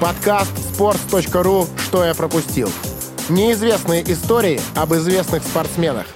Подкаст 0.00 0.56
sports.ru 0.56 1.68
«Что 1.78 2.06
я 2.06 2.14
пропустил». 2.14 2.70
Неизвестные 3.28 4.02
истории 4.10 4.58
об 4.74 4.94
известных 4.94 5.42
спортсменах. 5.42 6.06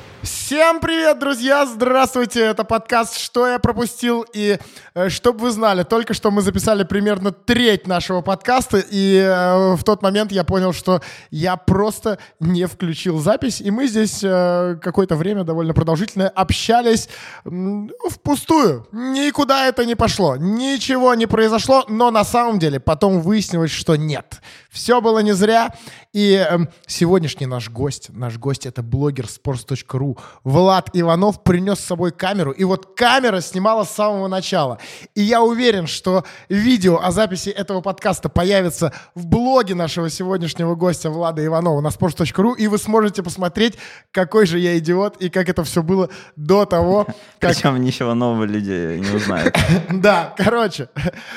Всем 0.46 0.78
привет, 0.78 1.18
друзья! 1.20 1.64
Здравствуйте! 1.64 2.40
Это 2.40 2.64
подкаст 2.64 3.16
«Что 3.16 3.48
я 3.48 3.58
пропустил?» 3.58 4.26
И 4.34 4.58
э, 4.94 5.08
чтобы 5.08 5.38
вы 5.38 5.50
знали, 5.50 5.84
только 5.84 6.12
что 6.12 6.30
мы 6.30 6.42
записали 6.42 6.84
примерно 6.84 7.32
треть 7.32 7.86
нашего 7.86 8.20
подкаста, 8.20 8.84
и 8.90 9.16
э, 9.16 9.74
в 9.74 9.82
тот 9.84 10.02
момент 10.02 10.32
я 10.32 10.44
понял, 10.44 10.74
что 10.74 11.00
я 11.30 11.56
просто 11.56 12.18
не 12.40 12.66
включил 12.66 13.20
запись, 13.20 13.62
и 13.62 13.70
мы 13.70 13.86
здесь 13.86 14.20
э, 14.22 14.76
какое-то 14.82 15.16
время 15.16 15.44
довольно 15.44 15.72
продолжительное 15.72 16.28
общались 16.28 17.08
м, 17.46 17.90
впустую. 18.10 18.86
Никуда 18.92 19.66
это 19.66 19.86
не 19.86 19.94
пошло, 19.94 20.36
ничего 20.36 21.14
не 21.14 21.24
произошло, 21.24 21.86
но 21.88 22.10
на 22.10 22.22
самом 22.22 22.58
деле 22.58 22.80
потом 22.80 23.22
выяснилось, 23.22 23.70
что 23.70 23.96
нет. 23.96 24.42
Все 24.74 25.00
было 25.00 25.20
не 25.20 25.32
зря, 25.32 25.72
и 26.12 26.34
э, 26.34 26.58
сегодняшний 26.88 27.46
наш 27.46 27.70
гость, 27.70 28.10
наш 28.10 28.38
гость 28.38 28.66
это 28.66 28.82
блогер 28.82 29.26
sports.ru 29.26 30.18
Влад 30.42 30.90
Иванов 30.92 31.44
принес 31.44 31.78
с 31.78 31.84
собой 31.84 32.10
камеру, 32.10 32.50
и 32.50 32.64
вот 32.64 32.96
камера 32.96 33.40
снимала 33.40 33.84
с 33.84 33.90
самого 33.90 34.26
начала. 34.26 34.78
И 35.14 35.22
я 35.22 35.42
уверен, 35.42 35.86
что 35.86 36.24
видео 36.48 37.00
о 37.00 37.12
записи 37.12 37.50
этого 37.50 37.82
подкаста 37.82 38.28
появится 38.28 38.92
в 39.14 39.26
блоге 39.26 39.76
нашего 39.76 40.10
сегодняшнего 40.10 40.74
гостя 40.74 41.08
Влада 41.08 41.44
Иванова 41.46 41.80
на 41.80 41.88
sports.ru, 41.88 42.56
и 42.56 42.66
вы 42.66 42.78
сможете 42.78 43.22
посмотреть, 43.22 43.74
какой 44.10 44.46
же 44.46 44.58
я 44.58 44.76
идиот, 44.78 45.18
и 45.18 45.30
как 45.30 45.48
это 45.48 45.62
все 45.62 45.84
было 45.84 46.10
до 46.34 46.64
того, 46.64 47.06
как... 47.38 47.54
Причем 47.54 47.80
ничего 47.80 48.14
нового 48.14 48.42
люди 48.42 48.98
не 48.98 49.10
узнают. 49.14 49.56
Да, 49.90 50.34
короче, 50.36 50.88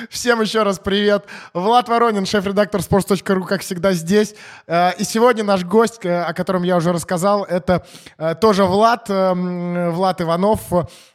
всем 0.09 0.41
еще 0.41 0.63
раз 0.63 0.79
привет. 0.79 1.25
Влад 1.53 1.87
Воронин, 1.87 2.25
шеф-редактор 2.25 2.81
sports.ru, 2.81 3.26
как 3.27 3.61
всегда, 3.61 3.91
здесь. 3.93 4.35
Э, 4.67 4.91
И 4.97 5.03
сегодня 5.03 5.43
наш 5.43 5.63
гость, 5.63 6.05
э, 6.05 6.23
о 6.23 6.33
котором 6.33 6.63
я 6.63 6.77
уже 6.77 6.93
рассказал, 6.93 7.43
это 7.43 7.85
э, 8.17 8.35
тоже 8.35 8.63
Влад, 8.63 9.09
э, 9.09 9.89
Влад 9.91 10.21
Иванов, 10.21 10.61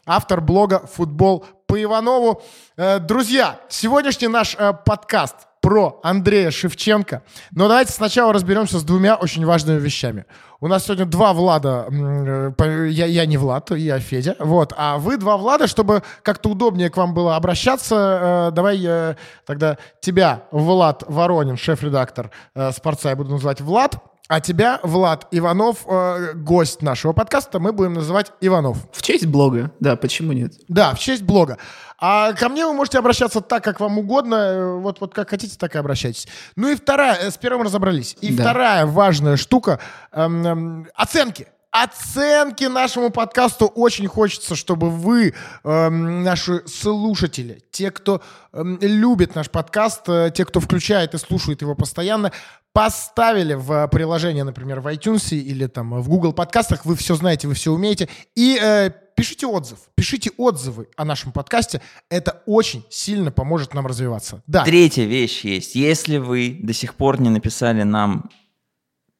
автор 0.07 0.41
блога 0.41 0.87
«Футбол 0.87 1.45
по 1.67 1.83
Иванову». 1.83 2.43
Друзья, 2.77 3.61
сегодняшний 3.69 4.29
наш 4.29 4.57
подкаст 4.85 5.37
про 5.63 6.01
Андрея 6.03 6.51
Шевченко. 6.51 7.23
Но 7.53 7.69
давайте 7.69 7.93
сначала 7.93 8.33
разберемся 8.35 8.79
с 8.79 8.83
двумя 8.83 9.15
очень 9.15 9.47
важными 9.47 9.79
вещами. 9.79 10.27
У 10.61 10.69
нас 10.69 10.85
сегодня 10.85 11.07
два 11.07 11.33
Влада. 11.33 11.87
э, 11.91 12.89
Я, 12.91 13.07
я 13.07 13.25
не 13.27 13.37
Влад, 13.39 13.71
я 13.71 13.99
Федя. 14.01 14.37
Вот. 14.39 14.75
А 14.77 14.99
вы 14.99 15.17
два 15.17 15.37
Влада, 15.37 15.67
чтобы 15.69 16.03
как-то 16.23 16.51
удобнее 16.51 16.91
к 16.91 16.97
вам 16.97 17.15
было 17.15 17.37
обращаться. 17.37 18.49
э, 18.51 18.55
Давай 18.55 19.17
тогда 19.47 19.79
тебя, 20.01 20.43
Влад 20.51 21.05
Воронин, 21.07 21.57
шеф-редактор 21.57 22.31
э, 22.55 22.71
«Спорца», 22.73 23.09
я 23.11 23.17
буду 23.17 23.31
называть 23.31 23.61
Влад. 23.61 23.97
А 24.29 24.41
тебя, 24.41 24.79
Влад 24.83 25.27
Иванов, 25.31 25.85
э, 25.87 26.33
гость 26.35 26.81
нашего 26.81 27.13
подкаста, 27.13 27.59
мы 27.61 27.73
будем 27.73 27.93
называть 27.95 28.33
Иванов. 28.41 28.79
В 28.93 29.03
честь 29.03 29.27
блога, 29.27 29.73
да, 29.81 29.95
почему 29.97 30.33
нет? 30.33 30.55
Да, 30.69 30.95
в 30.95 30.99
честь 31.01 31.23
блога. 31.23 31.59
А 32.05 32.33
ко 32.33 32.49
мне 32.49 32.67
вы 32.67 32.73
можете 32.73 32.99
обращаться 32.99 33.41
так, 33.41 33.63
как 33.63 33.79
вам 33.79 33.97
угодно. 33.99 34.35
э, 34.35 34.75
Вот, 34.75 35.01
вот 35.01 35.15
как 35.15 35.31
хотите, 35.31 35.57
так 35.57 35.77
и 35.77 35.79
обращайтесь. 35.79 36.27
Ну 36.57 36.69
и 36.69 36.75
вторая, 36.75 37.17
э, 37.17 37.31
с 37.31 37.37
первым 37.39 37.63
разобрались. 37.63 38.17
И 38.21 38.33
Да. 38.35 38.43
вторая 38.43 38.87
важная 38.87 39.37
штука 39.37 39.79
эм, 40.11 40.45
эм, 40.47 40.89
оценки. 40.97 41.47
Оценки 41.71 42.65
нашему 42.65 43.11
подкасту 43.11 43.67
очень 43.67 44.07
хочется, 44.09 44.57
чтобы 44.57 44.91
вы, 44.91 45.33
эм, 45.65 46.23
наши 46.25 46.63
слушатели, 46.67 47.63
те, 47.71 47.91
кто 47.93 48.21
эм, 48.53 48.79
любит 48.81 49.35
наш 49.37 49.49
подкаст, 49.49 50.03
э, 50.09 50.33
те, 50.35 50.45
кто 50.45 50.59
включает 50.61 51.15
и 51.15 51.19
слушает 51.19 51.63
его 51.63 51.75
постоянно, 51.77 52.33
поставили 52.73 53.55
в 53.55 53.71
э, 53.73 53.89
приложение, 53.89 54.45
например, 54.45 54.81
в 54.81 54.89
iTunes 54.89 55.35
или 55.35 55.67
там 55.67 56.01
в 56.03 56.09
Google 56.09 56.33
подкастах, 56.33 56.85
вы 56.85 56.97
все 56.97 57.15
знаете, 57.15 57.47
вы 57.49 57.55
все 57.55 57.71
умеете, 57.71 58.09
и 58.35 58.59
э, 58.61 58.91
пишите 59.15 59.47
отзыв, 59.47 59.79
пишите 59.95 60.31
отзывы 60.37 60.89
о 60.97 61.05
нашем 61.05 61.33
подкасте, 61.33 61.81
это 62.09 62.43
очень 62.47 62.85
сильно 62.91 63.31
поможет 63.31 63.75
нам 63.75 63.87
развиваться. 63.87 64.43
Да, 64.47 64.65
Третья 64.65 65.05
вещь 65.05 65.45
есть. 65.45 65.75
Если 65.75 66.19
вы 66.19 66.59
до 66.63 66.73
сих 66.73 66.95
пор 66.95 67.21
не 67.21 67.31
написали 67.31 67.83
нам, 67.83 68.31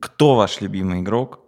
кто 0.01 0.35
ваш 0.37 0.61
любимый 0.61 1.01
игрок, 1.01 1.41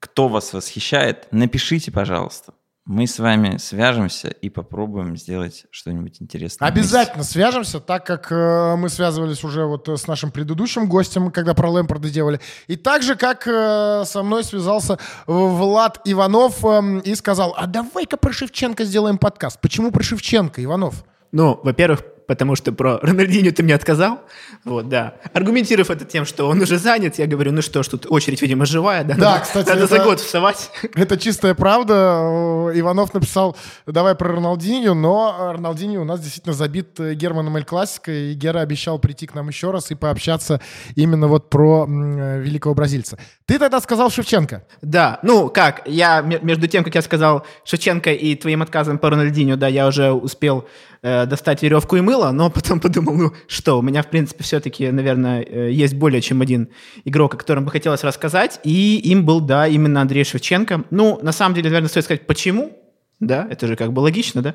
кто 0.00 0.28
вас 0.28 0.52
восхищает, 0.52 1.28
напишите, 1.30 1.90
пожалуйста. 1.90 2.54
Мы 2.88 3.06
с 3.06 3.18
вами 3.18 3.58
свяжемся 3.58 4.28
и 4.28 4.48
попробуем 4.48 5.14
сделать 5.14 5.66
что-нибудь 5.70 6.22
интересное. 6.22 6.66
Обязательно 6.66 7.22
свяжемся, 7.22 7.80
так 7.80 8.06
как 8.06 8.32
э, 8.32 8.76
мы 8.76 8.88
связывались 8.88 9.44
уже 9.44 9.66
вот 9.66 9.90
э, 9.90 9.98
с 9.98 10.06
нашим 10.06 10.30
предыдущим 10.30 10.88
гостем, 10.88 11.30
когда 11.30 11.52
про 11.52 11.68
Лэмпорда 11.68 12.08
делали. 12.08 12.40
И 12.66 12.76
так 12.76 13.02
же, 13.02 13.14
как 13.14 13.46
э, 13.46 14.04
со 14.06 14.22
мной 14.22 14.42
связался 14.42 14.94
э, 14.94 14.96
Влад 15.26 16.00
Иванов 16.06 16.64
эм, 16.64 17.00
и 17.00 17.14
сказал, 17.14 17.54
а 17.58 17.66
давай-ка 17.66 18.16
про 18.16 18.32
Шевченко 18.32 18.84
сделаем 18.84 19.18
подкаст. 19.18 19.60
Почему 19.60 19.90
про 19.90 20.02
Шевченко, 20.02 20.64
Иванов? 20.64 21.04
Ну, 21.30 21.60
во-первых, 21.62 22.00
потому 22.28 22.54
что 22.54 22.70
про 22.72 23.00
Рональдинho 23.02 23.50
ты 23.50 23.64
мне 23.64 23.74
отказал. 23.74 24.20
Вот, 24.64 24.88
да. 24.88 25.14
Аргументировав 25.32 25.90
это 25.90 26.04
тем, 26.04 26.24
что 26.26 26.46
он 26.48 26.60
уже 26.60 26.78
занят, 26.78 27.18
я 27.18 27.26
говорю, 27.26 27.50
ну 27.52 27.62
что 27.62 27.82
ж, 27.82 27.88
тут 27.88 28.06
очередь, 28.08 28.40
видимо, 28.42 28.66
живая, 28.66 29.02
да? 29.02 29.14
Да, 29.16 29.30
надо, 29.32 29.40
кстати, 29.42 29.68
Надо 29.70 29.86
за 29.88 29.96
это- 29.96 30.04
год 30.04 30.20
вставать. 30.20 30.70
Это 30.94 31.16
чистая 31.18 31.54
правда. 31.54 32.70
Иванов 32.74 33.14
написал, 33.14 33.56
давай 33.86 34.14
про 34.14 34.32
Роналдинью, 34.34 34.94
но 34.94 35.52
Роналдинью 35.54 36.02
у 36.02 36.04
нас 36.04 36.20
действительно 36.20 36.54
забит 36.54 36.98
Германом 37.00 37.56
Эль 37.56 37.64
Классико, 37.64 38.12
и 38.12 38.34
Гера 38.34 38.60
обещал 38.60 38.98
прийти 38.98 39.26
к 39.26 39.34
нам 39.34 39.48
еще 39.48 39.70
раз 39.70 39.90
и 39.90 39.94
пообщаться 39.94 40.60
именно 40.94 41.26
вот 41.28 41.48
про 41.50 41.86
великого 41.88 42.74
бразильца. 42.74 43.18
Ты 43.46 43.58
тогда 43.58 43.80
сказал 43.80 44.10
Шевченко. 44.10 44.64
Да, 44.82 45.18
ну 45.22 45.48
как, 45.48 45.82
я 45.86 46.20
ме- 46.20 46.38
между 46.42 46.66
тем, 46.66 46.84
как 46.84 46.94
я 46.94 47.00
сказал 47.02 47.46
Шевченко 47.64 48.12
и 48.12 48.34
твоим 48.34 48.60
отказом 48.60 48.98
по 48.98 49.08
Рональдинho, 49.08 49.56
да, 49.56 49.66
я 49.68 49.86
уже 49.86 50.12
успел 50.12 50.66
э, 51.02 51.26
достать 51.26 51.62
веревку 51.62 51.96
и 51.96 52.00
мыло, 52.00 52.30
но 52.30 52.50
потом 52.50 52.80
подумал, 52.80 53.14
ну 53.14 53.32
что, 53.46 53.78
у 53.78 53.82
меня, 53.82 54.02
в 54.02 54.08
принципе, 54.08 54.42
все-таки, 54.44 54.90
наверное, 54.90 55.42
э, 55.42 55.70
есть 55.70 55.94
более 55.94 56.20
чем 56.20 56.40
один 56.40 56.68
игрок, 57.04 57.34
о 57.34 57.36
котором 57.36 57.64
бы 57.64 57.70
хотелось 57.70 58.04
рассказать, 58.04 58.60
и 58.64 58.98
им 58.98 59.24
был, 59.24 59.40
да, 59.40 59.66
именно 59.66 60.00
Андрей 60.00 60.24
Шевченко. 60.24 60.84
Ну, 60.90 61.18
на 61.22 61.32
самом 61.32 61.54
деле, 61.54 61.68
наверное, 61.70 61.88
стоит 61.88 62.04
сказать, 62.04 62.26
почему, 62.26 62.72
да, 63.20 63.46
это 63.50 63.66
же 63.66 63.76
как 63.76 63.92
бы 63.92 64.00
логично, 64.00 64.42
да. 64.42 64.54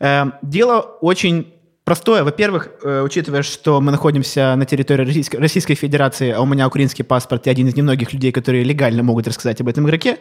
Э, 0.00 0.32
дело 0.42 0.80
очень 0.80 1.52
простое. 1.84 2.22
Во-первых, 2.22 2.70
учитывая, 2.84 3.42
что 3.42 3.80
мы 3.80 3.90
находимся 3.90 4.54
на 4.54 4.64
территории 4.64 5.04
Российской, 5.04 5.36
Российской 5.38 5.74
Федерации, 5.74 6.30
а 6.30 6.40
у 6.40 6.46
меня 6.46 6.68
украинский 6.68 7.04
паспорт, 7.04 7.46
я 7.46 7.52
один 7.52 7.66
из 7.66 7.74
немногих 7.74 8.12
людей, 8.12 8.30
которые 8.30 8.62
легально 8.62 9.02
могут 9.02 9.26
рассказать 9.26 9.60
об 9.60 9.66
этом 9.66 9.86
игроке, 9.86 10.18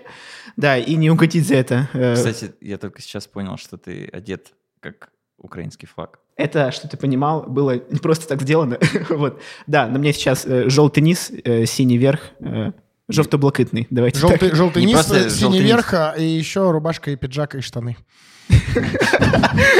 да, 0.58 0.76
и 0.80 0.96
не 0.96 1.12
укатить 1.12 1.48
за 1.48 1.56
это. 1.56 1.88
Кстати, 2.16 2.54
я 2.62 2.80
только 2.80 3.00
сейчас 3.00 3.28
понял, 3.28 3.58
что 3.58 3.78
ты 3.78 4.10
одет 4.12 4.54
как 4.80 5.12
украинский 5.42 5.88
флаг. 5.88 6.20
Это, 6.36 6.72
что 6.72 6.88
ты 6.88 6.98
понимал, 6.98 7.44
было 7.44 7.76
не 7.76 8.00
просто 8.00 8.28
так 8.28 8.42
сделано. 8.42 8.78
вот. 9.10 9.42
Да, 9.68 9.88
на 9.88 10.00
мне 10.00 10.14
сейчас 10.14 10.46
э, 10.46 10.70
желтый 10.70 11.04
низ, 11.04 11.32
э, 11.44 11.66
синий 11.66 11.98
верх, 11.98 12.22
э, 12.40 12.72
жовто-блакитный. 13.10 13.88
Давайте 13.90 14.20
Желтый, 14.20 14.50
так. 14.50 14.56
желтый 14.56 14.86
Не 14.86 14.94
низ, 14.94 15.12
э, 15.12 15.30
синий 15.30 15.40
желтый 15.40 15.62
верх, 15.62 15.94
а, 15.94 16.16
и 16.18 16.24
еще 16.24 16.72
рубашка 16.72 17.12
и 17.12 17.16
пиджак 17.16 17.56
и 17.56 17.62
штаны. 17.62 17.98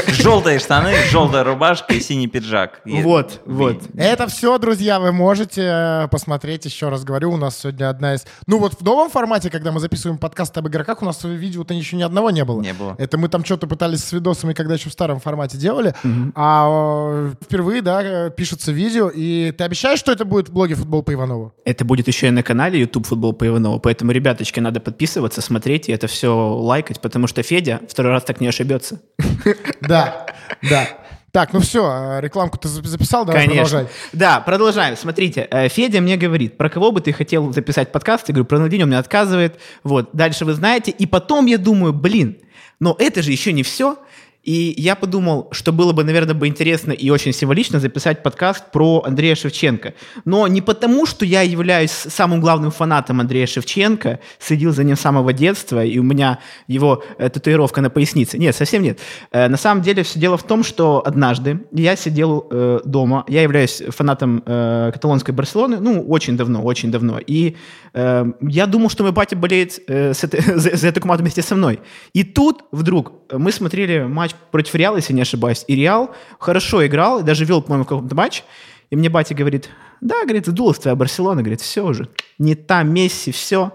Желтые 0.08 0.58
штаны, 0.58 0.94
желтая 1.10 1.44
рубашка 1.44 1.94
и 1.94 2.00
синий 2.00 2.26
пиджак. 2.26 2.80
Вот, 2.84 3.40
вот. 3.46 3.82
Это 3.96 4.26
все, 4.28 4.58
друзья, 4.58 5.00
вы 5.00 5.12
можете 5.12 5.62
э, 5.64 6.08
посмотреть, 6.08 6.64
еще 6.64 6.88
раз 6.88 7.04
говорю, 7.04 7.32
у 7.32 7.36
нас 7.36 7.58
сегодня 7.58 7.88
одна 7.88 8.14
из... 8.14 8.24
Ну 8.46 8.58
вот 8.58 8.74
в 8.74 8.84
новом 8.84 9.10
формате, 9.10 9.50
когда 9.50 9.72
мы 9.72 9.80
записываем 9.80 10.18
подкаст 10.18 10.56
об 10.58 10.68
игроках, 10.68 11.02
у 11.02 11.04
нас 11.04 11.24
видео-то 11.24 11.74
еще 11.74 11.96
ни 11.96 12.02
одного 12.02 12.30
не 12.30 12.44
было. 12.44 12.60
Не 12.60 12.72
было. 12.72 12.94
Это 12.98 13.18
мы 13.18 13.28
там 13.28 13.44
что-то 13.44 13.66
пытались 13.66 14.04
с 14.04 14.12
видосами, 14.12 14.52
когда 14.52 14.74
еще 14.74 14.90
в 14.90 14.92
старом 14.92 15.20
формате 15.20 15.56
делали, 15.56 15.94
а 16.34 17.30
э, 17.30 17.32
впервые, 17.44 17.82
да, 17.82 18.02
э, 18.02 18.30
пишется 18.30 18.72
видео, 18.72 19.08
и 19.08 19.52
ты 19.56 19.64
обещаешь, 19.64 19.98
что 19.98 20.12
это 20.12 20.24
будет 20.24 20.48
в 20.48 20.52
блоге 20.52 20.74
«Футбол 20.74 21.02
по 21.02 21.12
Иванову»? 21.12 21.54
Это 21.64 21.84
будет 21.84 22.08
еще 22.08 22.28
и 22.28 22.30
на 22.30 22.42
канале 22.42 22.80
YouTube 22.80 23.06
Футбол 23.06 23.32
по 23.32 23.46
Иванову, 23.46 23.80
поэтому, 23.80 24.12
ребяточки, 24.12 24.60
надо 24.60 24.80
подписываться, 24.80 25.40
смотреть 25.40 25.88
и 25.88 25.92
это 25.92 26.06
все 26.06 26.34
лайкать, 26.34 27.00
потому 27.00 27.26
что 27.26 27.42
Федя 27.42 27.80
второй 27.88 28.12
раз 28.12 28.24
так 28.24 28.40
не 28.40 28.48
ошибется. 28.62 29.00
Да, 29.80 30.26
да. 30.62 30.88
Так, 31.32 31.52
ну 31.54 31.60
все, 31.60 32.18
рекламку 32.20 32.58
ты 32.58 32.68
запи- 32.68 32.86
записал, 32.86 33.24
давай 33.24 33.46
продолжай. 33.48 33.86
Да, 34.12 34.40
продолжаем. 34.40 34.96
Смотрите, 34.96 35.48
э, 35.50 35.68
Федя 35.68 36.00
мне 36.02 36.16
говорит, 36.18 36.58
про 36.58 36.68
кого 36.68 36.92
бы 36.92 37.00
ты 37.00 37.12
хотел 37.12 37.52
записать 37.52 37.90
подкаст? 37.90 38.28
Я 38.28 38.34
говорю, 38.34 38.44
про 38.44 38.58
Рональдинho, 38.58 38.82
он 38.82 38.88
мне 38.90 38.98
отказывает. 38.98 39.58
Вот, 39.82 40.10
дальше 40.12 40.44
вы 40.44 40.52
знаете. 40.52 40.90
И 40.90 41.06
потом 41.06 41.46
я 41.46 41.56
думаю, 41.56 41.94
блин, 41.94 42.36
но 42.80 42.94
это 42.98 43.22
же 43.22 43.32
еще 43.32 43.52
не 43.54 43.62
все. 43.62 43.96
И 44.42 44.74
я 44.76 44.96
подумал, 44.96 45.48
что 45.52 45.72
было 45.72 45.92
бы, 45.92 46.02
наверное, 46.02 46.34
бы 46.34 46.48
интересно 46.48 46.90
и 46.90 47.10
очень 47.10 47.32
символично 47.32 47.78
записать 47.78 48.24
подкаст 48.24 48.72
про 48.72 49.02
Андрея 49.06 49.36
Шевченко. 49.36 49.94
Но 50.24 50.48
не 50.48 50.60
потому, 50.60 51.06
что 51.06 51.24
я 51.24 51.42
являюсь 51.42 51.92
самым 51.92 52.40
главным 52.40 52.72
фанатом 52.72 53.20
Андрея 53.20 53.46
Шевченко, 53.46 54.18
следил 54.40 54.72
за 54.72 54.82
ним 54.82 54.96
с 54.96 55.00
самого 55.00 55.32
детства, 55.32 55.84
и 55.84 55.96
у 55.98 56.02
меня 56.02 56.40
его 56.66 57.04
э, 57.18 57.28
татуировка 57.28 57.80
на 57.80 57.90
пояснице. 57.90 58.36
Нет, 58.36 58.56
совсем 58.56 58.82
нет. 58.82 58.98
Э, 59.30 59.46
на 59.46 59.56
самом 59.56 59.80
деле 59.82 60.02
все 60.02 60.18
дело 60.18 60.36
в 60.36 60.42
том, 60.42 60.64
что 60.64 61.02
однажды 61.06 61.60
я 61.70 61.94
сидел 61.94 62.48
э, 62.50 62.80
дома, 62.84 63.24
я 63.28 63.42
являюсь 63.42 63.80
фанатом 63.90 64.42
э, 64.44 64.90
каталонской 64.92 65.32
Барселоны, 65.32 65.78
ну, 65.78 66.02
очень 66.02 66.36
давно, 66.36 66.62
очень 66.62 66.90
давно, 66.90 67.20
и 67.24 67.56
э, 67.94 68.24
я 68.40 68.66
думал, 68.66 68.90
что 68.90 69.04
мой 69.04 69.12
батя 69.12 69.36
болеет 69.36 69.80
э, 69.86 70.14
с 70.14 70.24
этой, 70.24 70.40
за, 70.58 70.76
за 70.76 70.88
эту 70.88 71.00
команду 71.00 71.22
вместе 71.22 71.42
со 71.42 71.54
мной. 71.54 71.78
И 72.12 72.24
тут 72.24 72.64
вдруг 72.72 73.12
мы 73.32 73.52
смотрели 73.52 74.02
матч 74.02 74.31
против 74.50 74.74
Реала, 74.74 74.96
если 74.96 75.12
не 75.12 75.22
ошибаюсь, 75.22 75.64
и 75.68 75.74
Реал 75.74 76.14
хорошо 76.38 76.86
играл, 76.86 77.20
и 77.20 77.22
даже 77.22 77.44
вел, 77.44 77.62
по-моему, 77.62 77.84
какой-то 77.84 78.14
матч, 78.14 78.44
и 78.90 78.96
мне 78.96 79.08
батя 79.08 79.34
говорит, 79.34 79.70
да, 80.00 80.22
говорит, 80.24 80.46
сдулась 80.46 80.78
твоя 80.78 80.94
Барселона, 80.96 81.42
говорит, 81.42 81.60
все 81.60 81.84
уже, 81.84 82.08
не 82.38 82.54
та 82.54 82.82
Месси, 82.82 83.32
все, 83.32 83.72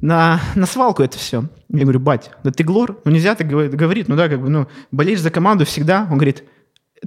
на, 0.00 0.40
на 0.54 0.66
свалку 0.66 1.02
это 1.02 1.18
все. 1.18 1.44
Я 1.68 1.82
говорю, 1.82 2.00
бать, 2.00 2.30
да 2.44 2.50
ты 2.50 2.64
глор, 2.64 3.00
ну 3.04 3.10
нельзя 3.10 3.34
так 3.34 3.48
говорить, 3.48 4.08
ну 4.08 4.16
да, 4.16 4.28
как 4.28 4.40
бы, 4.40 4.48
ну, 4.48 4.66
болеешь 4.90 5.20
за 5.20 5.30
команду 5.30 5.64
всегда. 5.64 6.06
Он 6.10 6.16
говорит, 6.16 6.44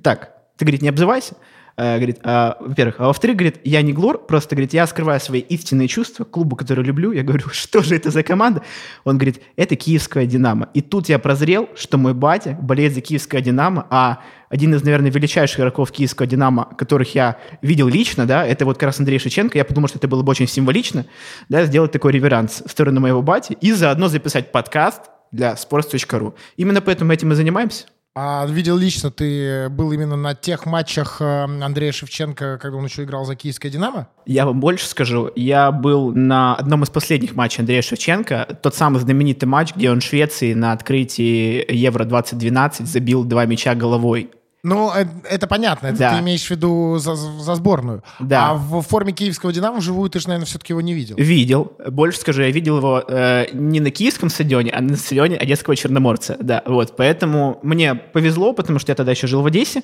так, 0.01 0.33
ты, 0.57 0.65
говорит, 0.65 0.81
не 0.81 0.89
обзывайся, 0.89 1.35
Э, 1.75 1.95
говорит, 1.95 2.19
а, 2.23 2.57
во-первых, 2.59 2.95
а 2.99 3.07
во-вторых, 3.07 3.37
говорит, 3.37 3.59
я 3.63 3.81
не 3.81 3.93
Глор, 3.93 4.19
просто, 4.25 4.55
говорит, 4.55 4.73
я 4.73 4.85
скрываю 4.85 5.19
свои 5.19 5.39
истинные 5.39 5.87
чувства 5.87 6.23
клубу, 6.23 6.55
который 6.55 6.83
люблю. 6.83 7.11
Я 7.11 7.23
говорю, 7.23 7.49
что 7.51 7.81
же 7.81 7.95
это 7.95 8.11
за 8.11 8.21
команда? 8.21 8.61
Он 9.03 9.17
говорит, 9.17 9.41
это 9.55 9.75
киевская 9.75 10.25
«Динамо». 10.25 10.69
И 10.73 10.81
тут 10.81 11.09
я 11.09 11.17
прозрел, 11.17 11.69
что 11.75 11.97
мой 11.97 12.13
батя 12.13 12.57
болеет 12.61 12.93
за 12.93 13.01
киевское 13.01 13.41
«Динамо», 13.41 13.87
а 13.89 14.21
один 14.49 14.75
из, 14.75 14.83
наверное, 14.83 15.09
величайших 15.09 15.59
игроков 15.59 15.91
киевского 15.91 16.27
«Динамо», 16.27 16.65
которых 16.77 17.15
я 17.15 17.37
видел 17.63 17.87
лично, 17.87 18.27
да, 18.27 18.45
это 18.45 18.65
вот 18.65 18.77
как 18.77 18.87
раз 18.87 18.99
Андрей 18.99 19.17
Шевченко. 19.17 19.57
Я 19.57 19.65
подумал, 19.65 19.87
что 19.87 19.97
это 19.97 20.07
было 20.07 20.21
бы 20.21 20.29
очень 20.29 20.47
символично, 20.47 21.07
да, 21.49 21.65
сделать 21.65 21.91
такой 21.91 22.11
реверанс 22.11 22.61
в 22.63 22.69
сторону 22.69 22.99
моего 22.99 23.23
бати 23.23 23.57
и 23.61 23.71
заодно 23.71 24.09
записать 24.09 24.51
подкаст 24.51 25.01
для 25.31 25.53
sports.ru. 25.53 26.35
Именно 26.57 26.81
поэтому 26.81 27.11
этим 27.11 27.31
и 27.31 27.35
занимаемся. 27.35 27.85
А 28.15 28.45
видел 28.45 28.77
лично, 28.77 29.09
ты 29.09 29.69
был 29.69 29.91
именно 29.91 30.15
на 30.15 30.35
тех 30.35 30.67
матчах 30.67 31.17
э, 31.19 31.45
Андрея 31.45 31.91
Шевченко, 31.91 32.59
когда 32.61 32.77
он 32.77 32.85
еще 32.85 33.05
играл 33.05 33.25
за 33.25 33.35
киевское 33.35 33.71
«Динамо»? 33.71 34.07
Я 34.27 34.45
вам 34.45 34.59
больше 34.59 34.85
скажу. 34.85 35.31
Я 35.35 35.71
был 35.71 36.11
на 36.13 36.55
одном 36.55 36.83
из 36.83 36.91
последних 36.91 37.33
матчей 37.33 37.61
Андрея 37.61 37.81
Шевченко. 37.81 38.59
Тот 38.61 38.75
самый 38.75 38.99
знаменитый 38.99 39.49
матч, 39.49 39.73
где 39.75 39.89
он 39.89 39.99
в 39.99 40.03
Швеции 40.03 40.53
на 40.53 40.73
открытии 40.73 41.65
Евро-2012 41.73 42.85
забил 42.85 43.23
два 43.23 43.47
мяча 43.47 43.73
головой. 43.73 44.29
Ну, 44.63 44.91
э, 44.95 45.05
это 45.29 45.45
понятно, 45.45 45.87
это 45.87 45.97
да. 45.97 46.13
ты 46.13 46.21
имеешь 46.21 46.45
в 46.45 46.49
виду 46.49 46.97
за, 46.97 47.15
за 47.15 47.55
сборную. 47.55 48.01
Да. 48.21 48.51
А 48.51 48.53
в 48.53 48.81
форме 48.81 49.11
киевского 49.11 49.51
«Динамо» 49.51 49.79
вживую 49.79 50.09
ты 50.09 50.19
же, 50.19 50.29
наверное, 50.29 50.45
все-таки 50.45 50.71
его 50.71 50.79
не 50.79 50.93
видел. 50.93 51.17
Видел. 51.17 51.73
Больше 51.89 52.19
скажу, 52.19 52.43
я 52.43 52.49
видел 52.49 52.77
его 52.77 53.03
э, 53.05 53.47
не 53.51 53.81
на 53.81 53.91
киевском 53.91 54.29
стадионе, 54.29 54.71
а 54.71 54.79
на 54.79 54.95
стадионе 54.95 55.35
Одесского 55.35 55.75
Черноморца. 55.75 56.37
Да, 56.39 56.63
вот. 56.65 56.95
Поэтому 56.95 57.59
мне 57.61 57.93
повезло, 57.93 58.53
потому 58.53 58.79
что 58.79 58.91
я 58.91 58.95
тогда 58.95 59.11
еще 59.11 59.27
жил 59.27 59.41
в 59.41 59.45
Одессе. 59.45 59.83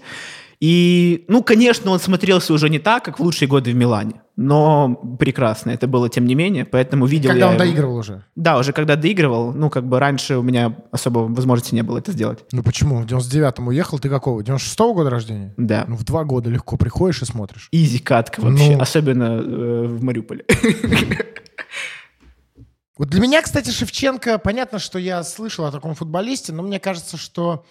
И, 0.59 1.23
ну, 1.29 1.41
конечно, 1.41 1.89
он 1.91 2.00
смотрелся 2.00 2.53
уже 2.53 2.69
не 2.69 2.79
так, 2.79 3.06
как 3.06 3.19
в 3.19 3.23
лучшие 3.23 3.47
годы 3.47 3.71
в 3.71 3.75
Милане, 3.75 4.21
но 4.35 4.94
прекрасно 5.17 5.71
это 5.71 5.88
было, 5.88 6.09
тем 6.09 6.25
не 6.25 6.35
менее, 6.35 6.65
поэтому 6.65 7.06
видел 7.06 7.29
Когда 7.29 7.45
я 7.45 7.47
он 7.47 7.53
его. 7.53 7.63
доигрывал 7.63 7.95
уже? 7.95 8.25
Да, 8.35 8.57
уже 8.57 8.73
когда 8.73 8.97
доигрывал, 8.97 9.53
ну, 9.53 9.69
как 9.69 9.88
бы 9.88 10.00
раньше 10.00 10.35
у 10.35 10.41
меня 10.41 10.75
особо 10.91 11.19
возможности 11.19 11.75
не 11.75 11.81
было 11.81 12.00
это 12.00 12.11
сделать. 12.11 12.44
Ну, 12.51 12.61
почему? 12.61 13.01
В 13.01 13.06
99-м 13.06 13.69
уехал, 13.69 14.00
ты 14.00 14.09
какого? 14.09 14.41
96-го 14.41 14.94
года 14.94 15.09
рождения? 15.09 15.53
Да. 15.56 15.85
Ну, 15.88 15.95
в 15.95 16.03
два 16.03 16.25
года 16.25 16.50
легко 16.50 16.75
приходишь 16.75 17.21
и 17.21 17.25
смотришь. 17.25 17.69
Изи 17.71 18.00
катка 18.00 18.41
вообще, 18.41 18.75
ну... 18.75 18.81
особенно 18.81 19.39
э, 19.41 19.88
в 19.88 20.03
Мариуполе. 20.03 20.45
Вот 22.97 23.07
для 23.07 23.21
меня, 23.21 23.41
кстати, 23.41 23.69
Шевченко, 23.69 24.39
понятно, 24.39 24.77
что 24.77 25.00
я 25.00 25.23
слышал 25.23 25.63
о 25.63 25.71
таком 25.71 25.95
футболисте, 25.95 26.51
но 26.51 26.63
мне 26.63 26.81
кажется, 26.81 27.15
что 27.15 27.63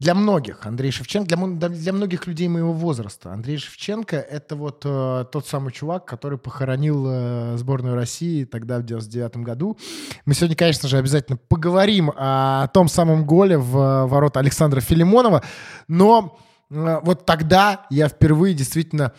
для 0.00 0.14
многих 0.14 0.64
Андрей 0.64 0.90
Шевченко, 0.90 1.36
для, 1.36 1.68
для 1.68 1.92
многих 1.92 2.26
людей 2.26 2.48
моего 2.48 2.72
возраста, 2.72 3.32
Андрей 3.32 3.58
Шевченко— 3.58 4.16
это 4.30 4.56
вот 4.56 4.82
э, 4.86 5.26
тот 5.30 5.46
самый 5.46 5.72
чувак, 5.72 6.06
который 6.06 6.38
похоронил 6.38 7.04
э, 7.06 7.56
сборную 7.58 7.94
России 7.94 8.44
тогда, 8.44 8.78
в 8.78 8.82
99 8.84 9.36
году. 9.44 9.76
Мы 10.24 10.32
сегодня, 10.32 10.56
конечно 10.56 10.88
же, 10.88 10.96
обязательно 10.96 11.36
поговорим 11.36 12.10
о, 12.16 12.68
том 12.68 12.88
самом 12.88 13.26
голе 13.26 13.58
в 13.58 13.76
э, 13.76 14.06
ворота 14.06 14.40
Александра 14.40 14.80
Филимонова, 14.80 15.44
но 15.86 16.38
э, 16.70 17.00
вот 17.02 17.26
тогда 17.26 17.86
я 17.90 18.08
впервые 18.08 18.54
действительно 18.54 19.12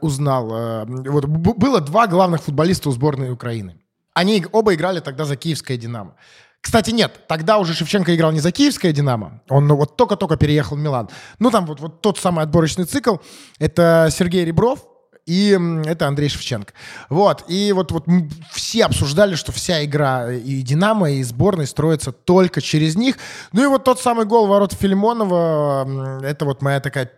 узнал. 0.00 0.52
Э, 0.52 0.84
вот 0.86 1.26
было 1.26 1.80
два 1.80 2.06
главных 2.06 2.42
футболиста 2.42 2.90
у 2.90 2.92
сборной 2.92 3.32
Украины. 3.32 3.76
Они 4.14 4.46
оба 4.52 4.74
играли 4.74 5.00
тогда 5.00 5.24
за 5.24 5.34
киевское 5.34 5.76
«Динамо». 5.76 6.14
Кстати, 6.62 6.90
нет, 6.92 7.26
тогда 7.26 7.58
уже 7.58 7.74
Шевченко 7.74 8.14
играл 8.14 8.30
не 8.32 8.40
за 8.40 8.52
киевское 8.52 8.92
«Динамо», 8.92 9.42
он 9.48 9.66
ну, 9.66 9.76
вот 9.76 9.96
только-только 9.96 10.36
переехал 10.36 10.76
в 10.76 10.78
Милан. 10.78 11.08
Ну, 11.40 11.50
там 11.50 11.66
вот, 11.66 11.80
вот 11.80 12.00
тот 12.00 12.18
самый 12.18 12.44
отборочный 12.44 12.84
цикл, 12.84 13.16
это 13.58 14.08
Сергей 14.10 14.44
Ребров, 14.44 14.78
и 15.26 15.58
это 15.86 16.06
Андрей 16.06 16.28
Шевченко. 16.28 16.72
Вот, 17.08 17.44
и 17.48 17.72
вот, 17.72 17.90
вот 17.90 18.06
все 18.52 18.84
обсуждали, 18.84 19.34
что 19.34 19.52
вся 19.52 19.84
игра 19.84 20.32
и 20.32 20.62
«Динамо», 20.62 21.10
и 21.10 21.22
сборной 21.24 21.66
строится 21.66 22.12
только 22.12 22.60
через 22.60 22.96
них. 22.96 23.16
Ну 23.52 23.64
и 23.64 23.66
вот 23.66 23.84
тот 23.84 24.00
самый 24.00 24.24
гол 24.24 24.46
ворот 24.46 24.72
Филимонова, 24.72 26.22
это 26.22 26.44
вот 26.44 26.62
моя 26.62 26.80
такая 26.80 27.10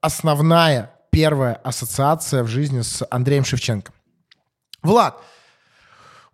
основная, 0.00 0.92
первая 1.10 1.54
ассоциация 1.54 2.42
в 2.42 2.48
жизни 2.48 2.82
с 2.82 3.06
Андреем 3.10 3.44
Шевченко. 3.44 3.92
Влад, 4.82 5.20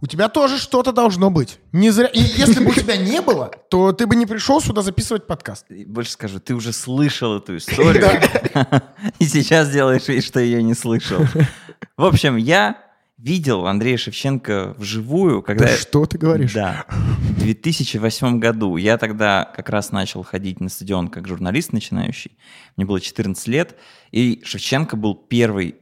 у 0.04 0.06
тебя 0.06 0.28
тоже 0.28 0.58
что-то 0.58 0.92
должно 0.92 1.30
быть. 1.30 1.58
Не 1.72 1.88
зря... 1.88 2.08
И 2.08 2.20
если 2.20 2.62
бы 2.62 2.72
у 2.72 2.74
тебя 2.74 2.94
не 2.98 3.22
было, 3.22 3.50
то 3.70 3.92
ты 3.92 4.06
бы 4.06 4.16
не 4.16 4.26
пришел 4.26 4.60
сюда 4.60 4.82
записывать 4.82 5.26
подкаст. 5.26 5.64
Больше 5.86 6.10
скажу, 6.10 6.40
ты 6.40 6.54
уже 6.54 6.74
слышал 6.74 7.38
эту 7.38 7.56
историю, 7.56 8.04
и 9.18 9.24
сейчас 9.24 9.70
делаешь 9.70 10.06
вид, 10.06 10.22
что 10.22 10.40
я 10.40 10.60
не 10.60 10.74
слышал. 10.74 11.24
В 11.96 12.04
общем, 12.04 12.36
я 12.36 12.82
видел 13.16 13.66
Андрея 13.66 13.96
Шевченко 13.96 14.74
вживую, 14.76 15.40
когда... 15.40 15.68
Да 15.68 15.76
что 15.78 16.04
ты 16.04 16.18
говоришь? 16.18 16.52
Да. 16.52 16.84
В 16.90 17.40
2008 17.40 18.38
году. 18.38 18.76
Я 18.76 18.98
тогда 18.98 19.50
как 19.56 19.70
раз 19.70 19.90
начал 19.90 20.22
ходить 20.22 20.60
на 20.60 20.68
стадион 20.68 21.08
как 21.08 21.26
журналист 21.26 21.72
начинающий. 21.72 22.36
Мне 22.76 22.84
было 22.84 23.00
14 23.00 23.48
лет, 23.48 23.74
и 24.10 24.42
Шевченко 24.44 24.98
был 24.98 25.14
первый 25.14 25.76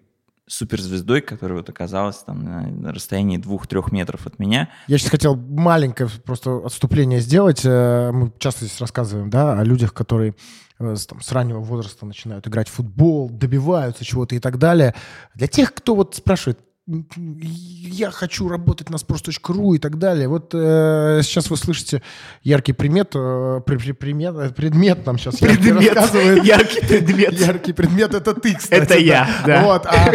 суперзвездой, 0.53 1.23
которая 1.23 1.59
вот 1.59 1.69
оказалась 1.71 2.19
там 2.19 2.45
на 2.45 2.93
расстоянии 2.93 3.39
двух-трех 3.39 3.91
метров 3.91 4.27
от 4.27 4.39
меня. 4.39 4.69
Я 4.87 4.99
сейчас 4.99 5.11
хотел 5.11 5.35
маленькое 5.35 6.11
просто 6.25 6.59
отступление 6.65 7.21
сделать. 7.21 7.63
Э, 7.65 8.11
мы 8.13 8.33
часто 8.39 8.67
здесь 8.67 8.79
рассказываем, 8.81 9.31
да, 9.31 9.59
о 9.59 9.65
людях, 9.65 9.95
которые 9.95 10.35
э, 10.79 10.95
там, 11.09 11.23
с 11.23 11.33
раннего 11.33 11.61
возраста 11.61 12.05
начинают 12.05 12.47
играть 12.47 12.69
в 12.69 12.73
футбол, 12.73 13.31
добиваются 13.31 14.05
чего-то 14.05 14.35
и 14.35 14.41
так 14.41 14.59
далее. 14.59 14.95
Для 15.35 15.47
тех, 15.47 15.73
кто 15.73 15.95
вот 15.95 16.17
спрашивает, 16.17 16.59
я 16.87 18.11
хочу 18.11 18.49
работать 18.49 18.91
на 18.91 18.97
sports.ru 18.97 19.77
и 19.77 19.79
так 19.79 19.99
далее. 19.99 20.27
Вот 20.27 20.51
э, 20.53 21.21
сейчас 21.23 21.49
вы 21.49 21.57
слышите 21.57 22.03
яркий 22.43 22.73
примет, 22.73 23.13
э, 23.15 23.61
при, 23.65 23.77
при, 23.77 23.93
примет, 23.93 24.35
э, 24.35 24.51
предмет 24.51 25.07
нам 25.07 25.17
сейчас 25.17 25.37
предмет. 25.37 25.95
рассказывает. 25.95 26.45
Яркий 26.45 26.81
предмет. 26.81 27.33
Яркий 27.35 27.73
предмет— 27.73 28.15
это 28.15 28.35
ты, 28.35 28.57
кстати. 28.57 28.83
Это 28.83 28.99
я, 28.99 29.29
да. 29.47 29.63
Вот, 29.63 29.87
а, 29.87 30.13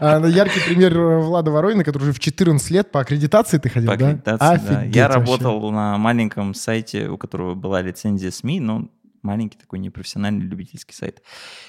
а, 0.00 0.26
яркий 0.26 0.60
пример 0.60 0.98
Влада 0.98 1.50
Воронина, 1.50 1.82
который 1.82 2.02
уже 2.02 2.12
в 2.12 2.20
14 2.20 2.70
лет 2.70 2.92
по 2.92 3.00
аккредитации 3.00 3.56
ты 3.56 3.70
ходил, 3.70 3.90
по 3.90 3.96
да? 3.96 4.08
аккредитации, 4.08 4.68
да. 4.68 4.82
Я 4.84 5.08
работал 5.08 5.70
на 5.70 5.96
маленьком 5.96 6.52
сайте, 6.52 7.08
у 7.08 7.16
которого 7.16 7.54
была 7.54 7.80
лицензия 7.80 8.30
СМИ, 8.30 8.60
но 8.60 8.90
маленький 9.22 9.58
такой 9.58 9.78
непрофессиональный 9.78 10.46
любительский 10.46 10.94
сайт. 10.94 11.22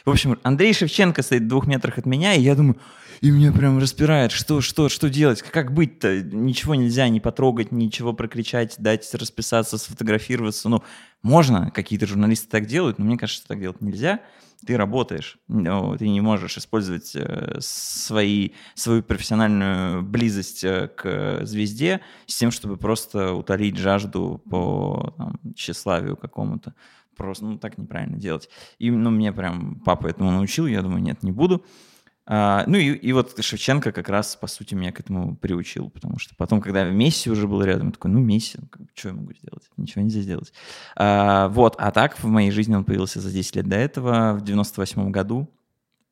В 0.05 0.10
общем, 0.10 0.39
Андрей 0.43 0.74
Шевченко 0.74 1.22
стоит 1.22 1.43
в 1.43 1.48
двух 1.48 1.67
метрах 1.67 1.98
от 1.98 2.05
меня, 2.05 2.34
и 2.34 2.41
я 2.41 2.55
думаю, 2.55 2.77
и 3.22 3.29
меня 3.29 3.51
прям 3.51 3.77
распирает, 3.77 4.31
что, 4.31 4.62
что, 4.62 4.89
что 4.89 5.08
делать, 5.08 5.43
как 5.43 5.74
быть-то? 5.74 6.24
Ничего 6.24 6.74
нельзя 6.74 7.08
не 7.08 7.20
потрогать, 7.20 7.72
ничего 7.72 8.13
прокричать, 8.13 8.75
дать 8.79 9.13
расписаться, 9.13 9.77
сфотографироваться. 9.77 10.70
Ну, 10.70 10.84
можно, 11.22 11.70
какие-то 11.70 12.08
журналисты 12.08 12.50
так 12.50 12.65
делают, 12.65 12.98
но 12.98 13.05
мне 13.05 13.17
кажется, 13.17 13.41
что 13.41 13.50
так 13.50 13.60
делать 13.60 13.79
нельзя. 13.79 14.22
Ты 14.65 14.75
работаешь, 14.75 15.38
ты 15.48 16.10
не 16.10 16.22
можешь 16.22 16.58
использовать 16.58 17.15
э, 17.15 17.58
свои, 17.60 18.51
свою 18.75 19.01
профессиональную 19.01 20.03
близость 20.03 20.63
э, 20.63 20.88
к 20.88 21.46
звезде 21.46 22.01
с 22.27 22.38
тем, 22.38 22.51
чтобы 22.51 22.77
просто 22.77 23.34
утолить 23.34 23.77
жажду 23.77 24.39
по 24.50 25.15
там, 25.17 25.39
тщеславию 25.55 26.15
какому-то. 26.15 26.75
Просто, 27.22 27.46
ну, 27.46 27.58
так 27.58 27.78
неправильно 27.78 28.18
делать. 28.18 28.50
И, 28.80 28.90
ну, 28.90 29.12
мне 29.12 29.32
прям 29.32 29.80
папа 29.86 30.08
этому 30.08 30.32
научил, 30.32 30.66
я 30.66 30.82
думаю, 30.82 31.01
нет, 31.01 31.24
не 31.24 31.32
буду. 31.32 31.63
А, 32.25 32.63
ну 32.68 32.78
и, 32.78 32.94
и 32.94 33.13
вот 33.13 33.44
Шевченко 33.44 33.92
как 33.92 34.10
раз, 34.10 34.36
по 34.36 34.48
сути, 34.48 34.74
меня 34.74 34.92
к 34.92 35.00
этому 35.00 35.36
приучил, 35.36 35.90
потому 35.90 36.18
что 36.18 36.36
потом, 36.36 36.62
когда 36.62 36.84
Месси 36.84 37.30
уже 37.30 37.48
был 37.48 37.62
рядом, 37.63 37.88
я 37.88 37.94
такой, 37.94 38.12
ну 38.12 38.20
Месси, 38.20 38.58
ну, 38.60 38.88
что 38.96 39.10
я 39.10 39.13
могу 39.16 39.34
сделать? 39.34 39.63
Ничего 39.78 40.04
нельзя 40.04 40.22
сделать. 40.22 40.54
А, 40.96 41.50
вот, 41.50 41.75
а 41.78 41.92
так 41.92 42.18
в 42.18 42.25
моей 42.25 42.51
жизни 42.51 42.75
он 42.75 42.86
появился 42.86 43.20
за 43.20 43.32
10 43.32 43.56
лет 43.58 43.68
до 43.68 43.75
этого, 43.75 44.34
в 44.34 44.42
98 44.42 45.12
году 45.12 45.50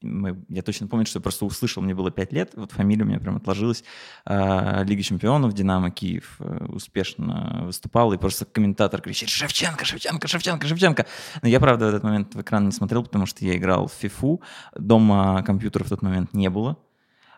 мы, 0.01 0.43
я 0.49 0.61
точно 0.61 0.87
помню, 0.87 1.05
что 1.05 1.19
я 1.19 1.21
просто 1.21 1.45
услышал, 1.45 1.83
мне 1.83 1.93
было 1.93 2.11
5 2.11 2.33
лет, 2.33 2.51
вот 2.55 2.71
фамилия 2.71 3.03
у 3.03 3.07
меня 3.07 3.19
прям 3.19 3.37
отложилась, 3.37 3.83
э, 4.25 4.83
Лига 4.85 5.03
чемпионов, 5.03 5.53
Динамо 5.53 5.91
Киев 5.91 6.35
э, 6.39 6.65
успешно 6.69 7.61
выступал, 7.65 8.13
и 8.13 8.17
просто 8.17 8.45
комментатор 8.45 9.01
кричит 9.01 9.29
«Шевченко, 9.29 9.85
Шевченко, 9.85 10.27
Шевченко, 10.27 10.67
Шевченко!» 10.67 11.05
Но 11.41 11.47
я, 11.49 11.59
правда, 11.59 11.85
в 11.85 11.89
этот 11.89 12.03
момент 12.03 12.35
в 12.35 12.41
экран 12.41 12.65
не 12.65 12.71
смотрел, 12.71 13.03
потому 13.03 13.25
что 13.25 13.45
я 13.45 13.55
играл 13.55 13.87
в 13.87 13.93
фифу, 13.93 14.41
дома 14.75 15.43
компьютера 15.43 15.83
в 15.83 15.89
тот 15.89 16.01
момент 16.01 16.33
не 16.33 16.49
было, 16.49 16.77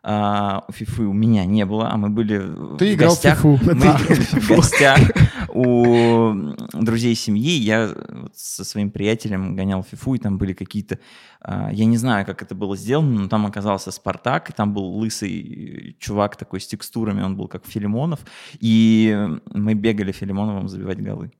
а, 0.04 0.64
фифы 0.72 1.04
у 1.04 1.14
меня 1.14 1.46
не 1.46 1.66
было, 1.66 1.90
а 1.92 1.98
мы 1.98 2.10
были 2.10 2.40
Ты 2.78 2.92
в 2.92 2.96
играл 2.96 3.12
гостях. 3.12 3.38
фифу. 3.38 3.60
Мы 3.64 3.74
были 3.76 4.14
в 4.42 4.50
гостях 4.50 5.00
у 5.54 6.34
друзей 6.74 7.16
семьи. 7.16 7.52
Я 7.52 7.90
со 8.34 8.64
своим 8.64 8.90
приятелем 8.92 9.56
гонял 9.56 9.84
фифу, 9.84 10.16
и 10.16 10.18
там 10.20 10.38
были 10.38 10.54
какие-то... 10.54 10.98
а, 11.42 11.70
Я 11.72 11.86
не 11.86 11.98
знаю, 11.98 12.26
как 12.26 12.42
это 12.42 12.56
было 12.56 12.76
сделано, 12.76 13.22
но 13.22 13.28
там 13.28 13.46
оказался 13.46 13.92
Спартак, 13.92 14.50
и 14.50 14.54
там 14.54 14.74
был 14.74 14.86
лысый 14.98 15.96
чувак 16.00 16.36
такой 16.36 16.62
с 16.62 16.68
текстурами, 16.68 17.22
он 17.22 17.36
был 17.38 17.48
как 17.48 17.66
Филимонов, 17.68 18.20
и 18.60 19.28
мы 19.54 19.74
бегали 19.76 20.12
Филимоновым 20.12 20.68
забивать 20.68 21.02
голы. 21.02 21.32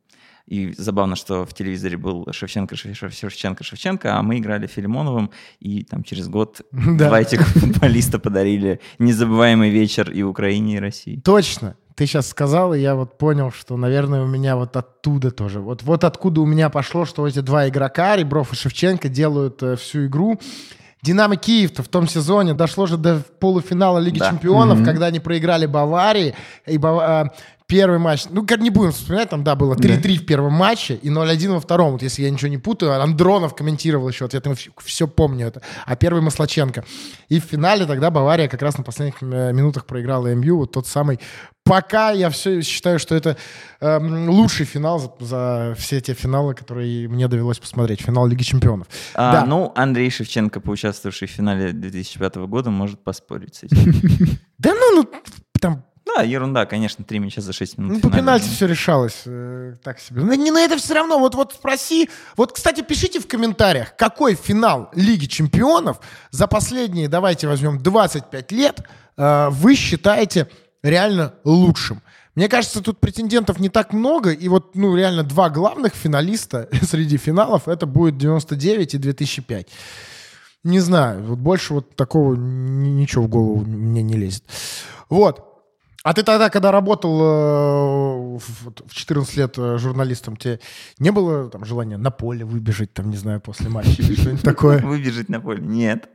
И 0.48 0.74
забавно, 0.78 1.16
что 1.16 1.46
в 1.46 1.54
телевизоре 1.54 1.98
был 1.98 2.28
Шевченко, 2.32 2.76
Шев- 2.76 3.12
Шевченко, 3.14 3.64
Шевченко, 3.64 4.18
а 4.18 4.22
мы 4.22 4.38
играли 4.40 4.68
Филимоновым, 4.68 5.32
и 5.60 5.84
там 5.84 6.04
через 6.04 6.28
год 6.28 6.62
два 6.72 7.22
этих 7.22 7.48
футболиста 7.48 8.20
подарили 8.20 8.80
незабываемый 9.00 9.70
вечер 9.70 10.12
и 10.12 10.24
Украине, 10.24 10.76
и 10.76 10.80
России. 10.80 11.20
Точно. 11.24 11.76
Ты 11.96 12.06
сейчас 12.08 12.28
сказал, 12.30 12.74
и 12.74 12.80
я 12.80 12.96
вот 12.96 13.18
понял, 13.18 13.52
что, 13.52 13.78
наверное, 13.78 14.24
у 14.24 14.28
меня 14.28 14.56
вот 14.56 14.76
оттуда 14.76 15.30
тоже. 15.30 15.60
Вот, 15.60 15.84
вот 15.84 16.04
откуда 16.04 16.42
у 16.42 16.46
меня 16.46 16.70
пошло, 16.70 17.06
что 17.06 17.28
эти 17.28 17.40
два 17.40 17.68
игрока, 17.70 18.16
Ребров 18.16 18.54
и 18.54 18.56
Шевченко, 18.56 19.08
делают 19.10 19.62
э, 19.62 19.76
всю 19.76 20.08
игру. 20.08 20.40
Динамо 21.04 21.36
Киев-то 21.36 21.82
в 21.84 21.88
том 21.88 22.08
сезоне 22.08 22.54
дошло 22.54 22.86
же 22.86 22.98
до 22.98 23.22
полуфинала 23.40 23.98
Лиги 24.00 24.20
Да. 24.20 24.30
Чемпионов, 24.30 24.84
когда 24.86 25.08
они 25.08 25.20
проиграли 25.20 25.66
Баварии. 25.66 26.34
И 26.68 26.78
Бава- 26.78 27.04
а, 27.04 27.32
первый 27.72 28.00
матч, 28.00 28.26
ну, 28.30 28.46
как 28.46 28.60
не 28.60 28.70
будем 28.70 28.92
вспоминать, 28.92 29.30
там, 29.30 29.46
да, 29.46 29.56
было 29.56 29.76
3-3 29.76 30.18
в 30.18 30.26
первом 30.26 30.52
матче 30.52 30.96
и 30.96 31.10
0-1 31.10 31.54
во 31.54 31.62
втором. 31.62 31.94
Вот 31.94 32.02
если 32.02 32.24
я 32.24 32.30
ничего 32.30 32.50
не 32.50 32.58
путаю, 32.58 33.02
Андронов 33.02 33.56
комментировал 33.56 34.10
еще, 34.10 34.26
вот 34.26 34.34
я 34.34 34.42
там 34.42 34.56
все 34.84 35.08
помню 35.08 35.48
это. 35.48 35.62
А 35.86 35.96
первый 35.96 36.22
Маслаченко. 36.22 36.84
И 37.30 37.40
в 37.40 37.46
финале 37.46 37.86
тогда 37.86 38.12
Бавария 38.12 38.50
как 38.50 38.62
раз 38.62 38.78
на 38.78 38.84
последних 38.84 39.24
э, 39.24 39.54
минутах 39.54 39.86
проиграла 39.86 40.36
МЮ, 40.36 40.58
вот 40.58 40.74
тот 40.74 40.86
самый 40.86 41.22
Пока 41.64 42.10
я 42.10 42.32
все 42.32 42.64
считаю, 42.64 42.98
что 42.98 43.14
это 43.14 43.38
эм, 43.82 44.30
лучший 44.30 44.66
финал 44.66 45.00
за, 45.00 45.12
за 45.20 45.76
все 45.78 46.02
те 46.02 46.16
финалы, 46.16 46.56
которые 46.56 47.08
мне 47.08 47.28
довелось 47.28 47.60
посмотреть. 47.60 48.02
Финал 48.02 48.26
Лиги 48.26 48.42
Чемпионов. 48.42 48.88
А, 49.14 49.32
Да. 49.32 49.46
Ну, 49.46 49.72
Андрей 49.76 50.10
Шевченко, 50.10 50.60
поучаствовавший 50.60 51.28
в 51.28 51.32
финале 51.32 51.72
2005 51.72 52.38
года, 52.48 52.72
может 52.72 53.04
поспорить 53.04 53.56
с 53.56 53.64
этим. 53.64 53.94
Да 54.58 54.74
ну, 54.74 55.04
ну 55.04 55.10
там 55.60 55.84
Да, 56.16 56.24
ерунда, 56.24 56.66
конечно, 56.66 57.04
три 57.06 57.20
мяча 57.20 57.42
за 57.42 57.54
6 57.54 57.78
минут. 57.78 57.92
ну, 58.04 58.10
по 58.10 58.16
пенальти 58.16 58.48
все 58.50 58.68
решалось. 58.68 59.22
э, 59.26 59.76
так 59.84 60.00
себе. 60.00 60.22
Но 60.22 60.34
не 60.34 60.52
на 60.52 60.62
это 60.62 60.78
все 60.78 60.94
равно. 60.94 61.20
Вот, 61.20 61.36
вот 61.36 61.54
спроси. 61.54 62.10
Вот, 62.38 62.52
кстати, 62.54 62.82
пишите 62.82 63.20
в 63.20 63.28
комментариях, 63.28 63.96
какой 63.96 64.36
финал 64.36 64.90
Лиги 64.94 65.26
Чемпионов 65.26 66.00
за 66.32 66.48
последние, 66.48 67.08
давайте 67.08 67.48
возьмем, 67.48 67.82
25 67.82 68.52
лет 68.52 68.82
э, 69.18 69.50
вы 69.52 69.76
считаете 69.76 70.48
реально 70.84 71.34
лучшим. 71.44 72.02
Мне 72.34 72.48
кажется, 72.48 72.82
тут 72.82 73.00
претендентов 73.00 73.60
не 73.60 73.68
так 73.70 73.92
много, 73.92 74.32
и 74.32 74.48
вот, 74.48 74.76
ну, 74.76 74.96
реально 74.96 75.24
два 75.24 75.50
главных 75.50 75.94
финалиста 75.94 76.70
среди 76.82 77.18
финалов 77.18 77.68
это 77.68 77.86
будет 77.86 78.18
99 78.18 78.96
и 78.96 78.98
2005. 78.98 79.68
Не 80.64 80.80
знаю, 80.80 81.24
вот 81.24 81.40
больше 81.40 81.74
вот 81.74 81.96
такого 81.96 82.36
ни- 82.36 82.90
ничего 82.90 83.24
в 83.24 83.28
голову 83.28 83.66
мне 83.66 84.02
не 84.04 84.16
лезет. 84.16 84.44
Вот. 85.10 85.51
А 86.04 86.14
ты 86.14 86.24
тогда, 86.24 86.50
когда 86.50 86.72
работал 86.72 87.22
э, 87.22 88.38
в 88.40 88.64
вот 88.64 88.84
в 88.88 88.94
14 88.96 89.38
лет 89.38 89.54
э, 89.58 89.78
журналистом, 89.78 90.36
тебе 90.36 90.60
не 90.98 91.12
было 91.12 91.50
там 91.50 91.64
желания 91.64 91.98
на 91.98 92.10
поле 92.10 92.44
выбежать, 92.44 92.92
там, 92.94 93.12
не 93.12 93.18
знаю, 93.18 93.40
после 93.40 93.70
матча 93.70 94.02
или 94.02 94.16
что-нибудь 94.16 94.42
такое? 94.42 94.80
Выбежать 94.84 95.30
на 95.30 95.40
поле? 95.40 95.62
Нет. 95.62 96.10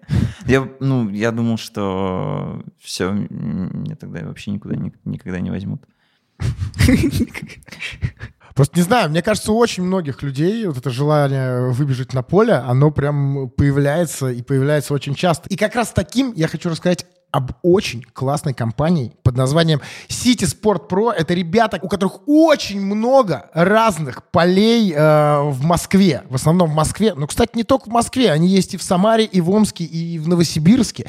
Я, 0.46 0.68
ну, 0.80 1.08
я 1.10 1.30
думал, 1.30 1.56
что 1.56 2.64
все, 2.80 3.12
меня 3.12 3.94
тогда 3.94 4.24
вообще 4.24 4.50
никуда 4.50 4.74
ни- 4.74 4.92
никогда 5.04 5.38
не 5.38 5.50
возьмут. 5.50 5.82
Просто 8.56 8.78
не 8.78 8.82
знаю, 8.82 9.10
мне 9.10 9.22
кажется, 9.22 9.52
у 9.52 9.56
очень 9.58 9.82
многих 9.84 10.22
людей 10.22 10.66
вот 10.66 10.78
это 10.78 10.90
желание 10.90 11.70
выбежать 11.70 12.14
на 12.14 12.22
поле, 12.22 12.54
оно 12.54 12.90
прям 12.90 13.50
появляется 13.50 14.30
и 14.30 14.40
появляется 14.42 14.94
очень 14.94 15.14
часто. 15.14 15.48
И 15.50 15.56
как 15.56 15.74
раз 15.74 15.92
таким 15.92 16.32
я 16.32 16.48
хочу 16.48 16.70
рассказать 16.70 17.06
об 17.36 17.52
очень 17.62 18.02
классной 18.02 18.54
компании 18.54 19.12
под 19.22 19.36
названием 19.36 19.82
City 20.08 20.46
Sport 20.46 20.88
Pro. 20.88 21.12
Это 21.12 21.34
ребята, 21.34 21.78
у 21.82 21.88
которых 21.88 22.20
очень 22.26 22.80
много 22.80 23.50
разных 23.52 24.24
полей 24.30 24.92
э, 24.92 25.40
в 25.42 25.62
Москве. 25.62 26.22
В 26.30 26.36
основном 26.36 26.70
в 26.70 26.74
Москве. 26.74 27.12
Но, 27.14 27.26
кстати, 27.26 27.50
не 27.54 27.62
только 27.62 27.90
в 27.90 27.92
Москве. 27.92 28.32
Они 28.32 28.48
есть 28.48 28.72
и 28.72 28.76
в 28.78 28.82
Самаре, 28.82 29.24
и 29.24 29.42
в 29.42 29.50
Омске, 29.50 29.84
и 29.84 30.18
в 30.18 30.28
Новосибирске. 30.28 31.06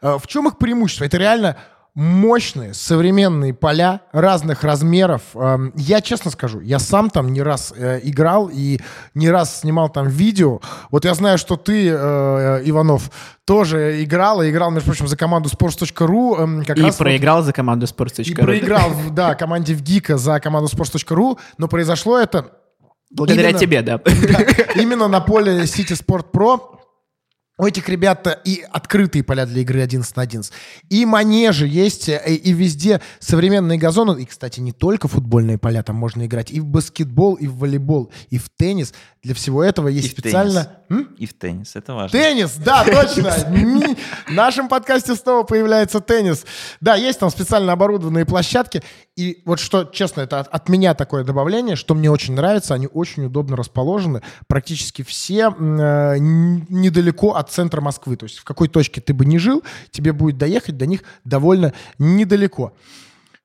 Э, 0.00 0.16
в 0.18 0.26
чем 0.26 0.48
их 0.48 0.56
преимущество? 0.56 1.04
Это 1.04 1.18
реально 1.18 1.56
мощные 1.94 2.74
современные 2.74 3.52
поля 3.54 4.02
разных 4.12 4.62
размеров. 4.64 5.22
Эм, 5.34 5.72
Я 5.76 6.00
честно 6.00 6.30
скажу, 6.30 6.60
я 6.60 6.78
сам 6.78 7.10
там 7.10 7.32
не 7.32 7.42
раз 7.42 7.72
э, 7.76 8.00
играл 8.04 8.48
и 8.52 8.78
не 9.14 9.30
раз 9.30 9.60
снимал 9.60 9.88
там 9.88 10.06
видео. 10.08 10.60
Вот 10.90 11.04
я 11.04 11.14
знаю, 11.14 11.38
что 11.38 11.56
ты, 11.56 11.88
э, 11.90 12.62
Иванов, 12.64 13.10
тоже 13.44 14.02
играл, 14.04 14.42
и 14.42 14.50
играл, 14.50 14.70
между 14.70 14.86
прочим, 14.90 15.08
за 15.08 15.16
команду 15.16 15.48
sports.ru. 15.48 16.38
эм, 16.40 16.64
Как 16.64 16.76
И 16.78 16.82
раз 16.82 16.90
вот- 16.98 17.04
проиграл 17.04 17.42
за 17.42 17.52
команду 17.52 17.86
Sports.ru. 17.86 18.22
и 18.30 18.34
проиграл, 18.34 18.90
да, 19.10 19.34
команде 19.34 19.74
в 19.74 19.82
ГИКа 19.82 20.18
за 20.18 20.38
команду 20.40 20.70
sports.ru, 20.72 21.38
но 21.58 21.68
произошло 21.68 22.18
это 22.18 22.52
Благодаря 23.10 23.48
Именно- 23.48 23.58
тебе, 23.58 23.80
да. 23.82 23.98
да, 24.04 24.40
именно 24.74 25.08
на 25.08 25.20
поле 25.22 25.62
City 25.62 25.98
Sport 25.98 26.26
Pro. 26.30 26.60
У 27.58 27.66
этих 27.66 27.88
ребят 27.88 28.40
и 28.44 28.64
открытые 28.70 29.24
поля 29.24 29.44
для 29.44 29.62
игры 29.62 29.82
11 29.82 30.16
на 30.16 30.22
11, 30.22 30.52
и 30.90 31.04
манежи 31.04 31.66
есть, 31.66 32.08
э, 32.08 32.22
и 32.32 32.52
везде 32.52 33.00
современные 33.18 33.78
газоны. 33.78 34.22
И, 34.22 34.24
кстати, 34.24 34.60
не 34.60 34.70
только 34.70 35.08
футбольные 35.08 35.58
поля, 35.58 35.82
там 35.82 35.96
можно 35.96 36.24
играть 36.24 36.52
и 36.52 36.60
в 36.60 36.66
баскетбол, 36.66 37.34
и 37.34 37.48
в 37.48 37.58
волейбол, 37.58 38.12
и 38.30 38.38
в 38.38 38.48
теннис. 38.48 38.94
Для 39.24 39.34
всего 39.34 39.64
этого 39.64 39.88
есть 39.88 40.06
И 40.06 40.10
специально... 40.10 40.78
М? 40.88 41.14
И 41.18 41.26
в 41.26 41.34
теннис, 41.34 41.74
это 41.74 41.94
важно. 41.94 42.16
Теннис, 42.16 42.54
да, 42.56 42.84
точно. 42.84 43.30
В 44.28 44.30
нашем 44.30 44.68
подкасте 44.68 45.16
снова 45.16 45.42
появляется 45.42 45.98
теннис. 46.00 46.46
Да, 46.80 46.94
есть 46.94 47.18
там 47.18 47.28
специально 47.30 47.72
оборудованные 47.72 48.24
площадки. 48.24 48.82
И 49.18 49.42
вот 49.44 49.58
что, 49.58 49.82
честно, 49.82 50.20
это 50.20 50.38
от, 50.38 50.46
от 50.46 50.68
меня 50.68 50.94
такое 50.94 51.24
добавление, 51.24 51.74
что 51.74 51.96
мне 51.96 52.08
очень 52.08 52.34
нравится, 52.34 52.74
они 52.74 52.86
очень 52.86 53.24
удобно 53.24 53.56
расположены. 53.56 54.22
Практически 54.46 55.02
все 55.02 55.48
э, 55.48 56.18
недалеко 56.20 57.34
от 57.34 57.50
центра 57.50 57.80
Москвы. 57.80 58.14
То 58.14 58.26
есть 58.26 58.38
в 58.38 58.44
какой 58.44 58.68
точке 58.68 59.00
ты 59.00 59.12
бы 59.12 59.26
ни 59.26 59.38
жил, 59.38 59.64
тебе 59.90 60.12
будет 60.12 60.38
доехать 60.38 60.76
до 60.76 60.86
них 60.86 61.02
довольно 61.24 61.72
недалеко. 61.98 62.74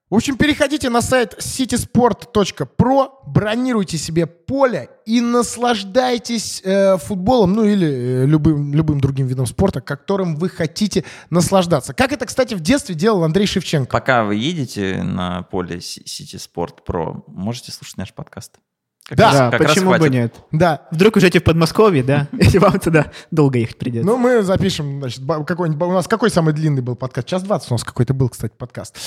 В 0.09 0.15
общем, 0.15 0.37
переходите 0.37 0.89
на 0.89 1.01
сайт 1.01 1.35
citysport.pro, 1.39 3.09
бронируйте 3.25 3.97
себе 3.97 4.27
поле 4.27 4.89
и 5.05 5.21
наслаждайтесь 5.21 6.61
э, 6.63 6.97
футболом, 6.97 7.53
ну 7.53 7.65
или 7.65 7.87
э, 7.87 8.25
любым, 8.25 8.73
любым 8.73 8.99
другим 8.99 9.27
видом 9.27 9.47
спорта, 9.47 9.81
которым 9.81 10.35
вы 10.35 10.49
хотите 10.49 11.03
наслаждаться. 11.29 11.93
Как 11.93 12.11
это, 12.11 12.25
кстати, 12.25 12.53
в 12.53 12.59
детстве 12.59 12.95
делал 12.95 13.23
Андрей 13.23 13.47
Шевченко. 13.47 13.91
Пока 13.91 14.23
вы 14.23 14.35
едете 14.35 15.01
на 15.01 15.43
поле 15.43 15.77
City 15.77 16.37
Sport 16.37 16.79
Pro, 16.85 17.23
можете 17.27 17.71
слушать 17.71 17.97
наш 17.97 18.13
подкаст. 18.13 18.59
Как 19.05 19.17
Да, 19.17 19.25
раз- 19.25 19.33
Да, 19.37 19.51
как 19.51 19.61
раз 19.61 19.71
почему 19.71 19.89
бы 19.91 19.97
хватит. 19.97 20.13
нет? 20.13 20.35
Да. 20.51 20.87
Вдруг 20.91 21.15
уезжаете 21.17 21.39
в 21.39 21.43
Подмосковье, 21.43 22.03
да? 22.03 22.29
И 22.53 22.57
вам 22.57 22.79
туда 22.79 23.11
долго 23.31 23.59
ехать 23.59 23.77
придется. 23.77 24.07
Ну, 24.09 24.15
мы 24.17 24.43
запишем, 24.43 24.99
значит, 24.99 25.23
какой-нибудь... 25.45 25.81
У 25.89 25.91
нас 25.91 26.07
какой 26.07 26.29
самый 26.29 26.53
длинный 26.53 26.81
был 26.81 26.95
подкаст? 26.95 27.27
Час 27.27 27.43
20 27.43 27.71
у 27.71 27.73
нас 27.73 27.83
какой-то 27.83 28.13
был, 28.13 28.29
кстати, 28.29 28.53
подкаст. 28.57 28.97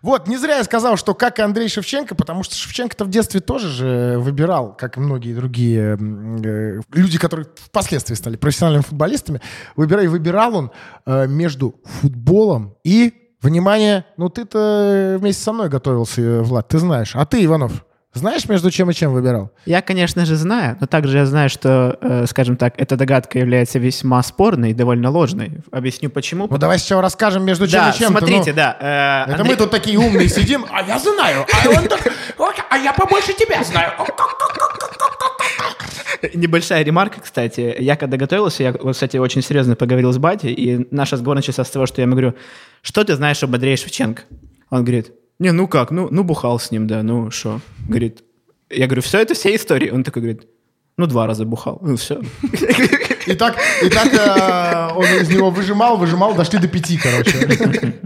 Вот, 0.00 0.26
не 0.26 0.38
зря 0.38 0.56
я 0.56 0.64
сказал, 0.64 0.96
что 0.96 1.12
как 1.14 1.38
и 1.38 1.42
Андрей 1.42 1.68
Шевченко, 1.68 2.14
потому 2.14 2.44
что 2.44 2.54
Шевченко-то 2.56 3.04
в 3.04 3.10
детстве 3.10 3.40
тоже 3.40 3.68
же 3.68 4.16
выбирал, 4.18 4.74
как 4.74 4.96
и 4.96 5.00
многие 5.00 5.34
другие 5.34 5.98
э, 6.00 6.80
люди, 6.94 7.18
которые 7.18 7.46
впоследствии 7.56 8.14
стали 8.14 8.36
профессиональными 8.36 8.84
футболистами, 8.84 9.42
выбирал, 9.76 10.02
и 10.04 10.06
выбирал 10.08 10.56
он 10.56 10.70
э, 11.04 11.26
между 11.26 11.74
футболом 11.84 12.74
и, 12.84 13.12
внимание, 13.42 14.06
ну 14.16 14.30
ты-то 14.30 15.18
вместе 15.20 15.42
со 15.42 15.52
мной 15.52 15.68
готовился, 15.68 16.22
э, 16.22 16.40
Влад, 16.40 16.68
ты 16.68 16.78
знаешь. 16.78 17.12
А 17.14 17.26
ты, 17.26 17.44
Иванов, 17.44 17.84
Знаешь, 18.14 18.46
между 18.46 18.70
чем 18.70 18.90
и 18.90 18.94
чем 18.94 19.12
выбирал? 19.14 19.52
Я, 19.64 19.80
конечно 19.80 20.26
же, 20.26 20.36
знаю, 20.36 20.76
но 20.80 20.86
также 20.86 21.16
я 21.16 21.24
знаю, 21.26 21.48
что, 21.48 21.96
э, 22.02 22.26
скажем 22.26 22.56
так, 22.58 22.74
эта 22.76 22.96
догадка 22.96 23.38
является 23.38 23.78
весьма 23.78 24.22
спорной 24.22 24.72
и 24.72 24.74
довольно 24.74 25.08
ложной. 25.10 25.60
Объясню 25.70 26.10
почему. 26.10 26.46
Ну 26.50 26.58
давай 26.58 26.78
сначала 26.78 27.00
расскажем, 27.00 27.42
между 27.44 27.66
чем 27.66 27.80
да, 27.80 27.90
и 27.90 27.94
чем. 27.98 28.08
смотрите, 28.10 28.52
да. 28.52 28.76
э, 28.78 29.30
Это 29.30 29.40
Андрей- 29.40 29.52
мы 29.52 29.56
тут 29.56 29.70
такие 29.70 29.98
умные 29.98 30.28
сидим, 30.28 30.66
а 30.70 30.82
я 30.82 30.98
знаю, 30.98 31.46
а 31.50 31.68
он 31.70 31.88
так, 31.88 32.00
«Ой, 32.38 32.52
а 32.68 32.76
я 32.76 32.92
побольше 32.92 33.32
тебя 33.32 33.64
знаю. 33.64 33.92
Небольшая 36.34 36.84
ремарка, 36.84 37.20
кстати. 37.20 37.74
Я 37.78 37.96
когда 37.96 38.16
готовился, 38.16 38.62
я, 38.62 38.72
кстати, 38.72 39.16
очень 39.16 39.42
серьезно 39.42 39.74
поговорил 39.74 40.12
с 40.12 40.18
Батей, 40.18 40.52
и 40.52 40.86
наш 40.94 41.12
разговор 41.12 41.36
начался 41.36 41.64
с 41.64 41.70
того, 41.70 41.86
что 41.86 42.00
я 42.00 42.04
ему 42.04 42.12
говорю, 42.12 42.34
что 42.82 43.02
ты 43.04 43.14
знаешь 43.16 43.42
об 43.42 43.54
Андрее 43.54 43.76
Шевченко? 43.76 44.22
Он 44.70 44.84
говорит, 44.84 45.12
не, 45.42 45.52
ну 45.52 45.66
как, 45.66 45.90
ну, 45.90 46.08
ну 46.10 46.22
бухал 46.22 46.58
с 46.58 46.70
ним, 46.70 46.86
да, 46.86 47.02
ну 47.02 47.30
что? 47.30 47.60
Говорит, 47.88 48.22
я 48.70 48.86
говорю, 48.86 49.02
все 49.02 49.18
это 49.18 49.34
все 49.34 49.54
истории? 49.56 49.90
Он 49.90 50.04
такой 50.04 50.22
говорит, 50.22 50.46
ну 50.96 51.06
два 51.06 51.26
раза 51.26 51.44
бухал, 51.44 51.78
ну 51.82 51.96
все. 51.96 52.20
И 53.26 53.34
так, 53.34 53.56
и 53.82 53.88
так 53.88 54.12
э, 54.12 54.94
он 54.96 55.04
из 55.04 55.28
него 55.28 55.50
выжимал, 55.50 55.96
выжимал, 55.96 56.34
дошли 56.34 56.58
до 56.58 56.68
пяти, 56.68 56.98
короче. 56.98 57.96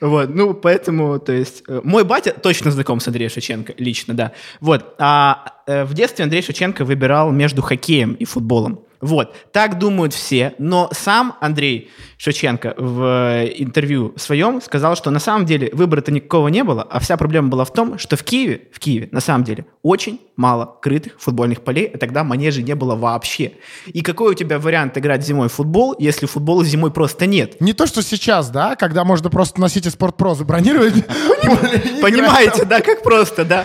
Вот, 0.00 0.34
ну, 0.34 0.52
поэтому, 0.52 1.18
то 1.18 1.32
есть, 1.32 1.62
э, 1.68 1.80
мой 1.82 2.04
батя 2.04 2.32
точно 2.32 2.70
знаком 2.70 3.00
с 3.00 3.06
Андреем 3.06 3.30
Шевченко, 3.30 3.74
лично, 3.78 4.14
да. 4.14 4.32
Вот, 4.60 4.94
а 4.98 5.54
э, 5.66 5.84
в 5.84 5.94
детстве 5.94 6.24
Андрей 6.24 6.42
Шевченко 6.42 6.84
выбирал 6.84 7.32
между 7.32 7.62
хоккеем 7.62 8.12
и 8.12 8.24
футболом. 8.24 8.80
Вот, 9.00 9.34
так 9.52 9.78
думают 9.78 10.12
все, 10.12 10.54
но 10.58 10.90
сам 10.92 11.36
Андрей 11.40 11.90
Шевченко 12.18 12.74
в 12.78 13.02
э, 13.02 13.52
интервью 13.58 14.14
своем 14.16 14.62
сказал, 14.62 14.96
что 14.96 15.10
на 15.10 15.18
самом 15.18 15.44
деле 15.44 15.68
выбора-то 15.72 16.10
никакого 16.10 16.48
не 16.48 16.64
было, 16.64 16.82
а 16.82 16.98
вся 16.98 17.16
проблема 17.18 17.48
была 17.48 17.64
в 17.66 17.72
том, 17.72 17.98
что 17.98 18.16
в 18.16 18.22
Киеве, 18.22 18.62
в 18.72 18.78
Киеве, 18.78 19.08
на 19.12 19.20
самом 19.20 19.44
деле, 19.44 19.66
очень 19.82 20.20
мало 20.36 20.76
крытых 20.82 21.12
футбольных 21.18 21.62
полей, 21.62 21.90
а 21.92 21.98
тогда 21.98 22.24
манежей 22.24 22.62
не 22.62 22.74
было 22.74 22.94
вообще. 22.96 23.52
И 23.86 24.00
какой 24.02 24.32
у 24.32 24.34
тебя 24.34 24.58
вариант 24.58 24.96
играть 24.96 25.24
зимой 25.26 25.48
в 25.48 25.52
футбол, 25.52 25.94
если 25.98 26.26
футбола 26.26 26.64
зимой 26.64 26.90
просто 26.90 27.26
нет? 27.26 27.60
Не 27.60 27.72
то, 27.74 27.86
что 27.86 28.02
сейчас, 28.02 28.48
да, 28.50 28.76
когда 28.76 29.04
можно 29.04 29.28
просто 29.30 29.60
носить 29.60 29.86
и 29.86 29.90
спортпро 29.90 30.34
забронировать. 30.34 30.94
Понимаете, 32.02 32.64
да, 32.64 32.80
как 32.80 33.02
просто, 33.02 33.44
да. 33.44 33.64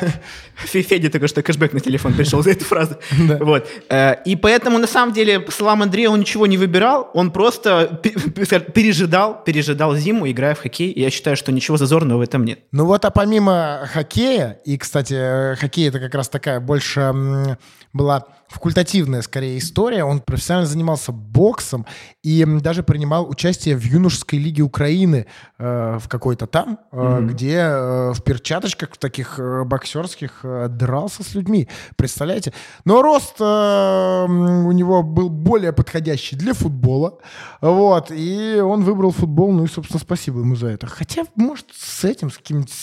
Фе- 0.65 0.81
Феде 0.83 1.09
только 1.09 1.27
что 1.27 1.41
кэшбэк 1.41 1.73
на 1.73 1.79
телефон 1.79 2.13
пришел 2.13 2.43
за 2.43 2.51
эту 2.51 2.65
фразу. 2.65 2.97
Вот. 3.39 3.67
Э, 3.89 4.15
И 4.25 4.35
поэтому, 4.35 4.77
на 4.77 4.87
самом 4.87 5.13
деле, 5.13 5.45
словам 5.49 5.81
Андрея, 5.81 6.09
он 6.09 6.19
ничего 6.19 6.45
не 6.47 6.57
выбирал, 6.57 7.09
он 7.13 7.31
просто 7.31 7.99
пережидал, 8.45 9.43
пережидал 9.43 9.95
зиму, 9.95 10.29
играя 10.29 10.55
в 10.55 10.59
хоккей. 10.59 10.91
И 10.91 11.01
я 11.01 11.09
считаю, 11.09 11.35
что 11.35 11.51
ничего 11.51 11.77
зазорного 11.77 12.19
в 12.19 12.21
этом 12.21 12.45
нет. 12.45 12.59
Ну 12.71 12.85
вот, 12.85 13.05
а 13.05 13.11
помимо 13.11 13.87
хоккея, 13.91 14.59
и, 14.65 14.77
кстати, 14.77 15.13
э, 15.13 15.55
хоккей 15.55 15.89
это 15.89 15.99
как 15.99 16.15
раз 16.15 16.29
такая 16.29 16.59
больше 16.59 17.57
была 17.93 18.25
факультативная, 18.51 19.21
скорее, 19.21 19.57
история. 19.57 20.03
Он 20.03 20.19
профессионально 20.19 20.67
занимался 20.67 21.11
боксом 21.11 21.85
и 22.21 22.45
даже 22.45 22.83
принимал 22.83 23.29
участие 23.29 23.77
в 23.77 23.83
юношеской 23.83 24.39
лиге 24.39 24.63
Украины 24.63 25.25
э, 25.57 25.97
в 25.99 26.07
какой-то 26.09 26.47
там, 26.47 26.79
э, 26.91 27.19
где 27.21 27.57
э, 27.57 28.11
в 28.11 28.21
перчаточках 28.23 28.91
в 28.91 28.97
таких 28.97 29.39
э, 29.39 29.63
боксерских 29.63 30.41
э, 30.43 30.67
дрался 30.69 31.23
с 31.23 31.33
людьми. 31.33 31.69
Представляете? 31.95 32.53
Но 32.83 33.01
рост 33.01 33.35
э, 33.39 33.43
у 33.43 34.71
него 34.71 35.01
был 35.01 35.29
более 35.29 35.71
подходящий 35.71 36.35
для 36.35 36.53
футбола. 36.53 37.19
Вот. 37.61 38.11
И 38.11 38.59
он 38.61 38.83
выбрал 38.83 39.11
футбол. 39.11 39.51
Ну 39.53 39.63
и, 39.63 39.67
собственно, 39.67 39.99
спасибо 39.99 40.41
ему 40.41 40.55
за 40.55 40.67
это. 40.67 40.87
Хотя, 40.87 41.23
может, 41.35 41.67
с 41.73 42.03
этим, 42.03 42.29
с 42.29 42.37
каким-нибудь, 42.37 42.73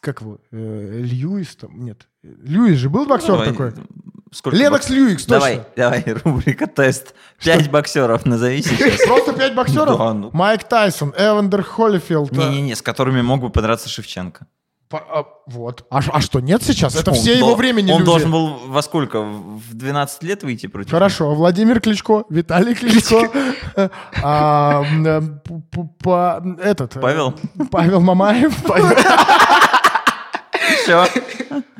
как 0.00 0.20
его, 0.20 0.38
э, 0.52 1.00
Льюис 1.02 1.56
там, 1.56 1.84
нет. 1.84 2.06
Льюис 2.22 2.78
же 2.78 2.90
был 2.90 3.06
боксер 3.06 3.32
Давай, 3.32 3.48
такой? 3.48 3.72
Сколько 4.36 4.58
Ленокс 4.58 4.86
бок- 4.90 4.94
Льюикс, 4.94 5.24
точно. 5.24 5.38
Давай, 5.38 5.60
давай, 5.76 6.04
рубрика 6.24 6.66
тест. 6.66 7.14
Пять 7.42 7.70
боксеров 7.70 8.26
назови 8.26 8.62
сейчас. 8.62 9.06
Просто 9.06 9.32
пять 9.32 9.54
боксеров? 9.54 9.96
Да, 9.98 10.12
ну. 10.12 10.30
Майк 10.34 10.64
Тайсон, 10.64 11.14
Эвандер 11.16 11.62
Холлифилд. 11.62 12.32
Не-не-не, 12.32 12.74
с 12.74 12.82
которыми 12.82 13.22
мог 13.22 13.40
бы 13.40 13.48
подраться 13.50 13.88
Шевченко. 13.88 14.46
по- 14.90 14.98
а, 14.98 15.24
вот. 15.46 15.84
А, 15.90 16.00
а 16.12 16.20
что, 16.20 16.40
нет 16.40 16.62
сейчас? 16.62 16.94
Это 16.94 17.12
Он 17.12 17.16
все 17.16 17.38
дол- 17.38 17.48
его 17.48 17.56
времени 17.56 17.90
Он 17.90 17.98
люди. 18.00 18.06
должен 18.10 18.30
был 18.30 18.58
во 18.66 18.82
сколько? 18.82 19.20
В 19.22 19.72
12 19.74 20.22
лет 20.22 20.42
выйти 20.44 20.66
против? 20.66 20.90
Хорошо, 20.90 21.34
Владимир 21.34 21.80
Кличко, 21.80 22.24
Виталий 22.28 22.74
Кличко, 22.74 23.30
а, 24.22 24.82
э, 24.84 25.22
этот... 26.62 26.96
э, 26.96 27.00
Павел? 27.00 27.34
Павел 27.70 28.00
Мамаев. 28.00 28.54
Все. 30.82 31.06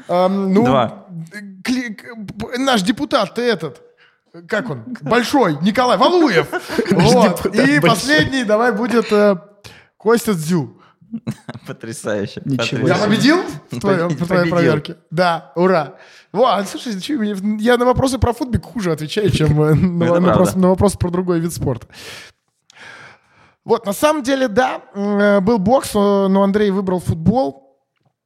Ам, 0.09 0.53
Ну, 0.53 0.65
Два. 0.65 1.06
Наш 2.59 2.83
депутат 2.83 3.35
ты 3.35 3.43
этот, 3.43 3.83
как 4.49 4.71
он, 4.71 4.97
большой, 5.03 5.59
Николай 5.63 5.97
Валуев. 5.97 6.49
Вот. 6.91 7.47
И 7.47 7.81
последний 7.81 8.45
давай 8.45 8.73
будет 8.73 9.13
э, 9.13 9.37
Костя 9.97 10.35
Дзю. 10.35 10.81
Потрясающе. 11.67 12.43
Ничего 12.45 12.89
Я 12.89 12.97
победил 12.97 13.43
в, 13.71 13.79
твоей 13.81 14.51
проверке? 14.51 14.97
Да, 15.11 15.53
ура. 15.55 15.95
Вот, 16.33 16.69
слушай, 16.69 17.01
чё 17.01 17.19
мне- 17.19 17.37
я 17.61 17.77
на 17.77 17.85
вопросы 17.85 18.19
про 18.19 18.33
футбик 18.33 18.65
хуже 18.65 18.93
отвечаю, 18.93 19.31
чем 19.31 19.61
э, 19.63 19.75
на, 19.75 20.69
вопросы 20.69 20.99
про 20.99 21.11
другой 21.11 21.41
вид 21.41 21.53
спорта. 21.53 21.87
Вот, 23.65 23.87
на 23.87 23.93
самом 23.93 24.23
деле, 24.23 24.49
да, 24.49 24.83
э, 24.95 25.41
был 25.41 25.59
бокс, 25.59 25.95
но 25.95 26.43
Андрей 26.43 26.71
выбрал 26.71 27.01
футбол, 27.01 27.66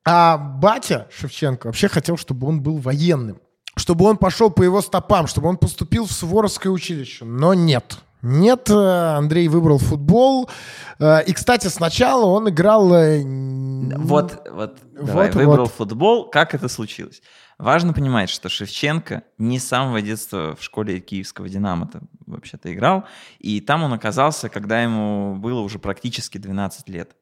а 0.04 0.38
батя 0.38 1.08
Шевченко 1.10 1.66
вообще 1.66 1.88
хотел, 1.88 2.16
чтобы 2.16 2.46
он 2.46 2.62
был 2.62 2.78
военным, 2.78 3.40
чтобы 3.76 4.04
он 4.06 4.16
пошел 4.16 4.50
по 4.50 4.62
его 4.62 4.80
стопам, 4.82 5.26
чтобы 5.26 5.48
он 5.48 5.56
поступил 5.56 6.06
в 6.06 6.12
Суворовское 6.12 6.72
училище, 6.72 7.24
но 7.24 7.54
нет. 7.54 7.98
Нет, 8.22 8.68
э, 8.68 9.16
Андрей 9.16 9.48
выбрал 9.48 9.78
футбол. 9.78 10.50
Э, 10.98 11.22
И, 11.24 11.32
кстати, 11.32 11.68
сначала 11.68 12.26
он 12.26 12.50
играл... 12.50 12.92
э, 12.92 13.22
Вот, 13.24 14.46
вот, 14.50 14.78
давай, 14.92 15.28
Вот, 15.28 15.34
выбрал 15.34 15.64
вот. 15.64 15.72
футбол. 15.72 16.28
Как 16.28 16.54
это 16.54 16.68
случилось? 16.68 17.22
Важно 17.56 17.94
понимать, 17.94 18.28
что 18.28 18.48
Шевченко 18.50 19.22
не 19.38 19.58
с 19.58 19.66
самого 19.66 20.02
детства 20.02 20.54
в 20.58 20.62
школе 20.62 21.00
киевского 21.00 21.48
«Динамо» 21.48 21.90
вообще-то 22.26 22.72
играл. 22.72 23.04
И 23.38 23.60
там 23.60 23.82
он 23.82 23.92
оказался, 23.94 24.48
когда 24.50 24.82
ему 24.82 25.36
было 25.36 25.60
уже 25.60 25.78
практически 25.78 26.36
12 26.38 26.88
лет. 26.90 27.16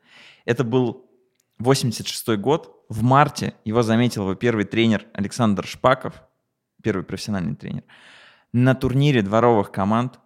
Это 0.45 0.64
был 0.64 1.08
86 1.59 2.37
год. 2.37 2.85
В 2.88 3.03
марте 3.03 3.55
его 3.64 3.83
заметил 3.83 4.23
его 4.23 4.35
первый 4.35 4.64
тренер 4.64 5.07
Александр 5.12 5.66
Шпаков, 5.66 6.23
первый 6.83 7.03
профессиональный 7.05 7.55
тренер, 7.55 7.85
на 8.53 8.75
турнире 8.75 9.23
дворовых 9.23 9.71
команд. 9.71 10.18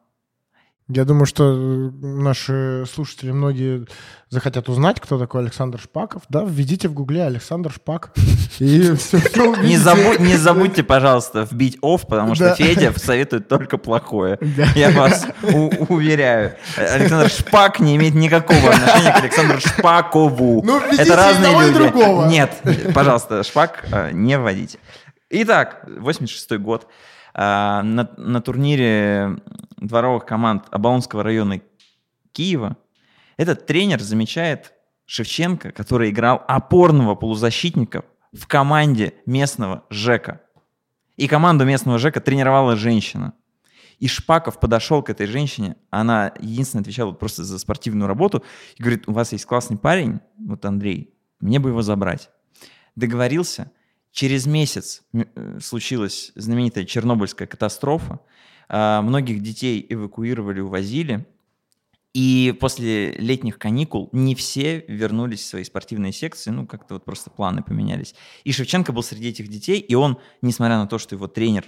Я 0.89 1.05
думаю, 1.05 1.27
что 1.27 1.45
э, 1.53 1.91
наши 2.05 2.85
слушатели 2.93 3.31
многие 3.31 3.87
захотят 4.31 4.69
узнать, 4.69 5.01
кто 5.01 5.19
такой 5.19 5.43
Александр 5.43 5.79
Шпаков. 5.81 6.23
Да, 6.29 6.43
введите 6.45 6.89
в 6.89 6.93
гугле 6.93 7.23
Александр 7.25 7.73
Шпак. 7.73 8.11
И 8.59 8.93
все, 8.97 9.19
Не, 9.63 9.77
забудь- 9.79 10.19
не 10.21 10.37
забудьте, 10.37 10.83
пожалуйста, 10.83 11.47
вбить 11.51 11.79
off, 11.83 12.01
потому 12.07 12.35
что 12.35 12.47
Да. 12.47 12.55
Федя 12.57 12.93
советует 12.99 13.49
только 13.49 13.79
плохое. 13.79 14.39
Я 14.75 14.91
вас 14.91 15.25
уверяю. 15.89 16.57
Александр 16.77 17.31
Шпак 17.31 17.79
не 17.81 17.97
имеет 17.97 18.15
никакого 18.15 18.71
отношения 18.71 19.13
к 19.13 19.19
Александру 19.23 19.61
Шпакову. 19.61 20.63
Ну, 20.65 20.79
Это 20.81 21.17
разные 21.17 21.59
люди. 21.61 21.75
другого. 21.79 22.27
Нет, 22.27 22.61
пожалуйста, 22.93 23.45
Шпак 23.45 23.85
э, 23.91 24.11
не 24.13 24.37
вводите. 24.37 24.79
Итак, 25.31 25.87
86 25.87 26.59
год. 26.59 26.87
А, 27.35 27.83
На, 27.83 28.11
на 28.19 28.43
турнире 28.43 29.39
дворовых 29.87 30.25
команд 30.25 30.65
Оболонского 30.71 31.23
района 31.23 31.61
Киева 32.33 32.77
этот 33.37 33.67
тренер 33.67 34.01
замечает 34.01 34.73
Шевченко, 35.07 35.73
который 35.73 36.11
играл 36.11 36.43
опорного 36.47 37.15
полузащитника 37.15 38.05
в 38.33 38.47
команде 38.47 39.15
местного 39.27 39.85
ЖЭКа. 39.91 40.41
И 41.17 41.29
команду 41.29 41.65
местного 41.65 41.99
ЖЭКа 41.99 42.21
тренировала 42.21 42.77
женщина. 42.77 43.35
И 43.99 44.09
Шпаков 44.09 44.59
подошел 44.59 45.03
к 45.03 45.11
этой 45.11 45.27
женщине, 45.27 45.77
она 45.91 46.33
единственная 46.41 46.83
отвечала 46.83 47.13
просто 47.13 47.45
за 47.45 47.59
спортивную 47.59 48.09
работу, 48.09 48.43
и 48.77 48.83
говорит, 48.83 49.05
у 49.07 49.13
вас 49.13 49.33
есть 49.33 49.45
классный 49.45 49.79
парень, 49.79 50.21
вот 50.39 50.65
Андрей, 50.65 51.15
мне 51.41 51.61
бы 51.61 51.69
его 51.69 51.83
забрать. 51.83 52.31
Договорился, 52.97 53.71
через 54.11 54.47
месяц 54.47 55.03
э, 55.13 55.61
случилась 55.61 56.33
знаменитая 56.35 56.85
Чернобыльская 56.85 57.47
катастрофа, 57.47 58.19
многих 58.73 59.43
детей 59.43 59.85
эвакуировали, 59.89 60.61
увозили, 60.61 61.27
и 62.15 62.55
после 62.61 63.13
летних 63.13 63.59
каникул 63.59 64.11
не 64.13 64.35
все 64.35 64.85
вернулись 64.87 65.41
в 65.41 65.47
свои 65.47 65.65
спортивные 65.65 66.13
секции, 66.13 66.51
ну, 66.51 66.67
как-то 66.67 66.95
вот 66.95 67.05
просто 67.05 67.31
планы 67.31 67.63
поменялись. 67.63 68.15
И 68.45 68.53
Шевченко 68.53 68.93
был 68.93 69.03
среди 69.03 69.29
этих 69.29 69.49
детей, 69.49 69.79
и 69.79 69.95
он, 69.95 70.19
несмотря 70.43 70.77
на 70.77 70.87
то, 70.87 70.99
что 70.99 71.15
его 71.15 71.27
тренер 71.27 71.65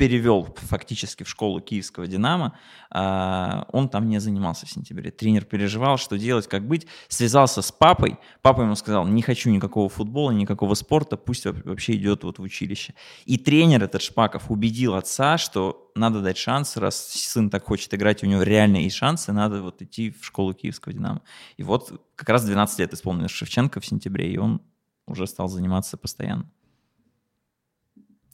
перевел 0.00 0.48
фактически 0.56 1.24
в 1.24 1.28
школу 1.28 1.60
киевского 1.60 2.06
«Динамо», 2.06 2.58
а, 2.90 3.66
он 3.70 3.90
там 3.90 4.08
не 4.08 4.18
занимался 4.18 4.64
в 4.64 4.70
сентябре. 4.70 5.10
Тренер 5.10 5.44
переживал, 5.44 5.98
что 5.98 6.16
делать, 6.16 6.48
как 6.48 6.66
быть. 6.66 6.86
Связался 7.08 7.60
с 7.60 7.70
папой. 7.70 8.16
Папа 8.40 8.62
ему 8.62 8.76
сказал, 8.76 9.06
не 9.06 9.20
хочу 9.20 9.50
никакого 9.50 9.90
футбола, 9.90 10.30
никакого 10.30 10.72
спорта, 10.72 11.18
пусть 11.18 11.44
вообще 11.44 11.96
идет 11.96 12.24
вот 12.24 12.38
в 12.38 12.42
училище. 12.42 12.94
И 13.26 13.36
тренер 13.36 13.84
этот 13.84 14.00
Шпаков 14.00 14.50
убедил 14.50 14.94
отца, 14.94 15.36
что 15.36 15.92
надо 15.94 16.22
дать 16.22 16.38
шанс, 16.38 16.78
раз 16.78 16.96
сын 16.96 17.50
так 17.50 17.66
хочет 17.66 17.92
играть, 17.92 18.22
у 18.22 18.26
него 18.26 18.42
реально 18.42 18.78
есть 18.78 18.96
шансы, 18.96 19.32
надо 19.32 19.60
вот 19.60 19.82
идти 19.82 20.12
в 20.12 20.24
школу 20.24 20.54
киевского 20.54 20.94
«Динамо». 20.94 21.20
И 21.58 21.62
вот 21.62 22.00
как 22.16 22.30
раз 22.30 22.46
12 22.46 22.78
лет 22.78 22.94
исполнилось 22.94 23.32
Шевченко 23.32 23.80
в 23.80 23.84
сентябре, 23.84 24.32
и 24.32 24.38
он 24.38 24.62
уже 25.06 25.26
стал 25.26 25.48
заниматься 25.48 25.98
постоянно. 25.98 26.50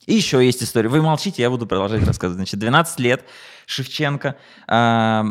И 0.07 0.14
еще 0.14 0.45
есть 0.45 0.62
история. 0.62 0.88
Вы 0.88 1.03
молчите, 1.03 1.42
я 1.42 1.51
буду 1.51 1.66
продолжать 1.66 2.07
рассказывать. 2.07 2.37
Значит, 2.37 2.61
12 2.61 3.01
лет, 3.01 3.25
Шевченко. 3.66 4.37
Э, 4.69 5.25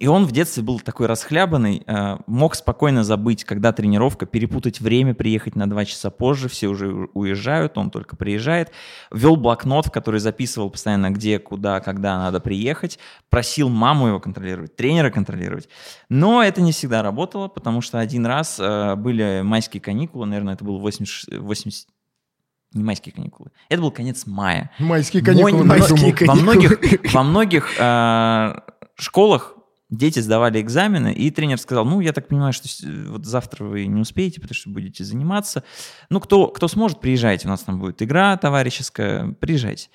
и 0.00 0.08
он 0.08 0.26
в 0.26 0.32
детстве 0.32 0.64
был 0.64 0.80
такой 0.80 1.06
расхлябанный, 1.06 1.84
э, 1.86 2.16
мог 2.26 2.56
спокойно 2.56 3.04
забыть, 3.04 3.44
когда 3.44 3.72
тренировка, 3.72 4.26
перепутать 4.26 4.80
время, 4.80 5.14
приехать 5.14 5.54
на 5.54 5.70
2 5.70 5.84
часа 5.84 6.10
позже, 6.10 6.48
все 6.48 6.66
уже 6.66 7.08
уезжают, 7.14 7.78
он 7.78 7.90
только 7.90 8.16
приезжает. 8.16 8.72
Вел 9.12 9.36
блокнот, 9.36 9.86
в 9.86 9.90
который 9.92 10.18
записывал 10.18 10.70
постоянно, 10.70 11.10
где, 11.10 11.38
куда, 11.38 11.78
когда 11.78 12.18
надо 12.18 12.40
приехать. 12.40 12.98
Просил 13.30 13.68
маму 13.68 14.08
его 14.08 14.18
контролировать, 14.18 14.74
тренера 14.74 15.10
контролировать. 15.10 15.68
Но 16.08 16.42
это 16.42 16.60
не 16.60 16.72
всегда 16.72 17.02
работало, 17.02 17.46
потому 17.46 17.80
что 17.80 18.00
один 18.00 18.26
раз 18.26 18.58
э, 18.58 18.96
были 18.96 19.42
майские 19.44 19.80
каникулы, 19.80 20.26
наверное, 20.26 20.54
это 20.54 20.64
был 20.64 20.80
80, 20.80 21.38
80 21.38 21.86
не 22.72 22.84
майские 22.84 23.14
каникулы. 23.14 23.50
Это 23.68 23.80
был 23.80 23.90
конец 23.90 24.26
мая. 24.26 24.70
Майские 24.78 25.22
каникулы. 25.22 25.52
Мой, 25.52 25.64
майские 25.64 26.12
каникулы. 26.12 26.26
Во 26.26 26.34
многих, 26.34 27.12
во 27.14 27.22
многих 27.22 27.74
э, 27.78 28.60
школах 28.96 29.54
дети 29.90 30.20
сдавали 30.20 30.60
экзамены, 30.60 31.12
и 31.14 31.30
тренер 31.30 31.58
сказал, 31.58 31.84
ну, 31.84 32.00
я 32.00 32.12
так 32.12 32.28
понимаю, 32.28 32.52
что 32.52 32.68
вот 33.08 33.24
завтра 33.24 33.64
вы 33.64 33.86
не 33.86 34.00
успеете, 34.00 34.40
потому 34.40 34.54
что 34.54 34.70
будете 34.70 35.02
заниматься. 35.04 35.64
Ну, 36.10 36.20
кто, 36.20 36.48
кто 36.48 36.68
сможет, 36.68 37.00
приезжайте, 37.00 37.48
у 37.48 37.50
нас 37.50 37.60
там 37.60 37.78
будет 37.78 38.02
игра 38.02 38.36
товарищеская, 38.36 39.32
приезжайте. 39.40 39.88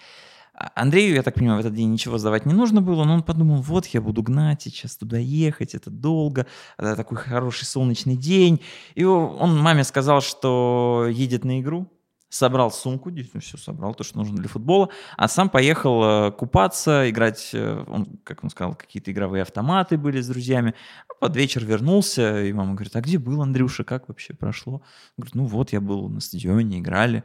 А 0.56 0.72
Андрею, 0.76 1.16
я 1.16 1.24
так 1.24 1.36
понимаю, 1.36 1.58
в 1.58 1.66
этот 1.66 1.74
день 1.74 1.92
ничего 1.92 2.18
сдавать 2.18 2.46
не 2.46 2.54
нужно 2.54 2.82
было, 2.82 3.04
но 3.06 3.16
он 3.16 3.24
подумал, 3.24 3.62
вот 3.62 3.88
я 3.88 4.02
буду 4.02 4.22
гнать 4.22 4.62
сейчас 4.64 4.96
туда 4.98 5.18
ехать, 5.18 5.74
это 5.74 5.90
долго, 5.90 6.46
это 6.78 6.96
такой 6.96 7.18
хороший 7.18 7.66
солнечный 7.66 8.16
день. 8.16 8.62
И 8.94 9.04
он 9.04 9.60
маме 9.60 9.84
сказал, 9.84 10.22
что 10.22 11.08
едет 11.10 11.44
на 11.44 11.60
игру, 11.60 11.88
собрал 12.34 12.72
сумку, 12.72 13.12
действительно 13.12 13.42
все 13.42 13.58
собрал, 13.58 13.94
то, 13.94 14.04
что 14.04 14.18
нужно 14.18 14.38
для 14.38 14.50
футбола, 14.50 14.90
а 15.18 15.28
сам 15.28 15.50
поехал 15.50 16.04
э, 16.04 16.32
купаться, 16.32 17.10
играть, 17.10 17.52
э, 17.54 17.84
он, 17.88 18.18
как 18.24 18.44
он 18.44 18.50
сказал, 18.50 18.76
какие-то 18.76 19.12
игровые 19.12 19.44
автоматы 19.44 19.98
были 19.98 20.20
с 20.20 20.28
друзьями. 20.28 20.74
А 21.10 21.14
под 21.14 21.36
вечер 21.36 21.64
вернулся, 21.64 22.44
и 22.44 22.52
мама 22.52 22.74
говорит, 22.74 22.96
а 22.96 23.02
где 23.02 23.20
был 23.20 23.42
Андрюша, 23.42 23.84
как 23.84 24.08
вообще 24.08 24.34
прошло? 24.34 24.74
Он 24.74 24.82
говорит, 25.20 25.36
ну 25.36 25.46
вот, 25.46 25.74
я 25.74 25.82
был 25.82 26.10
на 26.10 26.20
стадионе, 26.20 26.80
играли. 26.80 27.24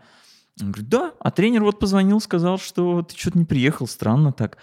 Он 0.61 0.73
говорит, 0.73 0.89
да, 0.89 1.13
а 1.21 1.31
тренер 1.31 1.63
вот 1.63 1.79
позвонил, 1.79 2.21
сказал, 2.21 2.59
что 2.59 3.03
ты 3.03 3.17
что-то 3.17 3.39
не 3.39 3.45
приехал, 3.45 3.87
странно 3.87 4.33
так. 4.33 4.59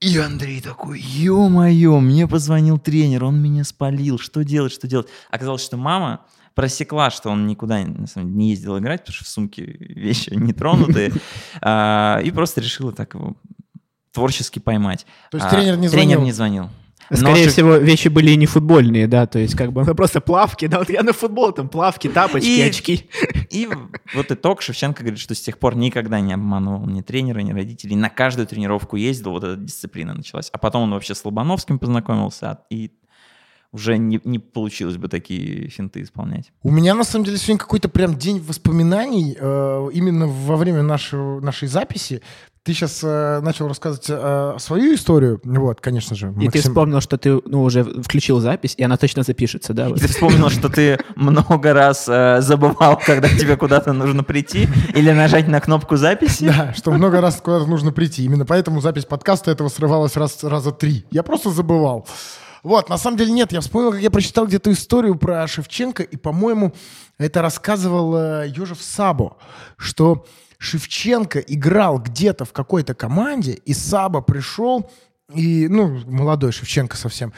И 0.00 0.16
Андрей 0.16 0.60
такой, 0.60 1.00
ё-моё, 1.00 1.98
мне 2.00 2.26
позвонил 2.26 2.78
тренер, 2.78 3.24
он 3.24 3.42
меня 3.42 3.64
спалил, 3.64 4.18
что 4.18 4.44
делать, 4.44 4.72
что 4.72 4.86
делать? 4.86 5.08
Оказалось, 5.30 5.62
что 5.62 5.76
мама 5.76 6.24
просекла, 6.54 7.10
что 7.10 7.30
он 7.30 7.46
никуда 7.46 7.78
на 7.84 8.06
самом 8.06 8.28
деле, 8.28 8.38
не 8.38 8.50
ездил 8.50 8.78
играть, 8.78 9.00
потому 9.00 9.14
что 9.14 9.24
в 9.24 9.28
сумке 9.28 9.64
вещи 9.64 10.30
не 10.34 10.52
тронутые, 10.52 11.12
а, 11.60 12.20
и 12.24 12.30
просто 12.30 12.60
решила 12.60 12.92
так 12.92 13.14
его 13.14 13.36
творчески 14.12 14.60
поймать. 14.60 15.06
То 15.30 15.38
есть 15.38 15.50
тренер 15.50 15.76
не 15.76 15.88
звонил? 15.88 16.08
Тренер 16.08 16.24
не 16.24 16.32
звонил. 16.32 16.70
Скорее 17.12 17.44
Но 17.44 17.50
всего, 17.50 17.76
вещи 17.76 18.08
были 18.08 18.34
не 18.34 18.46
футбольные, 18.46 19.06
да, 19.06 19.26
то 19.26 19.38
есть 19.38 19.54
как 19.54 19.72
бы 19.72 19.84
ну, 19.84 19.94
просто 19.94 20.22
плавки, 20.22 20.66
да, 20.66 20.78
вот 20.78 20.88
я 20.88 21.02
на 21.02 21.12
футбол, 21.12 21.52
там 21.52 21.68
плавки, 21.68 22.08
тапочки, 22.08 22.48
и, 22.48 22.62
очки. 22.62 23.10
И 23.50 23.68
вот 24.14 24.32
итог, 24.32 24.62
Шевченко 24.62 25.02
говорит, 25.02 25.20
что 25.20 25.34
с 25.34 25.40
тех 25.40 25.58
пор 25.58 25.76
никогда 25.76 26.20
не 26.20 26.32
обманывал 26.32 26.86
ни 26.86 27.02
тренера, 27.02 27.40
ни 27.40 27.52
родителей, 27.52 27.94
на 27.96 28.08
каждую 28.08 28.46
тренировку 28.46 28.96
ездил, 28.96 29.32
вот 29.32 29.44
эта 29.44 29.56
дисциплина 29.56 30.14
началась. 30.14 30.48
А 30.50 30.58
потом 30.58 30.84
он 30.84 30.92
вообще 30.92 31.14
с 31.14 31.22
Лобановским 31.24 31.78
познакомился, 31.78 32.60
и 32.70 32.92
уже 33.74 33.98
не, 33.98 34.20
не 34.24 34.38
получилось 34.38 34.96
бы 34.96 35.08
такие 35.08 35.68
финты 35.68 36.02
исполнять. 36.02 36.52
У 36.62 36.70
меня, 36.70 36.94
на 36.94 37.02
самом 37.02 37.24
деле, 37.24 37.38
сегодня 37.38 37.58
какой-то 37.58 37.88
прям 37.88 38.16
день 38.16 38.40
воспоминаний 38.40 39.36
э, 39.38 39.88
именно 39.92 40.28
во 40.28 40.56
время 40.56 40.82
нашего, 40.82 41.40
нашей 41.40 41.66
записи. 41.66 42.22
Ты 42.62 42.72
сейчас 42.72 43.00
э, 43.02 43.40
начал 43.42 43.66
рассказывать 43.66 44.06
э, 44.08 44.56
свою 44.58 44.94
историю, 44.94 45.40
вот, 45.42 45.80
конечно 45.80 46.14
же. 46.14 46.28
Максим... 46.28 46.48
И 46.48 46.50
ты 46.50 46.60
вспомнил, 46.60 47.00
что 47.00 47.18
ты 47.18 47.40
ну, 47.44 47.62
уже 47.62 47.82
включил 47.82 48.38
запись, 48.38 48.74
и 48.78 48.84
она 48.84 48.96
точно 48.96 49.24
запишется, 49.24 49.74
да? 49.74 49.88
И 49.88 49.94
ты 49.94 50.06
вспомнил, 50.06 50.48
что 50.50 50.68
ты 50.68 50.98
много 51.16 51.74
раз 51.74 52.06
э, 52.08 52.40
забывал, 52.42 52.98
когда 53.04 53.28
тебе 53.28 53.56
куда-то 53.56 53.92
нужно 53.92 54.22
прийти, 54.22 54.68
или 54.94 55.10
нажать 55.10 55.48
на 55.48 55.60
кнопку 55.60 55.96
записи. 55.96 56.46
Да, 56.46 56.72
что 56.74 56.92
много 56.92 57.20
раз 57.20 57.40
куда-то 57.42 57.66
нужно 57.66 57.90
прийти. 57.90 58.24
Именно 58.24 58.46
поэтому 58.46 58.80
запись 58.80 59.04
подкаста 59.04 59.50
этого 59.50 59.68
срывалась 59.68 60.16
раз, 60.16 60.44
раза 60.44 60.70
три. 60.70 61.04
Я 61.10 61.24
просто 61.24 61.50
забывал. 61.50 62.06
Вот, 62.64 62.88
на 62.88 62.96
самом 62.96 63.18
деле 63.18 63.30
нет, 63.30 63.52
я 63.52 63.60
вспомнил, 63.60 63.92
как 63.92 64.00
я 64.00 64.10
прочитал 64.10 64.46
где-то 64.46 64.72
историю 64.72 65.16
про 65.16 65.46
Шевченко, 65.46 66.02
и, 66.02 66.16
по-моему, 66.16 66.72
это 67.18 67.42
рассказывал 67.42 68.16
э, 68.16 68.48
Южев 68.48 68.80
Сабо, 68.80 69.36
что 69.76 70.24
Шевченко 70.56 71.40
играл 71.40 71.98
где-то 71.98 72.46
в 72.46 72.54
какой-то 72.54 72.94
команде, 72.94 73.52
и 73.52 73.74
Саба 73.74 74.22
пришел, 74.22 74.90
и, 75.34 75.68
ну, 75.68 76.00
молодой 76.06 76.52
Шевченко 76.52 76.96
совсем, 76.96 77.34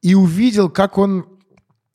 и 0.00 0.14
увидел, 0.14 0.70
как 0.70 0.96
он 0.96 1.26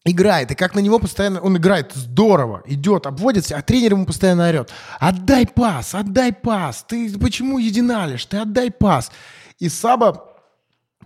играет, 0.04 0.52
и 0.52 0.56
как 0.56 0.76
на 0.76 0.80
него 0.80 1.00
постоянно, 1.00 1.42
он 1.42 1.58
играет 1.58 1.92
здорово, 1.96 2.62
идет, 2.68 3.08
обводится, 3.08 3.58
а 3.58 3.64
тренер 3.64 3.94
ему 3.94 4.06
постоянно 4.06 4.48
орет, 4.48 4.72
отдай 5.00 5.48
пас, 5.48 5.96
отдай 5.96 6.32
пас, 6.32 6.86
ты 6.88 7.18
почему 7.18 7.58
единалишь, 7.58 8.28
ты 8.28 8.38
отдай 8.38 8.70
пас. 8.70 9.12
И 9.58 9.70
Саба 9.70 10.35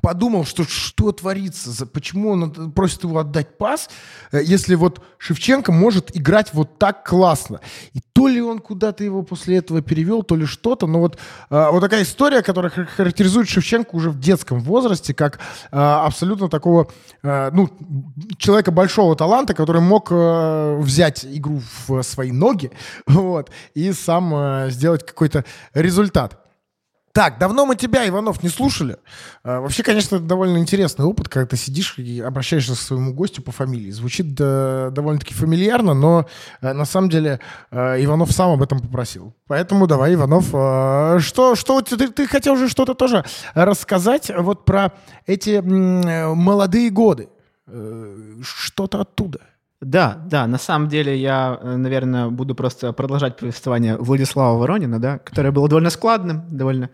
подумал, 0.01 0.45
что 0.45 0.63
что 0.63 1.11
творится, 1.11 1.85
почему 1.85 2.31
он 2.31 2.71
просит 2.71 3.03
его 3.03 3.19
отдать 3.19 3.57
пас, 3.57 3.89
э, 4.31 4.41
если 4.43 4.75
вот 4.75 5.01
Шевченко 5.17 5.71
может 5.71 6.15
играть 6.15 6.53
вот 6.53 6.77
так 6.77 7.07
классно. 7.07 7.61
И 7.93 7.99
то 8.13 8.27
ли 8.27 8.41
он 8.41 8.59
куда-то 8.59 9.03
его 9.03 9.23
после 9.23 9.57
этого 9.57 9.81
перевел, 9.81 10.23
то 10.23 10.35
ли 10.35 10.45
что-то, 10.45 10.87
но 10.87 10.99
вот, 10.99 11.17
э, 11.49 11.69
вот 11.71 11.81
такая 11.81 12.03
история, 12.03 12.41
которая 12.41 12.71
характеризует 12.71 13.49
Шевченко 13.49 13.95
уже 13.95 14.09
в 14.09 14.19
детском 14.19 14.59
возрасте, 14.59 15.13
как 15.13 15.39
э, 15.71 15.77
абсолютно 15.77 16.49
такого, 16.49 16.87
ну, 17.21 17.69
человека 18.37 18.71
большого 18.71 19.15
таланта, 19.15 19.53
который 19.53 19.81
мог 19.81 20.11
взять 20.11 21.25
игру 21.25 21.61
в 21.87 22.01
свои 22.03 22.31
ноги, 22.31 22.71
вот, 23.07 23.49
и 23.73 23.91
сам 23.91 24.69
сделать 24.69 25.05
какой-то 25.05 25.45
результат. 25.73 26.48
Так, 27.19 27.37
давно 27.37 27.65
мы 27.65 27.75
тебя, 27.75 28.07
Иванов, 28.07 28.43
не 28.43 28.47
слушали. 28.47 28.95
А, 29.43 29.59
вообще, 29.59 29.83
конечно, 29.83 30.15
это 30.15 30.23
довольно 30.23 30.57
интересный 30.57 31.03
опыт, 31.03 31.27
когда 31.27 31.45
ты 31.45 31.57
сидишь 31.57 31.97
и 31.97 32.21
обращаешься 32.21 32.75
к 32.75 32.77
своему 32.77 33.13
гостю 33.13 33.41
по 33.41 33.51
фамилии. 33.51 33.91
Звучит 33.91 34.35
да, 34.35 34.89
довольно-таки 34.91 35.33
фамильярно, 35.33 35.93
но 35.93 36.27
а, 36.61 36.73
на 36.73 36.85
самом 36.85 37.09
деле 37.09 37.41
а, 37.71 38.01
Иванов 38.01 38.31
сам 38.31 38.51
об 38.51 38.61
этом 38.61 38.79
попросил. 38.79 39.35
Поэтому 39.47 39.85
давай, 39.85 40.13
Иванов, 40.13 40.45
что, 41.21 41.55
что 41.55 41.81
ты, 41.81 42.07
ты 42.07 42.25
хотел 42.25 42.53
уже 42.53 42.69
что-то 42.69 42.93
тоже 42.93 43.25
рассказать 43.53 44.31
вот 44.33 44.63
про 44.63 44.93
эти 45.25 45.57
м, 45.57 46.37
молодые 46.37 46.89
годы. 46.89 47.27
Э, 47.67 48.15
что-то 48.41 49.01
оттуда. 49.01 49.41
Да, 49.81 50.21
да, 50.25 50.45
на 50.45 50.57
самом 50.57 50.89
деле 50.89 51.17
я, 51.17 51.57
э, 51.61 51.75
наверное, 51.77 52.27
буду 52.27 52.53
просто 52.53 52.91
продолжать 52.91 53.37
повествование 53.37 53.95
Владислава 53.95 54.57
Воронина, 54.57 54.99
да, 54.99 55.19
которое 55.19 55.51
было 55.51 55.69
довольно 55.69 55.89
складным, 55.89 56.43
довольно 56.49 56.89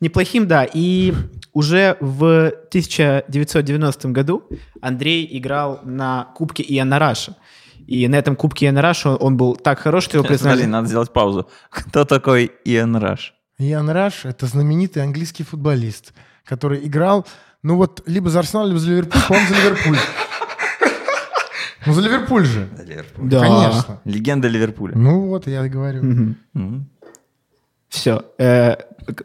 неплохим, 0.00 0.46
да, 0.46 0.64
и 0.64 1.14
уже 1.52 1.96
в 1.98 2.52
1990 2.68 4.08
году 4.10 4.44
Андрей 4.80 5.28
играл 5.36 5.80
на 5.82 6.28
Кубке 6.36 6.62
Иана 6.62 7.00
Раша. 7.00 7.34
И 7.88 8.06
на 8.06 8.14
этом 8.14 8.36
Кубке 8.36 8.66
Иана 8.66 8.82
Раша 8.82 9.16
он 9.16 9.36
был 9.36 9.56
так 9.56 9.80
хорош, 9.80 10.04
что 10.04 10.18
его 10.18 10.26
признали... 10.28 10.58
Подожди, 10.58 10.70
надо 10.70 10.86
сделать 10.86 11.12
паузу. 11.12 11.48
Кто 11.70 12.04
такой 12.04 12.52
Иан 12.64 12.96
Раш? 12.96 13.34
Иан 13.58 13.90
Раш— 13.90 14.20
это 14.24 14.46
знаменитый 14.46 15.02
английский 15.02 15.42
футболист, 15.42 16.12
который 16.44 16.86
играл, 16.86 17.26
ну 17.64 17.74
вот, 17.74 18.04
либо 18.06 18.30
за 18.30 18.38
Арсенал, 18.38 18.68
либо 18.68 18.78
за 18.78 18.90
Ливерпуль, 18.90 19.20
по-моему, 19.26 19.48
за 19.48 19.54
Ливерпуль. 19.56 19.98
Ну, 21.88 21.94
за 21.94 22.02
Ливерпуль 22.02 22.44
же. 22.44 22.68
За 22.76 22.84
Ливерпуль. 22.84 23.28
Да. 23.28 23.40
Конечно. 23.40 24.00
Легенда 24.04 24.48
Ливерпуля. 24.48 24.96
Ну, 24.96 25.28
вот 25.28 25.46
я 25.46 25.66
и 25.66 25.68
говорю. 25.68 26.34
Угу. 26.54 26.84
Все. 27.88 28.22
Э, 28.38 28.76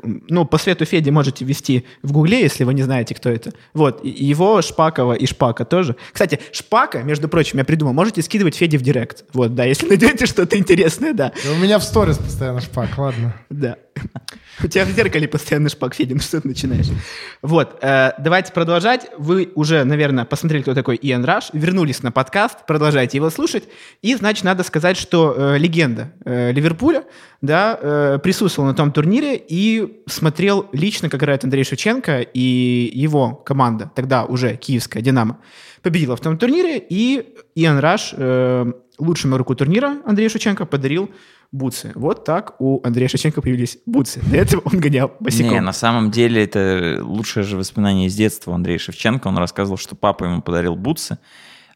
ну, 0.03 0.45
по 0.45 0.57
совету 0.57 0.85
Феди 0.85 1.09
можете 1.09 1.43
ввести 1.45 1.85
в 2.01 2.11
Гугле, 2.11 2.41
если 2.41 2.63
вы 2.63 2.73
не 2.73 2.83
знаете, 2.83 3.13
кто 3.13 3.29
это. 3.29 3.51
Вот. 3.73 4.03
Его, 4.03 4.61
Шпакова 4.61 5.13
и 5.13 5.25
Шпака 5.25 5.65
тоже. 5.65 5.95
Кстати, 6.11 6.39
Шпака, 6.51 7.03
между 7.03 7.27
прочим, 7.27 7.59
я 7.59 7.65
придумал, 7.65 7.93
можете 7.93 8.21
скидывать 8.21 8.55
Феди 8.55 8.77
в 8.77 8.81
директ. 8.81 9.25
Вот, 9.33 9.55
да, 9.55 9.65
если 9.65 9.87
найдете 9.89 10.25
что-то 10.25 10.57
интересное, 10.57 11.13
да. 11.13 11.33
У 11.57 11.61
меня 11.61 11.79
в 11.79 11.83
сторис 11.83 12.17
постоянно 12.17 12.61
Шпак, 12.61 12.97
ладно. 12.97 13.35
Да. 13.49 13.77
У 14.63 14.67
тебя 14.67 14.85
в 14.85 14.89
зеркале 14.89 15.27
постоянно 15.27 15.69
шпак 15.69 15.95
Федин, 15.95 16.19
что 16.19 16.39
ты 16.39 16.47
начинаешь? 16.47 16.87
Вот, 17.41 17.79
э, 17.81 18.11
давайте 18.19 18.53
продолжать. 18.53 19.09
Вы 19.17 19.51
уже, 19.55 19.83
наверное, 19.83 20.25
посмотрели, 20.25 20.61
кто 20.61 20.73
такой 20.73 20.97
Иэн 21.01 21.25
Раш, 21.25 21.49
вернулись 21.53 22.03
на 22.03 22.11
подкаст, 22.11 22.65
продолжайте 22.67 23.17
его 23.17 23.29
слушать. 23.29 23.63
И, 24.01 24.15
значит, 24.15 24.43
надо 24.43 24.63
сказать, 24.63 24.95
что 24.95 25.33
э, 25.35 25.57
легенда 25.57 26.13
э, 26.23 26.51
Ливерпуля 26.51 27.03
да, 27.41 27.77
э, 27.81 28.19
присутствовал 28.23 28.69
на 28.69 28.75
том 28.75 28.91
турнире 28.91 29.35
и 29.35 30.01
смотрел 30.07 30.67
лично, 30.71 31.09
как 31.09 31.21
играет 31.21 31.43
Андрей 31.43 31.63
Шевченко 31.63 32.21
и 32.21 32.91
его 32.93 33.35
команда, 33.35 33.91
тогда 33.95 34.23
уже 34.25 34.55
киевская 34.55 35.01
«Динамо», 35.01 35.39
победила 35.81 36.15
в 36.15 36.21
том 36.21 36.37
турнире, 36.37 36.77
и 36.77 37.35
Иэн 37.55 37.79
Раш 37.79 38.13
э, 38.15 38.71
лучшему 38.97 39.35
игроку 39.35 39.55
турнира 39.55 39.97
Андрей 40.05 40.29
Шевченко 40.29 40.65
подарил 40.65 41.09
бутсы. 41.53 41.91
Вот 41.95 42.25
так 42.25 42.59
у 42.59 42.81
Андрея 42.85 43.07
Шевченко 43.07 43.41
появились 43.41 43.77
бутсы. 43.85 44.19
До 44.29 44.35
этого 44.35 44.61
он 44.65 44.79
гонял 44.79 45.13
босиком. 45.19 45.51
Не, 45.51 45.61
на 45.61 45.71
самом 45.71 46.11
деле 46.11 46.43
это 46.43 46.99
лучшее 47.01 47.43
же 47.43 47.55
воспоминание 47.55 48.07
из 48.07 48.15
детства 48.15 48.51
у 48.51 48.55
Андрея 48.55 48.79
Шевченко. 48.79 49.27
Он 49.27 49.37
рассказывал, 49.37 49.77
что 49.77 49.95
папа 49.95 50.25
ему 50.25 50.41
подарил 50.41 50.75
бутсы, 50.75 51.19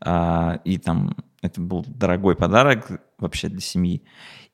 а, 0.02 0.60
и 0.66 0.78
там 0.78 1.16
это 1.42 1.62
был 1.62 1.86
дорогой 1.88 2.36
подарок 2.36 2.88
вообще 3.20 3.48
для 3.48 3.62
семьи. 3.62 4.04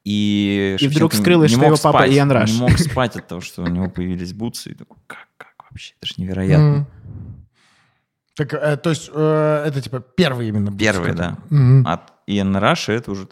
И, 0.04 0.76
И 0.80 0.88
вдруг 0.88 1.14
Шевченко 1.14 1.16
скрылось, 1.16 1.52
не 1.52 1.56
что 1.56 1.66
его 1.66 1.78
папа 1.82 2.00
спать, 2.00 2.12
Иоанн 2.14 2.32
Раш. 2.32 2.52
Не 2.52 2.60
мог 2.60 2.78
спать 2.78 3.16
от 3.16 3.28
того, 3.28 3.42
что 3.42 3.64
у 3.64 3.68
него 3.68 3.90
появились 3.90 4.34
бутсы. 4.34 4.72
И 4.72 4.76
такой, 4.76 4.98
как, 5.08 5.28
как 5.38 5.54
вообще? 5.70 5.94
Это 6.02 6.08
же 6.08 6.14
невероятно. 6.18 6.64
М. 6.66 6.88
Так, 8.36 8.54
э, 8.54 8.78
то 8.78 8.90
есть 8.90 9.10
э, 9.14 9.64
это 9.68 9.82
типа 9.82 10.02
первый 10.02 10.50
именно 10.50 10.72
бутсы, 10.72 10.84
Первые, 10.86 11.14
да. 11.14 11.38
Мгм. 11.50 11.88
От 11.88 12.12
Иэн 12.28 12.56
Раша 12.56 12.92
это 12.92 13.12
уже 13.12 13.28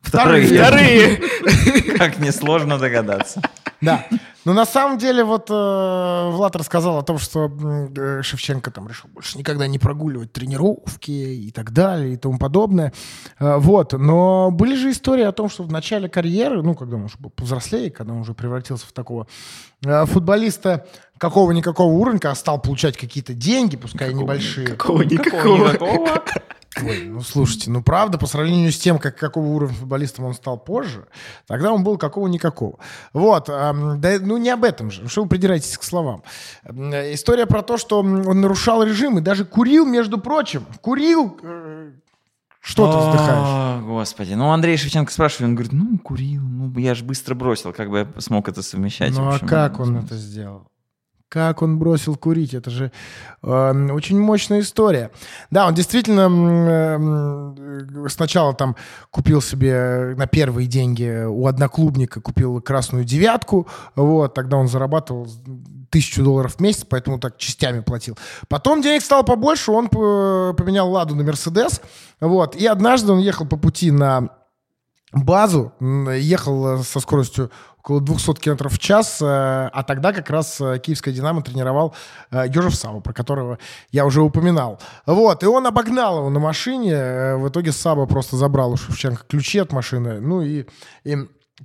Вторые. 0.00 0.46
Вторые! 0.46 1.16
Как 1.98 2.18
несложно 2.18 2.78
догадаться. 2.78 3.42
Да. 3.80 4.06
Но 4.44 4.54
на 4.54 4.64
самом 4.64 4.98
деле 4.98 5.22
вот 5.24 5.50
э, 5.50 6.28
Влад 6.30 6.56
рассказал 6.56 6.98
о 6.98 7.02
том, 7.02 7.18
что 7.18 7.50
э, 7.96 8.22
Шевченко 8.22 8.70
там 8.70 8.88
решил 8.88 9.10
больше 9.10 9.38
никогда 9.38 9.66
не 9.66 9.78
прогуливать 9.78 10.32
тренировки 10.32 11.10
и 11.10 11.50
так 11.50 11.72
далее 11.72 12.14
и 12.14 12.16
тому 12.16 12.38
подобное. 12.38 12.92
Э, 13.38 13.56
вот. 13.56 13.92
Но 13.92 14.50
были 14.50 14.76
же 14.76 14.90
истории 14.90 15.24
о 15.24 15.32
том, 15.32 15.50
что 15.50 15.62
в 15.62 15.70
начале 15.70 16.08
карьеры, 16.08 16.62
ну, 16.62 16.74
когда 16.74 16.96
он 16.96 17.04
уже 17.04 17.16
был 17.18 17.30
повзрослее, 17.30 17.90
когда 17.90 18.12
он 18.14 18.20
уже 18.20 18.32
превратился 18.34 18.86
в 18.86 18.92
такого 18.92 19.26
э, 19.84 20.06
футболиста 20.06 20.86
какого-никакого 21.18 21.92
уровня, 21.92 22.18
когда 22.18 22.34
стал 22.34 22.60
получать 22.60 22.96
какие-то 22.96 23.34
деньги, 23.34 23.76
пускай 23.76 24.10
и 24.10 24.14
небольшие. 24.14 24.68
Какого 24.68 25.02
никакого. 25.02 25.68
Какого-никакого. 25.72 26.22
Ой, 26.80 27.04
ну 27.08 27.20
слушайте, 27.20 27.68
ну 27.68 27.82
правда, 27.82 28.16
по 28.16 28.26
сравнению 28.26 28.70
с 28.70 28.78
тем, 28.78 28.98
как, 28.98 29.16
какого 29.18 29.46
уровня 29.46 29.74
футболистом 29.74 30.24
он 30.26 30.34
стал 30.34 30.56
позже, 30.56 31.06
тогда 31.48 31.72
он 31.72 31.82
был 31.82 31.98
какого-никакого. 31.98 32.78
Вот, 33.12 33.50
ам, 33.50 34.00
да, 34.00 34.18
ну 34.20 34.36
не 34.36 34.50
об 34.50 34.62
этом 34.62 34.90
же, 34.90 35.08
что 35.08 35.24
вы 35.24 35.28
придираетесь 35.28 35.76
к 35.76 35.82
словам. 35.82 36.22
Э, 36.64 37.12
История 37.12 37.46
про 37.46 37.62
то, 37.62 37.76
что 37.76 37.98
он 37.98 38.40
нарушал 38.40 38.84
режим 38.84 39.18
и 39.18 39.20
даже 39.20 39.44
курил, 39.44 39.84
между 39.84 40.18
прочим, 40.18 40.64
курил. 40.80 41.36
э, 41.42 41.90
Что 42.60 42.92
ты 42.92 42.98
вздыхаешь? 42.98 43.48
О, 43.48 43.80
Господи. 43.84 44.34
Ну, 44.34 44.50
Андрей 44.52 44.76
Шевченко 44.76 45.12
спрашивали, 45.12 45.46
он 45.48 45.54
говорит, 45.56 45.72
ну, 45.72 45.98
курил, 45.98 46.42
ну, 46.42 46.78
я 46.78 46.94
же 46.94 47.02
быстро 47.04 47.34
бросил, 47.34 47.72
как 47.72 47.90
бы 47.90 47.98
я 48.14 48.20
смог 48.20 48.48
это 48.48 48.62
совмещать. 48.62 49.10
Ну 49.12 49.28
а 49.28 49.38
как 49.40 49.80
он 49.80 49.96
это 49.96 50.14
сделал? 50.16 50.68
Как 51.30 51.62
он 51.62 51.78
бросил 51.78 52.16
курить? 52.16 52.54
Это 52.54 52.70
же 52.70 52.90
э, 53.44 53.90
очень 53.92 54.18
мощная 54.18 54.60
история. 54.62 55.12
Да, 55.52 55.68
он 55.68 55.74
действительно 55.74 56.28
э, 56.28 58.08
сначала 58.08 58.52
там 58.52 58.74
купил 59.12 59.40
себе 59.40 60.16
на 60.16 60.26
первые 60.26 60.66
деньги 60.66 61.24
у 61.24 61.46
одноклубника 61.46 62.20
купил 62.20 62.60
красную 62.60 63.04
девятку. 63.04 63.68
Вот, 63.94 64.34
тогда 64.34 64.56
он 64.56 64.66
зарабатывал 64.66 65.28
тысячу 65.88 66.24
долларов 66.24 66.56
в 66.56 66.60
месяц, 66.60 66.84
поэтому 66.84 67.20
так 67.20 67.38
частями 67.38 67.78
платил. 67.78 68.18
Потом 68.48 68.82
денег 68.82 69.02
стало 69.02 69.22
побольше, 69.22 69.70
он 69.70 69.88
поменял 69.88 70.90
Ладу 70.90 71.14
на 71.14 71.22
Мерседес. 71.22 71.80
Вот, 72.18 72.56
и 72.56 72.66
однажды 72.66 73.12
он 73.12 73.20
ехал 73.20 73.46
по 73.46 73.56
пути 73.56 73.92
на 73.92 74.30
базу, 75.12 75.72
ехал 75.80 76.82
со 76.82 77.00
скоростью 77.00 77.50
около 77.80 78.00
200 78.00 78.34
км 78.34 78.68
в 78.68 78.78
час, 78.78 79.20
э, 79.20 79.24
а 79.26 79.82
тогда 79.82 80.12
как 80.12 80.30
раз 80.30 80.60
э, 80.60 80.78
киевская 80.78 81.12
«Динамо» 81.12 81.42
тренировал 81.42 81.94
э, 82.30 82.44
Ежев 82.46 82.74
Саба, 82.74 83.00
про 83.00 83.12
которого 83.12 83.58
я 83.90 84.06
уже 84.06 84.22
упоминал. 84.22 84.78
Вот, 85.06 85.42
и 85.42 85.46
он 85.46 85.66
обогнал 85.66 86.18
его 86.18 86.30
на 86.30 86.40
машине, 86.40 86.92
э, 86.92 87.36
в 87.36 87.48
итоге 87.48 87.72
Саба 87.72 88.06
просто 88.06 88.36
забрал 88.36 88.72
у 88.72 88.76
Шевченко 88.76 89.24
ключи 89.26 89.58
от 89.58 89.72
машины, 89.72 90.20
ну 90.20 90.42
и, 90.42 90.66
и 91.04 91.16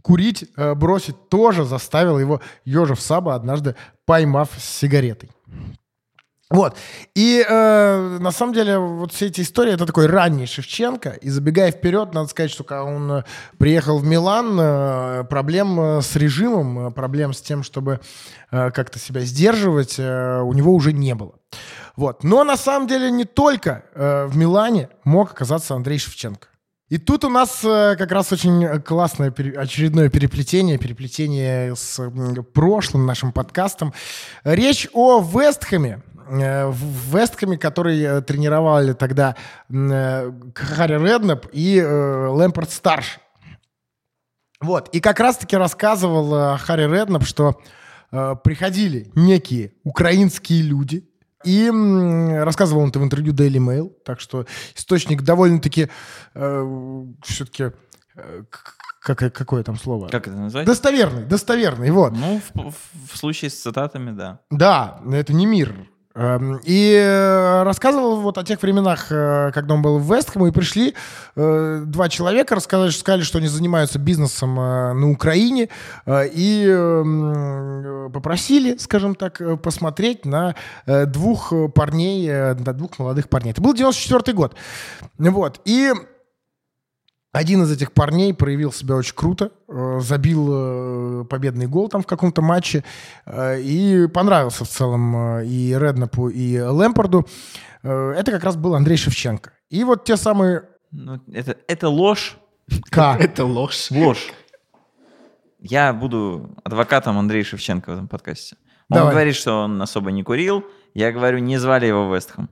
курить, 0.01 0.45
э, 0.56 0.73
бросить 0.73 1.30
тоже 1.30 1.65
заставил 1.65 2.19
его 2.19 2.41
Ежев 2.63 3.01
Саба 3.01 3.36
однажды 3.36 3.75
поймав 4.06 4.49
с 4.58 4.63
сигаретой. 4.63 5.30
Вот. 6.52 6.78
И 7.16 7.44
э, 7.48 8.18
на 8.20 8.30
самом 8.30 8.54
деле 8.54 8.78
вот 8.78 9.12
все 9.12 9.28
эти 9.28 9.42
истории 9.42 9.74
это 9.74 9.88
такой 9.88 10.06
ранний 10.06 10.46
Шевченко. 10.46 11.10
И 11.22 11.30
забегая 11.30 11.72
вперед, 11.72 12.14
надо 12.14 12.28
сказать, 12.28 12.52
что 12.52 12.64
когда 12.64 12.84
он 12.84 13.12
э, 13.12 13.24
приехал 13.58 13.98
в 13.98 14.06
Милан, 14.06 14.60
э, 14.60 15.24
проблем 15.24 15.80
э, 15.80 16.02
с 16.04 16.16
режимом, 16.16 16.94
проблем 16.94 17.34
с 17.34 17.42
тем, 17.42 17.64
чтобы 17.64 18.00
э, 18.52 18.70
как-то 18.70 19.00
себя 19.00 19.22
сдерживать, 19.22 19.96
э, 19.98 20.42
у 20.42 20.54
него 20.54 20.76
уже 20.76 20.94
не 20.94 21.16
было. 21.16 21.34
Вот. 21.96 22.24
Но 22.24 22.44
на 22.44 22.58
самом 22.58 22.88
деле 22.88 23.10
не 23.10 23.26
только 23.26 23.86
э, 23.96 24.26
в 24.28 24.38
Милане 24.38 24.90
мог 25.04 25.32
оказаться 25.32 25.74
Андрей 25.74 25.98
Шевченко. 25.98 26.48
И 26.90 27.00
тут 27.00 27.26
у 27.26 27.30
нас 27.30 27.62
как 27.62 28.12
раз 28.12 28.32
очень 28.32 28.80
классное 28.84 29.32
очередное 29.32 30.10
переплетение, 30.10 30.78
переплетение 30.78 31.76
с 31.76 32.00
прошлым 32.54 33.08
нашим 33.08 33.32
подкастом. 33.32 33.92
Речь 34.44 34.88
о 34.94 35.20
Вестхэме. 35.20 36.04
Э, 36.28 36.68
В 36.68 37.16
Вестхэме, 37.16 37.58
который 37.58 38.02
э, 38.02 38.22
тренировали 38.22 38.94
тогда 38.94 39.36
э, 39.70 40.32
Харри 40.56 41.04
Реднап 41.04 41.48
и 41.52 41.82
Лэмпорт 41.82 42.72
старший. 42.72 43.22
Вот. 44.62 44.90
И 44.90 45.00
как 45.00 45.20
раз-таки 45.20 45.56
рассказывал 45.58 46.58
Харри 46.58 46.84
Реднап, 46.92 47.24
что 47.26 47.60
приходили 48.44 49.12
некие 49.16 49.74
украинские 49.84 50.62
люди, 50.62 51.08
и 51.44 51.70
рассказывал 52.44 52.82
он 52.84 52.90
это 52.90 53.00
в 53.00 53.04
интервью 53.04 53.34
Daily 53.34 53.58
Mail, 53.60 53.90
так 54.06 54.20
что 54.20 54.46
источник 54.76 55.22
довольно-таки 55.24 55.90
э, 56.34 57.06
все-таки 57.24 57.72
э, 58.16 58.44
как, 59.02 59.34
какое 59.34 59.62
там 59.64 59.78
слово? 59.78 60.08
Как 60.08 60.28
это 60.28 60.38
назвать? 60.38 60.66
Достоверный, 60.66 61.26
достоверный, 61.26 61.92
вот. 61.92 62.14
Ну, 62.14 62.40
в, 62.54 62.72
в- 62.72 63.12
в 63.14 63.18
случае 63.18 63.52
с 63.52 63.62
цитатами, 63.62 64.12
да. 64.12 64.40
Да, 64.50 65.02
это 65.12 65.34
не 65.34 65.46
мир. 65.46 65.76
Эм, 66.17 66.62
И 66.63 66.93
э, 66.93 67.63
рассказывал 67.63 68.21
вот 68.21 68.38
о 68.38 68.43
тех 68.43 68.62
временах, 68.62 69.08
э, 69.10 69.51
когда 69.54 69.73
он 69.73 69.82
был 69.82 69.99
в 69.99 70.15
Вестхэме, 70.15 70.47
и 70.47 70.51
пришли 70.51 70.95
э, 71.36 71.84
два 71.86 72.08
человека, 72.08 72.56
рассказали, 72.56 72.91
сказали, 72.91 73.21
что 73.23 73.39
они 73.39 73.47
занимаются 73.47 73.99
бизнесом 73.99 74.56
на 74.56 75.12
Украине, 75.12 75.69
и 76.08 76.65
эм, 76.67 78.12
попросили, 78.13 78.78
скажем 78.78 79.15
так, 79.15 79.41
посмотреть 79.62 80.25
на 80.25 80.56
двух 80.86 81.51
парней, 81.73 82.30
на 82.30 82.73
двух 82.73 82.97
молодых 82.99 83.28
парней. 83.28 83.51
Это 83.51 83.62
был 83.62 83.73
94 83.73 84.36
год. 84.36 84.56
Вот. 85.17 85.60
И 85.65 85.91
один 87.36 87.63
из 87.63 87.71
этих 87.71 87.91
парней 87.91 88.34
проявил 88.34 88.71
себя 88.71 88.95
очень 88.95 89.13
круто, 89.13 89.52
э, 89.67 90.00
забил 90.00 90.50
э, 90.52 91.26
победный 91.26 91.67
гол 91.67 91.89
там 91.89 92.02
в 92.02 92.08
каком-то 92.08 92.41
матче 92.41 92.86
э, 93.26 93.60
и 93.60 94.08
понравился 94.08 94.63
в 94.63 94.69
целом 94.69 95.41
и 95.41 95.74
Реднапу, 95.78 96.30
и 96.30 96.58
Лэмпорду. 96.58 97.28
Это 97.84 98.32
как 98.32 98.43
раз 98.43 98.56
был 98.56 98.74
Андрей 98.74 98.95
Шевченко. 98.95 99.52
И 99.69 99.84
вот 99.84 100.06
те 100.06 100.15
самые 100.15 100.63
Ну, 100.91 101.19
это, 101.32 101.58
это 101.67 101.89
ложь. 101.89 102.38
К. 102.89 103.15
Это 103.19 103.43
ложь. 103.43 103.91
Ложь. 103.91 104.32
Я 105.60 105.93
буду 105.93 106.56
адвокатом 106.63 107.17
Андрея 107.17 107.43
Шевченко 107.43 107.89
в 107.89 107.93
этом 107.93 108.08
подкасте. 108.08 108.56
Он 108.89 108.98
Давай. 108.98 109.12
говорит, 109.12 109.36
что 109.36 109.63
он 109.63 109.82
особо 109.82 110.12
не 110.12 110.24
курил. 110.24 110.63
Я 110.93 111.12
говорю, 111.12 111.39
не 111.39 111.58
звали 111.58 111.86
его 111.86 112.08
в 112.08 112.15
Вестхэм. 112.15 112.50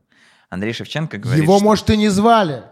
Андрей 0.50 0.74
Шевченко 0.74 1.18
говорит, 1.18 1.44
Его, 1.44 1.58
что 1.58 1.64
может, 1.64 1.90
и 1.90 1.98
не 1.98 2.10
звали. 2.10 2.64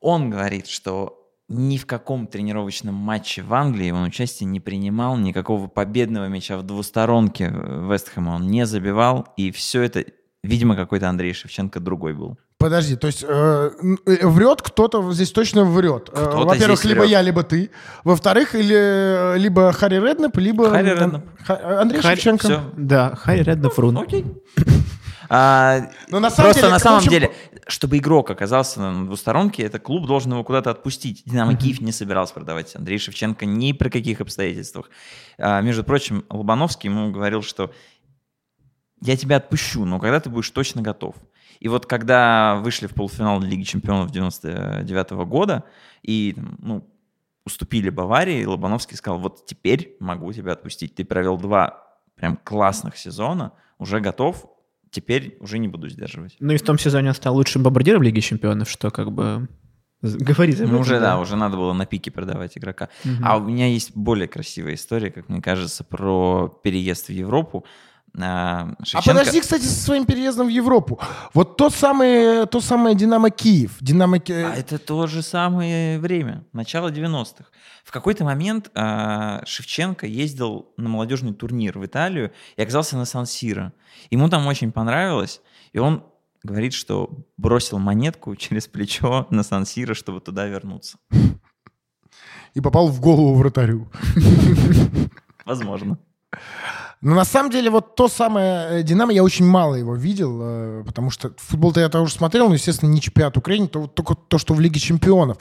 он 0.00 0.30
говорит, 0.30 0.68
что 0.68 1.17
ни 1.48 1.76
в 1.78 1.86
каком 1.86 2.26
тренировочном 2.26 2.94
матче 2.94 3.42
в 3.42 3.54
Англии 3.54 3.90
он 3.90 4.02
участия 4.04 4.44
не 4.44 4.60
принимал, 4.60 5.16
никакого 5.16 5.66
победного 5.66 6.26
мяча 6.28 6.56
в 6.58 6.62
двусторонке 6.62 7.48
Вестхэма 7.50 8.30
он 8.36 8.46
не 8.48 8.66
забивал, 8.66 9.28
и 9.36 9.50
все 9.50 9.82
это, 9.82 10.04
видимо, 10.42 10.76
какой-то 10.76 11.08
Андрей 11.08 11.32
Шевченко 11.32 11.80
другой 11.80 12.12
был. 12.14 12.36
Подожди, 12.58 12.96
то 12.96 13.06
есть 13.06 13.24
э, 13.26 13.70
э, 14.04 14.26
врет 14.26 14.62
кто-то 14.62 15.12
здесь 15.12 15.30
точно 15.30 15.64
врет. 15.64 16.08
Э, 16.12 16.26
Кто-то 16.26 16.44
Во-первых, 16.48 16.84
либо 16.84 17.00
врет. 17.02 17.10
я, 17.10 17.22
либо 17.22 17.44
ты. 17.44 17.70
Во-вторых, 18.02 18.56
или, 18.56 18.74
э, 18.76 19.38
либо 19.38 19.70
Харри 19.72 19.94
Реднап, 20.04 20.36
либо 20.36 20.68
Харри. 20.68 21.22
Ха- 21.46 21.80
Андрей 21.80 22.00
Харри- 22.02 22.16
Шевченко. 22.16 22.44
Все. 22.48 22.60
Да, 22.76 23.14
Хай 23.14 23.42
Реднап 23.42 23.78
Рун. 23.78 23.96
Окей. 23.96 24.26
А, 25.30 25.90
Но 26.08 26.20
на 26.20 26.30
самом 26.30 26.46
просто 26.46 26.62
деле, 26.62 26.72
на 26.72 26.78
самом 26.78 26.98
очень- 26.98 27.10
деле, 27.10 27.32
чтобы 27.66 27.98
игрок 27.98 28.30
оказался 28.30 28.80
на 28.80 29.06
двусторонке, 29.06 29.62
это 29.62 29.78
клуб 29.78 30.06
должен 30.06 30.32
его 30.32 30.42
куда-то 30.44 30.70
отпустить. 30.70 31.22
Динамо 31.26 31.54
Киев 31.56 31.80
не 31.80 31.92
собирался 31.92 32.32
продавать 32.34 32.74
Андрей 32.74 32.98
Шевченко 32.98 33.44
ни 33.46 33.72
при 33.72 33.90
каких 33.90 34.20
обстоятельствах. 34.20 34.90
А, 35.38 35.60
между 35.60 35.84
прочим, 35.84 36.24
Лобановский 36.30 36.88
ему 36.88 37.10
говорил, 37.12 37.42
что 37.42 37.72
я 39.00 39.16
тебя 39.16 39.36
отпущу, 39.36 39.84
но 39.84 39.98
когда 39.98 40.18
ты 40.20 40.30
будешь 40.30 40.50
точно 40.50 40.82
готов. 40.82 41.14
И 41.60 41.68
вот 41.68 41.86
когда 41.86 42.56
вышли 42.56 42.86
в 42.86 42.94
полуфинал 42.94 43.40
Лиги 43.40 43.62
Чемпионов 43.64 44.10
99 44.10 45.10
года 45.26 45.64
и 46.02 46.36
ну, 46.58 46.88
уступили 47.44 47.90
Баварии, 47.90 48.44
Лобановский 48.44 48.96
сказал, 48.96 49.18
вот 49.18 49.46
теперь 49.46 49.96
могу 50.00 50.32
тебя 50.32 50.52
отпустить. 50.52 50.94
Ты 50.94 51.04
провел 51.04 51.36
два 51.36 51.84
прям 52.14 52.36
классных 52.36 52.96
сезона, 52.96 53.52
уже 53.78 54.00
готов, 54.00 54.46
теперь 54.90 55.36
уже 55.40 55.58
не 55.58 55.68
буду 55.68 55.88
сдерживать. 55.88 56.36
Ну 56.40 56.52
и 56.52 56.56
в 56.56 56.62
том 56.62 56.78
сезоне 56.78 57.08
он 57.08 57.14
стал 57.14 57.34
лучшим 57.34 57.62
бомбардиром 57.62 58.02
Лиги 58.02 58.20
Чемпионов, 58.20 58.68
что 58.70 58.90
как 58.90 59.12
бы 59.12 59.48
говорит. 60.02 60.60
об 60.60 60.70
Ну, 60.70 60.80
уже, 60.80 61.00
да, 61.00 61.18
уже 61.18 61.36
надо 61.36 61.56
было 61.56 61.72
на 61.72 61.86
пике 61.86 62.10
продавать 62.10 62.56
игрока. 62.56 62.88
Мгм. 63.04 63.24
А 63.24 63.36
у 63.36 63.40
меня 63.40 63.66
есть 63.66 63.96
более 63.96 64.28
красивая 64.28 64.74
история, 64.74 65.10
как 65.10 65.28
мне 65.28 65.40
кажется, 65.40 65.84
про 65.84 66.48
переезд 66.62 67.08
в 67.08 67.12
Европу. 67.12 67.64
А, 68.16 68.74
А 68.78 68.82
Шевченко- 68.82 69.06
подожди, 69.06 69.40
кстати, 69.40 69.62
со 69.62 69.80
своим 69.80 70.04
переездом 70.04 70.46
в 70.46 70.50
Европу. 70.50 70.98
Вот 71.34 71.56
то 71.56 71.70
самое, 71.70 72.46
то 72.46 72.60
самое 72.60 72.96
Динамо 72.96 73.30
Киев. 73.30 73.76
Динамо 73.80 74.18
А 74.28 74.54
это 74.56 74.78
то 74.78 75.06
же 75.06 75.22
самое 75.22 75.98
время, 75.98 76.44
начало 76.52 76.90
90-х. 76.90 77.44
В 77.84 77.90
какой-то 77.92 78.24
момент 78.24 78.70
а, 78.74 79.42
Шевченко 79.46 80.06
ездил 80.06 80.72
на 80.76 80.88
молодежный 80.88 81.32
турнир 81.34 81.78
в 81.78 81.86
Италию 81.86 82.32
и 82.56 82.62
оказался 82.62 82.96
на 82.96 83.04
Сан-Сиро. 83.04 83.72
Ему 84.10 84.28
там 84.28 84.46
очень 84.46 84.72
понравилось, 84.72 85.40
и 85.72 85.78
он 85.78 86.04
говорит, 86.42 86.72
что 86.72 87.10
бросил 87.36 87.78
монетку 87.78 88.34
через 88.36 88.66
плечо 88.66 89.26
на 89.30 89.42
Сан-Сиро, 89.42 89.94
чтобы 89.94 90.20
туда 90.20 90.46
вернуться. 90.46 90.98
И 92.54 92.60
попал 92.60 92.88
в 92.88 93.00
голову 93.00 93.34
вратарю. 93.34 93.90
Возможно. 95.44 95.98
Но 97.00 97.14
на 97.14 97.24
самом 97.24 97.50
деле 97.50 97.70
вот 97.70 97.94
то 97.94 98.08
самое 98.08 98.80
э, 98.80 98.82
Динамо, 98.82 99.12
я 99.12 99.22
очень 99.22 99.46
мало 99.46 99.76
его 99.76 99.94
видел, 99.94 100.38
э, 100.42 100.82
потому 100.84 101.10
что 101.10 101.30
футбол-то 101.36 101.78
я 101.80 101.88
тоже 101.88 102.12
смотрел, 102.12 102.48
но, 102.48 102.54
естественно, 102.54 102.90
не 102.90 103.00
чемпионат 103.00 103.36
Украины, 103.36 103.68
то, 103.68 103.86
только 103.86 104.16
то, 104.16 104.36
что 104.38 104.52
в 104.54 104.60
Лиге 104.60 104.80
Чемпионов. 104.80 105.36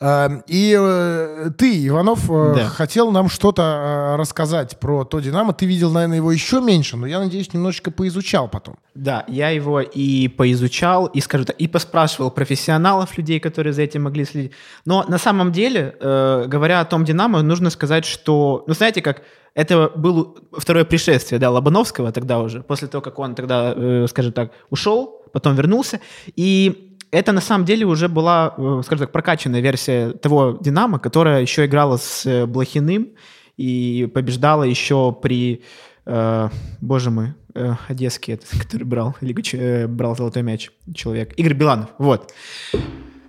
Э, 0.00 0.28
И 0.46 0.76
э, 0.78 1.50
ты, 1.56 1.86
Иванов, 1.88 2.26
Да. 2.28 2.68
хотел 2.68 3.10
нам 3.12 3.30
что-то 3.30 4.16
рассказать 4.18 4.78
про 4.78 5.04
то 5.04 5.20
Динамо. 5.20 5.54
Ты 5.54 5.64
видел, 5.64 5.90
наверное, 5.90 6.18
его 6.18 6.32
еще 6.32 6.60
меньше, 6.60 6.96
но 6.98 7.06
я 7.06 7.18
надеюсь, 7.18 7.52
немножечко 7.54 7.90
поизучал 7.90 8.48
потом. 8.48 8.76
Да, 8.94 9.24
я 9.26 9.48
его 9.48 9.80
и 9.80 10.28
поизучал, 10.28 11.06
и, 11.06 11.20
скажу 11.20 11.44
так, 11.46 11.56
и 11.56 11.66
поспрашивал 11.66 12.30
профессионалов, 12.30 13.16
людей, 13.16 13.40
которые 13.40 13.72
за 13.72 13.82
этим 13.82 14.02
могли 14.02 14.26
следить. 14.26 14.52
Но 14.84 15.04
на 15.08 15.16
самом 15.18 15.52
деле, 15.52 15.94
говоря 16.00 16.80
о 16.80 16.84
том 16.84 17.04
«Динамо», 17.04 17.40
нужно 17.42 17.70
сказать, 17.70 18.04
что, 18.04 18.64
ну, 18.66 18.74
знаете, 18.74 19.00
как 19.00 19.22
это 19.54 19.90
было 19.94 20.34
второе 20.52 20.84
пришествие, 20.84 21.38
да, 21.38 21.50
Лобановского 21.50 22.12
тогда 22.12 22.40
уже, 22.40 22.62
после 22.62 22.88
того, 22.88 23.02
как 23.02 23.18
он 23.18 23.34
тогда, 23.34 23.72
э, 23.76 24.06
скажем 24.08 24.32
так, 24.32 24.52
ушел, 24.70 25.22
потом 25.32 25.54
вернулся, 25.54 26.00
и 26.36 26.96
это 27.10 27.32
на 27.32 27.40
самом 27.40 27.64
деле 27.64 27.84
уже 27.86 28.08
была, 28.08 28.54
э, 28.56 28.82
скажем 28.84 29.06
так, 29.06 29.12
прокачанная 29.12 29.60
версия 29.60 30.10
того 30.12 30.58
«Динамо», 30.60 30.98
которая 30.98 31.42
еще 31.42 31.66
играла 31.66 31.96
с 31.96 32.24
э, 32.26 32.46
Блохиным 32.46 33.08
и 33.56 34.08
побеждала 34.14 34.62
еще 34.62 35.12
при, 35.12 35.62
э, 36.06 36.48
боже 36.80 37.10
мой, 37.10 37.34
э, 37.54 37.74
одесский, 37.88 38.38
который 38.60 38.84
брал, 38.84 39.16
Лигу 39.20 39.42
э, 39.52 39.86
брал 39.88 40.16
золотой 40.16 40.42
мяч 40.42 40.70
человек, 40.94 41.34
Игорь 41.36 41.54
Биланов, 41.54 41.90
вот. 41.98 42.32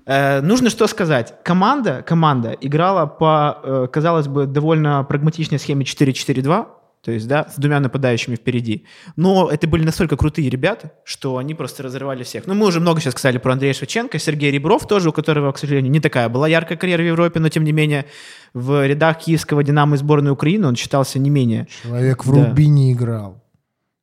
Э, 0.05 0.41
нужно 0.41 0.69
что 0.69 0.87
сказать. 0.87 1.35
Команда, 1.43 2.03
команда 2.05 2.57
играла 2.59 3.05
по, 3.05 3.59
э, 3.63 3.87
казалось 3.91 4.27
бы, 4.27 4.45
довольно 4.45 5.03
прагматичной 5.03 5.59
схеме 5.59 5.85
4-4-2, 5.85 6.67
то 7.03 7.11
есть, 7.11 7.27
да, 7.27 7.47
с 7.49 7.55
двумя 7.55 7.79
нападающими 7.79 8.35
впереди. 8.35 8.85
Но 9.15 9.49
это 9.49 9.67
были 9.67 9.83
настолько 9.83 10.17
крутые 10.17 10.49
ребята, 10.49 10.91
что 11.03 11.37
они 11.37 11.55
просто 11.55 11.81
разрывали 11.81 12.23
всех. 12.23 12.45
Ну, 12.45 12.53
мы 12.53 12.67
уже 12.67 12.79
много 12.79 13.01
сейчас 13.01 13.13
сказали 13.13 13.39
про 13.39 13.53
Андрея 13.53 13.73
Шевченко, 13.73 14.19
Сергей 14.19 14.51
Ребров 14.51 14.87
тоже, 14.87 15.09
у 15.09 15.11
которого, 15.11 15.51
к 15.51 15.57
сожалению, 15.57 15.91
не 15.91 15.99
такая 15.99 16.29
была 16.29 16.47
яркая 16.47 16.77
карьера 16.77 17.01
в 17.01 17.07
Европе, 17.07 17.39
но, 17.39 17.49
тем 17.49 17.63
не 17.63 17.71
менее, 17.71 18.05
в 18.53 18.85
рядах 18.85 19.19
киевского 19.19 19.63
«Динамо» 19.63 19.95
и 19.95 19.97
сборной 19.97 20.31
Украины 20.31 20.67
он 20.67 20.75
считался 20.75 21.17
не 21.17 21.31
менее. 21.31 21.67
Человек 21.81 22.23
в 22.23 22.35
Да. 22.35 22.49
Рубине 22.49 22.93
играл. 22.93 23.43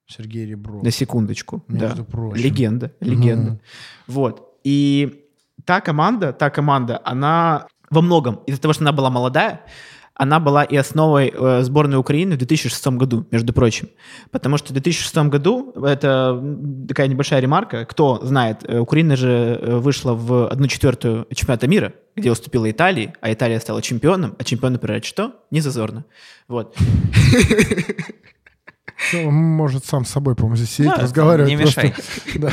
Сергей 0.09 0.47
Ребров. 0.47 0.83
На 0.83 0.91
секундочку. 0.91 1.63
Между 1.69 1.99
да. 1.99 2.05
прочим. 2.05 2.43
Легенда, 2.43 2.93
легенда. 3.01 3.51
Ну. 3.51 3.61
Вот. 4.07 4.59
И 4.65 5.28
та 5.65 5.81
команда, 5.81 6.33
та 6.33 6.51
команда, 6.51 7.01
она 7.05 7.67
во 7.91 8.03
многом, 8.03 8.41
из-за 8.47 8.61
того, 8.61 8.75
что 8.75 8.85
она 8.85 8.93
была 8.93 9.11
молодая, 9.11 9.61
она 10.19 10.41
была 10.41 10.65
и 10.65 10.77
основой 10.77 11.33
э, 11.33 11.63
сборной 11.63 11.97
Украины 11.97 12.35
в 12.35 12.39
2006 12.39 12.87
году, 12.89 13.27
между 13.31 13.53
прочим. 13.53 13.89
Потому 14.33 14.59
что 14.59 14.71
в 14.71 14.73
2006 14.73 15.17
году, 15.29 15.73
это 15.85 16.43
такая 16.89 17.07
небольшая 17.07 17.41
ремарка, 17.41 17.85
кто 17.85 18.19
знает, 18.25 18.65
э, 18.65 18.81
Украина 18.81 19.15
же 19.15 19.29
э, 19.29 19.77
вышла 19.77 20.15
в 20.15 20.49
1 20.49 20.69
четвертую 20.69 21.27
чемпионата 21.33 21.69
мира, 21.69 21.93
где 22.17 22.33
уступила 22.33 22.69
Италии, 22.69 23.15
а 23.21 23.33
Италия 23.33 23.61
стала 23.61 23.81
чемпионом, 23.81 24.35
а 24.39 24.45
чемпион, 24.45 24.73
например, 24.73 25.05
что? 25.05 25.37
Не 25.53 25.61
зазорно. 25.61 26.05
Вот. 26.49 26.77
Он 29.15 29.35
может 29.35 29.85
сам 29.85 30.05
с 30.05 30.11
собой, 30.11 30.35
по-моему, 30.35 30.57
здесь 30.57 30.71
сидеть, 30.71 30.93
Да, 30.97 31.03
разговаривать. 31.03 31.51
не 31.51 31.57
просто. 31.57 31.83
мешай. 31.87 31.95
Да. 32.39 32.51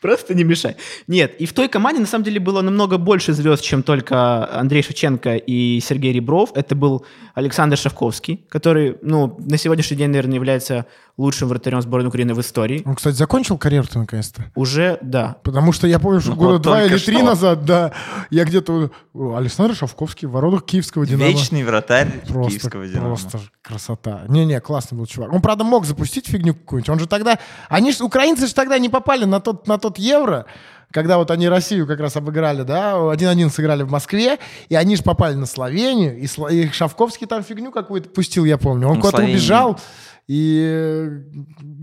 Просто 0.00 0.34
не 0.34 0.44
мешай. 0.44 0.76
Нет, 1.06 1.34
и 1.38 1.46
в 1.46 1.52
той 1.52 1.68
команде 1.68 2.00
на 2.00 2.06
самом 2.06 2.24
деле 2.24 2.40
было 2.40 2.62
намного 2.62 2.98
больше 2.98 3.32
звезд, 3.32 3.62
чем 3.62 3.82
только 3.82 4.48
Андрей 4.58 4.82
Шевченко 4.82 5.36
и 5.36 5.80
Сергей 5.80 6.12
Ребров. 6.12 6.50
Это 6.54 6.74
был 6.74 7.04
Александр 7.34 7.76
Шавковский, 7.76 8.44
который, 8.48 8.98
ну, 9.02 9.36
на 9.38 9.56
сегодняшний 9.56 9.96
день, 9.96 10.10
наверное, 10.10 10.34
является 10.34 10.86
лучшим 11.16 11.48
вратарем 11.48 11.80
сборной 11.82 12.08
Украины 12.08 12.34
в 12.34 12.40
истории. 12.40 12.82
Он, 12.86 12.94
кстати, 12.94 13.14
закончил 13.14 13.58
карьеру-то 13.58 13.98
наконец-то. 13.98 14.44
Уже, 14.54 14.98
да. 15.02 15.36
Потому 15.42 15.72
что 15.72 15.86
я 15.86 15.98
помню, 15.98 16.20
что 16.20 16.30
Ну, 16.30 16.36
года 16.36 16.52
вот 16.54 16.62
два 16.62 16.82
или 16.82 16.96
три 16.98 17.16
что. 17.16 17.24
назад, 17.24 17.64
да, 17.64 17.92
я 18.30 18.44
где-то... 18.44 18.90
Александр 19.14 19.74
Шавковский 19.74 20.26
в 20.26 20.32
воротах 20.32 20.64
киевского 20.64 21.06
«Динамо». 21.06 21.30
Вечный 21.30 21.64
вратарь 21.64 22.22
Просто, 22.28 22.50
киевского 22.50 22.86
«Динамо». 22.86 23.06
просто 23.08 23.40
красота. 23.60 24.22
Не-не, 24.28 24.60
классный 24.60 24.96
был 24.98 25.06
чувак. 25.06 25.32
Он, 25.32 25.42
правда, 25.42 25.64
мог 25.64 25.84
запустить 25.84 26.26
фигню 26.26 26.54
какую-нибудь. 26.54 26.88
Он 26.90 26.98
же 26.98 27.06
тогда... 27.06 27.38
Они 27.68 27.92
ж, 27.92 28.00
украинцы 28.00 28.46
же 28.46 28.54
тогда 28.54 28.78
не 28.78 28.88
попали 28.88 29.24
на 29.24 29.40
тот, 29.40 29.66
на 29.66 29.78
тот 29.78 29.98
евро, 29.98 30.46
когда 30.92 31.18
вот 31.18 31.30
они 31.30 31.48
Россию 31.48 31.86
как 31.86 32.00
раз 32.00 32.16
обыграли, 32.16 32.62
да, 32.62 32.94
1-1 32.94 33.50
сыграли 33.50 33.82
в 33.82 33.90
Москве, 33.90 34.38
и 34.68 34.74
они 34.74 34.96
же 34.96 35.02
попали 35.02 35.34
на 35.34 35.46
Словению, 35.46 36.18
и, 36.18 36.24
Сло- 36.26 36.52
и 36.52 36.70
Шавковский 36.70 37.26
там 37.26 37.42
фигню 37.42 37.72
какую-то 37.72 38.08
пустил, 38.10 38.44
я 38.44 38.58
помню. 38.58 38.88
Он 38.88 38.96
Ну, 38.96 39.00
куда-то 39.00 39.22
убежал 39.24 39.78
и 40.28 40.62
э, 40.64 41.22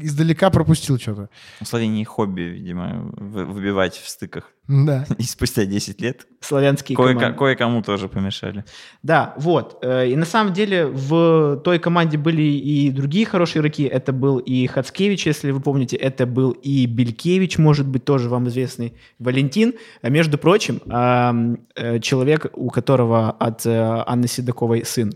издалека 0.02 0.50
пропустил 0.50 0.98
что-то. 0.98 1.30
У 1.62 1.66
Словении 1.66 2.04
хобби, 2.04 2.42
видимо, 2.42 3.12
вы- 3.18 3.46
выбивать 3.46 3.96
в 3.98 4.08
стыках. 4.10 4.52
Да. 4.68 5.06
И 5.18 5.24
спустя 5.24 5.66
10 5.66 6.00
лет 6.02 6.28
Славянские 6.42 6.96
кое- 6.96 7.16
команды. 7.16 7.38
кое-кому 7.38 7.82
тоже 7.82 8.08
помешали. 8.08 8.64
Да, 9.04 9.34
вот. 9.38 9.80
Э, 9.82 10.08
И 10.08 10.16
на 10.16 10.26
самом 10.26 10.54
деле 10.54 10.86
в 10.88 11.58
той 11.64 11.80
команде 11.80 12.18
были 12.18 12.44
и 12.44 12.92
другие 12.92 13.26
хорошие 13.26 13.62
игроки. 13.62 13.84
Это 13.84 14.14
был 14.14 14.38
и 14.38 14.68
Хацкевич, 14.68 15.26
если 15.28 15.52
вы 15.52 15.60
помните. 15.60 15.98
Это 15.98 16.26
был 16.26 16.52
и 16.52 16.86
Белькевич, 16.86 17.58
может 17.58 17.88
быть, 17.88 18.06
тоже 18.06 18.30
вам 18.30 18.48
известный. 18.48 18.94
Валентин. 19.20 19.74
А 20.02 20.10
между 20.10 20.38
прочим, 20.38 20.80
э, 20.86 22.00
человек, 22.00 22.46
у 22.54 22.70
которого 22.70 23.32
от 23.32 23.66
Анны 23.66 24.28
Седоковой 24.28 24.86
сын. 24.86 25.12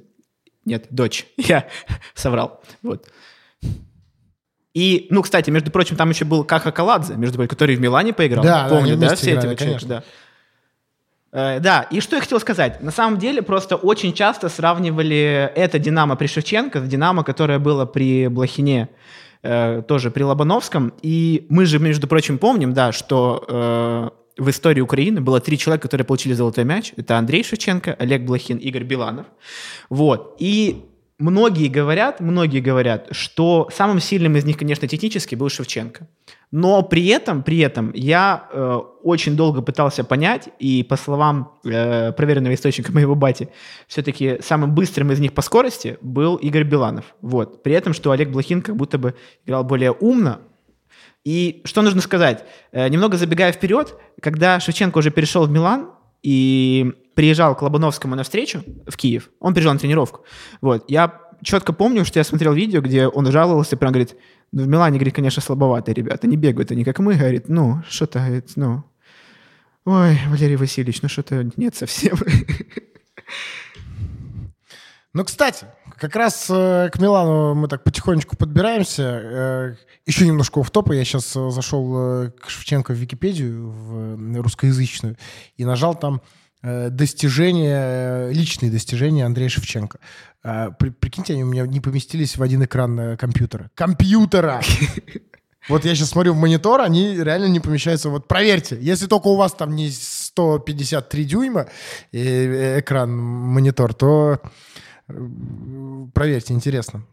Нет, 0.65 0.87
дочь. 0.89 1.25
Я 1.37 1.67
соврал. 2.13 2.61
Вот. 2.81 3.07
И, 4.73 5.07
ну, 5.11 5.21
кстати, 5.21 5.49
между 5.51 5.69
прочим, 5.69 5.95
там 5.95 6.09
еще 6.09 6.25
был 6.25 6.43
Каха 6.43 6.71
Каладзе, 6.71 7.15
между 7.15 7.35
прочим, 7.37 7.49
который 7.49 7.75
в 7.75 7.81
Милане 7.81 8.11
поиграл. 8.11 8.43
Да, 8.43 8.63
да, 8.63 8.75
Помню, 8.75 8.97
да, 8.97 9.07
вместе 9.07 9.15
все 9.17 9.31
эти 9.33 9.39
играли, 9.41 9.55
конечно. 9.55 9.87
да. 9.87 10.03
Э, 11.31 11.59
Да, 11.59 11.81
и 11.91 11.99
что 11.99 12.15
я 12.15 12.21
хотел 12.21 12.39
сказать. 12.39 12.81
На 12.81 12.91
самом 12.91 13.19
деле, 13.19 13.41
просто 13.41 13.75
очень 13.75 14.13
часто 14.13 14.49
сравнивали 14.49 15.51
это 15.55 15.77
«Динамо» 15.77 16.15
при 16.15 16.27
Шевченко 16.27 16.79
с 16.81 16.87
«Динамо», 16.87 17.23
которое 17.23 17.59
было 17.59 17.85
при 17.85 18.27
Блохине, 18.27 18.89
э, 19.43 19.83
тоже 19.87 20.09
при 20.09 20.23
Лобановском. 20.23 20.93
И 21.03 21.45
мы 21.49 21.65
же, 21.67 21.77
между 21.77 22.07
прочим, 22.07 22.39
помним, 22.39 22.73
да, 22.73 22.91
что 22.91 23.45
э, 23.47 24.09
в 24.37 24.49
истории 24.49 24.81
Украины 24.81 25.21
было 25.21 25.39
три 25.39 25.57
человека, 25.57 25.83
которые 25.83 26.05
получили 26.05 26.33
золотой 26.33 26.63
мяч. 26.63 26.93
Это 26.97 27.17
Андрей 27.17 27.43
Шевченко, 27.43 27.93
Олег 27.93 28.23
Блохин, 28.23 28.57
Игорь 28.57 28.83
Биланов. 28.83 29.27
Вот. 29.89 30.35
И 30.39 30.85
многие 31.19 31.67
говорят, 31.67 32.19
многие 32.19 32.59
говорят, 32.59 33.07
что 33.11 33.69
самым 33.73 33.99
сильным 33.99 34.35
из 34.35 34.45
них, 34.45 34.57
конечно, 34.57 34.87
технически 34.87 35.35
был 35.35 35.49
Шевченко. 35.49 36.07
Но 36.51 36.83
при 36.83 37.07
этом, 37.07 37.41
при 37.41 37.59
этом 37.59 37.91
я 37.95 38.47
э, 38.51 38.79
очень 39.03 39.35
долго 39.35 39.61
пытался 39.61 40.03
понять, 40.03 40.49
и 40.59 40.83
по 40.83 40.97
словам 40.97 41.53
э, 41.65 42.11
проверенного 42.11 42.53
источника 42.53 42.91
моего 42.93 43.15
бати, 43.15 43.49
все-таки 43.87 44.37
самым 44.41 44.75
быстрым 44.75 45.11
из 45.11 45.19
них 45.19 45.33
по 45.33 45.41
скорости 45.41 45.97
был 46.01 46.35
Игорь 46.35 46.63
Биланов. 46.63 47.15
Вот. 47.21 47.63
При 47.63 47.73
этом, 47.73 47.93
что 47.93 48.11
Олег 48.11 48.29
Блохин 48.29 48.61
как 48.61 48.75
будто 48.75 48.97
бы 48.97 49.15
играл 49.45 49.63
более 49.63 49.91
умно, 49.91 50.41
И 51.23 51.61
что 51.65 51.81
нужно 51.81 52.01
сказать? 52.01 52.45
Э, 52.71 52.89
немного 52.89 53.17
забегая 53.17 53.51
вперед, 53.51 53.95
когда 54.21 54.59
Шевченко 54.59 54.97
уже 54.97 55.11
перешел 55.11 55.45
в 55.45 55.51
Милан 55.51 55.89
и 56.21 56.93
приезжал 57.15 57.55
к 57.55 57.61
Лобановскому 57.61 58.15
на 58.15 58.23
встречу 58.23 58.63
в 58.87 58.97
Киев, 58.97 59.29
он 59.39 59.53
приезжал 59.53 59.73
на 59.73 59.79
тренировку. 59.79 60.25
Вот, 60.61 60.83
я 60.89 61.21
четко 61.41 61.73
помню, 61.73 62.05
что 62.05 62.19
я 62.19 62.23
смотрел 62.23 62.53
видео, 62.53 62.81
где 62.81 63.07
он 63.07 63.31
жаловался, 63.31 63.77
прям 63.77 63.91
говорит, 63.91 64.15
ну, 64.51 64.63
в 64.63 64.67
Милане, 64.67 64.97
говорит, 64.97 65.15
конечно, 65.15 65.41
слабоватые 65.41 65.95
ребята, 65.95 66.27
не 66.27 66.37
бегают 66.37 66.71
они, 66.71 66.83
как 66.83 66.99
мы, 66.99 67.15
говорит, 67.15 67.49
ну, 67.49 67.81
что-то, 67.89 68.19
говорит, 68.19 68.51
ну, 68.55 68.83
ой, 69.85 70.17
Валерий 70.27 70.55
Васильевич, 70.55 71.01
ну, 71.01 71.09
что-то 71.09 71.49
нет 71.55 71.75
совсем. 71.75 72.17
Ну, 75.15 75.23
кстати, 75.23 75.67
как 76.03 76.17
раз 76.17 76.47
э, 76.49 76.89
к 76.91 76.99
Милану 76.99 77.55
мы 77.55 77.69
так 77.69 77.85
потихонечку 77.85 78.35
подбираемся. 78.35 79.03
Э, 79.03 79.75
еще 80.05 80.27
немножко 80.27 80.61
в 80.61 80.69
топа. 80.69 80.91
Я 80.91 81.05
сейчас 81.05 81.33
э, 81.37 81.49
зашел 81.49 82.25
э, 82.25 82.31
к 82.31 82.49
Шевченко 82.49 82.91
в 82.91 82.97
Википедию, 82.97 83.69
в 83.69 84.41
русскоязычную, 84.41 85.15
и 85.55 85.63
нажал 85.63 85.95
там 85.95 86.21
э, 86.61 86.89
достижения, 86.89 88.29
личные 88.31 88.69
достижения 88.69 89.25
Андрея 89.25 89.47
Шевченко. 89.47 89.99
Э, 90.43 90.71
при, 90.77 90.89
прикиньте, 90.89 91.33
они 91.33 91.45
у 91.45 91.47
меня 91.47 91.65
не 91.65 91.79
поместились 91.79 92.35
в 92.35 92.43
один 92.43 92.65
экран 92.65 93.15
компьютера. 93.15 93.71
Компьютера! 93.73 94.61
Вот 95.69 95.85
я 95.85 95.95
сейчас 95.95 96.09
смотрю 96.09 96.33
в 96.33 96.37
монитор, 96.37 96.81
они 96.81 97.15
реально 97.15 97.45
не 97.45 97.61
помещаются. 97.61 98.09
Вот 98.09 98.27
проверьте, 98.27 98.77
если 98.81 99.07
только 99.07 99.27
у 99.27 99.37
вас 99.37 99.53
там 99.53 99.77
не 99.77 99.89
153 99.91 101.23
дюйма 101.23 101.67
экран, 102.11 103.15
монитор, 103.15 103.93
то 103.93 104.41
проверьте, 105.07 106.53
интересно. 106.53 107.03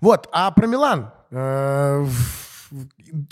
Вот, 0.00 0.28
а 0.32 0.50
про 0.50 0.66
Милан. 0.66 1.12
Э, 1.30 2.06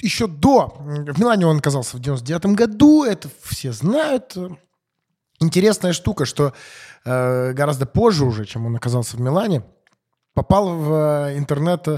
еще 0.01 0.27
до... 0.27 0.75
В 0.79 1.19
Милане 1.19 1.47
он 1.47 1.59
оказался 1.59 1.97
в 1.97 2.01
99 2.01 2.47
году, 2.57 3.05
это 3.05 3.29
все 3.43 3.73
знают. 3.73 4.37
Интересная 5.41 5.93
штука, 5.93 6.25
что 6.25 6.53
э, 7.05 7.53
гораздо 7.53 7.87
позже 7.87 8.25
уже, 8.25 8.45
чем 8.45 8.67
он 8.67 8.77
оказался 8.77 9.17
в 9.17 9.21
Милане, 9.21 9.63
попал 10.35 10.77
в 10.77 11.33
интернет 11.37 11.89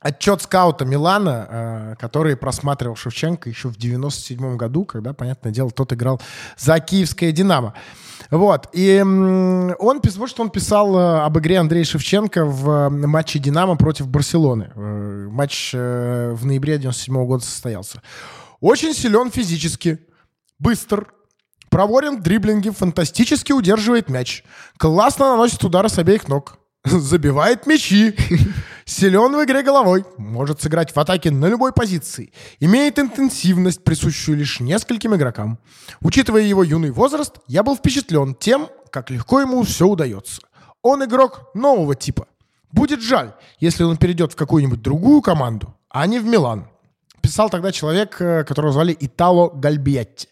отчет 0.00 0.42
скаута 0.42 0.84
Милана, 0.84 1.46
э, 1.48 1.94
который 1.98 2.36
просматривал 2.36 2.96
Шевченко 2.96 3.48
еще 3.48 3.68
в 3.68 3.76
97 3.76 4.56
году, 4.56 4.84
когда, 4.84 5.12
понятное 5.12 5.52
дело, 5.52 5.70
тот 5.70 5.92
играл 5.92 6.20
за 6.56 6.78
киевское 6.80 7.32
«Динамо». 7.32 7.74
Вот. 8.30 8.68
И 8.72 9.00
он, 9.00 9.74
вот 9.78 10.28
что 10.28 10.42
он 10.42 10.50
писал 10.50 10.98
э, 10.98 11.20
об 11.20 11.38
игре 11.38 11.58
Андрея 11.58 11.84
Шевченко 11.84 12.44
в 12.44 12.88
матче 12.88 13.38
«Динамо» 13.38 13.76
против 13.76 14.08
Барселоны. 14.08 14.70
Э, 14.74 15.28
матч 15.30 15.72
в 15.72 16.44
ноябре 16.44 16.78
97 16.78 17.26
года 17.26 17.44
состоялся. 17.44 18.02
Очень 18.60 18.94
силен 18.94 19.30
физически, 19.30 19.98
быстр, 20.58 21.12
проворен 21.70 22.18
в 22.18 22.22
дриблинге, 22.22 22.72
фантастически 22.72 23.52
удерживает 23.52 24.08
мяч, 24.08 24.42
классно 24.78 25.30
наносит 25.30 25.62
удары 25.62 25.88
с 25.88 25.98
обеих 25.98 26.28
ног, 26.28 26.58
забивает 26.90 27.66
мячи, 27.66 28.14
силен 28.84 29.34
в 29.36 29.44
игре 29.44 29.62
головой, 29.62 30.04
может 30.16 30.62
сыграть 30.62 30.94
в 30.94 30.98
атаке 30.98 31.30
на 31.30 31.46
любой 31.46 31.72
позиции, 31.72 32.32
имеет 32.60 32.98
интенсивность, 32.98 33.82
присущую 33.82 34.38
лишь 34.38 34.60
нескольким 34.60 35.14
игрокам. 35.14 35.58
Учитывая 36.00 36.42
его 36.42 36.62
юный 36.62 36.90
возраст, 36.90 37.36
я 37.48 37.62
был 37.62 37.76
впечатлен 37.76 38.34
тем, 38.34 38.68
как 38.90 39.10
легко 39.10 39.40
ему 39.40 39.62
все 39.62 39.86
удается. 39.86 40.42
Он 40.82 41.04
игрок 41.04 41.50
нового 41.54 41.96
типа. 41.96 42.28
Будет 42.70 43.00
жаль, 43.00 43.32
если 43.58 43.84
он 43.84 43.96
перейдет 43.96 44.32
в 44.32 44.36
какую-нибудь 44.36 44.82
другую 44.82 45.22
команду, 45.22 45.74
а 45.88 46.06
не 46.06 46.20
в 46.20 46.24
Милан. 46.24 46.68
Писал 47.20 47.50
тогда 47.50 47.72
человек, 47.72 48.20
э, 48.20 48.44
которого 48.44 48.72
звали 48.72 48.96
Итало 49.00 49.50
Гальбиатти. 49.50 50.28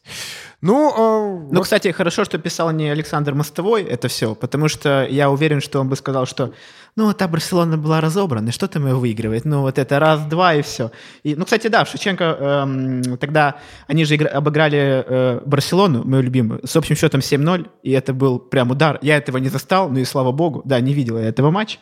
Ну, 0.65 0.89
э, 0.89 1.47
ну 1.51 1.59
вот... 1.59 1.65
кстати, 1.65 1.93
хорошо, 1.93 2.25
что 2.25 2.39
писал 2.39 2.71
не 2.71 2.89
Александр 2.89 3.35
Мостовой 3.35 3.83
это 3.83 4.09
все, 4.09 4.35
потому 4.35 4.69
что 4.69 5.07
я 5.11 5.29
уверен, 5.29 5.61
что 5.61 5.79
он 5.79 5.91
бы 5.91 5.97
сказал, 5.97 6.25
что 6.25 6.55
ну, 6.97 7.13
та 7.13 7.29
Барселона 7.29 7.77
была 7.77 8.01
разобрана, 8.01 8.53
что 8.53 8.69
там 8.69 8.87
ее 8.87 8.95
выигрывает? 8.95 9.45
Ну, 9.45 9.63
вот 9.63 9.79
это 9.79 9.99
раз-два 9.99 10.55
и 10.55 10.63
все. 10.63 10.93
И, 11.25 11.35
ну, 11.35 11.45
кстати, 11.45 11.67
да, 11.67 11.85
Шевченко 11.85 12.25
эм, 12.25 13.17
тогда, 13.19 13.57
они 13.89 14.05
же 14.05 14.15
игра, 14.15 14.31
обыграли 14.31 15.05
э, 15.07 15.41
Барселону, 15.45 16.05
мою 16.05 16.23
любимую, 16.23 16.61
с 16.65 16.77
общим 16.77 16.95
счетом 16.95 17.21
7-0, 17.21 17.67
и 17.83 17.91
это 17.91 18.15
был 18.15 18.39
прям 18.39 18.71
удар. 18.71 18.99
Я 19.03 19.17
этого 19.17 19.39
не 19.39 19.49
застал, 19.49 19.91
ну 19.91 19.99
и 19.99 20.05
слава 20.05 20.31
богу, 20.31 20.63
да, 20.65 20.81
не 20.81 20.95
видел 20.95 21.19
я 21.19 21.25
этого 21.25 21.51
матча. 21.51 21.79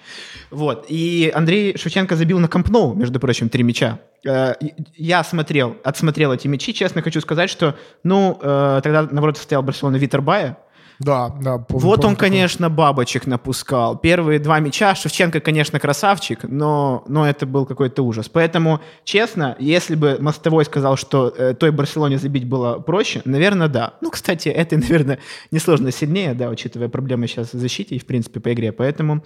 Вот, 0.50 0.86
и 0.88 1.30
Андрей 1.34 1.76
Шевченко 1.76 2.16
забил 2.16 2.38
на 2.38 2.48
Кампноу, 2.48 2.94
между 2.94 3.20
прочим, 3.20 3.50
три 3.50 3.62
мяча. 3.62 3.98
Э, 4.26 4.54
я 4.96 5.24
смотрел, 5.24 5.76
отсмотрел 5.84 6.32
эти 6.32 6.48
мячи, 6.48 6.72
честно 6.72 7.02
хочу 7.02 7.20
сказать, 7.20 7.50
что, 7.50 7.76
ну, 8.02 8.38
э, 8.40 8.80
тогда 8.82 9.02
на 9.02 9.20
воротах 9.20 9.42
стоял 9.42 9.62
Барселона 9.62 9.96
Витербая, 9.96 10.56
да, 11.05 11.34
да. 11.40 11.59
Помню, 11.59 11.86
вот 11.86 12.00
помню, 12.00 12.09
он, 12.11 12.16
конечно, 12.16 12.70
бабочек 12.70 13.26
напускал. 13.26 13.96
Первые 13.98 14.38
два 14.38 14.61
мяча 14.61 14.94
Шевченко, 14.94 15.40
конечно, 15.40 15.80
красавчик, 15.80 16.44
но, 16.44 17.05
но 17.09 17.28
это 17.28 17.46
был 17.46 17.66
какой-то 17.66 18.03
ужас. 18.03 18.28
Поэтому, 18.28 18.80
честно, 19.05 19.57
если 19.59 19.94
бы 19.94 20.18
Мостовой 20.20 20.64
сказал, 20.64 20.96
что 20.96 21.28
э, 21.36 21.55
той 21.55 21.70
Барселоне 21.72 22.18
забить 22.18 22.46
было 22.46 22.78
проще, 22.78 23.22
наверное, 23.24 23.68
да. 23.68 23.94
Ну, 24.00 24.11
кстати, 24.11 24.48
это, 24.48 24.76
наверное, 24.78 25.18
несложно 25.50 25.90
сильнее, 25.90 26.34
да, 26.34 26.48
учитывая 26.48 26.88
проблемы 26.88 27.26
сейчас 27.26 27.53
в 27.53 27.59
защите 27.59 27.96
и, 27.96 27.98
в 27.98 28.07
принципе, 28.07 28.40
по 28.40 28.53
игре. 28.53 28.72
Поэтому 28.72 29.22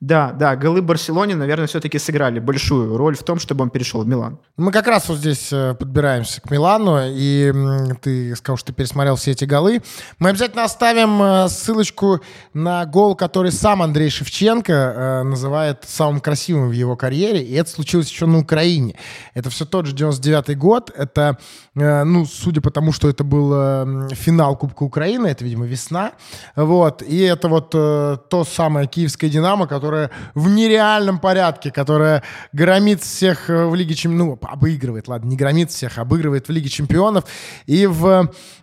да, 0.00 0.32
да, 0.32 0.56
голы 0.56 0.80
Барселоне, 0.80 1.34
наверное, 1.34 1.66
все-таки 1.66 1.98
сыграли 1.98 2.38
большую 2.38 2.96
роль 2.96 3.14
в 3.14 3.22
том, 3.22 3.38
чтобы 3.38 3.64
он 3.64 3.70
перешел 3.70 4.02
в 4.02 4.08
Милан. 4.08 4.38
Мы 4.56 4.72
как 4.72 4.86
раз 4.86 5.06
вот 5.10 5.18
здесь 5.18 5.52
э, 5.52 5.74
подбираемся 5.74 6.40
к 6.40 6.50
Милану, 6.50 6.98
и 7.02 7.52
ты 8.00 8.34
сказал, 8.34 8.56
что 8.56 8.68
ты 8.68 8.72
пересмотрел 8.72 9.16
все 9.16 9.32
эти 9.32 9.44
голы. 9.44 9.82
Мы 10.18 10.30
обязательно 10.30 10.64
оставим 10.64 11.22
э, 11.22 11.48
ссылочку 11.50 12.20
на 12.54 12.86
гол, 12.86 13.14
который 13.14 13.52
сам 13.52 13.82
Андрей 13.82 14.08
Шевченко 14.08 14.72
э, 14.72 15.22
называет 15.24 15.84
самым 15.86 16.20
красивым 16.20 16.70
в 16.70 16.72
его 16.72 16.96
карьере, 16.96 17.42
и 17.42 17.52
это 17.52 17.68
случилось 17.68 18.08
еще 18.08 18.24
на 18.24 18.38
Украине. 18.38 18.96
Это 19.34 19.50
все 19.50 19.66
тот 19.66 19.84
же 19.84 19.94
99-й 19.94 20.54
год, 20.54 20.90
это, 20.96 21.36
ну, 21.74 22.24
судя 22.24 22.62
по 22.62 22.70
тому, 22.70 22.92
что 22.92 23.10
это 23.10 23.22
был 23.22 24.08
финал 24.12 24.56
Кубка 24.56 24.82
Украины, 24.82 25.26
это, 25.26 25.44
видимо, 25.44 25.66
весна, 25.66 26.12
вот, 26.56 27.02
и 27.02 27.20
это 27.20 27.48
вот 27.48 27.70
то 27.70 28.44
самое 28.48 28.86
киевское 28.86 29.28
«Динамо», 29.28 29.66
которое 29.66 29.89
которая 29.90 30.10
в 30.34 30.48
нереальном 30.48 31.18
порядке, 31.18 31.72
которая 31.72 32.22
громит 32.52 33.02
всех 33.02 33.50
э, 33.50 33.66
в 33.66 33.74
Лиге 33.74 33.94
Чемпионов, 33.94 34.38
ну, 34.40 34.48
обыгрывает, 34.48 35.08
ладно, 35.08 35.28
не 35.28 35.36
громит 35.36 35.70
всех, 35.70 35.98
обыгрывает 35.98 36.46
в 36.46 36.52
Лиге 36.52 36.68
Чемпионов. 36.68 37.24
И 37.66 37.86
в, 37.86 38.06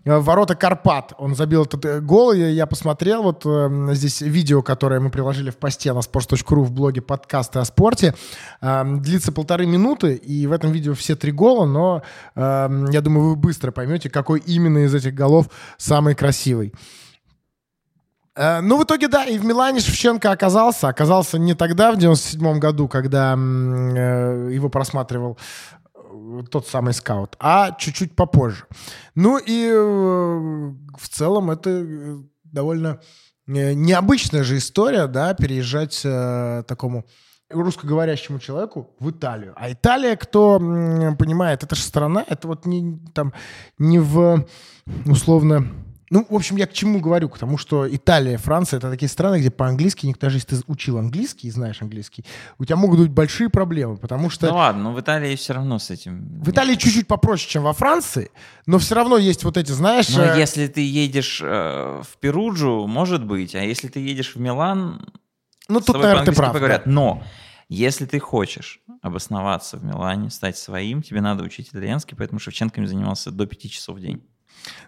э, 0.06 0.18
в 0.18 0.24
ворота 0.24 0.56
Карпат 0.56 1.14
он 1.18 1.36
забил 1.36 1.64
этот 1.64 1.84
э, 1.84 2.00
гол. 2.00 2.32
Я, 2.32 2.48
я 2.48 2.66
посмотрел 2.66 3.24
вот 3.24 3.46
здесь 3.94 4.22
видео, 4.22 4.62
которое 4.62 5.02
мы 5.02 5.10
приложили 5.10 5.50
в 5.50 5.58
посте 5.58 5.92
на 5.92 6.00
sports.ru 6.00 6.64
в 6.64 6.72
блоге 6.72 7.02
подкасты 7.02 7.60
о 7.60 7.66
спорте. 7.66 8.14
Длится 8.62 9.32
полторы 9.32 9.66
минуты, 9.66 10.16
и 10.16 10.48
в 10.48 10.54
этом 10.54 10.72
видео 10.72 10.94
все 10.94 11.16
три 11.16 11.32
гола, 11.32 11.66
но 11.66 12.04
я 12.36 13.02
думаю, 13.02 13.30
вы 13.30 13.36
быстро 13.36 13.72
поймете, 13.72 14.10
какой 14.10 14.40
именно 14.40 14.86
из 14.86 14.96
этих 14.96 15.14
голов 15.14 15.48
самый 15.78 16.16
красивый. 16.16 16.74
Э, 18.38 18.62
ну, 18.62 18.78
в 18.78 18.84
итоге, 18.84 19.08
да, 19.08 19.26
и 19.26 19.40
в 19.40 19.46
Милане 19.46 19.80
Шевченко 19.80 20.32
оказался. 20.32 20.88
Оказался 20.88 21.40
не 21.40 21.56
тогда, 21.56 21.92
в 21.92 21.98
97 21.98 22.60
году, 22.60 22.88
когда 22.88 23.34
э, 23.34 24.50
его 24.54 24.70
просматривал 24.70 25.40
э, 25.96 26.44
тот 26.52 26.68
самый 26.68 26.94
скаут, 26.94 27.36
а 27.40 27.72
чуть-чуть 27.72 28.16
попозже. 28.16 28.66
Ну 29.16 29.40
и 29.40 29.72
в 29.72 31.10
целом 31.10 31.50
это 31.50 32.22
довольно 32.44 33.00
необычная 33.48 34.44
же 34.44 34.58
история, 34.58 35.08
да, 35.08 35.34
переезжать 35.34 36.02
такому 36.68 37.06
русскоговорящему 37.50 38.40
человеку 38.40 38.94
в 39.00 39.10
Италию. 39.10 39.54
А 39.56 39.72
Италия, 39.72 40.18
кто 40.18 40.60
понимает, 40.60 41.64
это 41.64 41.76
же 41.76 41.82
страна, 41.82 42.26
это 42.28 42.48
вот 42.50 42.66
не, 42.66 43.00
там, 43.14 43.34
не 43.78 44.00
в 44.00 44.46
условно 45.06 45.66
ну, 46.10 46.26
в 46.30 46.36
общем, 46.36 46.56
я 46.56 46.68
к 46.68 46.74
чему 46.74 47.00
говорю? 47.00 47.28
К 47.28 47.38
тому, 47.38 47.58
что 47.58 47.88
Италия, 47.94 48.38
Франция— 48.38 48.78
это 48.80 48.90
такие 48.90 49.10
страны, 49.10 49.40
где 49.40 49.52
по-английски, 49.52 50.06
никто 50.06 50.28
даже 50.28 50.38
если 50.38 50.56
ты 50.56 50.62
учил 50.68 50.98
английский 50.98 51.48
и 51.48 51.52
знаешь 51.52 51.82
английский, 51.82 52.24
у 52.58 52.66
тебя 52.66 52.78
могут 52.78 53.00
быть 53.00 53.12
большие 53.12 53.50
проблемы, 53.50 53.98
потому 53.98 54.30
что... 54.30 54.48
Ну 54.48 54.56
ладно, 54.56 54.84
но 54.84 54.94
в 54.94 55.00
Италии 55.02 55.36
все 55.36 55.54
равно 55.54 55.80
с 55.80 55.90
этим... 55.90 56.42
В 56.42 56.50
Италии 56.50 56.76
чуть-чуть 56.76 57.08
попроще, 57.08 57.50
чем 57.50 57.64
во 57.64 57.74
Франции, 57.74 58.32
но 58.66 58.78
все 58.80 58.96
равно 58.96 59.18
есть 59.18 59.44
вот 59.44 59.58
эти, 59.58 59.72
знаешь... 59.72 60.10
Но 60.10 60.24
э... 60.24 60.40
если 60.40 60.68
ты 60.68 60.82
едешь 60.82 61.42
э, 61.44 62.02
в 62.04 62.18
Перуджу, 62.20 62.88
может 62.88 63.26
быть, 63.26 63.54
а 63.56 63.62
если 63.62 63.90
ты 63.90 64.00
едешь 64.00 64.36
в 64.36 64.40
Милан... 64.40 65.06
Ну, 65.68 65.82
тут, 65.82 65.98
наверное, 65.98 66.26
ты 66.26 66.32
прав. 66.32 66.54
Поговорят. 66.54 66.84
Да. 66.86 66.92
Но 66.92 67.24
если 67.68 68.06
ты 68.06 68.20
хочешь 68.20 68.80
обосноваться 69.02 69.76
в 69.76 69.84
Милане, 69.84 70.30
стать 70.30 70.58
своим, 70.58 71.02
тебе 71.02 71.20
надо 71.20 71.44
учить 71.44 71.70
итальянский, 71.70 72.16
поэтому 72.16 72.40
Шевченко 72.40 72.86
занимался 72.88 73.30
до 73.32 73.46
пяти 73.46 73.70
часов 73.70 73.98
в 73.98 74.00
день. 74.00 74.24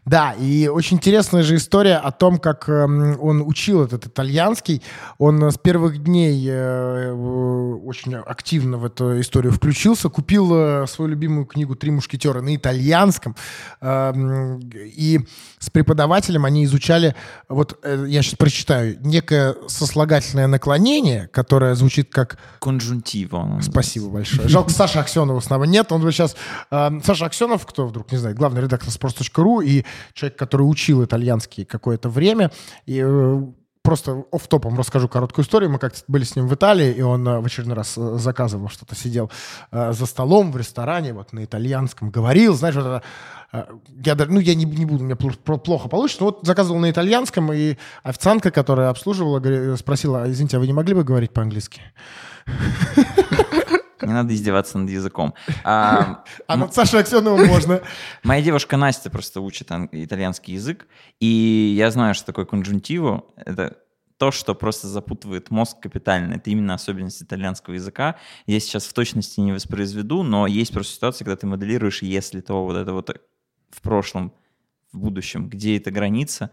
Да, 0.05 0.34
и 0.34 0.67
очень 0.67 0.97
интересная 0.97 1.43
же 1.43 1.55
история 1.55 1.97
о 1.97 2.11
том, 2.11 2.39
как 2.39 2.67
эм, 2.67 3.15
он 3.22 3.41
учил 3.41 3.84
этот 3.84 4.07
итальянский. 4.07 4.82
Он 5.17 5.51
с 5.51 5.57
первых 5.57 6.01
дней 6.03 6.43
э, 6.49 7.11
очень 7.11 8.15
активно 8.15 8.78
в 8.78 8.86
эту 8.86 9.20
историю 9.22 9.53
включился, 9.53 10.09
купил 10.09 10.49
э, 10.53 10.88
свою 10.88 11.11
любимую 11.11 11.45
книгу 11.45 11.76
«Три 11.76 11.91
мушкетера» 11.91 12.41
на 12.41 12.55
итальянском. 12.55 13.36
Эм, 13.82 14.59
и 14.74 15.20
с 15.59 15.70
преподавателем 15.70 16.45
они 16.45 16.63
изучали, 16.65 17.15
вот 17.47 17.78
э, 17.84 18.05
я 18.07 18.24
сейчас 18.24 18.36
прочитаю, 18.36 18.97
некое 19.01 19.55
сослагательное 19.67 20.47
наклонение, 20.47 21.28
которое 21.28 21.76
звучит 21.76 22.11
как... 22.11 22.39
Конжунтиво. 22.59 23.59
Спасибо 23.61 24.09
большое. 24.09 24.47
Жалко, 24.47 24.72
Саша 24.72 25.01
Аксенова 25.01 25.39
снова 25.39 25.65
нет. 25.65 25.91
Он 25.91 26.01
бы 26.01 26.11
сейчас... 26.11 26.36
Саша 26.70 27.26
Аксенов, 27.26 27.65
кто 27.65 27.86
вдруг 27.86 28.11
не 28.11 28.17
знает, 28.17 28.38
главный 28.38 28.61
редактор 28.61 28.89
sports.ru 28.89 29.59
и 29.62 29.86
человек, 30.14 30.38
который 30.38 30.64
учил 30.64 31.03
итальянский 31.03 31.66
какое-то 31.66 32.10
время. 32.10 32.51
И 32.86 33.01
э, 33.03 33.41
просто 33.82 34.24
оф 34.32 34.47
топом 34.47 34.78
расскажу 34.78 35.07
короткую 35.07 35.45
историю. 35.45 35.72
Мы 35.72 35.80
как-то 35.80 36.01
были 36.07 36.24
с 36.24 36.36
ним 36.36 36.47
в 36.47 36.53
Италии, 36.53 36.91
и 36.91 37.01
он 37.01 37.28
э, 37.28 37.39
в 37.39 37.45
очередной 37.45 37.76
раз 37.76 37.97
э, 37.97 38.18
заказывал 38.18 38.70
что-то, 38.70 38.95
сидел 38.95 39.32
за 39.72 40.05
столом 40.05 40.51
в 40.51 40.57
ресторане, 40.57 41.14
вот 41.14 41.34
на 41.34 41.43
итальянском, 41.43 42.10
говорил, 42.10 42.55
знаешь, 42.55 42.76
вот 42.76 42.86
это, 42.86 43.03
я 44.05 44.16
даже, 44.16 44.32
ну, 44.32 44.39
я 44.39 44.55
не, 44.55 44.66
не 44.66 44.86
буду, 44.86 45.03
у 45.03 45.07
меня 45.07 45.16
плохо 45.16 45.89
получится, 45.89 46.24
но 46.24 46.28
вот 46.28 46.39
заказывал 46.43 46.80
на 46.80 46.91
итальянском, 46.91 47.51
и 47.51 47.78
официантка, 48.03 48.51
которая 48.51 48.89
обслуживала, 48.89 49.76
спросила, 49.76 50.30
извините, 50.30 50.57
а 50.57 50.60
вы 50.60 50.68
не 50.68 50.74
могли 50.74 50.93
бы 50.93 51.03
говорить 51.03 51.32
по-английски? 51.32 51.82
Не 54.10 54.14
надо 54.14 54.34
издеваться 54.34 54.80
над 54.80 54.89
языком. 54.89 55.36
А, 55.64 56.24
а 56.47 56.57
над 56.57 56.74
Сашей 56.74 57.01
Аксеновым 57.01 57.45
можно. 57.45 57.84
Моя 58.24 58.41
девушка 58.41 58.76
Настя 58.76 59.12
просто 59.12 59.39
учит 59.39 59.70
итальянский 59.91 60.55
язык, 60.55 60.88
и 61.20 61.76
я 61.78 61.91
знаю, 61.91 62.16
что 62.16 62.26
такое 62.26 62.45
конжунтиво. 62.45 63.26
Это 63.36 63.78
то, 64.18 64.32
что 64.32 64.55
просто 64.55 64.88
запутывает 64.88 65.51
мозг 65.51 65.80
капитально. 65.80 66.34
Это 66.34 66.49
именно 66.49 66.74
особенность 66.74 67.22
итальянского 67.22 67.76
языка. 67.76 68.16
Я 68.47 68.60
сейчас 68.60 68.88
в 68.88 68.93
точности 68.93 69.41
не 69.41 69.51
воспроизведу, 69.51 70.24
но 70.24 70.47
есть 70.47 70.74
просто 70.74 70.95
ситуация, 70.95 71.24
когда 71.24 71.38
ты 71.38 71.45
моделируешь, 71.45 72.01
если 72.01 72.41
то 72.41 72.66
вот 72.66 72.78
это 72.78 72.91
вот 72.93 73.16
в 73.70 73.82
прошлом, 73.84 74.34
в 74.91 74.97
будущем, 74.97 75.49
где 75.49 75.78
эта 75.78 75.91
граница, 75.91 76.49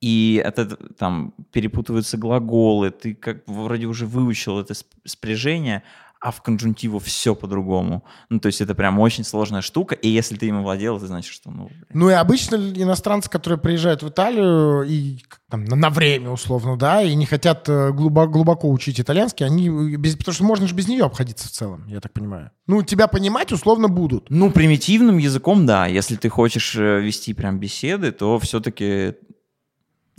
и 0.00 0.42
от 0.44 0.58
этого 0.58 0.88
там 0.94 1.34
перепутываются 1.52 2.18
глаголы, 2.18 2.90
ты 2.90 3.14
как 3.14 3.46
вроде 3.46 3.86
уже 3.86 4.06
выучил 4.06 4.58
это 4.58 4.74
спряжение, 5.04 5.84
а 6.20 6.30
в 6.30 6.42
конжунтиву 6.42 6.98
все 6.98 7.34
по-другому. 7.34 8.04
Ну, 8.30 8.40
то 8.40 8.46
есть 8.46 8.60
это 8.60 8.74
прям 8.74 8.98
очень 8.98 9.24
сложная 9.24 9.60
штука, 9.60 9.94
и 9.94 10.08
если 10.08 10.36
ты 10.36 10.46
им 10.46 10.62
владел, 10.62 10.96
это 10.96 11.06
значит, 11.06 11.32
что... 11.32 11.50
Ну, 11.50 11.70
ну 11.92 12.10
и 12.10 12.14
обычно 12.14 12.56
иностранцы, 12.56 13.30
которые 13.30 13.58
приезжают 13.58 14.02
в 14.02 14.08
Италию 14.08 14.82
и 14.82 15.18
там, 15.50 15.64
на 15.64 15.90
время 15.90 16.30
условно, 16.30 16.76
да, 16.76 17.02
и 17.02 17.14
не 17.14 17.26
хотят 17.26 17.68
э, 17.68 17.92
глубоко, 17.92 18.32
глубоко 18.32 18.70
учить 18.70 19.00
итальянский, 19.00 19.46
они 19.46 19.96
без, 19.96 20.16
потому 20.16 20.34
что 20.34 20.44
можно 20.44 20.66
же 20.66 20.74
без 20.74 20.88
нее 20.88 21.04
обходиться 21.04 21.48
в 21.48 21.52
целом, 21.52 21.86
я 21.86 22.00
так 22.00 22.12
понимаю. 22.12 22.50
Ну, 22.66 22.82
тебя 22.82 23.06
понимать 23.06 23.52
условно 23.52 23.88
будут. 23.88 24.28
Ну, 24.30 24.50
примитивным 24.50 25.18
языком, 25.18 25.66
да. 25.66 25.86
Если 25.86 26.16
ты 26.16 26.28
хочешь 26.28 26.74
э, 26.76 27.00
вести 27.00 27.34
прям 27.34 27.60
беседы, 27.60 28.10
то 28.10 28.38
все-таки 28.40 29.14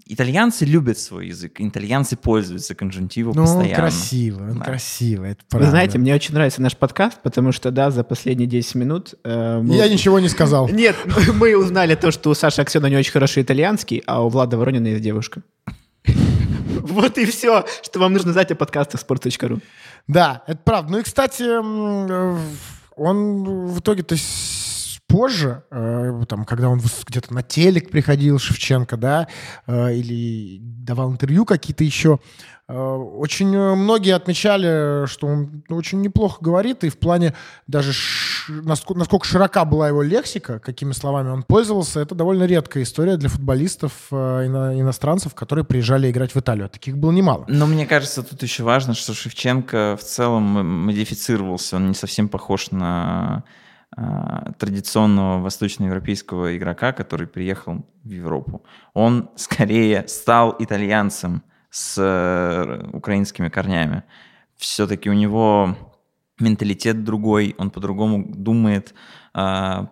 итальянцы 0.10 0.66
любят 0.66 0.98
свой 0.98 1.28
язык, 1.28 1.60
итальянцы 1.60 2.16
пользуются 2.16 2.76
конжунтивом 2.76 3.34
ну, 3.36 3.44
постоянно. 3.44 3.76
красиво, 3.76 4.44
он 4.44 4.60
да. 4.60 4.66
красиво, 4.66 5.26
это 5.26 5.44
правда. 5.50 5.66
Вы 5.66 5.72
знаете, 5.72 5.98
мне 5.98 6.14
очень 6.14 6.34
нравится 6.34 6.62
наш 6.62 6.76
подкаст, 6.76 7.22
потому 7.22 7.52
что, 7.52 7.72
да, 7.72 7.92
за 7.92 8.04
последние 8.04 8.48
10 8.48 8.76
минут... 8.76 9.16
Э, 9.24 9.60
мы... 9.62 9.76
Я 9.76 9.88
ничего 9.90 10.20
не 10.20 10.30
сказал. 10.30 10.68
Нет, 10.72 10.96
мы 11.34 11.58
узнали 11.58 11.96
то, 11.96 12.12
что 12.12 12.30
у 12.30 12.34
Саши 12.34 12.62
Аксена 12.62 12.88
не 12.88 12.98
очень 12.98 13.12
хороший 13.12 13.44
итальянский, 13.44 14.04
а 14.06 14.24
у 14.24 14.30
Влада 14.30 14.58
Воронина 14.58 14.88
есть 14.88 15.04
девушка. 15.04 15.42
Вот 16.80 17.18
и 17.18 17.26
все, 17.26 17.66
что 17.84 18.00
вам 18.00 18.14
нужно 18.14 18.32
знать 18.32 18.50
о 18.52 18.56
подкастах 18.56 19.02
sport.ru. 19.02 19.62
Да, 20.08 20.44
это 20.48 20.60
правда. 20.64 20.94
Ну 20.94 21.00
и, 21.00 21.04
кстати, 21.04 21.44
э, 21.44 22.38
он 22.96 23.68
в 23.68 23.80
итоге-то 23.80 24.16
позже, 25.08 25.64
э, 25.72 26.24
там, 26.28 26.46
когда 26.46 26.70
он 26.70 26.82
где-то 27.06 27.34
на 27.34 27.42
телек 27.42 27.90
приходил, 27.90 28.40
Шевченко, 28.40 28.98
да, 28.98 29.28
э, 29.66 29.94
или 29.96 30.60
давал 30.62 31.12
интервью 31.12 31.46
какие-то 31.46 31.84
еще, 31.84 32.20
э, 32.68 32.74
очень 32.78 33.48
многие 33.48 34.14
отмечали, 34.14 35.08
что 35.08 35.28
он 35.28 35.64
очень 35.70 36.02
неплохо 36.02 36.40
говорит, 36.42 36.84
и 36.84 36.90
в 36.90 36.98
плане 36.98 37.34
даже 37.68 37.94
насколько, 38.50 39.26
широка 39.26 39.66
была 39.66 39.88
его 39.88 40.02
лексика, 40.02 40.60
какими 40.60 40.92
словами 40.92 41.30
он 41.30 41.44
пользовался, 41.44 42.00
это 42.00 42.16
довольно 42.16 42.44
редкая 42.44 42.84
история 42.84 43.18
для 43.18 43.30
футболистов 43.30 43.94
ино, 44.12 44.80
иностранцев, 44.80 45.36
которые 45.36 45.66
приезжали 45.66 46.10
играть 46.10 46.34
в 46.34 46.40
Италию. 46.40 46.70
Таких 46.70 46.98
было 46.98 47.12
немало. 47.12 47.46
Но 47.48 47.66
мне 47.68 47.86
кажется, 47.86 48.24
тут 48.24 48.44
еще 48.44 48.64
важно, 48.64 48.94
что 48.94 49.14
Шевченко 49.14 49.98
в 50.00 50.04
целом 50.04 50.44
модифицировался, 50.86 51.78
он 51.78 51.90
не 51.90 51.96
совсем 51.96 52.30
похож 52.30 52.72
на 52.72 53.44
традиционного 53.96 55.42
восточноевропейского 55.42 56.58
игрока, 56.58 56.92
который 56.92 57.26
приехал 57.26 57.86
в 58.04 58.10
Европу. 58.10 58.64
Он 58.94 59.30
скорее 59.36 60.08
стал 60.08 60.56
итальянцем 60.60 61.42
с 61.70 61.98
э, 61.98 62.90
украинскими 62.94 63.50
корнями. 63.50 64.04
Все-таки 64.58 65.10
у 65.10 65.14
него 65.14 65.78
менталитет 66.40 67.04
другой, 67.04 67.56
он 67.58 67.70
по-другому 67.72 68.26
думает, 68.28 68.94
а, 69.34 69.90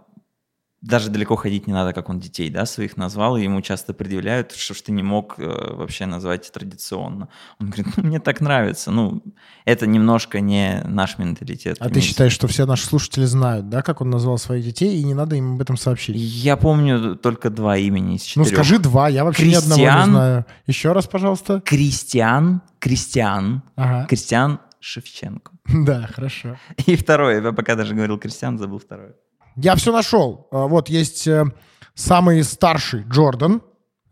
даже 0.85 1.09
далеко 1.09 1.35
ходить 1.35 1.65
не 1.65 1.73
надо, 1.73 1.93
как 1.93 2.09
он 2.09 2.19
детей, 2.19 2.49
да, 2.51 2.65
своих 2.67 2.95
назвал, 2.95 3.37
и 3.37 3.43
ему 3.43 3.61
часто 3.61 3.93
предъявляют, 3.93 4.51
что 4.51 4.75
ж 4.75 4.81
ты 4.81 4.91
не 4.91 5.01
мог 5.01 5.39
э, 5.39 5.73
вообще 5.73 6.05
назвать 6.05 6.51
традиционно. 6.51 7.27
Он 7.59 7.69
говорит, 7.71 7.87
ну, 7.97 8.03
мне 8.03 8.19
так 8.19 8.39
нравится. 8.39 8.91
Ну, 8.91 9.23
это 9.65 9.87
немножко 9.87 10.41
не 10.41 10.83
наш 10.85 11.17
менталитет. 11.17 11.77
А 11.79 11.89
ты 11.89 12.01
считаешь, 12.01 12.33
что 12.33 12.47
все 12.47 12.67
наши 12.67 12.85
слушатели 12.85 13.25
знают, 13.25 13.67
да, 13.67 13.81
как 13.81 14.01
он 14.01 14.11
назвал 14.11 14.37
своих 14.37 14.63
детей, 14.63 14.99
и 14.99 15.03
не 15.03 15.15
надо 15.15 15.35
им 15.35 15.55
об 15.55 15.61
этом 15.61 15.75
сообщить? 15.75 16.15
Я 16.15 16.55
помню 16.55 17.15
только 17.15 17.49
два 17.49 17.77
имени 17.77 18.17
из 18.17 18.35
ну, 18.35 18.43
четырех. 18.43 18.51
Ну, 18.51 18.55
скажи 18.55 18.79
два, 18.79 19.09
я 19.09 19.23
вообще 19.23 19.43
Кристиан, 19.43 19.79
ни 19.79 19.83
одного 19.85 20.05
не 20.05 20.11
знаю. 20.11 20.45
Еще 20.67 20.91
раз, 20.91 21.07
пожалуйста. 21.07 21.61
Кристиан, 21.65 22.61
Кристиан, 22.79 23.63
ага. 23.75 24.05
Кристиан 24.07 24.59
Шевченко. 24.79 25.51
Да, 25.85 26.07
хорошо. 26.13 26.57
И 26.85 26.95
второе, 26.95 27.41
я 27.41 27.51
пока 27.53 27.75
даже 27.75 27.95
говорил 27.95 28.19
Кристиан, 28.19 28.59
забыл 28.59 28.77
второе. 28.77 29.15
Я 29.55 29.75
все 29.75 29.91
нашел. 29.91 30.47
А, 30.51 30.67
вот 30.67 30.89
есть 30.89 31.27
э, 31.27 31.45
самый 31.93 32.43
старший 32.43 33.03
Джордан, 33.03 33.61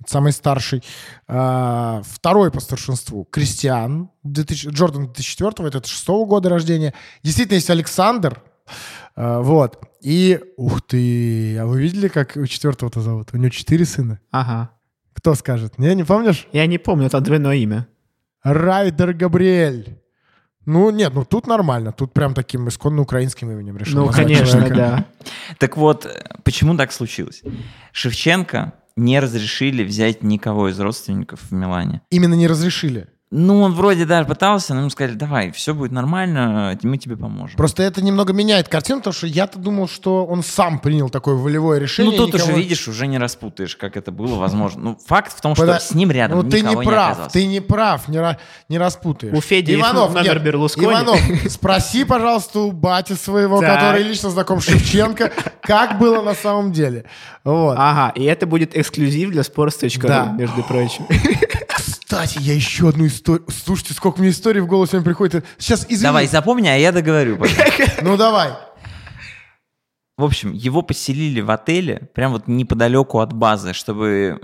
самый 0.08 0.32
старший. 0.32 0.84
А, 1.28 2.02
второй 2.06 2.52
по 2.52 2.60
старшинству 2.60 3.26
Кристиан, 3.26 4.10
2000, 4.24 4.70
Джордан 4.70 5.06
2004, 5.06 5.70
это 5.70 5.88
6 5.88 6.08
года 6.26 6.50
рождения. 6.50 6.94
Действительно 7.24 7.56
есть 7.56 7.70
Александр, 7.70 8.42
а, 9.16 9.42
вот. 9.42 9.82
И, 10.02 10.40
ух 10.58 10.82
ты, 10.82 11.58
а 11.58 11.66
вы 11.66 11.82
видели, 11.82 12.08
как 12.08 12.36
у 12.36 12.46
четвертого-то 12.46 13.02
зовут? 13.02 13.30
У 13.34 13.38
него 13.38 13.50
четыре 13.50 13.86
сына. 13.86 14.20
Ага. 14.32 14.72
Кто 15.14 15.36
скажет? 15.36 15.78
Не, 15.78 15.94
не 15.96 16.04
помнишь? 16.04 16.48
Я 16.52 16.66
не 16.66 16.78
помню, 16.78 17.08
это 17.08 17.22
двойное 17.22 17.56
имя. 17.56 17.88
Райдер 18.44 19.14
Габриэль. 19.14 20.03
Ну, 20.66 20.90
нет, 20.92 21.14
ну 21.14 21.26
тут 21.26 21.48
нормально. 21.48 21.92
Тут 21.92 22.14
прям 22.14 22.34
таким 22.34 22.68
исконно 22.68 23.02
украинским 23.02 23.52
именем 23.52 23.78
решил. 23.78 24.06
Ну, 24.06 24.12
конечно, 24.12 24.46
человека. 24.46 24.76
да. 24.76 25.06
Так 25.58 25.78
вот, 25.78 26.08
почему 26.44 26.78
так 26.78 26.92
случилось? 26.92 27.44
Шевченко 27.92 28.74
не 28.96 29.20
разрешили 29.20 29.84
взять 29.84 30.24
никого 30.24 30.70
из 30.70 30.80
родственников 30.80 31.42
в 31.42 31.52
Милане. 31.52 32.02
Именно 32.10 32.36
не 32.36 32.48
разрешили? 32.48 33.08
Ну, 33.36 33.62
он 33.62 33.74
вроде 33.74 34.06
даже 34.06 34.28
пытался, 34.28 34.76
но 34.76 34.82
ему 34.82 34.92
сказали, 34.92 35.16
давай, 35.16 35.52
все 35.52 35.74
будет 35.74 35.92
нормально, 35.92 36.78
мы 36.84 37.00
тебе 37.00 37.18
поможем. 37.18 37.58
Просто 37.58 37.82
это 37.82 38.04
немного 38.04 38.32
меняет 38.32 38.68
картину, 38.68 39.00
потому 39.00 39.16
что 39.16 39.26
я-то 39.26 39.58
думал, 39.58 39.88
что 39.88 40.24
он 40.24 40.44
сам 40.44 40.78
принял 40.78 41.10
такое 41.10 41.34
волевое 41.34 41.80
решение. 41.80 42.12
Ну, 42.12 42.26
тут 42.26 42.36
никого... 42.36 42.52
уже, 42.52 42.62
видишь, 42.62 42.88
уже 42.88 43.08
не 43.08 43.18
распутаешь, 43.18 43.76
как 43.76 43.98
это 43.98 44.12
было 44.12 44.36
возможно. 44.36 44.82
Ну, 44.84 45.00
факт 45.04 45.36
в 45.36 45.42
том, 45.42 45.56
что 45.56 45.66
Подо... 45.66 45.80
с 45.80 45.96
ним 45.96 46.12
рядом 46.12 46.38
Ну, 46.38 46.50
ты 46.50 46.62
не 46.62 46.76
прав, 46.76 47.18
не 47.18 47.30
ты 47.30 47.48
не 47.48 47.60
прав, 47.60 48.08
не, 48.08 48.38
не 48.70 48.78
распутаешь. 48.78 49.36
У 49.36 49.42
Феди 49.42 49.74
Иванов, 49.74 50.14
номер 50.14 50.36
нет, 50.36 50.44
Берлускони. 50.44 50.86
Иванов, 50.86 51.20
спроси, 51.50 52.04
пожалуйста, 52.04 52.60
у 52.60 52.72
бати 52.72 53.14
своего, 53.14 53.60
который 53.60 54.04
лично 54.04 54.30
знаком 54.30 54.62
Шевченко, 54.62 55.32
как 55.62 55.98
было 55.98 56.22
на 56.22 56.36
самом 56.36 56.72
деле. 56.72 57.06
Вот. 57.44 57.76
Ага, 57.80 58.12
и 58.14 58.24
это 58.26 58.46
будет 58.46 58.78
эксклюзив 58.78 59.32
для 59.32 59.42
sports.ru, 59.42 60.08
да. 60.08 60.26
между 60.38 60.62
прочим. 60.62 61.08
Кстати, 62.14 62.38
я 62.40 62.54
еще 62.54 62.90
одну 62.90 63.08
историю... 63.08 63.46
Слушайте, 63.50 63.96
сколько 63.96 64.20
мне 64.20 64.30
историй 64.30 64.62
в 64.62 64.68
голову 64.68 64.86
сегодня 64.86 65.04
приходит. 65.04 65.46
Сейчас, 65.58 65.84
извини. 65.90 66.04
Давай, 66.04 66.28
запомни, 66.28 66.68
а 66.68 66.76
я 66.76 66.92
договорю. 66.92 67.40
Ну, 68.04 68.18
давай. 68.18 68.52
В 70.16 70.24
общем, 70.24 70.52
его 70.52 70.84
поселили 70.84 71.42
в 71.42 71.50
отеле, 71.50 72.10
прям 72.14 72.34
вот 72.34 72.48
неподалеку 72.48 73.20
от 73.20 73.34
базы, 73.34 73.74
чтобы 73.74 74.42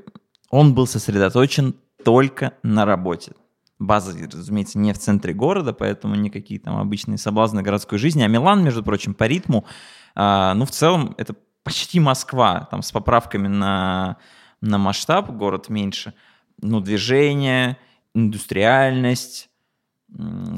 он 0.49 0.73
был 0.73 0.87
сосредоточен 0.87 1.75
только 2.03 2.53
на 2.63 2.85
работе. 2.85 3.33
База, 3.77 4.17
разумеется, 4.17 4.79
не 4.79 4.91
в 4.91 4.97
центре 4.97 5.33
города, 5.33 5.71
поэтому 5.71 6.15
никакие 6.15 6.59
там 6.59 6.77
обычные 6.77 7.19
соблазны 7.19 7.61
городской 7.61 7.99
жизни. 7.99 8.23
А 8.23 8.27
Милан, 8.27 8.63
между 8.63 8.81
прочим, 8.81 9.13
по 9.13 9.25
ритму, 9.25 9.65
а, 10.15 10.55
ну, 10.55 10.65
в 10.65 10.71
целом, 10.71 11.13
это 11.19 11.35
почти 11.63 11.99
Москва, 11.99 12.67
там 12.71 12.81
с 12.81 12.91
поправками 12.91 13.47
на, 13.47 14.17
на 14.59 14.79
масштаб, 14.79 15.29
город 15.29 15.69
меньше. 15.69 16.15
Ну, 16.61 16.79
движение, 16.81 17.77
индустриальность, 18.13 19.49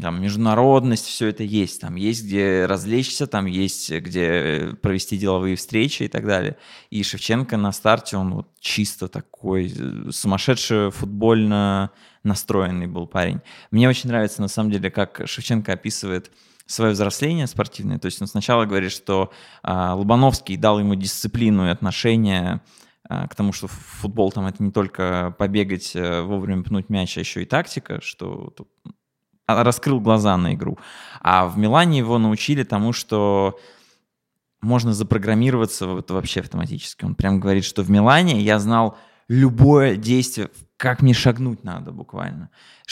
там, 0.01 0.21
международность, 0.21 1.05
все 1.05 1.27
это 1.27 1.43
есть. 1.43 1.81
Там 1.81 1.95
есть 1.95 2.23
где 2.23 2.65
развлечься, 2.65 3.27
там 3.27 3.45
есть 3.45 3.91
где 3.91 4.75
провести 4.81 5.17
деловые 5.17 5.57
встречи 5.57 6.03
и 6.03 6.07
так 6.07 6.25
далее. 6.25 6.57
И 6.89 7.03
Шевченко 7.03 7.57
на 7.57 7.71
старте, 7.71 8.17
он 8.17 8.33
вот 8.33 8.47
чисто 8.59 9.07
такой 9.09 9.73
э, 9.75 10.11
сумасшедший 10.11 10.91
футбольно 10.91 11.91
настроенный 12.23 12.87
был 12.87 13.07
парень. 13.07 13.41
Мне 13.71 13.89
очень 13.89 14.09
нравится, 14.09 14.41
на 14.41 14.47
самом 14.47 14.71
деле, 14.71 14.89
как 14.89 15.21
Шевченко 15.25 15.73
описывает 15.73 16.31
свое 16.65 16.93
взросление 16.93 17.47
спортивное. 17.47 17.99
То 17.99 18.05
есть 18.05 18.21
он 18.21 18.27
сначала 18.27 18.65
говорит, 18.65 18.91
что 18.91 19.31
а, 19.61 19.95
Лобановский 19.95 20.55
дал 20.55 20.79
ему 20.79 20.95
дисциплину 20.95 21.67
и 21.67 21.69
отношение 21.69 22.53
а, 22.53 22.61
к 23.29 23.35
тому, 23.35 23.51
что 23.53 23.67
футбол 23.67 24.31
там 24.31 24.45
это 24.45 24.63
не 24.63 24.71
только 24.71 25.35
побегать, 25.37 25.93
а, 25.95 26.23
вовремя 26.23 26.63
пнуть 26.63 26.89
мяч, 26.89 27.17
а 27.17 27.21
еще 27.21 27.43
и 27.43 27.45
тактика, 27.45 27.99
что 28.01 28.53
раскрыл 29.47 29.99
глаза 29.99 30.37
на 30.37 30.53
игру. 30.53 30.77
А 31.21 31.47
в 31.47 31.57
Милане 31.57 31.97
его 31.97 32.17
научили 32.17 32.63
тому, 32.63 32.93
что 32.93 33.59
можно 34.61 34.93
запрограммироваться 34.93 35.87
вот 35.87 36.11
вообще 36.11 36.41
автоматически. 36.41 37.03
Он 37.03 37.15
прям 37.15 37.39
говорит, 37.39 37.65
что 37.65 37.83
в 37.83 37.89
Милане 37.89 38.39
я 38.39 38.59
знал 38.59 38.97
любое 39.31 39.95
действие, 39.95 40.49
как 40.75 41.01
мне 41.01 41.13
шагнуть 41.13 41.63
надо 41.63 41.93
буквально. 41.93 42.49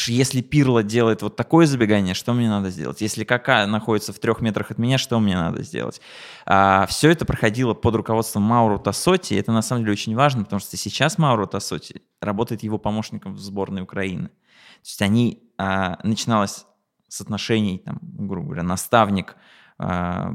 Если 0.08 0.40
Пирло 0.42 0.84
делает 0.84 1.22
вот 1.22 1.36
такое 1.36 1.66
забегание, 1.66 2.14
что 2.14 2.34
мне 2.34 2.48
надо 2.48 2.70
сделать? 2.70 3.02
Если 3.02 3.26
Кака 3.26 3.66
находится 3.68 4.14
в 4.14 4.20
трех 4.20 4.40
метрах 4.40 4.72
от 4.72 4.78
меня, 4.78 4.98
что 4.98 5.20
мне 5.20 5.36
надо 5.36 5.64
сделать? 5.64 6.00
А, 6.46 6.86
все 6.88 7.10
это 7.12 7.26
проходило 7.26 7.74
под 7.74 7.96
руководством 7.96 8.44
Мауру 8.44 8.80
Тассоти, 8.80 9.34
и 9.34 9.38
это 9.38 9.52
на 9.52 9.62
самом 9.62 9.82
деле 9.82 9.92
очень 9.92 10.16
важно, 10.16 10.46
потому 10.46 10.62
что 10.62 10.78
сейчас 10.78 11.18
Мауру 11.18 11.46
Тассоти 11.46 12.04
работает 12.22 12.64
его 12.64 12.78
помощником 12.78 13.34
в 13.34 13.40
сборной 13.40 13.82
Украины. 13.82 14.30
То 14.30 14.86
есть 14.86 15.02
они, 15.02 15.44
а, 15.58 16.00
начиналось 16.04 16.66
с 17.10 17.20
отношений, 17.20 17.80
там, 17.80 18.00
грубо 18.02 18.46
говоря, 18.46 18.64
наставник, 18.64 19.36
а, 19.78 20.34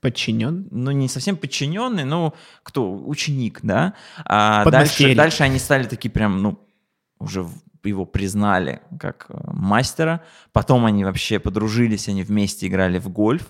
Подчинен? 0.00 0.68
Ну, 0.70 0.90
не 0.92 1.08
совсем 1.08 1.36
подчиненный, 1.36 2.04
но 2.04 2.34
кто? 2.62 2.94
Ученик, 2.94 3.60
да? 3.62 3.94
А 4.24 4.64
дальше, 4.70 5.14
дальше 5.14 5.42
они 5.42 5.58
стали 5.58 5.84
такие 5.84 6.10
прям, 6.10 6.40
ну, 6.40 6.58
уже 7.18 7.46
его 7.82 8.04
признали 8.04 8.80
как 8.98 9.26
э, 9.28 9.36
мастера. 9.52 10.22
Потом 10.52 10.84
они 10.84 11.04
вообще 11.04 11.38
подружились, 11.38 12.08
они 12.08 12.22
вместе 12.22 12.66
играли 12.66 12.98
в 12.98 13.08
гольф. 13.08 13.48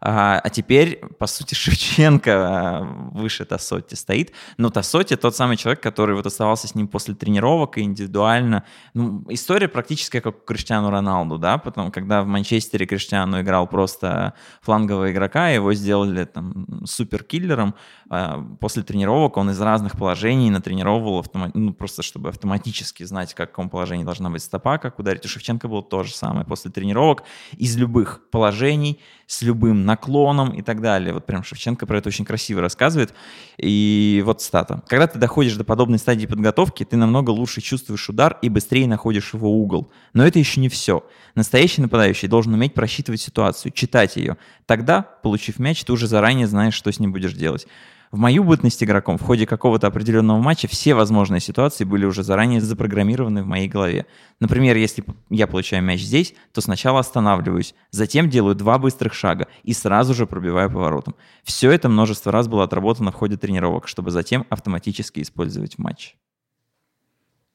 А, 0.00 0.40
а 0.42 0.50
теперь, 0.50 1.00
по 1.18 1.26
сути, 1.26 1.54
Шевченко 1.56 2.32
а, 2.32 2.82
выше 3.12 3.44
Тассоти 3.44 3.94
стоит. 3.94 4.32
Но 4.56 4.70
Тассоти 4.70 5.16
тот 5.16 5.34
самый 5.36 5.56
человек, 5.56 5.82
который 5.82 6.14
вот 6.14 6.26
оставался 6.26 6.68
с 6.68 6.74
ним 6.74 6.88
после 6.88 7.14
тренировок 7.14 7.78
и 7.78 7.82
индивидуально. 7.82 8.64
Ну, 8.94 9.24
история 9.28 9.68
практически 9.68 10.20
как 10.20 10.34
у 10.34 10.44
Криштиану 10.44 10.90
Роналду, 10.90 11.38
да, 11.38 11.58
потом, 11.58 11.90
когда 11.90 12.22
в 12.22 12.26
Манчестере 12.26 12.86
Криштиану 12.86 13.40
играл 13.40 13.66
просто 13.66 14.34
флангового 14.62 15.10
игрока, 15.10 15.48
его 15.48 15.72
сделали 15.74 16.24
там 16.24 16.84
суперкиллером. 16.84 17.74
А, 18.08 18.42
после 18.60 18.82
тренировок 18.82 19.36
он 19.36 19.50
из 19.50 19.60
разных 19.60 19.92
положений 19.96 20.50
натренировал 20.50 21.18
автомат... 21.20 21.54
ну, 21.54 21.72
просто 21.72 22.02
чтобы 22.02 22.28
автоматически 22.28 23.04
знать, 23.04 23.32
в 23.32 23.34
каком 23.34 23.70
положении 23.70 24.04
должна 24.04 24.30
быть 24.30 24.42
стопа, 24.42 24.78
как 24.78 24.98
ударить. 24.98 25.24
У 25.24 25.28
Шевченко 25.28 25.68
было 25.68 25.82
то 25.82 26.02
же 26.02 26.14
самое. 26.14 26.46
После 26.46 26.70
тренировок 26.70 27.22
из 27.56 27.76
любых 27.76 28.20
положений 28.30 29.00
с 29.26 29.42
любым 29.42 29.84
наклоном 29.86 30.50
и 30.50 30.60
так 30.60 30.82
далее. 30.82 31.14
Вот 31.14 31.24
прям 31.24 31.42
Шевченко 31.42 31.86
про 31.86 31.98
это 31.98 32.08
очень 32.08 32.24
красиво 32.24 32.60
рассказывает. 32.60 33.14
И 33.56 34.22
вот 34.26 34.42
стата. 34.42 34.82
Когда 34.88 35.06
ты 35.06 35.18
доходишь 35.18 35.56
до 35.56 35.64
подобной 35.64 35.98
стадии 35.98 36.26
подготовки, 36.26 36.84
ты 36.84 36.96
намного 36.96 37.30
лучше 37.30 37.62
чувствуешь 37.62 38.08
удар 38.10 38.38
и 38.42 38.48
быстрее 38.48 38.86
находишь 38.86 39.32
его 39.32 39.50
угол. 39.50 39.90
Но 40.12 40.26
это 40.26 40.38
еще 40.38 40.60
не 40.60 40.68
все. 40.68 41.04
Настоящий 41.34 41.80
нападающий 41.80 42.28
должен 42.28 42.52
уметь 42.52 42.74
просчитывать 42.74 43.20
ситуацию, 43.20 43.72
читать 43.72 44.16
ее. 44.16 44.36
Тогда, 44.66 45.02
получив 45.02 45.58
мяч, 45.58 45.82
ты 45.84 45.92
уже 45.92 46.06
заранее 46.06 46.46
знаешь, 46.46 46.74
что 46.74 46.92
с 46.92 47.00
ним 47.00 47.12
будешь 47.12 47.32
делать. 47.32 47.66
В 48.10 48.18
мою 48.18 48.44
бытность 48.44 48.82
игроком 48.82 49.18
в 49.18 49.22
ходе 49.22 49.46
какого-то 49.46 49.86
определенного 49.86 50.40
матча 50.40 50.68
все 50.68 50.94
возможные 50.94 51.40
ситуации 51.40 51.84
были 51.84 52.04
уже 52.04 52.22
заранее 52.22 52.60
запрограммированы 52.60 53.42
в 53.42 53.46
моей 53.46 53.68
голове. 53.68 54.06
Например, 54.40 54.76
если 54.76 55.04
я 55.30 55.46
получаю 55.46 55.82
мяч 55.82 56.00
здесь, 56.00 56.34
то 56.52 56.60
сначала 56.60 57.00
останавливаюсь, 57.00 57.74
затем 57.90 58.30
делаю 58.30 58.54
два 58.54 58.78
быстрых 58.78 59.14
шага 59.14 59.48
и 59.62 59.72
сразу 59.72 60.14
же 60.14 60.26
пробиваю 60.26 60.70
поворотом. 60.70 61.14
Все 61.42 61.70
это 61.70 61.88
множество 61.88 62.30
раз 62.32 62.48
было 62.48 62.64
отработано 62.64 63.10
в 63.10 63.16
ходе 63.16 63.36
тренировок, 63.36 63.88
чтобы 63.88 64.10
затем 64.10 64.46
автоматически 64.50 65.20
использовать 65.20 65.74
в 65.74 65.78
матче. 65.78 66.14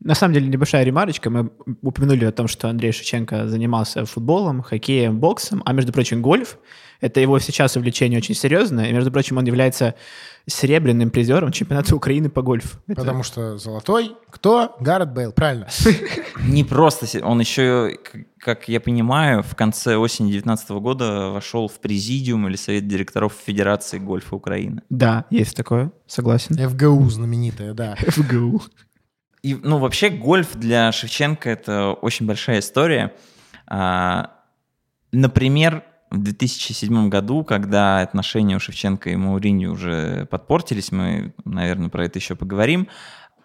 На 0.04 0.16
самом 0.16 0.34
деле, 0.34 0.48
небольшая 0.48 0.84
ремарочка. 0.84 1.30
Мы 1.30 1.52
упомянули 1.84 2.26
о 2.26 2.32
том, 2.32 2.48
что 2.48 2.70
Андрей 2.70 2.92
Шевченко 2.92 3.48
занимался 3.48 4.06
футболом, 4.06 4.64
хоккеем, 4.64 5.20
боксом, 5.20 5.62
а, 5.64 5.74
между 5.74 5.94
прочим, 5.94 6.24
гольф. 6.24 6.58
Это 7.02 7.20
его 7.20 7.38
сейчас 7.40 7.76
увлечение 7.76 8.18
очень 8.18 8.34
серьезное. 8.36 8.90
И, 8.90 8.94
между 8.94 9.12
прочим, 9.12 9.38
он 9.38 9.46
является 9.46 9.96
серебряным 10.48 11.12
призером 11.12 11.52
чемпионата 11.52 11.96
Украины 11.96 12.30
по 12.30 12.42
гольфу. 12.42 12.80
Потому 12.88 13.20
Это... 13.20 13.28
что 13.28 13.58
золотой 13.58 14.16
кто? 14.32 14.76
Гаррет 14.80 15.14
Бейл, 15.14 15.32
правильно. 15.34 15.68
Не 16.48 16.64
просто, 16.64 17.24
он 17.24 17.40
еще, 17.40 17.98
как 18.40 18.68
я 18.68 18.80
понимаю, 18.80 19.44
в 19.44 19.56
конце 19.56 19.98
осени 19.98 20.28
2019 20.28 20.70
года 20.72 21.30
вошел 21.30 21.68
в 21.68 21.80
президиум 21.80 22.48
или 22.48 22.56
совет 22.56 22.88
директоров 22.88 23.34
Федерации 23.46 24.00
гольфа 24.00 24.36
Украины. 24.36 24.82
Да, 24.90 25.26
есть 25.30 25.56
такое, 25.56 25.92
согласен. 26.08 26.56
ФГУ 26.56 27.08
знаменитая, 27.10 27.74
да. 27.74 27.96
ФГУ. 28.00 28.62
И, 29.44 29.56
ну, 29.56 29.80
вообще 29.80 30.10
гольф 30.10 30.56
для 30.56 30.92
Шевченко 30.92 31.50
это 31.50 31.94
очень 31.94 32.26
большая 32.26 32.60
история. 32.60 33.14
А, 33.68 34.32
например, 35.12 35.84
в 36.12 36.22
2007 36.22 37.10
году, 37.10 37.44
когда 37.44 38.02
отношения 38.02 38.56
у 38.56 38.60
Шевченко 38.60 39.10
и 39.10 39.16
Маурини 39.16 39.66
уже 39.66 40.28
подпортились, 40.28 40.92
мы, 40.92 41.34
наверное, 41.46 41.90
про 41.90 42.06
это 42.06 42.20
еще 42.20 42.36
поговорим, 42.36 42.88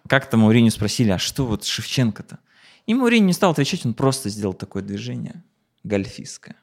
как-то 0.08 0.36
Мауриню 0.36 0.70
спросили, 0.70 1.10
а 1.10 1.18
что 1.18 1.46
вот 1.46 1.64
Шевченко-то? 1.64 2.38
И 2.86 2.94
Мауриню 2.94 3.26
не 3.26 3.32
стал 3.32 3.52
отвечать, 3.52 3.86
он 3.86 3.94
просто 3.94 4.28
сделал 4.28 4.54
такое 4.54 4.82
движение 4.82 5.42
гольфистское. 5.82 6.56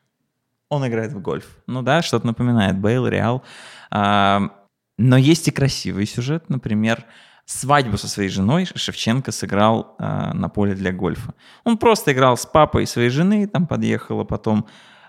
Он 0.69 0.85
играет 0.87 1.13
в 1.13 1.21
гольф. 1.21 1.57
Ну 1.67 1.81
да, 1.81 2.01
что-то 2.01 2.25
напоминает 2.25 2.77
Бейл, 2.77 3.07
Реал. 3.07 3.43
А, 3.89 4.49
но 4.97 5.17
есть 5.17 5.47
и 5.47 5.51
красивый 5.51 6.05
сюжет, 6.05 6.49
например, 6.49 7.05
свадьбу 7.45 7.97
со 7.97 8.07
своей 8.07 8.29
женой 8.29 8.67
Шевченко 8.73 9.31
сыграл 9.31 9.95
э, 9.99 10.31
на 10.33 10.49
поле 10.49 10.75
для 10.75 10.91
гольфа. 10.91 11.33
Он 11.63 11.77
просто 11.77 12.13
играл 12.13 12.37
с 12.37 12.45
папой 12.45 12.87
своей 12.87 13.09
жены, 13.09 13.47
там 13.47 13.67
подъехала 13.67 14.23
потом 14.23 14.65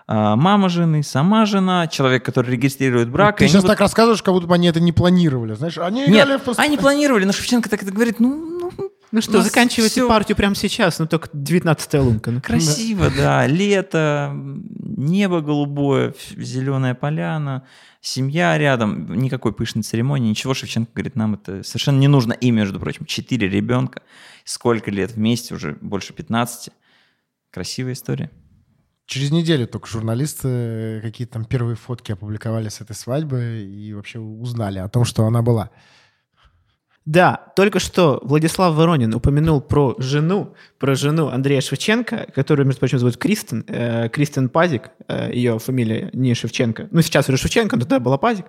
э, 0.07 0.13
мама 0.13 0.69
жены, 0.69 1.01
сама 1.03 1.45
жена, 1.45 1.87
человек, 1.87 2.25
который 2.25 2.51
регистрирует 2.51 3.09
брак. 3.09 3.37
Ты 3.37 3.47
сейчас 3.47 3.63
вот... 3.63 3.69
так 3.69 3.79
рассказываешь, 3.79 4.21
как 4.21 4.33
будто 4.33 4.47
бы 4.47 4.55
они 4.55 4.67
это 4.67 4.79
не 4.79 4.91
планировали, 4.91 5.53
знаешь? 5.53 5.77
Они 5.77 6.05
Нет, 6.07 6.27
в... 6.45 6.59
они 6.59 6.77
планировали, 6.77 7.25
но 7.25 7.31
Шевченко 7.31 7.69
так 7.69 7.83
это 7.83 7.91
говорит, 7.91 8.19
ну, 8.19 8.35
ну 8.59 8.71
ну 9.15 9.21
что, 9.21 9.41
заканчивайте 9.41 10.01
все... 10.01 10.09
партию 10.09 10.35
прямо 10.35 10.55
сейчас, 10.55 10.99
ну 10.99 11.07
только 11.07 11.29
19-я 11.29 12.01
лунка. 12.01 12.31
Ну. 12.31 12.41
Красиво, 12.41 13.09
да. 13.15 13.47
Лето, 13.47 14.35
небо 14.95 15.41
голубое, 15.41 16.13
зеленая 16.37 16.95
поляна, 16.95 17.63
семья 18.01 18.57
рядом, 18.57 19.13
никакой 19.15 19.53
пышной 19.53 19.83
церемонии, 19.83 20.29
ничего. 20.29 20.53
Шевченко 20.53 20.91
говорит, 20.93 21.15
нам 21.15 21.35
это 21.35 21.63
совершенно 21.63 21.99
не 21.99 22.07
нужно. 22.07 22.33
И, 22.33 22.51
между 22.51 22.79
прочим, 22.79 23.05
четыре 23.05 23.49
ребенка, 23.49 24.01
сколько 24.43 24.91
лет 24.91 25.11
вместе, 25.11 25.53
уже 25.53 25.77
больше 25.81 26.13
15. 26.13 26.69
Красивая 27.51 27.93
история. 27.93 28.31
Через 29.05 29.31
неделю 29.31 29.67
только 29.67 29.87
журналисты 29.87 30.47
э, 30.47 31.01
какие-то 31.01 31.33
там 31.33 31.45
первые 31.45 31.75
фотки 31.75 32.11
опубликовали 32.11 32.69
с 32.69 32.81
этой 32.81 32.95
свадьбы 32.95 33.63
и 33.63 33.93
вообще 33.93 34.19
узнали 34.19 34.79
о 34.79 34.89
том, 34.89 35.05
что 35.05 35.25
она 35.25 35.43
была. 35.43 35.69
Да, 37.05 37.53
только 37.55 37.79
что 37.79 38.19
Владислав 38.23 38.73
Воронин 38.73 39.13
упомянул 39.13 39.61
про 39.61 39.93
жену, 39.99 40.55
про 40.79 40.95
жену 40.95 41.27
Андрея 41.27 41.61
Шевченко, 41.61 42.27
которую, 42.33 42.65
между 42.65 42.79
прочим, 42.79 42.97
зовут 42.97 43.17
Кристен, 43.17 43.63
э, 43.67 44.09
Кристен 44.09 44.49
Пазик, 44.49 44.89
э, 45.07 45.29
ее 45.31 45.59
фамилия 45.59 46.09
не 46.13 46.33
Шевченко. 46.33 46.87
Ну, 46.89 47.01
сейчас 47.03 47.29
уже 47.29 47.37
Шевченко, 47.37 47.75
но 47.75 47.81
тогда 47.81 47.99
была 47.99 48.17
Пазик, 48.17 48.45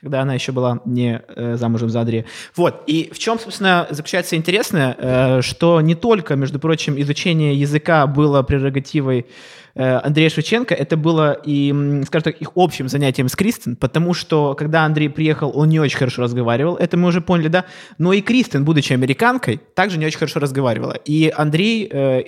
когда 0.00 0.22
она 0.22 0.34
еще 0.34 0.50
была 0.50 0.80
не 0.84 1.22
э, 1.28 1.54
замужем 1.56 1.88
за 1.88 2.00
Андрея. 2.00 2.24
Вот, 2.56 2.82
и 2.88 3.12
в 3.14 3.18
чем, 3.20 3.38
собственно, 3.38 3.86
заключается 3.90 4.34
интересное, 4.34 4.96
э, 4.98 5.42
что 5.42 5.80
не 5.80 5.94
только, 5.94 6.34
между 6.34 6.58
прочим, 6.58 7.00
изучение 7.00 7.54
языка 7.54 8.08
было 8.08 8.42
прерогативой 8.42 9.26
Андрея 9.74 10.28
Шевченко, 10.30 10.74
это 10.74 10.96
было 10.96 11.32
и, 11.32 11.72
скажем 12.06 12.24
так, 12.24 12.42
их 12.42 12.52
общим 12.54 12.88
занятием 12.88 13.28
с 13.28 13.36
Кристен, 13.36 13.76
потому 13.76 14.14
что, 14.14 14.54
когда 14.54 14.84
Андрей 14.84 15.08
приехал, 15.08 15.52
он 15.54 15.68
не 15.68 15.80
очень 15.80 15.98
хорошо 15.98 16.22
разговаривал, 16.22 16.76
это 16.76 16.96
мы 16.96 17.08
уже 17.08 17.20
поняли, 17.20 17.48
да, 17.48 17.64
но 17.98 18.12
и 18.12 18.20
Кристен, 18.20 18.64
будучи 18.64 18.92
американкой, 18.92 19.60
также 19.74 19.98
не 19.98 20.06
очень 20.06 20.18
хорошо 20.18 20.40
разговаривала. 20.40 20.96
И 21.04 21.32
Андрей 21.34 21.88
э, 21.90 22.22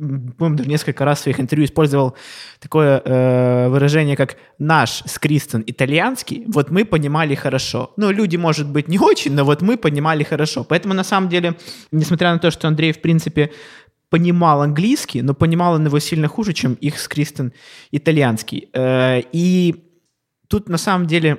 по-моему, 0.00 0.56
даже 0.56 0.70
несколько 0.70 1.04
раз 1.04 1.18
в 1.18 1.22
своих 1.22 1.40
интервью 1.40 1.66
использовал 1.66 2.16
такое 2.58 3.02
э, 3.04 3.68
выражение, 3.68 4.16
как 4.16 4.36
«наш 4.58 5.02
с 5.04 5.18
Кристен 5.18 5.62
итальянский, 5.66 6.44
вот 6.46 6.70
мы 6.70 6.86
понимали 6.86 7.34
хорошо». 7.34 7.92
Ну, 7.98 8.10
люди, 8.10 8.36
может 8.36 8.66
быть, 8.66 8.88
не 8.88 8.98
очень, 8.98 9.34
но 9.34 9.44
вот 9.44 9.60
мы 9.60 9.76
понимали 9.76 10.22
хорошо. 10.22 10.64
Поэтому, 10.64 10.94
на 10.94 11.04
самом 11.04 11.28
деле, 11.28 11.54
несмотря 11.92 12.32
на 12.32 12.38
то, 12.38 12.50
что 12.50 12.66
Андрей, 12.66 12.92
в 12.92 13.02
принципе, 13.02 13.50
понимал 14.10 14.62
английский, 14.62 15.22
но 15.22 15.34
понимал 15.34 15.74
он 15.74 15.86
его 15.86 15.98
сильно 16.00 16.28
хуже, 16.28 16.52
чем 16.52 16.74
их 16.74 16.98
с 16.98 17.08
Кристен 17.08 17.52
итальянский. 17.92 18.68
Э, 18.74 19.22
и 19.32 19.84
тут, 20.48 20.68
на 20.68 20.78
самом 20.78 21.06
деле, 21.06 21.38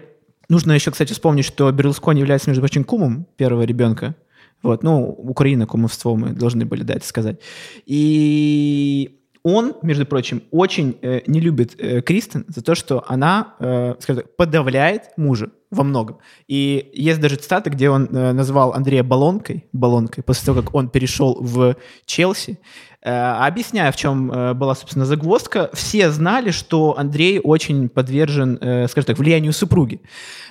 нужно 0.50 0.72
еще, 0.72 0.90
кстати, 0.92 1.14
вспомнить, 1.14 1.46
что 1.46 1.72
Берлускони 1.72 2.22
является, 2.22 2.50
между 2.50 2.62
прочим, 2.62 2.84
кумом 2.84 3.28
первого 3.36 3.64
ребенка. 3.64 4.16
Вот, 4.64 4.84
ну, 4.84 5.04
Украина, 5.04 5.66
кумовство 5.68 6.16
мы 6.16 6.30
должны 6.30 6.66
были, 6.66 6.84
да, 6.84 6.94
это 6.94 7.06
сказать. 7.06 7.40
И 7.86 9.21
он, 9.44 9.76
между 9.82 10.06
прочим, 10.06 10.44
очень 10.52 10.98
э, 11.02 11.22
не 11.26 11.40
любит 11.40 11.76
э, 11.78 12.02
Кристен 12.02 12.46
за 12.48 12.62
то, 12.62 12.76
что 12.76 13.04
она, 13.08 13.56
э, 13.60 13.96
скажем 14.00 14.24
так, 14.24 14.36
подавляет 14.36 15.18
мужа 15.18 15.52
во 15.72 15.84
многом. 15.84 16.20
И 16.48 16.92
есть 16.94 17.20
даже 17.20 17.38
цитаты, 17.38 17.70
где 17.70 17.90
он 17.90 18.06
э, 18.06 18.34
назвал 18.34 18.74
Андрея 18.74 19.04
баллонкой, 19.04 19.66
баллонкой, 19.74 20.24
после 20.24 20.46
того, 20.46 20.62
как 20.62 20.76
он 20.76 20.90
перешел 20.90 21.38
в 21.42 21.76
Челси. 22.06 22.60
Э, 23.04 23.48
объясняя, 23.48 23.92
в 23.92 23.96
чем 23.96 24.32
э, 24.32 24.54
была, 24.54 24.76
собственно, 24.76 25.06
загвоздка, 25.06 25.72
все 25.74 26.12
знали, 26.12 26.52
что 26.52 26.96
Андрей 27.00 27.40
очень 27.44 27.90
подвержен, 27.90 28.60
э, 28.62 28.88
скажем 28.88 29.08
так, 29.08 29.18
влиянию 29.18 29.54
супруги. 29.54 30.02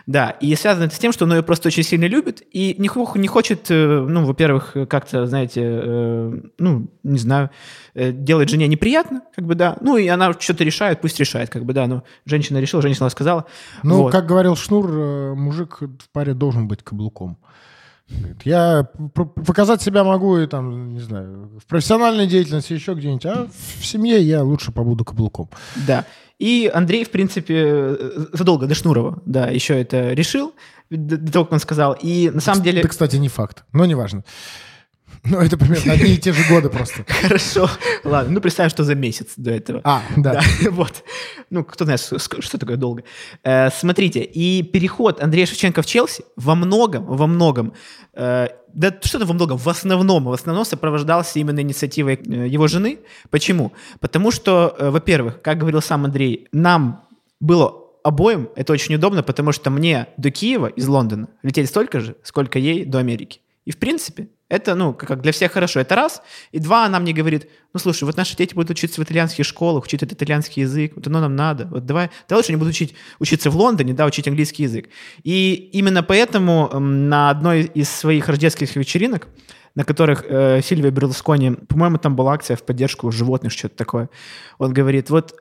Да, 0.08 0.30
и 0.30 0.52
связано 0.56 0.86
это 0.86 0.96
с 0.96 0.98
тем, 0.98 1.12
что 1.12 1.26
он 1.26 1.32
ее 1.32 1.44
просто 1.44 1.68
очень 1.68 1.84
сильно 1.84 2.06
любит 2.06 2.42
и 2.50 2.74
не, 2.78 2.90
не 3.18 3.28
хочет, 3.28 3.66
ну, 3.68 4.24
во-первых, 4.24 4.74
как-то, 4.88 5.26
знаете, 5.26 6.42
ну, 6.58 6.88
не 7.04 7.18
знаю, 7.18 7.50
делать 7.94 8.48
жене 8.48 8.66
неприятно, 8.66 9.22
как 9.36 9.44
бы, 9.44 9.54
да, 9.54 9.76
ну, 9.80 9.96
и 9.98 10.08
она 10.08 10.32
что-то 10.32 10.64
решает, 10.64 11.00
пусть 11.00 11.20
решает, 11.20 11.50
как 11.50 11.64
бы, 11.64 11.74
да, 11.74 11.86
ну, 11.86 12.02
женщина 12.24 12.58
решила, 12.58 12.82
женщина 12.82 13.08
сказала. 13.10 13.44
Ну, 13.84 14.04
вот. 14.04 14.12
как 14.12 14.26
говорил 14.26 14.56
Шнур, 14.56 15.36
мужик 15.36 15.78
в 15.80 16.08
паре 16.12 16.34
должен 16.34 16.66
быть 16.66 16.82
каблуком. 16.82 17.38
Я 18.44 18.88
показать 19.46 19.82
себя 19.82 20.04
могу 20.04 20.38
и 20.38 20.46
там, 20.46 20.94
не 20.94 21.00
знаю, 21.00 21.50
в 21.62 21.66
профессиональной 21.66 22.26
деятельности 22.26 22.72
еще 22.72 22.94
где-нибудь, 22.94 23.26
а 23.26 23.48
в 23.78 23.84
семье 23.86 24.20
я 24.22 24.42
лучше 24.42 24.72
побуду 24.72 25.04
каблуком. 25.04 25.48
Да. 25.86 26.06
И 26.38 26.70
Андрей, 26.72 27.04
в 27.04 27.10
принципе, 27.10 27.96
задолго 28.32 28.66
до 28.66 28.74
Шнурова, 28.74 29.22
да, 29.26 29.48
еще 29.48 29.78
это 29.78 30.12
решил, 30.12 30.54
до 30.88 31.30
того, 31.30 31.44
как 31.44 31.52
он 31.52 31.60
сказал. 31.60 31.96
И 32.00 32.30
на 32.30 32.40
самом 32.40 32.62
деле... 32.62 32.80
Это, 32.80 32.88
кстати, 32.88 33.16
не 33.16 33.28
факт, 33.28 33.64
но 33.72 33.84
неважно. 33.84 34.24
Ну, 35.24 35.38
это 35.38 35.58
примерно 35.58 35.92
одни 35.92 36.14
и 36.14 36.18
те 36.18 36.32
же 36.32 36.42
годы 36.48 36.70
просто. 36.70 37.04
Хорошо. 37.22 37.68
Ладно, 38.04 38.32
ну 38.32 38.40
представим, 38.40 38.70
что 38.70 38.84
за 38.84 38.94
месяц 38.94 39.32
до 39.36 39.50
этого. 39.50 39.80
А, 39.84 40.02
да. 40.16 40.34
да 40.34 40.42
вот. 40.70 41.04
Ну, 41.50 41.64
кто 41.64 41.84
знает, 41.84 42.00
что 42.00 42.58
такое 42.58 42.76
долго. 42.76 43.04
Э, 43.44 43.70
смотрите, 43.70 44.22
и 44.22 44.62
переход 44.62 45.22
Андрея 45.22 45.46
Шевченко 45.46 45.82
в 45.82 45.86
Челси 45.86 46.24
во 46.36 46.54
многом, 46.54 47.04
во 47.04 47.26
многом, 47.26 47.74
э, 48.14 48.48
да 48.72 48.98
что-то 49.02 49.26
во 49.26 49.34
многом, 49.34 49.58
в 49.58 49.68
основном, 49.68 50.24
в 50.24 50.32
основном 50.32 50.64
сопровождался 50.64 51.38
именно 51.38 51.60
инициативой 51.60 52.14
э, 52.14 52.48
его 52.48 52.66
жены. 52.66 53.00
Почему? 53.30 53.72
Потому 54.00 54.30
что, 54.30 54.74
э, 54.78 54.90
во-первых, 54.90 55.42
как 55.42 55.58
говорил 55.58 55.82
сам 55.82 56.04
Андрей, 56.04 56.48
нам 56.52 57.04
было 57.40 57.74
обоим 58.02 58.48
это 58.56 58.72
очень 58.72 58.94
удобно, 58.94 59.22
потому 59.22 59.52
что 59.52 59.70
мне 59.70 60.08
до 60.16 60.30
Киева 60.30 60.68
из 60.68 60.88
Лондона 60.88 61.28
лететь 61.42 61.68
столько 61.68 62.00
же, 62.00 62.16
сколько 62.22 62.58
ей 62.58 62.84
до 62.84 62.98
Америки. 62.98 63.40
И 63.66 63.72
в 63.72 63.76
принципе, 63.76 64.28
это, 64.50 64.74
ну, 64.74 64.92
как 64.92 65.22
для 65.22 65.30
всех 65.30 65.52
хорошо. 65.52 65.78
Это 65.78 65.94
раз. 65.94 66.22
И 66.50 66.58
два, 66.58 66.84
она 66.84 66.98
мне 66.98 67.12
говорит, 67.12 67.48
ну, 67.72 67.78
слушай, 67.78 68.02
вот 68.02 68.16
наши 68.16 68.36
дети 68.36 68.52
будут 68.52 68.70
учиться 68.70 69.00
в 69.00 69.04
итальянских 69.04 69.46
школах, 69.46 69.84
учить 69.84 70.02
этот 70.02 70.20
итальянский 70.20 70.62
язык, 70.62 70.92
вот 70.96 71.06
оно 71.06 71.20
нам 71.20 71.36
надо. 71.36 71.66
Вот 71.66 71.86
давай, 71.86 72.10
давай 72.28 72.40
лучше 72.40 72.50
они 72.50 72.58
будут 72.58 72.74
учить, 72.74 72.94
учиться 73.20 73.48
в 73.48 73.56
Лондоне, 73.56 73.94
да, 73.94 74.04
учить 74.06 74.26
английский 74.26 74.64
язык. 74.64 74.88
И 75.22 75.70
именно 75.72 76.02
поэтому 76.02 76.68
на 76.80 77.30
одной 77.30 77.62
из 77.62 77.88
своих 77.88 78.28
рождественских 78.28 78.76
вечеринок, 78.76 79.28
на 79.76 79.84
которых 79.84 80.24
э, 80.26 80.60
Сильвия 80.64 80.90
Берлускони, 80.90 81.52
по-моему, 81.52 81.98
там 81.98 82.16
была 82.16 82.32
акция 82.32 82.56
в 82.56 82.64
поддержку 82.64 83.12
животных, 83.12 83.52
что-то 83.52 83.76
такое, 83.76 84.10
он 84.58 84.72
говорит, 84.72 85.10
вот 85.10 85.36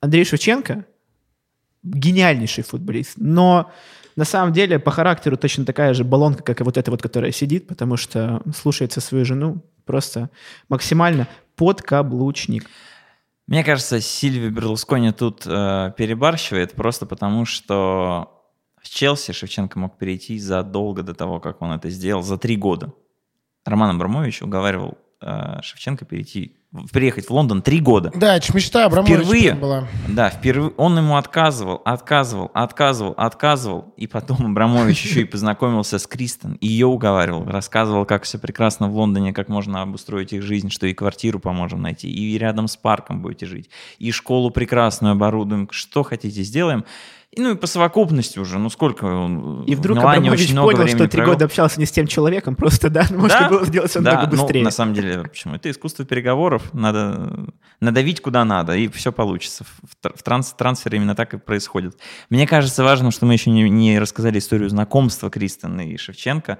Андрей 0.00 0.26
Шевченко 0.26 0.84
гениальнейший 1.82 2.62
футболист, 2.62 3.14
но 3.16 3.72
на 4.16 4.24
самом 4.24 4.52
деле 4.52 4.78
по 4.78 4.90
характеру 4.90 5.36
точно 5.36 5.64
такая 5.64 5.94
же 5.94 6.04
баллонка, 6.04 6.42
как 6.42 6.60
и 6.60 6.64
вот 6.64 6.76
эта 6.76 6.90
вот, 6.90 7.02
которая 7.02 7.32
сидит, 7.32 7.66
потому 7.66 7.96
что 7.96 8.42
слушается 8.54 9.00
свою 9.00 9.24
жену 9.24 9.62
просто 9.84 10.30
максимально 10.68 11.26
подкаблучник. 11.56 12.66
Мне 13.46 13.64
кажется, 13.64 14.00
Сильви 14.00 14.48
Берлускони 14.48 15.10
тут 15.12 15.42
э, 15.44 15.92
перебарщивает 15.96 16.72
просто 16.72 17.04
потому, 17.06 17.44
что 17.44 18.40
в 18.80 18.88
Челси 18.88 19.32
Шевченко 19.32 19.78
мог 19.78 19.98
перейти 19.98 20.38
задолго 20.38 21.02
до 21.02 21.14
того, 21.14 21.40
как 21.40 21.60
он 21.60 21.72
это 21.72 21.90
сделал, 21.90 22.22
за 22.22 22.38
три 22.38 22.56
года. 22.56 22.92
Роман 23.64 23.96
Абрамович 23.96 24.42
уговаривал 24.42 24.98
э, 25.20 25.60
Шевченко 25.62 26.04
перейти 26.04 26.59
приехать 26.92 27.26
в 27.26 27.30
Лондон 27.30 27.62
три 27.62 27.80
года. 27.80 28.12
Да, 28.14 28.36
это 28.36 28.54
мечта 28.54 28.84
Абрамовича 28.86 29.16
впервые, 29.16 29.54
была. 29.54 29.88
Да, 30.08 30.30
впервые 30.30 30.72
он 30.76 30.96
ему 30.96 31.16
отказывал, 31.16 31.82
отказывал, 31.84 32.50
отказывал, 32.54 33.14
отказывал. 33.16 33.92
И 33.96 34.06
потом 34.06 34.46
Абрамович 34.46 35.04
еще 35.04 35.20
и 35.22 35.24
познакомился 35.24 35.98
с 35.98 36.06
Кристен, 36.06 36.56
ее 36.60 36.86
уговаривал, 36.86 37.44
рассказывал, 37.44 38.04
как 38.04 38.22
все 38.22 38.38
прекрасно 38.38 38.88
в 38.88 38.94
Лондоне, 38.94 39.32
как 39.32 39.48
можно 39.48 39.82
обустроить 39.82 40.32
их 40.32 40.42
жизнь, 40.42 40.70
что 40.70 40.86
и 40.86 40.94
квартиру 40.94 41.40
поможем 41.40 41.82
найти, 41.82 42.08
и 42.08 42.38
рядом 42.38 42.68
с 42.68 42.76
парком 42.76 43.20
будете 43.20 43.46
жить, 43.46 43.70
и 43.98 44.12
школу 44.12 44.50
прекрасную 44.50 45.12
оборудуем, 45.12 45.68
что 45.70 46.02
хотите 46.02 46.42
сделаем. 46.42 46.84
Ну 47.36 47.52
и 47.52 47.54
по 47.54 47.68
совокупности 47.68 48.40
уже, 48.40 48.58
ну 48.58 48.70
сколько 48.70 49.04
он 49.04 49.62
И 49.62 49.76
вдруг 49.76 49.98
Абрамович 49.98 50.32
очень 50.32 50.52
много 50.52 50.72
понял, 50.72 50.88
что 50.88 51.06
три 51.06 51.22
года 51.22 51.44
общался 51.44 51.78
не 51.78 51.86
с 51.86 51.92
тем 51.92 52.08
человеком, 52.08 52.56
просто, 52.56 52.90
да, 52.90 53.06
можно 53.10 53.40
да, 53.40 53.48
было 53.48 53.64
сделать 53.64 53.90
все 53.90 54.00
да, 54.00 54.14
намного 54.14 54.36
ну, 54.36 54.42
быстрее. 54.42 54.60
Ну, 54.62 54.64
на 54.64 54.70
самом 54.72 54.94
деле, 54.94 55.22
почему? 55.22 55.54
Это 55.54 55.70
искусство 55.70 56.04
переговоров, 56.04 56.74
надо 56.74 57.46
надавить 57.78 58.20
куда 58.20 58.44
надо, 58.44 58.74
и 58.74 58.88
все 58.88 59.12
получится. 59.12 59.64
В, 60.02 60.22
транс, 60.24 60.52
трансфере 60.54 60.98
именно 60.98 61.14
так 61.14 61.32
и 61.34 61.38
происходит. 61.38 61.96
Мне 62.30 62.48
кажется 62.48 62.82
важным, 62.82 63.12
что 63.12 63.26
мы 63.26 63.34
еще 63.34 63.50
не, 63.50 63.70
не 63.70 64.00
рассказали 64.00 64.40
историю 64.40 64.68
знакомства 64.68 65.30
Кристен 65.30 65.80
и 65.80 65.96
Шевченко, 65.96 66.58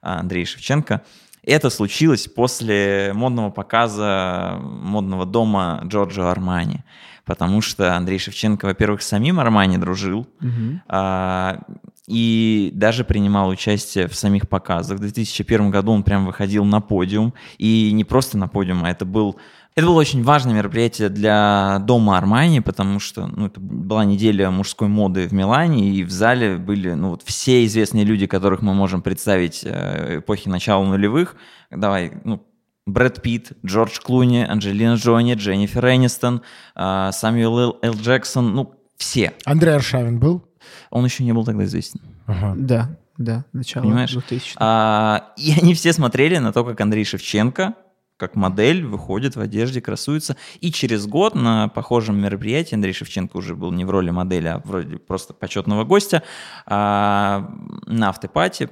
а, 0.00 0.20
Андрея 0.20 0.46
Шевченко. 0.46 1.02
Это 1.42 1.68
случилось 1.68 2.26
после 2.26 3.12
модного 3.14 3.50
показа 3.50 4.58
модного 4.60 5.26
дома 5.26 5.82
Джорджо 5.84 6.30
Армани 6.30 6.84
потому 7.26 7.60
что 7.60 7.94
Андрей 7.94 8.18
Шевченко, 8.18 8.66
во-первых, 8.66 9.02
с 9.02 9.08
самим 9.08 9.40
Армани 9.40 9.76
дружил, 9.76 10.20
угу. 10.40 10.80
а, 10.88 11.58
и 12.06 12.70
даже 12.72 13.04
принимал 13.04 13.48
участие 13.48 14.06
в 14.06 14.14
самих 14.14 14.48
показах. 14.48 14.98
В 14.98 15.00
2001 15.00 15.70
году 15.70 15.92
он 15.92 16.04
прям 16.04 16.24
выходил 16.24 16.64
на 16.64 16.80
подиум, 16.80 17.34
и 17.58 17.90
не 17.92 18.04
просто 18.04 18.38
на 18.38 18.48
подиум, 18.48 18.84
а 18.84 18.90
это 18.90 19.04
был 19.04 19.36
это 19.74 19.88
было 19.88 19.96
очень 19.96 20.22
важное 20.22 20.54
мероприятие 20.54 21.10
для 21.10 21.80
дома 21.80 22.16
Армани, 22.16 22.60
потому 22.60 22.98
что 22.98 23.26
ну, 23.26 23.44
это 23.44 23.60
была 23.60 24.06
неделя 24.06 24.50
мужской 24.50 24.88
моды 24.88 25.28
в 25.28 25.32
Милане, 25.32 25.90
и 25.90 26.02
в 26.02 26.10
зале 26.10 26.56
были 26.56 26.94
ну, 26.94 27.10
вот 27.10 27.22
все 27.26 27.62
известные 27.66 28.04
люди, 28.04 28.26
которых 28.26 28.62
мы 28.62 28.72
можем 28.72 29.02
представить 29.02 29.64
э, 29.64 30.20
эпохи 30.20 30.48
начала 30.48 30.82
нулевых. 30.82 31.36
Давай, 31.70 32.12
ну, 32.24 32.42
Брэд 32.86 33.20
Питт, 33.20 33.52
Джордж 33.64 33.98
Клуни, 34.00 34.46
Анджелина 34.48 34.94
Джони, 34.94 35.34
Дженнифер 35.34 35.86
Энистон, 35.86 36.42
а, 36.74 37.10
Самюэл 37.10 37.78
Л. 37.82 37.94
Джексон, 37.94 38.54
ну, 38.54 38.74
все. 38.96 39.34
Андрей 39.44 39.74
Аршавин 39.74 40.20
был? 40.20 40.44
Он 40.90 41.04
еще 41.04 41.24
не 41.24 41.32
был 41.32 41.44
тогда 41.44 41.64
известен. 41.64 42.00
Ага. 42.26 42.54
Да, 42.56 42.96
да, 43.18 43.44
начало 43.52 43.82
Понимаешь? 43.82 44.12
2000 44.12 44.56
а, 44.58 45.32
И 45.36 45.52
они 45.60 45.74
все 45.74 45.92
смотрели 45.92 46.38
на 46.38 46.52
то, 46.52 46.64
как 46.64 46.80
Андрей 46.80 47.04
Шевченко, 47.04 47.74
как 48.16 48.36
модель, 48.36 48.84
выходит 48.86 49.34
в 49.34 49.40
одежде, 49.40 49.80
красуется. 49.80 50.36
И 50.60 50.70
через 50.70 51.06
год 51.06 51.34
на 51.34 51.68
похожем 51.68 52.20
мероприятии 52.20 52.76
Андрей 52.76 52.92
Шевченко 52.92 53.36
уже 53.36 53.56
был 53.56 53.72
не 53.72 53.84
в 53.84 53.90
роли 53.90 54.10
модели, 54.10 54.46
а 54.46 54.62
вроде 54.64 54.96
просто 54.96 55.34
почетного 55.34 55.82
гостя. 55.84 56.22
А, 56.66 57.52
на 57.86 58.10
автопате 58.10 58.70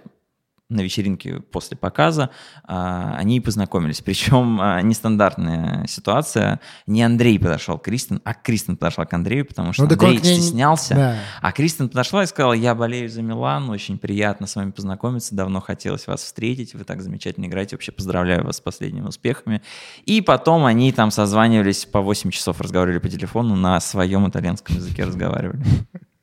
на 0.71 0.81
вечеринке 0.81 1.41
после 1.41 1.77
показа, 1.77 2.31
а, 2.65 3.15
они 3.17 3.41
познакомились. 3.41 4.01
Причем 4.05 4.61
а, 4.61 4.81
нестандартная 4.81 5.87
ситуация. 5.87 6.61
Не 6.87 7.03
Андрей 7.03 7.39
подошел 7.39 7.79
к 7.79 7.85
Кристин, 7.85 8.21
а 8.25 8.35
Кристин 8.35 8.77
подошла 8.77 9.05
к 9.05 9.12
Андрею, 9.12 9.45
потому 9.45 9.73
что 9.73 9.85
ну, 9.85 9.93
Андрей 9.93 10.19
ней... 10.19 10.19
стеснялся. 10.19 10.95
Да. 10.95 11.17
А 11.43 11.53
Кристин 11.53 11.89
подошла 11.89 12.23
и 12.23 12.27
сказала, 12.27 12.55
я 12.55 12.75
болею 12.75 13.09
за 13.09 13.23
Милан, 13.23 13.69
очень 13.69 13.99
приятно 13.99 14.47
с 14.47 14.57
вами 14.57 14.71
познакомиться, 14.71 15.35
давно 15.35 15.61
хотелось 15.61 16.07
вас 16.07 16.23
встретить, 16.23 16.75
вы 16.75 16.85
так 16.85 17.03
замечательно 17.03 17.47
играете, 17.47 17.77
вообще 17.77 17.93
поздравляю 17.93 18.45
вас 18.45 18.57
с 18.57 18.61
последними 18.61 19.07
успехами. 19.07 19.62
И 20.07 20.23
потом 20.23 20.65
они 20.65 20.93
там 20.93 21.11
созванивались, 21.11 21.85
по 21.85 22.01
8 22.01 22.31
часов 22.31 22.61
разговаривали 22.61 22.99
по 22.99 23.09
телефону, 23.09 23.55
на 23.55 23.79
своем 23.81 24.29
итальянском 24.29 24.77
языке 24.77 25.05
разговаривали. 25.05 25.62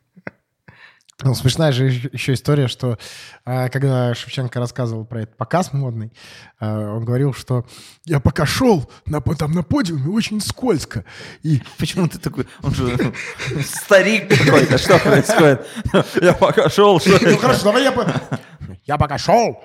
Ну, 1.23 1.35
смешная 1.35 1.71
же 1.71 1.85
еще 1.85 2.33
история, 2.33 2.67
что 2.67 2.97
э, 3.45 3.69
когда 3.69 4.13
Шевченко 4.15 4.59
рассказывал 4.59 5.05
про 5.05 5.23
этот 5.23 5.37
показ 5.37 5.71
модный, 5.73 6.11
э, 6.59 6.65
он 6.65 7.05
говорил, 7.05 7.33
что 7.33 7.65
я 8.05 8.19
пока 8.19 8.45
шел 8.45 8.89
на, 9.05 9.21
там 9.21 9.51
на 9.51 9.63
подиуме, 9.63 10.09
очень 10.09 10.41
скользко. 10.41 11.05
И... 11.43 11.61
Почему 11.77 12.07
ты 12.07 12.17
такой, 12.17 12.47
он 12.63 12.73
же 12.73 13.13
старик 13.63 14.29
какой-то, 14.29 14.77
что 14.77 14.97
происходит? 14.99 15.65
Я 16.21 16.33
пока 16.33 16.69
шел, 16.69 16.99
что 16.99 17.19
Ну 17.21 17.37
хорошо, 17.37 17.63
давай 17.65 17.83
я... 17.83 17.93
Я 18.85 18.97
пока 18.97 19.17
шел. 19.17 19.63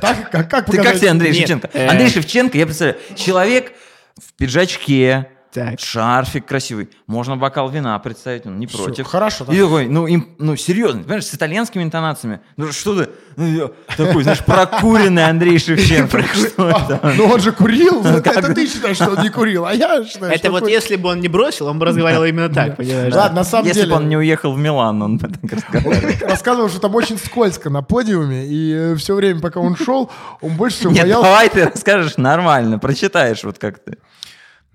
Так, 0.00 0.30
как, 0.30 0.50
как 0.50 0.66
Ты 0.66 0.82
как 0.82 0.96
тебе 0.96 1.10
Андрей 1.10 1.32
Шевченко? 1.32 1.70
Андрей 1.74 2.10
Шевченко, 2.10 2.56
я 2.56 2.66
представляю, 2.66 2.98
человек 3.16 3.72
в 4.16 4.32
пиджачке, 4.34 5.28
Так. 5.56 5.80
Шарфик 5.80 6.44
красивый. 6.44 6.90
Можно 7.06 7.38
бокал 7.38 7.70
вина 7.70 7.98
представить, 7.98 8.44
он 8.44 8.58
не 8.58 8.66
Всё, 8.66 8.84
против. 8.84 9.06
хорошо, 9.06 9.44
И 9.50 9.58
такой, 9.58 9.86
ну, 9.88 10.06
им, 10.06 10.28
ну, 10.38 10.54
серьезно, 10.54 11.00
понимаешь, 11.02 11.24
с 11.24 11.32
итальянскими 11.34 11.82
интонациями. 11.82 12.40
Ну, 12.58 12.72
что 12.72 12.94
ты, 13.04 13.10
ну, 13.36 13.46
я 13.46 13.70
такой, 13.96 14.22
знаешь, 14.22 14.44
прокуренный 14.44 15.24
Андрей 15.24 15.58
Шевченко. 15.58 16.18
Это? 16.18 17.14
Ну 17.16 17.24
он 17.24 17.40
же 17.40 17.52
курил. 17.52 18.02
Ну, 18.06 18.18
Это 18.18 18.52
ты 18.54 18.66
считаешь, 18.66 18.96
что 18.96 19.12
он 19.12 19.22
не 19.22 19.30
курил, 19.30 19.64
а 19.64 19.72
я 19.72 20.04
считаю, 20.04 20.30
Это 20.30 20.50
вот 20.50 20.68
если 20.68 20.96
бы 20.96 21.08
он 21.08 21.20
не 21.20 21.28
бросил, 21.28 21.68
он 21.68 21.78
бы 21.78 21.86
разговаривал 21.86 22.24
именно 22.26 22.50
так, 22.50 22.76
понимаешь? 22.76 23.14
Ладно, 23.14 23.36
на 23.36 23.44
самом 23.44 23.66
Если 23.68 23.80
деле... 23.80 23.92
бы 23.94 23.96
он 24.00 24.08
не 24.10 24.16
уехал 24.18 24.52
в 24.52 24.58
Милан, 24.58 25.00
он 25.00 25.16
бы 25.16 25.28
так 25.28 25.50
разговаривал. 25.50 26.28
рассказывал, 26.28 26.68
что 26.68 26.80
там 26.80 26.94
очень 26.94 27.16
скользко 27.16 27.70
на 27.70 27.80
подиуме, 27.82 28.44
и 28.46 28.94
все 28.96 29.14
время, 29.14 29.40
пока 29.40 29.60
он 29.60 29.74
шел, 29.74 30.10
он 30.42 30.50
больше 30.56 30.76
всего 30.80 30.92
Нет, 30.92 31.04
боялся. 31.04 31.24
давай 31.24 31.48
ты 31.48 31.64
расскажешь 31.64 32.18
нормально, 32.18 32.78
прочитаешь 32.78 33.42
вот 33.42 33.58
как 33.58 33.78
ты. 33.78 33.96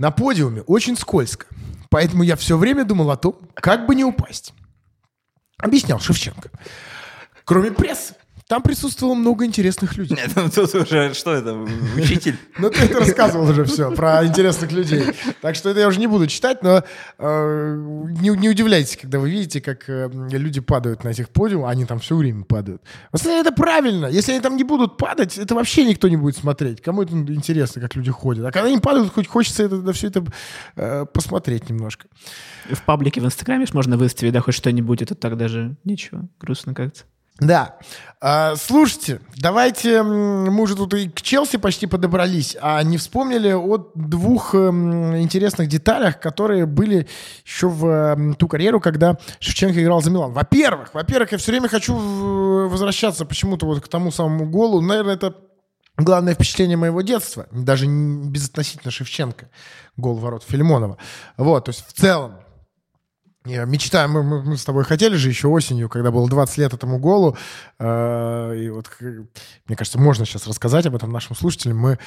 На 0.02 0.10
подиуме 0.10 0.64
очень 0.64 0.98
скользко. 0.98 1.46
Поэтому 1.92 2.24
я 2.24 2.36
все 2.36 2.58
время 2.58 2.86
думал 2.86 3.12
о 3.12 3.18
том, 3.18 3.38
как 3.54 3.86
бы 3.86 3.94
не 3.94 4.04
упасть. 4.04 4.52
Объяснял 5.60 6.00
Шевченко. 6.00 6.50
Кроме 7.46 7.70
прессы, 7.70 8.16
там 8.52 8.62
присутствовало 8.64 9.16
много 9.16 9.46
интересных 9.46 9.96
людей. 9.96 10.18
Нет, 10.18 10.32
ну 10.36 10.50
тут 10.50 10.76
уже, 10.76 11.14
что 11.14 11.32
это, 11.32 11.54
учитель? 11.96 12.36
Ну, 12.60 12.70
ты 12.70 12.82
это 12.82 13.00
рассказывал 13.00 13.50
уже 13.50 13.64
все 13.64 13.96
про 13.96 14.26
интересных 14.26 14.74
людей. 14.74 15.06
Так 15.42 15.56
что 15.56 15.70
это 15.70 15.80
я 15.80 15.88
уже 15.88 16.02
не 16.02 16.08
буду 16.08 16.28
читать, 16.28 16.62
но 16.62 16.84
э, 17.18 17.76
не, 18.20 18.30
не 18.38 18.50
удивляйтесь, 18.50 18.98
когда 18.98 19.20
вы 19.20 19.32
видите, 19.32 19.62
как 19.62 19.88
э, 19.88 20.10
люди 20.32 20.60
падают 20.60 21.06
на 21.06 21.10
этих 21.10 21.30
подиумах, 21.30 21.72
они 21.72 21.86
там 21.86 22.00
все 22.00 22.18
время 22.18 22.44
падают. 22.44 22.82
В 23.14 23.16
основном 23.16 23.40
это 23.40 23.54
правильно. 23.56 24.08
Если 24.08 24.34
они 24.34 24.42
там 24.42 24.58
не 24.58 24.66
будут 24.66 24.98
падать, 24.98 25.38
это 25.38 25.56
вообще 25.56 25.86
никто 25.86 26.10
не 26.10 26.18
будет 26.18 26.36
смотреть. 26.36 26.82
Кому 26.82 27.04
это 27.04 27.14
интересно, 27.14 27.82
как 27.82 27.96
люди 27.96 28.12
ходят. 28.12 28.46
А 28.46 28.52
когда 28.52 28.68
они 28.68 28.80
падают, 28.80 29.14
хоть 29.14 29.28
хочется 29.28 29.64
это, 29.64 29.78
на 29.78 29.94
все 29.94 30.08
это 30.08 30.26
э, 30.76 31.06
посмотреть 31.06 31.70
немножко. 31.70 32.08
В 32.70 32.84
паблике 32.84 33.22
в 33.22 33.26
Инстаграме 33.26 33.66
можно 33.72 33.96
выставить, 33.96 34.34
да, 34.34 34.42
хоть 34.42 34.56
что-нибудь, 34.56 35.02
это 35.02 35.16
так 35.16 35.38
даже 35.38 35.78
ничего, 35.86 36.28
грустно 36.38 36.74
как-то. 36.74 37.04
Да. 37.42 37.78
А, 38.24 38.56
слушайте, 38.56 39.20
давайте, 39.36 40.04
мы 40.04 40.62
уже 40.62 40.76
тут 40.76 40.94
и 40.94 41.10
к 41.10 41.24
Челси 41.24 41.58
почти 41.58 41.88
подобрались, 41.88 42.56
а 42.62 42.84
не 42.84 43.00
вспомнили 43.00 43.52
о 43.52 43.80
двух 43.96 44.54
м, 44.54 45.18
интересных 45.18 45.68
деталях, 45.68 46.20
которые 46.20 46.68
были 46.68 47.08
еще 47.44 47.68
в 47.68 47.84
м, 47.88 48.36
ту 48.36 48.48
карьеру, 48.48 48.80
когда 48.80 49.18
Шевченко 49.40 49.82
играл 49.82 50.04
за 50.04 50.12
Милан. 50.12 50.34
Во-первых, 50.34 50.94
во-первых, 50.94 51.32
я 51.32 51.40
все 51.40 51.52
время 51.52 51.68
хочу 51.68 51.96
в- 51.96 52.70
возвращаться 52.70 53.26
почему-то 53.26 53.66
вот 53.66 53.82
к 53.84 53.88
тому 53.88 54.12
самому 54.12 54.46
голу. 54.46 54.80
Наверное, 54.82 55.16
это 55.16 55.36
главное 55.98 56.36
впечатление 56.36 56.78
моего 56.78 57.02
детства, 57.02 57.48
даже 57.52 57.88
безотносительно 57.88 58.92
Шевченко, 58.92 59.50
гол 59.98 60.14
ворот 60.18 60.44
Филимонова. 60.48 60.98
Вот, 61.38 61.66
то 61.66 61.70
есть 61.70 61.84
в 61.88 61.94
целом, 61.94 62.36
я 63.46 63.66
мечтаю, 63.66 64.08
мы, 64.10 64.22
мы- 64.22 64.44
мы 64.44 64.58
с 64.58 64.64
тобой 64.64 64.84
хотели 64.84 65.16
же 65.16 65.28
еще 65.30 65.48
осенью, 65.48 65.90
когда 65.90 66.12
было 66.12 66.30
20 66.30 66.58
лет 66.60 66.74
этому 66.76 67.00
голу, 67.00 67.36
э, 67.80 68.56
и 68.58 68.70
вот, 68.70 68.88
к- 68.88 69.02
мне 69.02 69.76
кажется, 69.76 69.98
можно 70.00 70.26
сейчас 70.26 70.46
рассказать 70.46 70.86
об 70.86 70.96
этом 70.96 71.12
нашим 71.12 71.36
слушателям. 71.36 71.78
Мы 71.80 71.98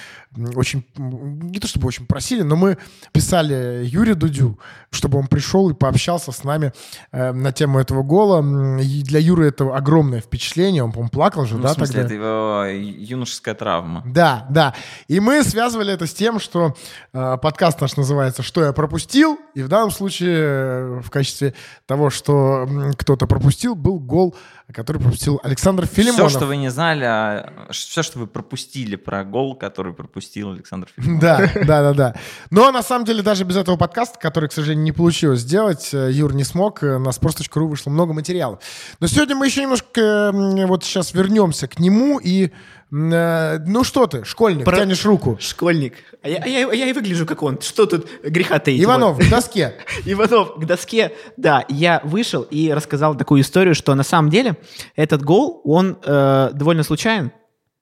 очень, 0.55 0.87
не 0.97 1.59
то 1.59 1.67
чтобы 1.67 1.89
очень 1.89 2.07
просили, 2.07 2.43
но 2.43 2.55
мы 2.55 2.79
писали 3.13 3.85
Юрию 3.85 4.15
Дудю, 4.15 4.61
чтобы 4.91 5.19
он 5.19 5.27
пришел 5.27 5.69
и 5.71 5.75
пообщался 5.75 6.31
с 6.31 6.45
нами 6.45 6.73
э, 7.11 7.33
на 7.33 7.51
тему 7.51 7.81
этого 7.81 8.05
гола. 8.05 8.41
И 8.81 9.03
для 9.03 9.19
Юры 9.19 9.49
это 9.49 9.75
огромное 9.75 10.21
впечатление, 10.21 10.85
он, 10.85 10.93
по-моему, 10.93 11.11
плакал 11.11 11.47
же, 11.47 11.57
Ну, 11.57 11.63
да, 11.63 11.71
в 11.71 11.73
смысле, 11.75 12.03
тогда? 12.03 12.07
это 12.07 12.15
его 12.15 12.65
юношеская 12.65 13.55
травма. 13.57 14.03
Да, 14.07 14.47
да. 14.51 14.73
И 15.09 15.19
мы 15.19 15.43
связывали 15.43 15.93
это 15.93 16.07
с 16.07 16.15
тем, 16.15 16.39
что 16.39 16.77
э, 17.13 17.37
подкаст 17.43 17.81
наш 17.81 17.97
называется 17.97 18.43
«Что 18.45 18.63
я 18.65 18.73
пропустил?», 18.73 19.37
и 19.55 19.63
в 19.63 19.69
данном 19.69 19.91
случае 19.91 20.37
э, 20.39 21.01
в 21.03 21.11
качестве 21.11 21.24
того, 21.87 22.11
что 22.11 22.69
кто-то 22.97 23.27
пропустил, 23.27 23.75
был 23.75 23.99
гол, 23.99 24.35
который 24.73 25.01
пропустил 25.01 25.41
Александр 25.43 25.87
Филимонов. 25.87 26.31
Все, 26.31 26.39
что 26.39 26.47
вы 26.47 26.57
не 26.57 26.71
знали, 26.71 27.51
все, 27.71 28.03
что 28.03 28.19
вы 28.19 28.27
пропустили 28.27 28.97
про 28.97 29.25
гол, 29.25 29.55
который 29.57 29.93
пропустил 29.93 30.53
Александр 30.53 30.89
Филимонов. 30.95 31.21
Да, 31.21 31.51
да, 31.55 31.83
да, 31.83 31.95
да. 31.95 32.15
Но 32.51 32.71
на 32.73 32.83
самом 32.83 33.05
деле 33.05 33.23
даже 33.23 33.45
без 33.45 33.57
этого 33.57 33.77
подкаста, 33.77 34.19
который, 34.19 34.49
к 34.49 34.53
сожалению, 34.53 34.85
не 34.85 34.93
получилось 34.93 35.41
сделать, 35.41 35.91
э, 35.93 36.11
Юр 36.13 36.35
не 36.35 36.45
смог, 36.45 36.83
э, 36.83 36.99
на 36.99 37.09
sports.ru 37.09 37.67
вышло 37.67 37.91
много 37.91 38.15
материалов. 38.15 38.61
Но 39.01 39.07
сегодня 39.07 39.37
мы 39.37 39.47
еще 39.47 39.63
немножко 39.63 40.01
э, 40.01 40.67
вот 40.67 40.85
сейчас 40.85 41.13
вернемся 41.13 41.69
к 41.69 41.79
нему 41.79 42.19
и 42.19 42.51
ну 42.97 43.83
что 43.83 44.07
ты, 44.07 44.25
школьник, 44.25 44.65
Про- 44.65 44.77
тянешь 44.77 45.05
руку. 45.05 45.37
Школьник. 45.41 45.95
А 46.23 46.29
я, 46.29 46.39
а 46.43 46.47
я- 46.47 46.69
а 46.71 46.75
я 46.75 46.87
и 46.87 46.93
выгляжу 46.93 47.27
как 47.27 47.43
он. 47.43 47.61
Что 47.61 47.87
тут 47.87 48.07
греха 48.23 48.59
таить? 48.61 48.83
Иванов, 48.83 49.17
Вот. 49.17 49.27
к 49.27 49.31
доске. 49.31 49.75
Иванов 50.05 50.55
к 50.57 50.65
доске. 50.65 51.13
Да, 51.37 51.65
я 51.69 52.01
вышел 52.05 52.43
и 52.43 52.73
рассказал 52.73 53.17
такую 53.17 53.41
историю, 53.43 53.75
что 53.75 53.95
на 53.97 54.05
самом 54.05 54.31
деле 54.31 54.57
этот 54.95 55.23
гол, 55.23 55.61
он 55.65 55.99
э, 56.05 56.51
довольно 56.55 56.85
случайен. 56.85 57.33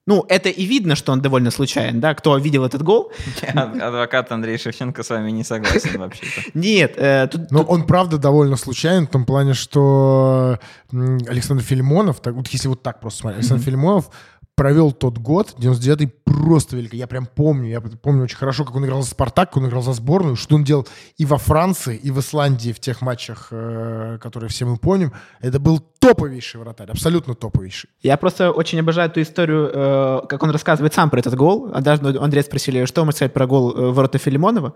Ну, 0.05 0.25
это 0.29 0.49
и 0.49 0.65
видно, 0.65 0.97
что 0.97 1.13
он 1.13 1.21
довольно 1.21 1.53
случайен, 1.53 2.01
да, 2.01 2.13
кто 2.15 2.37
видел 2.37 2.65
этот 2.65 2.83
гол. 2.83 3.13
Я, 3.43 3.63
Адвокат 3.87 4.33
Андрей 4.33 4.59
Шевченко 4.59 5.05
с 5.05 5.11
вами 5.11 5.31
не 5.31 5.45
согласен 5.45 6.01
вообще-то. 6.01 6.51
Нет, 6.59 6.95
э, 6.97 7.29
тут, 7.31 7.51
Но 7.53 7.59
тут- 7.61 7.69
он, 7.71 7.87
правда, 7.87 8.19
довольно 8.19 8.57
случайен 8.57 9.07
в 9.07 9.11
том 9.11 9.25
плане, 9.25 9.55
что 9.55 10.59
Александр 10.91 11.63
Филимонов, 11.63 12.21
так, 12.21 12.35
вот 12.35 12.49
если 12.49 12.67
вот 12.69 12.83
так 12.83 12.99
просто 13.01 13.21
смотреть, 13.21 13.41
Александр 13.43 13.63
Филимонов 13.65 14.11
провел 14.55 14.93
тот 14.93 15.19
год, 15.19 15.55
99-й, 15.59 16.09
просто 16.25 16.77
великий. 16.77 16.99
Я 16.99 17.07
прям 17.07 17.27
помню, 17.27 17.69
я 17.69 17.81
помню 17.81 18.25
очень 18.25 18.37
хорошо, 18.37 18.65
как 18.65 18.77
он 18.77 18.85
играл 18.85 19.03
за 19.03 19.11
«Спартак», 19.11 19.51
как 19.51 19.57
он 19.57 19.69
играл 19.69 19.83
за 19.83 19.93
сборную, 19.93 20.37
что 20.37 20.57
он 20.57 20.65
делал 20.65 20.87
и 21.17 21.25
во 21.25 21.39
Франции, 21.39 21.97
и 21.97 22.11
в 22.11 22.19
Исландии 22.21 22.73
в 22.73 22.81
тех 22.81 23.03
матчах, 23.03 23.49
э, 23.51 24.19
которые 24.21 24.51
все 24.51 24.65
мы 24.65 24.77
помним. 24.77 25.13
Это 25.41 25.59
был 25.59 25.81
топовейший 25.99 26.61
вратарь, 26.61 26.91
абсолютно 26.91 27.35
топовейший. 27.35 27.91
Я 28.03 28.17
просто 28.17 28.51
очень 28.51 28.81
обожаю 28.81 29.09
эту 29.09 29.23
историю, 29.23 29.71
э, 29.73 30.21
как 30.29 30.43
он 30.43 30.51
рассказывает 30.51 30.95
сам 30.95 31.11
про 31.11 31.21
этот 31.21 31.35
гол. 31.35 31.71
А 31.73 31.81
даже 31.81 32.03
Андрея 32.19 32.43
спросили, 32.43 32.85
что 32.85 33.05
можно 33.05 33.17
сказать 33.17 33.33
про 33.33 33.47
гол 33.47 33.73
э, 33.77 33.91
ворота 33.93 34.19
Филимонова. 34.19 34.75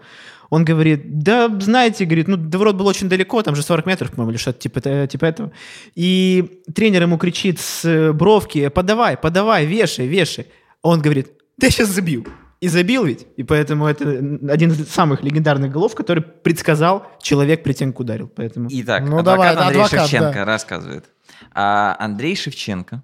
Он 0.51 0.65
говорит, 0.65 1.19
да, 1.21 1.49
знаете, 1.61 2.05
говорит, 2.05 2.29
ну, 2.29 2.37
до 2.37 2.59
ворот 2.59 2.77
было 2.77 2.91
очень 2.91 3.09
далеко, 3.09 3.43
там 3.43 3.57
же 3.57 3.63
40 3.63 3.87
метров, 3.87 4.11
по-моему, 4.11 4.33
или 4.33 4.39
что-то 4.39 4.59
типа, 4.59 4.81
э, 4.85 5.07
типа 5.09 5.25
этого. 5.25 5.53
И 5.95 6.63
тренер 6.75 7.03
ему 7.03 7.19
кричит 7.19 7.59
с 7.61 7.85
э, 7.85 8.13
бровки, 8.13 8.69
подавай, 8.69 9.17
подавай, 9.17 9.67
вешай, 9.67 10.07
вешай. 10.07 10.47
Он 10.83 11.01
говорит, 11.01 11.33
да 11.59 11.67
я 11.67 11.71
сейчас 11.71 11.89
забью. 11.89 12.27
И 12.61 12.69
забил 12.69 13.05
ведь. 13.05 13.27
И 13.37 13.43
поэтому 13.43 13.87
это 13.87 14.05
один 14.49 14.71
из 14.73 14.89
самых 14.89 15.23
легендарных 15.23 15.71
голов, 15.71 15.95
который 15.95 16.23
предсказал 16.23 17.07
человек 17.21 17.63
как 17.63 18.01
ударил. 18.01 18.31
Поэтому... 18.35 18.69
Итак, 18.71 19.03
Ну, 19.03 19.19
адвокат 19.19 19.57
давай, 19.57 19.67
Андрей 19.67 19.83
адвокат, 19.83 20.09
Шевченко 20.09 20.33
да. 20.33 20.45
рассказывает. 20.45 21.05
А 21.53 21.97
Андрей 21.99 22.35
Шевченко 22.35 23.03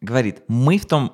говорит, 0.00 0.42
мы 0.48 0.78
в 0.78 0.86
том 0.86 1.12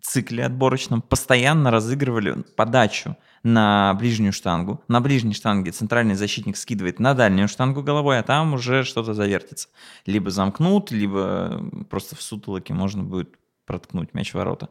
цикле 0.00 0.44
отборочном 0.44 1.02
постоянно 1.02 1.70
разыгрывали 1.70 2.44
подачу 2.56 3.16
на 3.42 3.94
ближнюю 3.94 4.32
штангу. 4.32 4.82
На 4.88 5.00
ближней 5.00 5.34
штанге 5.34 5.72
центральный 5.72 6.14
защитник 6.14 6.56
скидывает 6.56 6.98
на 6.98 7.14
дальнюю 7.14 7.48
штангу 7.48 7.82
головой, 7.82 8.18
а 8.18 8.22
там 8.22 8.54
уже 8.54 8.84
что-то 8.84 9.14
завертится. 9.14 9.68
Либо 10.06 10.30
замкнут, 10.30 10.90
либо 10.90 11.62
просто 11.90 12.16
в 12.16 12.22
сутолоке 12.22 12.74
можно 12.74 13.02
будет 13.02 13.30
проткнуть 13.66 14.14
мяч 14.14 14.32
в 14.32 14.34
ворота. 14.34 14.68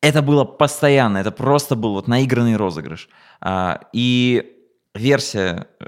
Это 0.00 0.22
было 0.22 0.44
постоянно, 0.44 1.18
это 1.18 1.30
просто 1.30 1.76
был 1.76 1.92
вот 1.92 2.08
наигранный 2.08 2.56
розыгрыш. 2.56 3.08
А, 3.40 3.80
И 3.92 4.56
версия 4.94 5.68
э, 5.78 5.86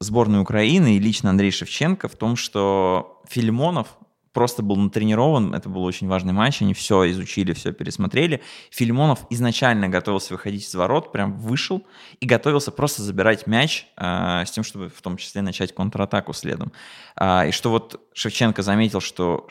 сборной 0.00 0.40
Украины 0.40 0.96
и 0.96 1.00
лично 1.00 1.30
Андрей 1.30 1.50
Шевченко 1.50 2.08
в 2.08 2.14
том, 2.14 2.36
что 2.36 3.20
Филимонов 3.28 3.97
просто 4.38 4.62
был 4.62 4.76
натренирован, 4.76 5.52
это 5.52 5.68
был 5.68 5.82
очень 5.82 6.06
важный 6.06 6.32
матч, 6.32 6.62
они 6.62 6.72
все 6.72 7.10
изучили, 7.10 7.54
все 7.54 7.72
пересмотрели. 7.72 8.40
Филимонов 8.70 9.26
изначально 9.30 9.88
готовился 9.88 10.32
выходить 10.32 10.64
из 10.64 10.72
ворот, 10.76 11.10
прям 11.10 11.36
вышел 11.36 11.84
и 12.20 12.24
готовился 12.24 12.70
просто 12.70 13.02
забирать 13.02 13.48
мяч 13.48 13.88
э, 13.96 14.44
с 14.46 14.50
тем, 14.52 14.62
чтобы 14.62 14.90
в 14.90 15.02
том 15.02 15.16
числе 15.16 15.42
начать 15.42 15.74
контратаку 15.74 16.32
следом. 16.34 16.70
А, 17.16 17.46
и 17.48 17.50
что 17.50 17.70
вот 17.70 18.00
Шевченко 18.12 18.62
заметил, 18.62 19.00
что 19.00 19.48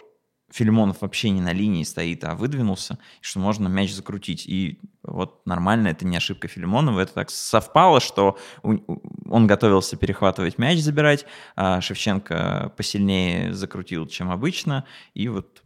Филимонов 0.51 1.01
вообще 1.01 1.29
не 1.29 1.41
на 1.41 1.51
линии 1.51 1.83
стоит, 1.83 2.23
а 2.23 2.35
выдвинулся, 2.35 2.97
что 3.21 3.39
можно 3.39 3.67
мяч 3.67 3.93
закрутить. 3.93 4.45
И 4.47 4.79
вот 5.03 5.45
нормально, 5.45 5.89
это 5.89 6.05
не 6.05 6.15
ошибка 6.15 6.47
Филимонова, 6.47 7.01
это 7.01 7.13
так 7.13 7.29
совпало, 7.29 7.99
что 7.99 8.37
он 8.63 9.47
готовился 9.47 9.97
перехватывать 9.97 10.57
мяч, 10.57 10.79
забирать, 10.79 11.25
а 11.55 11.81
Шевченко 11.81 12.73
посильнее 12.77 13.53
закрутил, 13.53 14.07
чем 14.07 14.31
обычно, 14.31 14.85
и 15.13 15.27
вот 15.27 15.63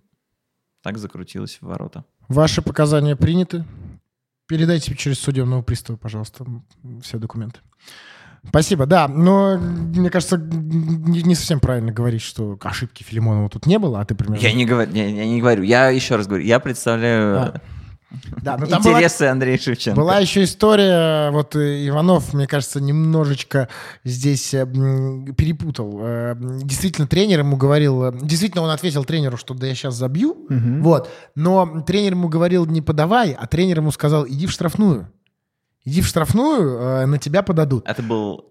так 0.81 0.97
закрутилось 0.97 1.57
в 1.61 1.67
ворота. 1.67 2.05
Ваши 2.27 2.61
показания 2.61 3.15
приняты. 3.15 3.65
Передайте 4.47 4.95
через 4.95 5.19
судебного 5.19 5.61
пристава, 5.61 5.97
пожалуйста, 5.97 6.45
все 7.01 7.19
документы. 7.19 7.59
Спасибо, 8.49 8.85
да, 8.87 9.07
но 9.07 9.57
мне 9.57 10.09
кажется, 10.09 10.37
не, 10.37 11.21
не 11.21 11.35
совсем 11.35 11.59
правильно 11.59 11.91
говорить, 11.91 12.21
что 12.23 12.57
ошибки 12.63 13.03
Филимонова 13.03 13.49
тут 13.49 13.65
не 13.67 13.77
было, 13.77 14.01
а 14.01 14.05
ты 14.05 14.15
примерно... 14.15 14.41
Я 14.41 14.51
не, 14.53 14.65
говорю, 14.65 14.91
я, 14.93 15.07
я 15.07 15.25
не 15.25 15.39
говорю, 15.39 15.63
я 15.63 15.89
еще 15.89 16.15
раз 16.15 16.25
говорю, 16.27 16.43
я 16.43 16.59
представляю 16.59 17.37
А. 17.39 17.61
Да, 18.41 18.57
э, 18.59 18.65
там 18.65 18.81
была- 18.81 18.95
интересы 18.97 19.23
Андрея 19.23 19.57
Шевченко. 19.57 19.97
Была 19.99 20.17
еще 20.19 20.43
история, 20.43 21.31
вот 21.31 21.55
э, 21.55 21.87
Иванов, 21.87 22.33
мне 22.33 22.45
кажется, 22.45 22.81
немножечко 22.81 23.69
здесь 24.03 24.53
э, 24.53 24.65
перепутал. 24.65 25.99
Э, 26.01 26.35
Действительно, 26.37 27.07
тренер 27.07 27.39
ему 27.39 27.55
говорил, 27.57 28.11
действительно, 28.11 28.63
он 28.63 28.69
ответил 28.71 29.05
тренеру, 29.05 29.37
что 29.37 29.53
да 29.53 29.67
я 29.67 29.75
сейчас 29.75 29.95
забью, 29.95 30.45
вот, 30.49 31.09
но 31.35 31.81
тренер 31.87 32.13
ему 32.13 32.27
говорил 32.27 32.65
не 32.65 32.81
подавай, 32.81 33.31
а 33.31 33.47
тренер 33.47 33.77
ему 33.77 33.91
сказал, 33.91 34.27
иди 34.27 34.45
в 34.47 34.51
штрафную. 34.51 35.09
Иди 35.85 36.01
в 36.01 36.07
штрафную, 36.07 36.77
э, 36.79 37.05
на 37.05 37.17
тебя 37.17 37.41
подадут. 37.43 37.87
Это 37.87 38.03
был 38.03 38.45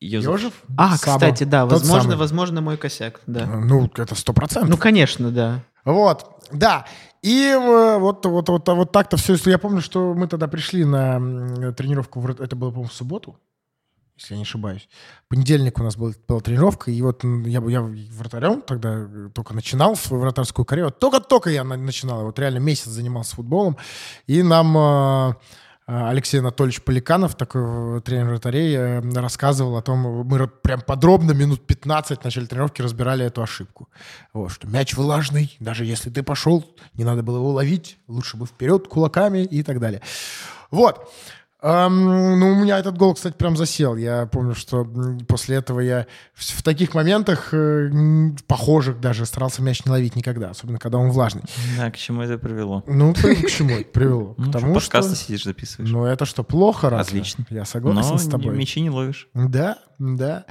Йозеф. 0.00 0.34
Ежев? 0.34 0.52
А, 0.76 0.96
Саба. 0.96 1.14
кстати, 1.18 1.44
да, 1.44 1.62
Тот 1.62 1.72
возможно, 1.80 2.02
самый. 2.02 2.16
возможно, 2.18 2.60
мой 2.60 2.76
косяк, 2.76 3.20
да. 3.26 3.46
Ну, 3.46 3.90
это 3.96 4.14
сто 4.14 4.32
процентов. 4.32 4.68
Ну, 4.70 4.76
конечно, 4.76 5.30
да. 5.30 5.62
Вот, 5.84 6.44
да. 6.52 6.84
И 7.22 7.46
э, 7.48 7.98
вот, 7.98 8.24
вот, 8.26 8.48
вот, 8.48 8.68
вот 8.68 8.92
так-то 8.92 9.16
все. 9.16 9.36
Я 9.46 9.58
помню, 9.58 9.80
что 9.80 10.14
мы 10.14 10.28
тогда 10.28 10.48
пришли 10.48 10.84
на 10.84 11.72
тренировку, 11.72 12.20
это 12.28 12.54
было, 12.56 12.70
по-моему, 12.70 12.88
в 12.90 12.92
субботу, 12.92 13.36
если 14.16 14.34
я 14.34 14.38
не 14.38 14.42
ошибаюсь. 14.42 14.88
В 15.24 15.28
понедельник 15.30 15.78
у 15.80 15.82
нас 15.82 15.96
был- 15.96 16.14
была 16.28 16.40
тренировка, 16.40 16.90
и 16.90 17.00
вот 17.02 17.24
я, 17.24 17.60
я 17.66 17.80
вратарем 17.82 18.62
тогда 18.62 19.06
э, 19.08 19.30
только 19.34 19.54
начинал 19.54 19.96
свою 19.96 20.22
вратарскую 20.22 20.64
карьеру. 20.66 20.90
Только-только 20.90 21.50
я 21.50 21.64
на- 21.64 21.76
начинал, 21.76 22.22
вот 22.24 22.38
реально 22.38 22.58
месяц 22.58 22.86
занимался 22.86 23.34
футболом. 23.36 23.76
И 24.26 24.42
нам 24.42 24.76
э, 24.76 25.30
э, 25.30 25.34
Алексей 25.88 26.40
Анатольевич 26.40 26.82
Поликанов, 26.82 27.36
такой 27.36 27.98
э, 27.98 28.00
тренер 28.00 28.26
вратарей, 28.30 28.74
э, 28.76 29.00
рассказывал 29.14 29.76
о 29.76 29.82
том, 29.82 30.24
мы 30.26 30.36
р- 30.36 30.48
прям 30.48 30.80
подробно 30.80 31.30
минут 31.30 31.64
15 31.64 32.20
в 32.20 32.24
начале 32.24 32.46
тренировки 32.48 32.82
разбирали 32.82 33.24
эту 33.24 33.40
ошибку. 33.40 33.88
Вот, 34.32 34.50
что 34.50 34.66
мяч 34.66 34.96
влажный, 34.96 35.56
даже 35.60 35.84
если 35.84 36.10
ты 36.10 36.24
пошел, 36.24 36.64
не 36.94 37.04
надо 37.04 37.22
было 37.22 37.36
его 37.36 37.52
ловить, 37.52 37.98
лучше 38.08 38.36
бы 38.36 38.46
вперед 38.46 38.88
кулаками 38.88 39.44
и 39.44 39.62
так 39.62 39.78
далее. 39.78 40.02
Вот. 40.72 41.08
Эм, 41.62 42.04
ну, 42.38 42.52
у 42.52 42.54
меня 42.54 42.78
этот 42.78 42.98
гол, 42.98 43.14
кстати, 43.14 43.34
прям 43.34 43.56
засел. 43.56 43.96
Я 43.96 44.26
помню, 44.26 44.54
что 44.54 44.86
после 45.26 45.56
этого 45.56 45.80
я 45.80 46.06
в, 46.34 46.58
в 46.58 46.62
таких 46.62 46.92
моментах, 46.94 47.48
э, 47.52 47.90
похожих 48.46 49.00
даже, 49.00 49.24
старался 49.24 49.62
мяч 49.62 49.84
не 49.84 49.90
ловить 49.90 50.16
никогда, 50.16 50.50
особенно 50.50 50.78
когда 50.78 50.98
он 50.98 51.10
влажный. 51.10 51.42
Да, 51.78 51.90
к 51.90 51.96
чему 51.96 52.20
это 52.22 52.36
привело? 52.36 52.84
Ну, 52.86 53.14
к 53.14 53.20
к 53.20 53.50
чему 53.50 53.70
это 53.70 53.90
привело? 53.90 54.34
К 54.34 54.38
Ну, 54.38 54.52
тому, 54.52 54.74
подкасты 54.74 55.14
что... 55.14 55.24
сидишь, 55.24 55.44
записываешь. 55.44 55.90
Ну, 55.90 56.04
это 56.04 56.26
что, 56.26 56.44
плохо, 56.44 56.90
разве? 56.90 57.20
Отлично. 57.20 57.46
Я 57.48 57.64
согласен 57.64 58.18
с 58.18 58.28
тобой. 58.28 58.54
мячи 58.54 58.80
не 58.80 58.90
ловишь. 58.90 59.28
Да, 59.32 59.78
да. 59.98 60.44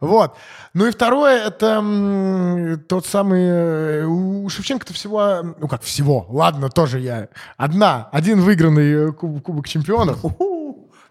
Вот. 0.00 0.34
Ну 0.72 0.86
и 0.86 0.90
второе, 0.90 1.46
это 1.46 1.66
м, 1.78 2.80
тот 2.88 3.06
самый... 3.06 3.42
э, 3.42 4.04
У 4.06 4.48
Шевченко-то 4.48 4.92
всего... 4.92 5.54
Ну 5.58 5.68
как 5.68 5.82
всего? 5.82 6.26
Ладно, 6.28 6.68
тоже 6.70 7.00
я. 7.00 7.28
Одна, 7.56 8.08
один 8.12 8.40
выигранный 8.40 9.08
э, 9.08 9.12
куб- 9.12 9.40
Кубок 9.40 9.68
Чемпионов. 9.68 10.18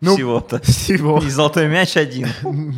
Ну, 0.02 0.16
Всего-то. 0.16 0.60
Всего. 0.64 1.20
И 1.20 1.30
золотой 1.30 1.70
мяч 1.70 1.96
один. 1.96 2.28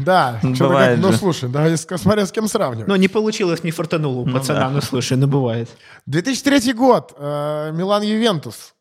Да. 0.06 0.40
Ну, 0.44 0.56
бывает 0.56 1.00
Ну, 1.00 1.12
слушай, 1.12 1.50
да, 1.50 1.76
смотря 1.76 2.24
с 2.28 2.32
кем 2.32 2.48
сравнивать. 2.48 2.88
Ну, 2.88 2.96
не 2.98 3.08
получилось, 3.08 3.64
не 3.64 3.72
фартануло 3.72 4.20
у 4.20 4.26
Ну 4.28 4.34
пацана. 4.38 4.70
Ну, 4.70 4.80
слушай, 4.82 5.18
ну, 5.18 5.26
бывает. 5.26 5.68
2003 6.06 6.74
год. 6.74 7.14
э, 7.18 7.72
Милан-Ювентус. 7.74 8.75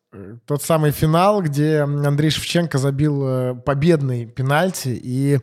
Тот 0.45 0.63
самый 0.63 0.91
финал, 0.91 1.41
где 1.41 1.79
Андрей 1.79 2.29
Шевченко 2.29 2.77
забил 2.77 3.27
э, 3.27 3.55
победный 3.55 4.25
пенальти. 4.25 4.99
И 5.01 5.39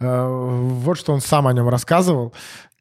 э, 0.00 0.26
вот 0.28 0.98
что 0.98 1.12
он 1.12 1.20
сам 1.20 1.46
о 1.46 1.52
нем 1.52 1.68
рассказывал. 1.68 2.32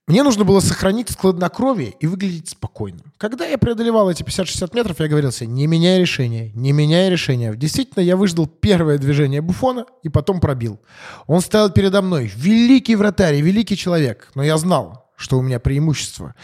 Мне 0.05 0.21
нужно 0.23 0.43
было 0.43 0.59
сохранить 0.59 1.09
складнокровие 1.09 1.93
и 2.01 2.07
выглядеть 2.07 2.49
спокойным. 2.49 3.13
Когда 3.17 3.45
я 3.45 3.57
преодолевал 3.57 4.09
эти 4.09 4.21
50-60 4.21 4.75
метров, 4.75 4.99
я 4.99 5.07
говорил 5.07 5.31
себе, 5.31 5.47
не 5.47 5.65
меняй 5.65 6.01
решение, 6.01 6.51
не 6.55 6.73
меняй 6.73 7.09
решение. 7.09 7.55
Действительно, 7.55 8.03
я 8.03 8.17
выждал 8.17 8.45
первое 8.45 8.97
движение 8.97 9.41
Буфона 9.41 9.85
и 10.03 10.09
потом 10.09 10.41
пробил. 10.41 10.81
Он 11.25 11.39
стоял 11.39 11.71
передо 11.71 12.01
мной, 12.01 12.29
великий 12.35 12.97
вратарь 12.97 13.39
великий 13.39 13.77
человек, 13.77 14.29
но 14.35 14.43
я 14.43 14.57
знал, 14.57 15.09
что 15.15 15.37
у 15.37 15.41
меня 15.41 15.61
преимущество, 15.61 16.35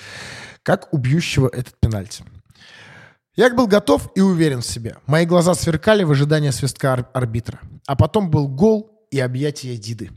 как 0.64 0.94
у 0.94 0.98
бьющего 0.98 1.50
этот 1.50 1.78
пенальти. 1.82 2.24
Я 3.40 3.50
был 3.54 3.68
готов 3.68 4.12
и 4.16 4.20
уверен 4.20 4.60
в 4.60 4.66
себе. 4.66 4.98
Мои 5.06 5.26
глаза 5.26 5.54
сверкали 5.54 6.04
в 6.04 6.12
ожидании 6.12 6.50
свистка 6.50 6.92
ар- 6.92 7.10
арбитра. 7.14 7.62
А 7.88 7.96
потом 7.96 8.30
был 8.30 8.50
гол 8.50 8.92
и 9.12 9.20
объятие 9.22 9.78
Диды. 9.78 10.12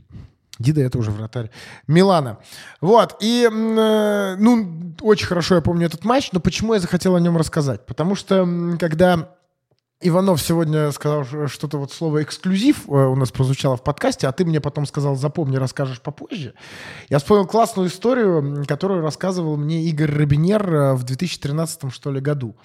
Дида 0.59 0.81
это 0.81 0.97
уже 0.97 1.11
вратарь. 1.11 1.49
Милана. 1.87 2.39
Вот. 2.81 3.15
И, 3.21 3.47
э, 3.49 4.35
ну, 4.37 4.93
очень 4.99 5.25
хорошо 5.25 5.55
я 5.55 5.61
помню 5.61 5.85
этот 5.85 6.03
матч, 6.03 6.33
но 6.33 6.41
почему 6.41 6.73
я 6.73 6.81
захотел 6.81 7.15
о 7.15 7.19
нем 7.21 7.37
рассказать? 7.37 7.85
Потому 7.85 8.15
что, 8.15 8.45
когда 8.77 9.29
Иванов 10.03 10.41
сегодня 10.41 10.91
сказал 10.91 11.23
что-то 11.47 11.77
вот 11.77 11.91
слово 11.93 12.23
«эксклюзив» 12.23 12.89
э, 12.89 12.91
у 12.91 13.15
нас 13.15 13.31
прозвучало 13.31 13.77
в 13.77 13.83
подкасте, 13.83 14.27
а 14.27 14.33
ты 14.33 14.43
мне 14.43 14.59
потом 14.59 14.85
сказал 14.85 15.15
«запомни, 15.15 15.55
расскажешь 15.55 16.01
попозже». 16.01 16.53
Я 17.09 17.19
вспомнил 17.19 17.47
классную 17.47 17.87
историю, 17.87 18.65
которую 18.67 19.01
рассказывал 19.01 19.55
мне 19.55 19.83
Игорь 19.83 20.11
Робинер 20.11 20.73
э, 20.73 20.93
в 20.93 21.03
2013 21.03 21.93
что 21.93 22.11
ли 22.11 22.19
году. 22.19 22.57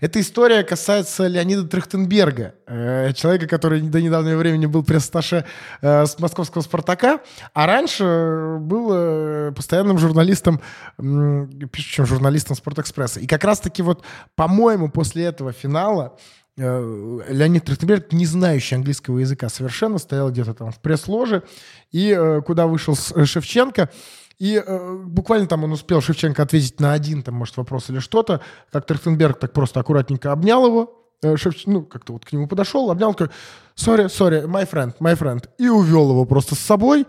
Эта 0.00 0.20
история 0.20 0.62
касается 0.62 1.26
Леонида 1.26 1.68
Трехтенберга, 1.68 2.54
э, 2.66 3.12
человека, 3.12 3.46
который 3.46 3.82
до 3.82 4.00
недавнего 4.00 4.38
времени 4.38 4.64
был 4.64 4.82
пресс-атташе 4.82 5.44
э, 5.82 6.06
с 6.06 6.18
московского 6.18 6.62
«Спартака», 6.62 7.20
а 7.52 7.66
раньше 7.66 8.56
был 8.60 9.52
постоянным 9.52 9.98
журналистом, 9.98 10.60
пишущим 10.96 12.06
журналистом 12.06 12.56
«Спортэкспресса». 12.56 13.20
И 13.20 13.26
как 13.26 13.44
раз-таки 13.44 13.82
вот, 13.82 14.04
по-моему, 14.34 14.90
после 14.90 15.24
этого 15.24 15.52
финала 15.52 16.16
Леонид 16.58 17.64
Трехтенберг, 17.64 18.12
не 18.12 18.26
знающий 18.26 18.74
английского 18.74 19.18
языка 19.18 19.48
совершенно, 19.48 19.98
стоял 19.98 20.30
где-то 20.30 20.54
там 20.54 20.72
в 20.72 20.80
пресс-ложе, 20.80 21.42
и 21.92 22.10
э, 22.10 22.42
куда 22.42 22.66
вышел 22.66 22.96
э, 23.14 23.24
Шевченко, 23.24 23.90
и 24.38 24.62
э, 24.64 24.96
буквально 25.04 25.46
там 25.46 25.64
он 25.64 25.72
успел 25.72 26.00
Шевченко 26.00 26.42
ответить 26.42 26.80
на 26.80 26.92
один, 26.92 27.22
там, 27.22 27.34
может, 27.34 27.56
вопрос 27.56 27.90
или 27.90 27.98
что-то, 27.98 28.40
как 28.72 28.86
Трехтенберг 28.86 29.38
так 29.38 29.52
просто 29.52 29.80
аккуратненько 29.80 30.32
обнял 30.32 30.66
его, 30.66 31.10
э, 31.22 31.34
Шевч- 31.34 31.62
ну, 31.66 31.82
как-то 31.82 32.12
вот 32.12 32.24
к 32.24 32.32
нему 32.32 32.46
подошел, 32.48 32.90
обнял, 32.90 33.14
такой, 33.14 33.32
sorry, 33.76 34.06
sorry, 34.06 34.44
my 34.46 34.68
friend, 34.68 34.94
my 35.00 35.16
friend, 35.16 35.48
и 35.58 35.68
увел 35.68 36.10
его 36.10 36.24
просто 36.24 36.54
с 36.54 36.60
собой, 36.60 37.06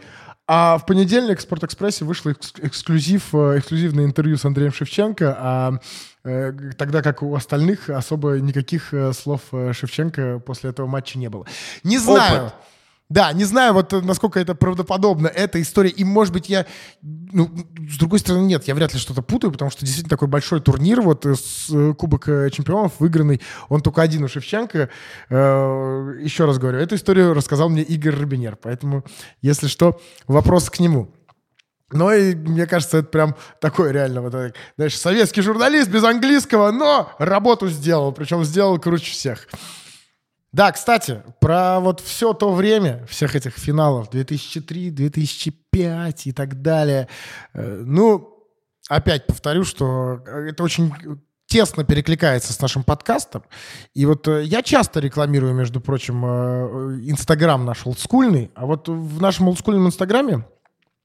а 0.52 0.80
в 0.80 0.88
понедельник 0.88 1.38
в 1.38 1.41
«Спортэкспрессе» 1.43 2.06
вышло 2.06 2.32
экс- 2.32 2.54
эксклюзив, 2.60 3.36
э, 3.36 3.60
эксклюзивное 3.60 4.06
интервью 4.06 4.36
с 4.36 4.45
Андреем 4.45 4.74
Шевченко, 4.74 5.38
а 5.39 5.74
э, 5.74 5.78
тогда 6.24 7.01
как 7.01 7.24
у 7.24 7.34
остальных 7.34 7.89
особо 7.89 8.39
никаких 8.39 8.93
э, 8.93 9.13
слов 9.13 9.41
э, 9.51 9.74
Шевченко 9.74 10.39
после 10.39 10.72
этого 10.72 10.88
матча 10.88 11.17
не 11.17 11.30
было. 11.30 11.45
Не 11.84 11.97
знаю. 11.97 12.47
Опыт. 12.47 12.53
Да, 13.09 13.34
не 13.34 13.43
знаю, 13.43 13.74
вот 13.74 13.91
э, 13.91 14.01
насколько 14.01 14.39
это 14.39 14.53
правдоподобно, 14.53 15.28
эта 15.28 15.59
история. 15.59 15.89
И, 15.89 16.03
может 16.03 16.32
быть, 16.32 16.47
я... 16.47 16.67
Ну, 17.01 17.49
с 17.89 17.97
другой 17.97 18.20
стороны, 18.20 18.45
нет, 18.45 18.65
я 18.65 18.76
вряд 18.76 18.93
ли 18.93 18.99
что-то 18.99 19.24
путаю, 19.24 19.51
потому 19.51 19.72
что 19.72 19.82
действительно 19.82 20.11
такой 20.11 20.28
большой 20.28 20.61
турнир, 20.61 21.01
вот 21.01 21.26
э, 21.26 21.34
с, 21.34 21.70
э, 21.72 21.93
Кубок 21.95 22.30
э, 22.30 22.51
чемпионов 22.51 22.93
выигранный, 22.99 23.41
он 23.67 23.82
только 23.82 24.03
один 24.03 24.24
у 24.24 24.28
Шевченко. 24.28 24.89
Э, 25.30 26.13
еще 26.22 26.45
раз 26.45 26.59
говорю, 26.59 26.78
эту 26.78 26.95
историю 26.95 27.34
рассказал 27.34 27.70
мне 27.70 27.82
Игорь 27.82 28.13
Робинер, 28.13 28.55
поэтому, 28.55 29.03
если 29.41 29.65
что, 29.65 29.99
вопрос 30.28 30.70
к 30.70 30.80
нему. 30.80 31.09
Но 31.92 32.14
и 32.14 32.36
мне 32.36 32.68
кажется, 32.68 33.00
это 33.00 33.08
прям 33.08 33.36
такой 33.60 33.92
реально, 33.92 34.22
вот, 34.22 34.34
э, 34.36 34.54
знаешь, 34.76 34.98
советский 34.98 35.42
журналист 35.42 35.90
без 35.90 36.04
английского, 36.04 36.72
но 36.72 37.12
работу 37.18 37.68
сделал, 37.68 38.12
причем 38.12 38.44
сделал 38.44 38.78
круче 38.80 39.12
всех. 39.12 39.48
Да, 40.52 40.72
кстати, 40.72 41.22
про 41.40 41.80
вот 41.80 42.00
все 42.00 42.34
то 42.34 42.52
время, 42.54 43.06
всех 43.08 43.36
этих 43.36 43.54
финалов 43.54 44.10
2003, 44.10 44.90
2005 44.90 46.28
и 46.28 46.32
так 46.32 46.62
далее. 46.62 47.08
Э, 47.54 47.82
Ну, 47.86 48.36
опять 48.88 49.28
повторю, 49.28 49.64
что 49.64 50.22
это 50.26 50.64
очень 50.64 50.92
тесно 51.46 51.84
перекликается 51.84 52.54
с 52.54 52.62
нашим 52.62 52.84
подкастом. 52.84 53.44
И 53.94 54.06
вот 54.06 54.28
э, 54.28 54.44
я 54.44 54.62
часто 54.62 55.00
рекламирую, 55.00 55.54
между 55.54 55.82
прочим, 55.82 56.24
э, 56.26 57.00
Инстаграм 57.10 57.66
наш 57.66 57.86
олдскульный, 57.86 58.52
а 58.56 58.66
вот 58.66 58.88
в 58.88 59.22
нашем 59.22 59.48
олдскульном 59.50 59.88
Инстаграме 59.88 60.46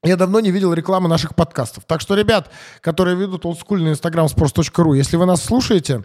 я 0.05 0.15
давно 0.15 0.39
не 0.39 0.51
видел 0.51 0.73
рекламы 0.73 1.09
наших 1.09 1.35
подкастов. 1.35 1.85
Так 1.85 2.01
что, 2.01 2.15
ребят, 2.15 2.49
которые 2.81 3.15
ведут 3.15 3.45
олдскульный 3.45 3.91
инстаграм 3.91 4.27
sports.ru, 4.27 4.95
если 4.95 5.17
вы 5.17 5.25
нас 5.25 5.43
слушаете, 5.43 6.03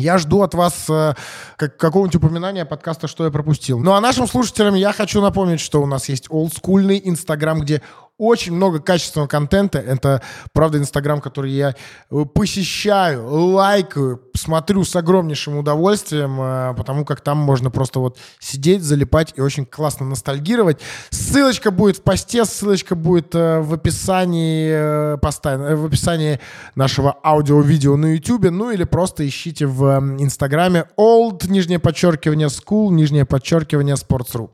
Я 0.00 0.16
жду 0.18 0.42
от 0.42 0.54
вас 0.54 0.88
э, 0.88 1.14
как, 1.56 1.76
какого-нибудь 1.76 2.14
упоминания 2.14 2.64
подкаста, 2.64 3.08
что 3.08 3.24
я 3.24 3.32
пропустил. 3.32 3.80
Ну 3.80 3.94
а 3.94 4.00
нашим 4.00 4.28
слушателям 4.28 4.76
я 4.76 4.92
хочу 4.92 5.20
напомнить, 5.20 5.58
что 5.58 5.82
у 5.82 5.86
нас 5.86 6.08
есть 6.08 6.26
олдскульный 6.30 7.00
Инстаграм, 7.04 7.60
где 7.60 7.82
очень 8.18 8.52
много 8.52 8.80
качественного 8.80 9.28
контента. 9.28 9.78
Это, 9.78 10.22
правда, 10.52 10.78
Инстаграм, 10.78 11.20
который 11.20 11.52
я 11.52 11.74
э, 12.10 12.24
посещаю, 12.34 13.26
лайкаю, 13.28 14.20
смотрю 14.34 14.84
с 14.84 14.94
огромнейшим 14.96 15.56
удовольствием, 15.56 16.38
э, 16.40 16.74
потому 16.76 17.04
как 17.04 17.20
там 17.20 17.38
можно 17.38 17.70
просто 17.70 18.00
вот 18.00 18.18
сидеть, 18.40 18.82
залипать 18.82 19.32
и 19.36 19.40
очень 19.40 19.64
классно 19.64 20.04
ностальгировать. 20.06 20.80
Ссылочка 21.10 21.70
будет 21.70 21.98
в 21.98 22.02
посте, 22.02 22.44
ссылочка 22.44 22.96
будет 22.96 23.34
э, 23.34 23.60
в 23.60 23.72
описании 23.72 25.16
поста, 25.18 25.56
в 25.56 25.86
описании 25.86 26.40
нашего 26.74 27.16
аудио-видео 27.24 27.96
на 27.96 28.14
YouTube, 28.14 28.50
ну 28.50 28.72
или 28.72 28.82
просто 28.82 29.26
ищите 29.26 29.66
в 29.66 29.84
Инстаграме 30.18 30.86
old, 30.98 31.48
нижнее 31.48 31.78
подчеркивание, 31.78 32.48
school, 32.48 32.90
нижнее 32.90 33.24
подчеркивание, 33.24 33.94
sports.ru. 33.94 34.50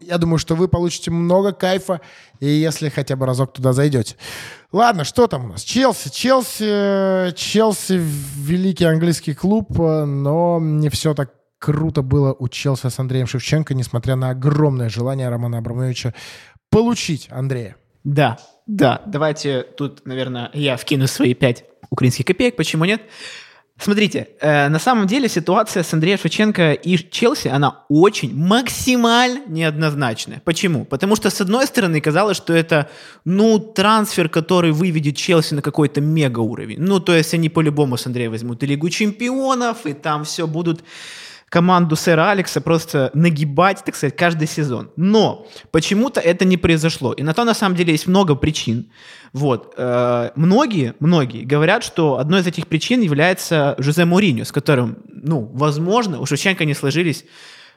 Я 0.00 0.18
думаю, 0.18 0.38
что 0.38 0.54
вы 0.54 0.68
получите 0.68 1.10
много 1.10 1.52
кайфа, 1.52 2.00
и 2.40 2.46
если 2.46 2.88
хотя 2.88 3.16
бы 3.16 3.26
разок 3.26 3.52
туда 3.52 3.72
зайдете. 3.72 4.16
Ладно, 4.72 5.04
что 5.04 5.26
там 5.26 5.44
у 5.44 5.48
нас? 5.48 5.62
Челси. 5.62 6.10
Челси, 6.10 7.34
Челси 7.36 8.00
великий 8.36 8.84
английский 8.84 9.34
клуб, 9.34 9.78
но 9.78 10.58
не 10.60 10.88
все 10.88 11.14
так 11.14 11.32
круто 11.58 12.02
было 12.02 12.34
у 12.38 12.48
Челси 12.48 12.88
с 12.88 12.98
Андреем 12.98 13.26
Шевченко, 13.26 13.72
несмотря 13.74 14.16
на 14.16 14.30
огромное 14.30 14.88
желание 14.88 15.28
Романа 15.28 15.58
Абрамовича 15.58 16.12
получить 16.70 17.28
Андрея. 17.30 17.76
Да, 18.02 18.38
да. 18.66 19.00
Давайте 19.06 19.62
тут, 19.62 20.04
наверное, 20.04 20.50
я 20.52 20.76
вкину 20.76 21.06
свои 21.06 21.32
пять 21.34 21.64
украинских 21.88 22.26
копеек. 22.26 22.56
Почему 22.56 22.84
нет? 22.84 23.00
Смотрите, 23.76 24.28
э, 24.40 24.68
на 24.68 24.78
самом 24.78 25.06
деле 25.08 25.28
ситуация 25.28 25.82
с 25.82 25.92
Андреем 25.92 26.16
Шевченко 26.18 26.72
и 26.72 26.96
Челси, 26.96 27.48
она 27.48 27.84
очень 27.88 28.32
максимально 28.34 29.40
неоднозначная. 29.48 30.40
Почему? 30.44 30.84
Потому 30.84 31.16
что, 31.16 31.28
с 31.28 31.40
одной 31.40 31.66
стороны, 31.66 32.00
казалось, 32.00 32.36
что 32.36 32.52
это, 32.52 32.88
ну, 33.24 33.58
трансфер, 33.58 34.28
который 34.28 34.70
выведет 34.70 35.16
Челси 35.16 35.54
на 35.54 35.62
какой-то 35.62 36.00
мега 36.00 36.38
уровень. 36.38 36.80
Ну, 36.80 37.00
то 37.00 37.14
есть 37.14 37.34
они 37.34 37.48
по-любому 37.48 37.96
с 37.96 38.06
Андрея 38.06 38.30
возьмут 38.30 38.62
и 38.62 38.66
Лигу 38.66 38.88
Чемпионов, 38.90 39.86
и 39.86 39.92
там 39.92 40.22
все 40.22 40.46
будут 40.46 40.84
команду 41.54 41.94
сэра 41.94 42.30
Алекса 42.32 42.60
просто 42.60 43.12
нагибать, 43.14 43.84
так 43.84 43.94
сказать, 43.94 44.16
каждый 44.16 44.48
сезон. 44.48 44.90
Но 44.96 45.46
почему-то 45.70 46.18
это 46.18 46.44
не 46.44 46.56
произошло. 46.56 47.12
И 47.12 47.22
на 47.22 47.32
то, 47.32 47.44
на 47.44 47.54
самом 47.54 47.76
деле, 47.76 47.92
есть 47.92 48.08
много 48.08 48.34
причин. 48.34 48.86
Вот. 49.32 49.72
Э, 49.76 50.30
многие, 50.34 50.94
многие 50.98 51.44
говорят, 51.44 51.84
что 51.84 52.18
одной 52.18 52.40
из 52.40 52.48
этих 52.48 52.66
причин 52.66 53.02
является 53.02 53.76
Жозе 53.78 54.02
Мourinho, 54.02 54.44
с 54.44 54.50
которым, 54.50 54.96
ну, 55.06 55.48
возможно, 55.54 56.18
у 56.18 56.26
Шевченко 56.26 56.64
не 56.64 56.74
сложились 56.74 57.24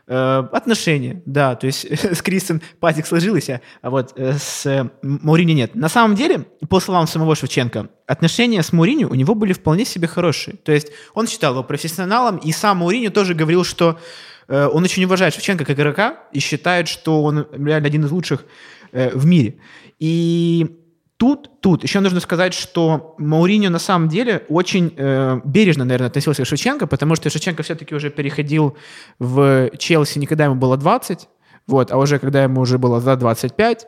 отношения, 0.08 1.22
да, 1.26 1.56
то 1.56 1.68
есть 1.68 1.86
с 2.16 2.22
Крисом 2.22 2.62
Патик 2.80 3.06
сложилось, 3.06 3.50
а 3.50 3.90
вот 3.90 4.14
э, 4.16 4.34
с 4.40 4.90
Маурини 5.02 5.52
нет. 5.52 5.76
На 5.76 5.90
самом 5.90 6.16
деле, 6.16 6.46
по 6.70 6.80
словам 6.80 7.08
самого 7.08 7.36
Шевченко, 7.36 7.90
отношения 8.06 8.64
с 8.64 8.72
Маурини 8.72 9.04
у 9.04 9.16
него 9.16 9.36
были 9.36 9.54
вполне 9.54 9.84
себе 9.84 10.08
хорошие. 10.08 10.56
То 10.58 10.72
есть 10.72 10.92
он 11.14 11.28
считал 11.28 11.54
его 11.54 11.64
профессионалом, 11.64 12.38
и 12.38 12.52
сам 12.54 12.78
Маурини 12.78 13.10
тоже 13.10 13.34
говорил, 13.34 13.66
что 13.66 14.00
э, 14.48 14.68
он 14.68 14.84
очень 14.84 15.04
уважает 15.04 15.34
Шевченко 15.34 15.66
как 15.66 15.78
игрока 15.78 16.24
и 16.32 16.40
считает, 16.40 16.88
что 16.88 17.24
он 17.24 17.48
реально 17.52 17.88
один 17.88 18.06
из 18.06 18.12
лучших 18.12 18.46
в 18.94 19.26
мире. 19.26 19.60
И 20.00 20.87
Тут, 21.18 21.50
тут 21.62 21.82
еще 21.82 22.00
нужно 22.00 22.20
сказать, 22.20 22.54
что 22.54 23.16
Мауриньо 23.18 23.72
на 23.72 23.80
самом 23.80 24.08
деле 24.08 24.46
очень 24.50 24.94
э, 24.96 25.42
бережно, 25.44 25.84
наверное, 25.84 26.10
относился 26.10 26.44
к 26.44 26.46
Шевченко, 26.46 26.86
потому 26.86 27.16
что 27.16 27.32
Шевченко 27.32 27.64
все-таки 27.64 27.96
уже 27.96 28.12
переходил 28.12 28.78
в 29.18 29.72
Челси 29.78 30.20
не 30.20 30.28
когда 30.28 30.46
ему 30.46 30.56
было 30.56 30.78
20, 30.78 31.28
вот, 31.66 31.92
а 31.92 31.98
уже 31.98 32.20
когда 32.20 32.44
ему 32.44 32.62
уже 32.62 32.78
было 32.78 33.02
за 33.02 33.16
25. 33.16 33.88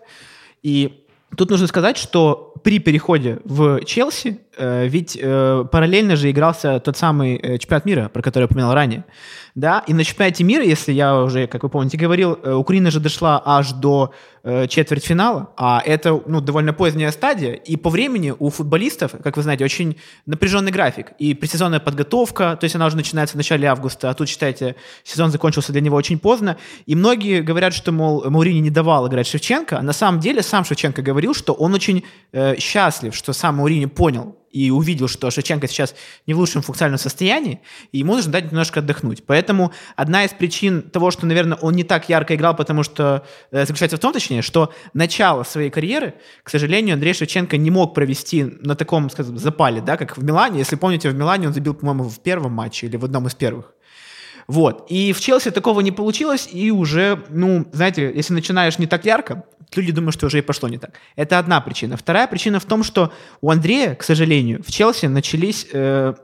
И 0.64 1.06
тут 1.36 1.52
нужно 1.52 1.68
сказать, 1.68 1.98
что 1.98 2.56
при 2.64 2.80
переходе 2.80 3.40
в 3.46 3.86
Челси, 3.86 4.40
ведь 4.60 5.18
э, 5.22 5.66
параллельно 5.72 6.16
же 6.16 6.30
игрался 6.30 6.80
тот 6.80 6.98
самый 6.98 7.36
э, 7.36 7.58
чемпионат 7.58 7.86
мира, 7.86 8.10
про 8.10 8.22
который 8.22 8.44
я 8.44 8.46
упоминал 8.46 8.74
ранее. 8.74 9.06
Да, 9.56 9.84
и 9.88 9.94
на 9.94 10.04
чемпионате 10.04 10.44
мира, 10.44 10.64
если 10.64 10.94
я 10.94 11.22
уже, 11.22 11.48
как 11.48 11.64
вы 11.64 11.70
помните, 11.70 11.98
говорил, 11.98 12.40
э, 12.44 12.54
Украина 12.54 12.92
же 12.92 13.00
дошла 13.00 13.42
аж 13.44 13.72
до 13.74 14.14
э, 14.44 14.68
четвертьфинала, 14.68 15.50
а 15.58 15.82
это 15.86 16.22
ну, 16.28 16.40
довольно 16.40 16.72
поздняя 16.72 17.12
стадия, 17.12 17.54
и 17.54 17.76
по 17.76 17.90
времени 17.90 18.34
у 18.38 18.50
футболистов, 18.50 19.14
как 19.24 19.38
вы 19.38 19.44
знаете, 19.44 19.66
очень 19.66 19.98
напряженный 20.26 20.72
график, 20.72 21.12
и 21.20 21.34
предсезонная 21.34 21.80
подготовка, 21.80 22.58
то 22.60 22.64
есть 22.64 22.76
она 22.76 22.86
уже 22.86 22.96
начинается 22.96 23.34
в 23.34 23.38
начале 23.38 23.68
августа, 23.68 24.10
а 24.10 24.14
тут, 24.14 24.30
считайте, 24.30 24.76
сезон 25.04 25.32
закончился 25.32 25.72
для 25.72 25.82
него 25.82 25.98
очень 25.98 26.20
поздно, 26.20 26.58
и 26.86 26.96
многие 26.96 27.42
говорят, 27.42 27.74
что, 27.74 27.92
мол, 27.92 28.30
Маурини 28.30 28.60
не 28.60 28.70
давал 28.70 29.08
играть 29.08 29.28
Шевченко, 29.28 29.80
а 29.80 29.82
на 29.82 29.94
самом 29.94 30.20
деле 30.20 30.42
сам 30.44 30.64
Шевченко 30.64 31.02
говорил, 31.02 31.34
что 31.34 31.54
он 31.54 31.74
очень 31.74 32.06
э, 32.32 32.56
счастлив, 32.58 33.16
что 33.16 33.34
сам 33.34 33.56
Маурини 33.56 33.88
понял 33.88 34.36
и 34.52 34.72
увидел, 34.72 35.08
что 35.08 35.30
Шевченко 35.32 35.68
сейчас 35.68 35.96
не 36.28 36.34
в 36.34 36.40
лучшем 36.40 36.62
функциональном 36.62 37.00
состоянии, 37.00 37.62
и 37.92 38.00
ему 38.00 38.16
нужно 38.16 38.32
дать 38.32 38.46
немножко 38.46 38.80
отдохнуть. 38.80 39.24
Поэтому 39.26 39.72
одна 39.96 40.26
из 40.26 40.32
причин 40.32 40.82
того, 40.82 41.12
что, 41.12 41.26
наверное, 41.26 41.58
он 41.58 41.74
не 41.74 41.84
так 41.84 42.10
ярко 42.10 42.36
играл, 42.36 42.56
потому 42.56 42.84
что 42.84 43.26
э, 43.52 43.66
заключается 43.66 43.98
в 43.98 44.00
том, 44.00 44.14
точнее, 44.14 44.42
что 44.42 44.74
начало 44.94 45.44
своей 45.44 45.70
карьеры, 45.70 46.16
к 46.44 46.50
сожалению, 46.50 46.94
Андрей 46.94 47.14
Шевченко 47.14 47.58
не 47.58 47.72
мог 47.72 47.94
провести 47.94 48.44
на 48.44 48.76
таком, 48.76 49.10
скажем, 49.10 49.38
запале, 49.38 49.82
да, 49.82 49.98
как 49.98 50.18
в 50.18 50.24
Милане. 50.24 50.60
Если 50.60 50.76
помните, 50.76 51.10
в 51.10 51.16
Милане 51.16 51.48
он 51.48 51.54
забил, 51.54 51.74
по-моему, 51.74 52.04
в 52.10 52.20
первом 52.20 52.54
матче 52.54 52.88
или 52.88 52.98
в 52.98 53.06
одном 53.06 53.28
из 53.28 53.36
первых. 53.36 53.74
Вот. 54.50 54.88
И 54.90 55.14
в 55.14 55.22
Челси 55.22 55.52
такого 55.52 55.82
не 55.82 55.92
получилось, 55.92 56.50
и 56.52 56.72
уже, 56.72 57.24
ну, 57.30 57.68
знаете, 57.72 58.12
если 58.16 58.34
начинаешь 58.34 58.80
не 58.80 58.88
так 58.88 59.06
ярко, 59.06 59.44
люди 59.76 59.92
думают, 59.92 60.16
что 60.16 60.26
уже 60.26 60.40
и 60.40 60.42
пошло 60.42 60.68
не 60.68 60.80
так. 60.80 61.00
Это 61.16 61.38
одна 61.38 61.62
причина. 61.62 61.98
Вторая 61.98 62.26
причина 62.26 62.60
в 62.60 62.66
том, 62.66 62.84
что 62.84 63.14
у 63.42 63.52
Андрея, 63.52 63.94
к 63.94 64.02
сожалению, 64.02 64.64
в 64.64 64.72
Челси 64.72 65.06
начались 65.06 65.68
э, 65.72 66.16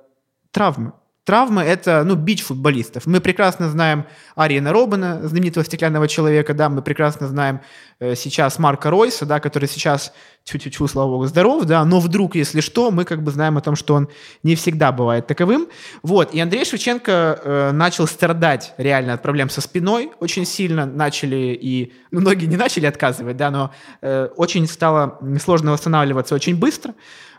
травмы. 0.49 0.93
Травмы— 1.25 1.61
это, 1.63 2.03
ну, 2.05 2.13
бич 2.13 2.43
футболистов. 2.43 3.07
Мы 3.07 3.19
прекрасно 3.19 3.67
знаем 3.67 4.05
Ариена 4.35 4.71
Робина, 4.71 5.27
знаменитого 5.27 5.65
стеклянного 5.65 6.07
человека, 6.07 6.53
да, 6.53 6.69
мы 6.69 6.83
прекрасно 6.83 7.27
знаем 7.27 7.61
э, 7.99 8.13
сейчас 8.13 8.59
Марка 8.59 8.91
Ройса, 8.91 9.25
да, 9.25 9.39
который 9.39 9.67
сейчас, 9.67 10.13
чуть-чуть, 10.43 10.77
слава 10.91 11.09
богу, 11.09 11.25
здоров, 11.25 11.65
да, 11.65 11.83
но 11.83 11.99
вдруг, 11.99 12.35
если 12.35 12.61
что, 12.61 12.91
мы 12.91 13.05
как 13.05 13.23
бы 13.23 13.31
знаем 13.31 13.57
о 13.57 13.61
том, 13.61 13.75
что 13.75 13.95
он 13.95 14.07
не 14.43 14.53
всегда 14.55 14.91
бывает 14.91 15.25
таковым. 15.25 15.67
Вот, 16.03 16.31
и 16.31 16.39
Андрей 16.39 16.63
Шевченко 16.63 17.41
э, 17.43 17.71
начал 17.71 18.05
страдать 18.05 18.75
реально 18.77 19.13
от 19.13 19.23
проблем 19.23 19.49
со 19.49 19.61
спиной 19.61 20.11
очень 20.19 20.45
сильно, 20.45 20.85
начали 20.85 21.57
и, 21.59 21.91
ну, 22.11 22.21
многие 22.21 22.45
не 22.45 22.57
начали 22.57 22.85
отказывать, 22.85 23.35
да, 23.35 23.49
но 23.49 23.71
э, 24.03 24.29
очень 24.37 24.67
стало 24.67 25.19
сложно 25.43 25.71
восстанавливаться 25.71 26.35
очень 26.35 26.55
быстро, 26.55 26.93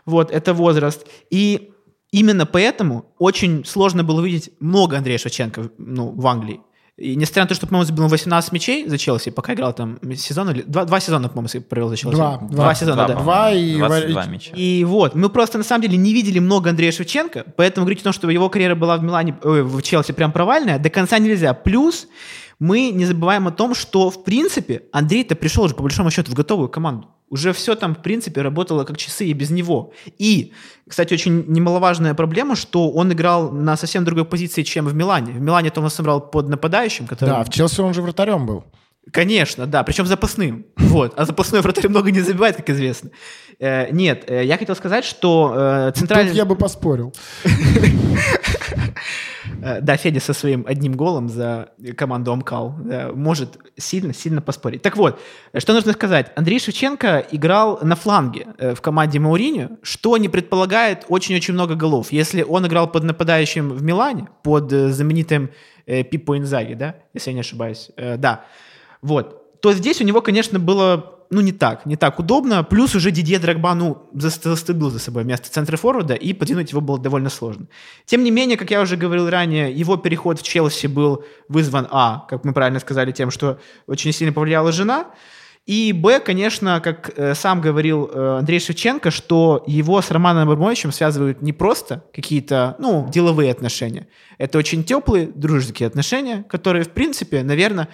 вот, 0.05 0.29
это 0.29 0.53
возраст. 0.53 1.07
И 1.29 1.71
Именно 2.11 2.45
поэтому 2.45 3.13
очень 3.19 3.65
сложно 3.65 4.03
было 4.03 4.21
увидеть 4.21 4.51
много 4.59 4.97
Андрея 4.97 5.17
Шевченко 5.17 5.71
ну, 5.77 6.11
в 6.11 6.25
Англии. 6.27 6.61
И 6.97 7.15
несмотря 7.15 7.43
на 7.43 7.49
то, 7.49 7.53
что, 7.53 7.67
по-моему, 7.67 7.85
забил 7.85 8.07
18 8.07 8.51
мячей 8.53 8.87
за 8.87 8.97
Челси, 8.97 9.29
пока 9.29 9.53
играл 9.53 9.71
там 9.71 9.99
сезон 10.15 10.49
или... 10.49 10.63
Два, 10.63 10.83
два 10.85 10.99
сезона, 10.99 11.29
по-моему, 11.29 11.61
провел 11.61 11.89
за 11.89 11.95
Челси. 11.95 12.15
Два. 12.15 12.37
Два, 12.37 12.47
два 12.47 12.73
сезона, 12.73 12.95
два, 12.95 13.07
да. 13.07 13.21
Два 13.21 13.51
и... 13.51 13.77
22 13.77 14.25
мяча. 14.25 14.51
И 14.55 14.83
вот, 14.83 15.13
мы 15.13 15.29
просто, 15.29 15.59
на 15.59 15.63
самом 15.63 15.83
деле, 15.83 15.95
не 15.95 16.11
видели 16.11 16.39
много 16.39 16.71
Андрея 16.71 16.91
Шевченко, 16.91 17.45
поэтому 17.55 17.85
говорить 17.85 18.01
о 18.01 18.05
том, 18.05 18.13
что 18.13 18.27
его 18.31 18.49
карьера 18.49 18.73
была 18.73 18.97
в 18.97 19.03
Милане, 19.03 19.37
э, 19.43 19.61
в 19.61 19.79
Челси 19.83 20.13
прям 20.13 20.31
провальная, 20.31 20.79
до 20.79 20.89
конца 20.89 21.19
нельзя. 21.19 21.53
Плюс 21.53 22.07
мы 22.57 22.89
не 22.89 23.05
забываем 23.05 23.47
о 23.47 23.51
том, 23.51 23.75
что, 23.75 24.09
в 24.09 24.23
принципе, 24.23 24.85
Андрей-то 24.91 25.35
пришел 25.35 25.65
уже, 25.65 25.75
по 25.75 25.83
большому 25.83 26.09
счету, 26.09 26.31
в 26.31 26.33
готовую 26.33 26.69
команду. 26.69 27.09
Уже 27.29 27.51
все 27.51 27.75
там, 27.75 27.93
в 27.93 28.01
принципе, 28.01 28.41
работало 28.41 28.85
как 28.85 28.97
часы 28.97 29.25
и 29.25 29.33
без 29.33 29.49
него. 29.49 29.91
И, 30.17 30.53
кстати, 30.87 31.13
очень 31.13 31.43
немаловажная 31.47 32.13
проблема, 32.13 32.55
что 32.55 32.89
он 32.89 33.11
играл 33.11 33.51
на 33.51 33.75
совсем 33.75 34.05
другой 34.05 34.23
позиции, 34.23 34.63
чем 34.63 34.87
в 34.87 34.95
Милане. 34.95 35.33
В 35.33 35.41
Милане-то 35.41 35.81
он 35.81 35.89
сыграл 35.89 36.21
под 36.21 36.47
нападающим, 36.47 37.05
который... 37.05 37.29
Да, 37.29 37.43
в 37.43 37.49
Челси 37.49 37.81
он 37.81 37.93
же 37.93 38.01
вратарем 38.01 38.45
был. 38.45 38.63
Конечно, 39.11 39.67
да, 39.67 39.83
причем 39.83 40.05
запасным. 40.05 40.65
Вот. 40.77 41.13
А 41.17 41.25
запасной 41.25 41.61
вратарь 41.61 41.89
много 41.89 42.11
не 42.11 42.21
забивает, 42.21 42.55
как 42.55 42.69
известно. 42.69 43.09
Э, 43.59 43.91
нет, 43.91 44.23
э, 44.27 44.45
я 44.45 44.57
хотел 44.57 44.75
сказать, 44.75 45.05
что 45.05 45.53
э, 45.55 45.91
центральный... 45.95 46.29
Тут 46.29 46.37
я 46.37 46.45
бы 46.45 46.55
поспорил. 46.55 47.13
Э, 49.61 49.81
да, 49.81 49.97
Федя 49.97 50.19
со 50.19 50.33
своим 50.33 50.65
одним 50.67 50.93
голом 50.93 51.29
за 51.29 51.69
команду 51.95 52.31
Амкал 52.31 52.75
может 53.13 53.57
сильно-сильно 53.77 54.41
поспорить. 54.41 54.81
Так 54.81 54.97
вот, 54.97 55.19
что 55.57 55.73
нужно 55.73 55.93
сказать. 55.93 56.31
Андрей 56.35 56.59
Шевченко 56.59 57.25
играл 57.31 57.79
на 57.81 57.95
фланге 57.95 58.47
э, 58.57 58.75
в 58.75 58.81
команде 58.81 59.19
Мауринio, 59.19 59.77
что 59.81 60.17
не 60.17 60.29
предполагает 60.29 61.05
очень-очень 61.09 61.53
много 61.53 61.75
голов. 61.75 62.11
Если 62.11 62.43
он 62.43 62.65
играл 62.67 62.91
под 62.91 63.03
нападающим 63.03 63.69
в 63.69 63.83
Милане, 63.83 64.27
под 64.43 64.71
э, 64.71 64.89
знаменитым 64.89 65.49
Пиппо 65.85 66.37
Инзаги, 66.37 66.73
да, 66.73 66.95
если 67.13 67.29
я 67.29 67.33
не 67.33 67.39
ошибаюсь, 67.39 67.91
да, 67.95 68.43
вот, 69.01 69.61
то 69.61 69.71
здесь 69.71 70.01
у 70.01 70.03
него, 70.03 70.21
конечно, 70.21 70.59
было 70.59 71.16
ну, 71.29 71.41
не 71.41 71.51
так, 71.51 71.85
не 71.85 71.95
так 71.95 72.19
удобно. 72.19 72.63
Плюс 72.63 72.95
уже 72.95 73.11
Дидье 73.11 73.39
Драгба, 73.39 73.73
ну, 73.73 74.09
застыдил 74.13 74.89
за 74.89 74.99
собой 74.99 75.23
место 75.23 75.49
центра 75.49 75.77
форварда, 75.77 76.13
и 76.13 76.33
подвинуть 76.33 76.71
его 76.71 76.81
было 76.81 76.99
довольно 76.99 77.29
сложно. 77.29 77.67
Тем 78.05 78.23
не 78.23 78.31
менее, 78.31 78.57
как 78.57 78.71
я 78.71 78.81
уже 78.81 78.97
говорил 78.97 79.29
ранее, 79.29 79.71
его 79.71 79.97
переход 79.97 80.39
в 80.39 80.43
Челси 80.43 80.87
был 80.87 81.25
вызван, 81.49 81.87
а, 81.91 82.25
как 82.29 82.45
мы 82.45 82.53
правильно 82.53 82.79
сказали, 82.79 83.11
тем, 83.11 83.31
что 83.31 83.59
очень 83.87 84.11
сильно 84.13 84.33
повлияла 84.33 84.71
жена, 84.71 85.07
и 85.67 85.91
Б, 85.91 86.21
конечно, 86.21 86.79
как 86.79 87.11
э, 87.17 87.35
сам 87.35 87.59
говорил 87.59 88.09
э, 88.09 88.37
Андрей 88.39 88.61
Шевченко, 88.61 89.11
что 89.11 89.65
его 89.67 90.01
с 90.01 90.09
Романом 90.11 90.49
Абрамовичем 90.49 90.93
связывают 90.93 91.41
не 91.41 91.51
просто 91.51 92.05
какие-то, 92.13 92.77
ну, 92.79 93.05
деловые 93.11 93.51
отношения. 93.51 94.07
Это 94.37 94.59
очень 94.59 94.85
теплые, 94.85 95.27
дружеские 95.27 95.87
отношения, 95.87 96.45
которые, 96.47 96.85
в 96.85 96.91
принципе, 96.91 97.43
наверное, 97.43 97.89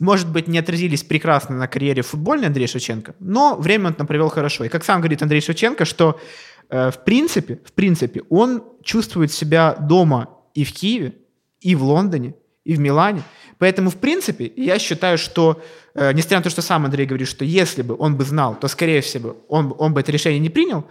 может 0.00 0.30
быть, 0.30 0.46
не 0.46 0.58
отразились 0.58 1.02
прекрасно 1.02 1.56
на 1.56 1.68
карьере 1.68 2.02
футбольной 2.02 2.48
Андрея 2.48 2.66
Шевченко, 2.66 3.14
но 3.18 3.56
время 3.56 3.88
он 3.88 3.94
там 3.94 4.06
провел 4.06 4.28
хорошо. 4.28 4.64
И 4.64 4.68
как 4.68 4.84
сам 4.84 5.00
говорит 5.00 5.22
Андрей 5.22 5.40
Шевченко, 5.40 5.84
что 5.84 6.20
э, 6.68 6.90
в 6.90 7.04
принципе, 7.04 7.60
в 7.64 7.72
принципе, 7.72 8.22
он 8.28 8.62
чувствует 8.82 9.32
себя 9.32 9.74
дома 9.74 10.28
и 10.54 10.64
в 10.64 10.72
Киеве, 10.72 11.14
и 11.60 11.74
в 11.74 11.82
Лондоне, 11.82 12.34
и 12.64 12.74
в 12.74 12.78
Милане. 12.78 13.22
Поэтому, 13.58 13.88
в 13.88 13.96
принципе, 13.96 14.52
я 14.56 14.78
считаю, 14.78 15.16
что, 15.16 15.62
э, 15.94 16.12
несмотря 16.12 16.38
на 16.38 16.44
то, 16.44 16.50
что 16.50 16.62
сам 16.62 16.84
Андрей 16.84 17.06
говорит, 17.06 17.28
что 17.28 17.44
если 17.44 17.80
бы 17.80 17.96
он 17.98 18.16
бы 18.16 18.24
знал, 18.24 18.54
то, 18.54 18.68
скорее 18.68 19.00
всего, 19.00 19.36
он, 19.48 19.74
он 19.78 19.94
бы 19.94 20.00
это 20.00 20.12
решение 20.12 20.40
не 20.40 20.50
принял. 20.50 20.84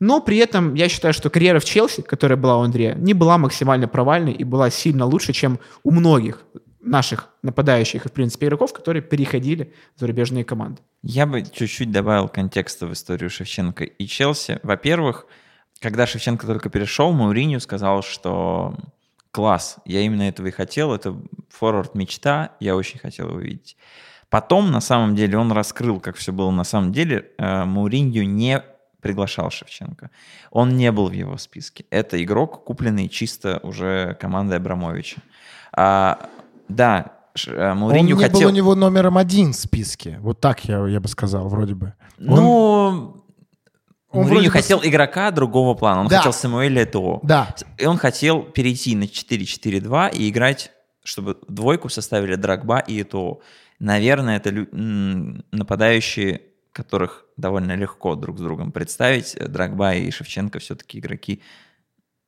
Но 0.00 0.20
при 0.20 0.38
этом 0.38 0.74
я 0.74 0.88
считаю, 0.88 1.14
что 1.14 1.30
карьера 1.30 1.60
в 1.60 1.64
Челси, 1.64 2.02
которая 2.02 2.36
была 2.36 2.58
у 2.58 2.62
Андрея, 2.62 2.94
не 2.94 3.14
была 3.14 3.38
максимально 3.38 3.86
провальной 3.86 4.32
и 4.32 4.44
была 4.44 4.70
сильно 4.70 5.06
лучше, 5.06 5.32
чем 5.32 5.58
у 5.82 5.90
многих 5.90 6.44
наших 6.80 7.28
нападающих 7.42 8.06
и, 8.06 8.08
в 8.08 8.12
принципе, 8.12 8.46
игроков, 8.46 8.72
которые 8.72 9.02
переходили 9.02 9.72
в 9.96 10.00
зарубежные 10.00 10.44
команды. 10.44 10.82
Я 11.02 11.26
бы 11.26 11.42
чуть-чуть 11.42 11.90
добавил 11.90 12.28
контекста 12.28 12.86
в 12.86 12.92
историю 12.92 13.30
Шевченко 13.30 13.84
и 13.84 14.06
Челси. 14.06 14.60
Во-первых, 14.62 15.26
когда 15.80 16.06
Шевченко 16.06 16.46
только 16.46 16.68
перешел, 16.68 17.12
Мауриню 17.12 17.60
сказал, 17.60 18.02
что 18.02 18.76
класс, 19.30 19.76
я 19.84 20.00
именно 20.00 20.22
этого 20.22 20.48
и 20.48 20.50
хотел, 20.50 20.94
это 20.94 21.16
форвард 21.48 21.94
мечта, 21.94 22.52
я 22.60 22.76
очень 22.76 22.98
хотел 22.98 23.28
его 23.28 23.40
видеть. 23.40 23.76
Потом, 24.28 24.70
на 24.70 24.80
самом 24.80 25.16
деле, 25.16 25.38
он 25.38 25.50
раскрыл, 25.52 26.00
как 26.00 26.16
все 26.16 26.32
было 26.32 26.50
на 26.50 26.64
самом 26.64 26.92
деле. 26.92 27.30
Э, 27.36 27.64
Мауринью 27.64 28.28
не 28.28 28.62
приглашал 29.00 29.50
Шевченко. 29.50 30.10
Он 30.50 30.76
не 30.76 30.92
был 30.92 31.08
в 31.08 31.12
его 31.12 31.36
списке. 31.36 31.84
Это 31.90 32.22
игрок, 32.22 32.64
купленный 32.64 33.08
чисто 33.08 33.58
уже 33.62 34.16
командой 34.20 34.58
Абрамовича. 34.58 35.20
А, 35.72 36.28
да, 36.74 37.12
э, 37.46 37.74
Мауринью 37.74 38.16
он 38.16 38.22
не 38.22 38.28
хотел... 38.28 38.40
был 38.40 38.48
у 38.48 38.56
него 38.56 38.74
номером 38.74 39.18
один 39.18 39.52
в 39.52 39.56
списке. 39.56 40.18
Вот 40.20 40.40
так 40.40 40.64
я, 40.64 40.86
я 40.86 41.00
бы 41.00 41.08
сказал, 41.08 41.48
вроде 41.48 41.74
бы. 41.74 41.92
Ну, 42.18 43.16
Он 44.12 44.24
Мourinho 44.24 44.28
вроде 44.28 44.46
бы 44.48 44.52
хотел 44.52 44.80
игрока 44.82 45.30
другого 45.30 45.74
плана. 45.74 46.00
Он 46.02 46.08
Да. 46.08 46.18
хотел 46.18 46.32
Самуэля 46.32 46.82
Этоо. 46.82 47.20
Да. 47.22 47.54
И 47.78 47.86
он 47.86 47.96
хотел 47.96 48.42
перейти 48.42 48.96
на 48.96 49.04
4-4-2 49.04 50.10
и 50.14 50.28
играть, 50.28 50.72
чтобы 51.04 51.36
двойку 51.48 51.88
составили 51.88 52.34
Драгба 52.34 52.78
и 52.80 53.02
Этоо. 53.02 53.38
Наверное, 53.78 54.36
это 54.36 54.50
лю- 54.50 54.68
нападающие, 55.52 56.42
которых 56.72 57.24
довольно 57.36 57.74
легко 57.76 58.14
друг 58.14 58.38
с 58.38 58.40
другом 58.42 58.72
представить. 58.72 59.36
Драгба 59.38 59.94
и 59.94 60.10
Шевченко 60.10 60.58
все-таки 60.58 60.98
игроки 60.98 61.40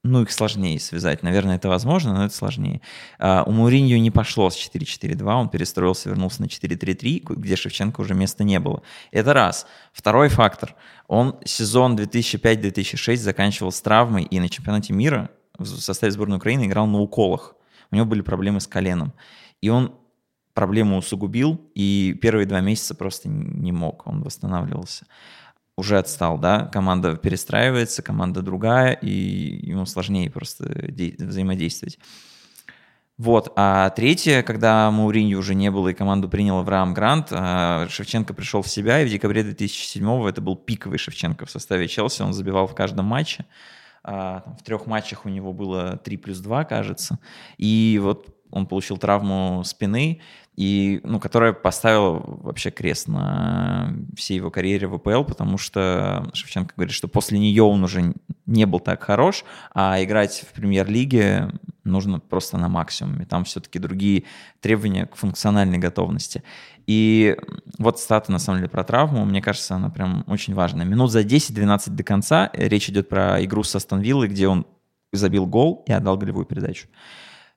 ну, 0.05 0.23
их 0.23 0.33
сложнее 0.33 0.81
связать. 0.81 1.23
Наверное, 1.23 1.57
это 1.57 1.69
возможно, 1.69 2.13
но 2.13 2.25
это 2.25 2.35
сложнее. 2.35 2.81
А, 3.19 3.45
у 3.47 3.53
Мourinho 3.53 3.99
не 3.99 4.11
пошло 4.11 4.51
с 4.51 4.57
4-4-2, 4.57 5.23
он 5.33 5.49
перестроился, 5.49 6.09
вернулся 6.09 6.43
на 6.43 6.47
4-3-3, 6.47 7.35
где 7.37 7.55
Шевченко 7.57 8.01
уже 8.01 8.15
места 8.15 8.43
не 8.43 8.59
было. 8.59 8.83
Это 9.13 9.33
раз. 9.33 9.67
Второй 9.93 10.29
фактор. 10.29 10.75
Он 11.07 11.37
сезон 11.45 11.97
2005-2006 11.97 13.17
заканчивал 13.17 13.71
с 13.71 13.81
травмой 13.81 14.25
и 14.25 14.41
на 14.41 14.49
чемпионате 14.49 14.93
мира 14.93 15.31
в 15.57 15.67
составе 15.67 16.11
сборной 16.11 16.39
Украины 16.39 16.67
играл 16.67 16.87
на 16.89 16.99
уколах. 17.01 17.55
У 17.93 17.97
него 17.97 18.07
были 18.07 18.23
проблемы 18.23 18.61
с 18.61 18.67
коленом. 18.67 19.13
И 19.61 19.69
он 19.69 19.95
проблему 20.53 20.97
усугубил, 20.97 21.61
и 21.75 22.19
первые 22.21 22.47
два 22.47 22.61
месяца 22.61 22.95
просто 22.95 23.29
не 23.29 23.71
мог, 23.71 24.07
он 24.07 24.23
восстанавливался 24.23 25.07
уже 25.77 25.99
отстал, 25.99 26.39
да, 26.39 26.67
команда 26.67 27.17
перестраивается, 27.17 28.03
команда 28.03 28.43
другая, 28.43 28.93
и 28.93 29.11
ему 29.71 29.87
сложнее 29.87 30.31
просто 30.31 30.91
де- 30.91 31.15
взаимодействовать. 31.19 31.99
Вот, 33.19 33.53
а 33.57 33.91
третье, 33.91 34.43
когда 34.43 34.91
Мауриньо 34.91 35.39
уже 35.39 35.55
не 35.55 35.71
было 35.71 35.89
и 35.89 35.95
команду 35.95 36.29
принял 36.29 36.59
Авраам 36.59 36.93
Грант, 36.95 37.29
а, 37.31 37.87
Шевченко 37.89 38.35
пришел 38.35 38.63
в 38.63 38.69
себя, 38.69 39.01
и 39.01 39.07
в 39.07 39.11
декабре 39.11 39.45
2007 39.45 40.29
это 40.29 40.41
был 40.41 40.57
пиковый 40.57 40.99
Шевченко 40.99 41.47
в 41.47 41.51
составе 41.51 41.89
Челси, 41.89 42.23
он 42.23 42.33
забивал 42.33 42.67
в 42.67 42.75
каждом 42.75 43.07
матче, 43.07 43.45
А, 44.05 44.43
в 44.59 44.65
трех 44.65 44.87
матчах 44.87 45.25
у 45.27 45.29
него 45.29 45.53
было 45.53 45.97
3 45.99 46.17
плюс 46.17 46.39
2, 46.39 46.65
кажется, 46.65 47.21
и 47.57 48.01
вот 48.03 48.35
он 48.53 48.67
получил 48.67 48.99
травму 48.99 49.63
спины, 49.65 50.21
и, 50.55 51.01
ну, 51.03 51.19
которая 51.19 51.55
поставила 51.55 52.23
вообще 52.25 52.71
крест 52.71 53.09
на 53.09 53.95
всей 54.15 54.37
его 54.37 54.51
карьере 54.51 54.87
в 54.87 54.95
АПЛ, 54.95 55.25
потому 55.25 55.57
что 55.57 56.31
Шевченко 56.35 56.75
говорит, 56.77 56.95
что 56.95 57.09
после 57.09 57.39
нее 57.39 57.63
он 57.63 57.83
уже 57.83 58.15
не 58.45 58.67
был 58.67 58.79
так 58.79 59.03
хорош, 59.03 59.45
а 59.75 60.03
играть 60.03 60.45
в 60.47 60.53
премьер-лиге 60.53 61.51
нужно 61.85 62.21
просто 62.21 62.59
на 62.59 62.69
максимуме. 62.69 63.25
Там 63.25 63.45
все-таки 63.45 63.79
другие 63.79 64.25
требования 64.61 65.07
к 65.07 65.17
функциональной 65.17 65.79
готовности. 65.79 66.43
И 66.87 67.37
вот 67.79 67.99
стата, 67.99 68.31
на 68.31 68.39
самом 68.39 68.59
деле, 68.59 68.69
про 68.69 68.85
травму, 68.85 69.25
мне 69.25 69.41
кажется, 69.41 69.75
она 69.75 69.89
прям 69.89 70.25
очень 70.27 70.55
важная. 70.55 70.85
Минут 70.85 71.11
за 71.11 71.23
10-12 71.23 71.91
до 71.91 72.03
конца 72.03 72.51
речь 72.53 72.91
идет 72.91 73.09
про 73.09 73.43
игру 73.45 73.63
с 73.63 73.75
Астон 73.75 74.01
Виллой, 74.01 74.29
где 74.29 74.49
он 74.49 74.67
забил 75.13 75.47
гол 75.47 75.85
и 75.87 75.93
отдал 75.93 76.19
голевую 76.19 76.45
передачу. 76.45 76.89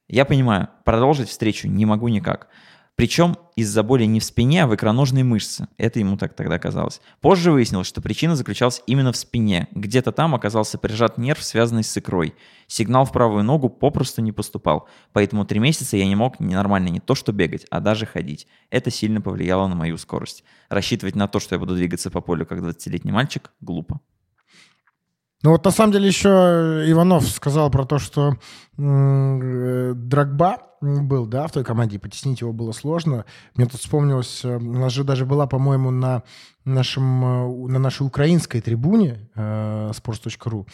Я 0.07 0.25
понимаю, 0.25 0.69
продолжить 0.83 1.29
встречу 1.29 1.67
не 1.67 1.85
могу 1.85 2.07
никак. 2.07 2.47
Причем 2.95 3.35
из-за 3.57 3.83
боли 3.83 4.05
не 4.05 4.21
в 4.21 4.23
спине, 4.23 4.63
а 4.63 4.67
в 4.67 4.75
икроножной 4.75 5.23
мышце. 5.23 5.67
Это 5.77 5.99
ему 5.99 6.15
так 6.15 6.33
тогда 6.33 6.57
казалось. 6.59 7.01
Позже 7.19 7.51
выяснилось, 7.51 7.87
что 7.87 8.01
причина 8.01 8.37
заключалась 8.37 8.81
именно 8.87 9.11
в 9.11 9.17
спине. 9.17 9.67
Где-то 9.71 10.13
там 10.13 10.33
оказался 10.33 10.77
прижат 10.77 11.17
нерв, 11.17 11.43
связанный 11.43 11.83
с 11.83 11.97
икрой. 11.97 12.35
Сигнал 12.67 13.03
в 13.03 13.11
правую 13.11 13.43
ногу 13.43 13.67
попросту 13.67 14.21
не 14.21 14.31
поступал. 14.31 14.87
Поэтому 15.11 15.43
три 15.43 15.59
месяца 15.59 15.97
я 15.97 16.05
не 16.05 16.15
мог 16.15 16.39
нормально 16.39 16.87
не 16.87 17.01
то 17.01 17.15
что 17.15 17.33
бегать, 17.33 17.65
а 17.69 17.81
даже 17.81 18.05
ходить. 18.05 18.47
Это 18.69 18.89
сильно 18.89 19.19
повлияло 19.19 19.67
на 19.67 19.75
мою 19.75 19.97
скорость. 19.97 20.45
Рассчитывать 20.69 21.15
на 21.15 21.27
то, 21.27 21.41
что 21.41 21.55
я 21.55 21.59
буду 21.59 21.75
двигаться 21.75 22.09
по 22.09 22.21
полю 22.21 22.45
как 22.45 22.59
20-летний 22.59 23.11
мальчик, 23.11 23.51
глупо. 23.59 23.99
Ну 25.45 25.51
вот 25.51 25.63
на 25.63 25.69
самом 25.69 25.91
деле 25.93 26.07
еще 26.07 26.27
Иванов 26.87 27.27
сказал 27.27 27.69
про 27.69 27.85
то, 27.85 27.99
что 27.99 28.33
э, 28.79 29.93
Драгба 29.95 30.57
был, 30.81 31.27
да, 31.27 31.45
в 31.45 31.51
той 31.51 31.63
команде, 31.63 31.99
потеснить 31.99 32.41
его 32.41 32.51
было 32.51 32.71
сложно. 32.71 33.25
Мне 33.53 33.67
тут 33.67 33.79
вспомнилось, 33.79 34.43
э, 34.43 34.57
у 34.57 34.73
нас 34.79 34.91
же 34.91 35.03
даже 35.03 35.23
была, 35.27 35.45
по-моему, 35.45 35.91
на 35.91 36.23
нашем, 36.63 37.23
э, 37.23 37.67
на 37.69 37.77
нашей 37.77 38.07
украинской 38.07 38.59
трибуне 38.59 39.29
э, 39.35 39.91
sports.ru 39.91 40.65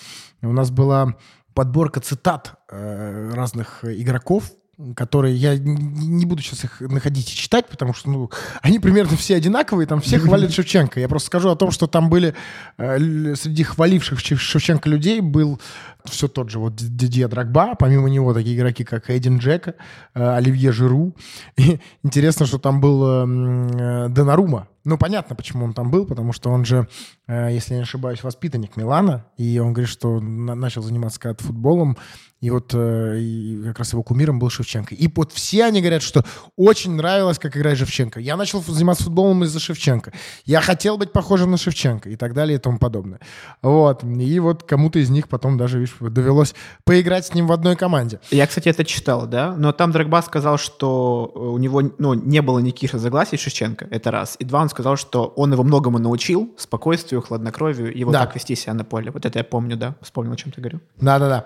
у 0.41 0.53
нас 0.53 0.71
была 0.71 1.17
подборка 1.53 1.99
цитат 1.99 2.53
э, 2.69 3.31
разных 3.33 3.83
игроков, 3.83 4.53
которые 4.95 5.35
я 5.35 5.57
не 5.57 6.25
буду 6.25 6.41
сейчас 6.41 6.63
их 6.63 6.81
находить 6.81 7.31
и 7.31 7.35
читать, 7.35 7.67
потому 7.67 7.93
что 7.93 8.09
ну, 8.09 8.29
они 8.61 8.79
примерно 8.79 9.17
все 9.17 9.35
одинаковые, 9.35 9.87
там 9.87 10.01
все 10.01 10.19
хвалят 10.19 10.51
Шевченко. 10.51 10.99
Я 10.99 11.07
просто 11.07 11.27
скажу 11.27 11.49
о 11.49 11.55
том, 11.55 11.71
что 11.71 11.87
там 11.87 12.09
были 12.09 12.33
э, 12.77 13.35
среди 13.35 13.63
хваливших 13.63 14.19
Шев- 14.19 14.37
Шевченко 14.37 14.89
людей 14.89 15.21
был 15.21 15.59
все 16.05 16.27
тот 16.27 16.49
же 16.49 16.59
вот 16.59 16.75
Дидье 16.75 17.27
Драгба, 17.27 17.75
помимо 17.77 18.09
него 18.09 18.33
такие 18.33 18.55
игроки, 18.55 18.83
как 18.83 19.09
Эдин 19.09 19.37
Джека, 19.37 19.75
э, 20.13 20.35
Оливье 20.35 20.71
Жиру. 20.71 21.15
И 21.57 21.79
интересно, 22.03 22.45
что 22.45 22.57
там 22.57 22.81
был 22.81 23.03
э, 23.03 24.05
э, 24.05 24.09
Донарума. 24.09 24.67
Ну, 24.83 24.97
понятно, 24.97 25.35
почему 25.35 25.65
он 25.65 25.73
там 25.73 25.91
был, 25.91 26.05
потому 26.05 26.33
что 26.33 26.49
он 26.49 26.65
же, 26.65 26.87
э, 27.27 27.49
если 27.51 27.73
я 27.73 27.79
не 27.79 27.83
ошибаюсь, 27.83 28.23
воспитанник 28.23 28.77
Милана, 28.77 29.25
и 29.37 29.59
он 29.59 29.73
говорит, 29.73 29.89
что 29.89 30.19
на- 30.19 30.55
начал 30.55 30.81
заниматься 30.81 31.19
когда-то 31.19 31.43
футболом, 31.43 31.97
и 32.41 32.49
вот 32.49 32.73
э, 32.73 33.19
и 33.19 33.61
как 33.65 33.79
раз 33.79 33.93
его 33.93 34.01
кумиром 34.01 34.39
был 34.39 34.49
Шевченко. 34.49 34.95
И 34.95 35.07
вот 35.15 35.31
все 35.31 35.65
они 35.65 35.79
говорят, 35.79 36.01
что 36.01 36.25
очень 36.55 36.91
нравилось, 36.95 37.37
как 37.37 37.55
играет 37.55 37.77
Шевченко. 37.77 38.19
Я 38.19 38.35
начал 38.35 38.63
заниматься 38.63 39.03
футболом 39.03 39.43
из-за 39.43 39.59
Шевченко. 39.59 40.11
Я 40.45 40.59
хотел 40.61 40.97
быть 40.97 41.11
похожим 41.11 41.51
на 41.51 41.57
Шевченко 41.57 42.09
и 42.09 42.15
так 42.15 42.33
далее 42.33 42.55
и 42.55 42.59
тому 42.59 42.79
подобное. 42.79 43.19
Вот. 43.61 44.03
И 44.03 44.39
вот 44.39 44.63
кому-то 44.63 44.97
из 44.97 45.11
них 45.11 45.27
потом 45.29 45.57
даже, 45.57 45.79
видишь, 45.79 45.95
довелось 45.99 46.55
поиграть 46.83 47.27
с 47.27 47.35
ним 47.35 47.45
в 47.45 47.51
одной 47.51 47.75
команде. 47.75 48.19
Я, 48.31 48.47
кстати, 48.47 48.69
это 48.69 48.83
читал, 48.85 49.27
да, 49.27 49.55
но 49.55 49.71
там 49.71 49.91
Драгба 49.91 50.23
сказал, 50.25 50.57
что 50.57 51.31
у 51.35 51.59
него 51.59 51.83
ну, 51.99 52.15
не 52.15 52.41
было 52.41 52.57
никаких 52.57 52.93
разногласий 52.95 53.37
с 53.37 53.41
Шевченко, 53.41 53.87
это 53.91 54.09
раз. 54.09 54.35
И 54.39 54.45
два, 54.45 54.61
он 54.61 54.69
сказал, 54.71 54.95
что 54.95 55.25
он 55.35 55.53
его 55.53 55.63
многому 55.63 55.99
научил, 55.99 56.53
спокойствию, 56.57 57.21
хладнокровию, 57.21 57.93
и 57.93 58.03
вот 58.03 58.13
Да. 58.13 58.25
так 58.25 58.35
вести 58.35 58.55
себя 58.55 58.73
на 58.73 58.83
поле. 58.83 59.11
Вот 59.11 59.25
это 59.25 59.37
я 59.39 59.43
помню, 59.43 59.77
да, 59.77 59.95
вспомнил, 60.01 60.33
о 60.33 60.35
чем 60.35 60.51
ты 60.51 60.59
говорил. 60.61 60.79
Да-да-да. 60.99 61.45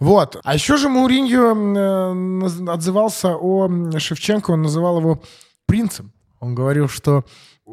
Вот. 0.00 0.36
А 0.44 0.54
еще 0.54 0.76
же 0.76 0.88
Мауриньо 0.88 2.44
э, 2.46 2.70
отзывался 2.70 3.34
о 3.36 3.68
Шевченко, 3.98 4.50
он 4.50 4.62
называл 4.62 4.98
его 4.98 5.22
принцем. 5.66 6.12
Он 6.40 6.54
говорил, 6.54 6.88
что 6.88 7.24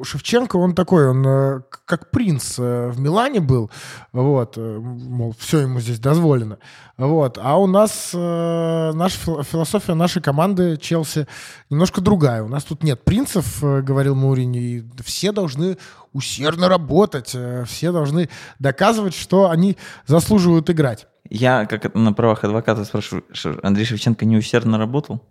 Шевченко, 0.04 0.56
он 0.56 0.74
такой, 0.74 1.10
он 1.10 1.26
э, 1.26 1.62
как 1.86 2.12
принц 2.12 2.58
э, 2.58 2.90
в 2.90 3.00
Милане 3.00 3.42
был, 3.42 3.70
вот, 4.14 4.54
э, 4.58 4.80
мол, 4.80 5.36
все 5.38 5.60
ему 5.60 5.82
здесь 5.82 6.00
дозволено, 6.00 6.60
вот, 6.98 7.38
а 7.42 7.58
у 7.58 7.68
нас 7.68 8.12
наша 8.14 9.44
философия 9.44 9.94
нашей 9.94 10.22
команды 10.22 10.78
Челси 10.78 11.28
немножко 11.70 12.00
другая. 12.00 12.44
У 12.44 12.48
нас 12.48 12.64
тут 12.64 12.84
нет 12.84 13.04
принцев, 13.04 13.62
говорил 13.62 14.16
Маурини, 14.16 14.60
и 14.60 14.84
все 15.04 15.32
должны 15.32 15.78
усердно 16.14 16.70
работать, 16.70 17.36
все 17.66 17.92
должны 17.92 18.30
доказывать, 18.60 19.16
что 19.16 19.50
они 19.50 19.78
заслуживают 20.06 20.70
играть. 20.70 21.08
Я, 21.30 21.66
как 21.66 21.96
на 21.96 22.14
правах 22.14 22.44
адвоката, 22.44 22.86
спрашиваю, 22.86 23.26
Андрей 23.64 23.86
Шевченко 23.86 24.26
не 24.26 24.38
усердно 24.38 24.78
работал? 24.78 25.22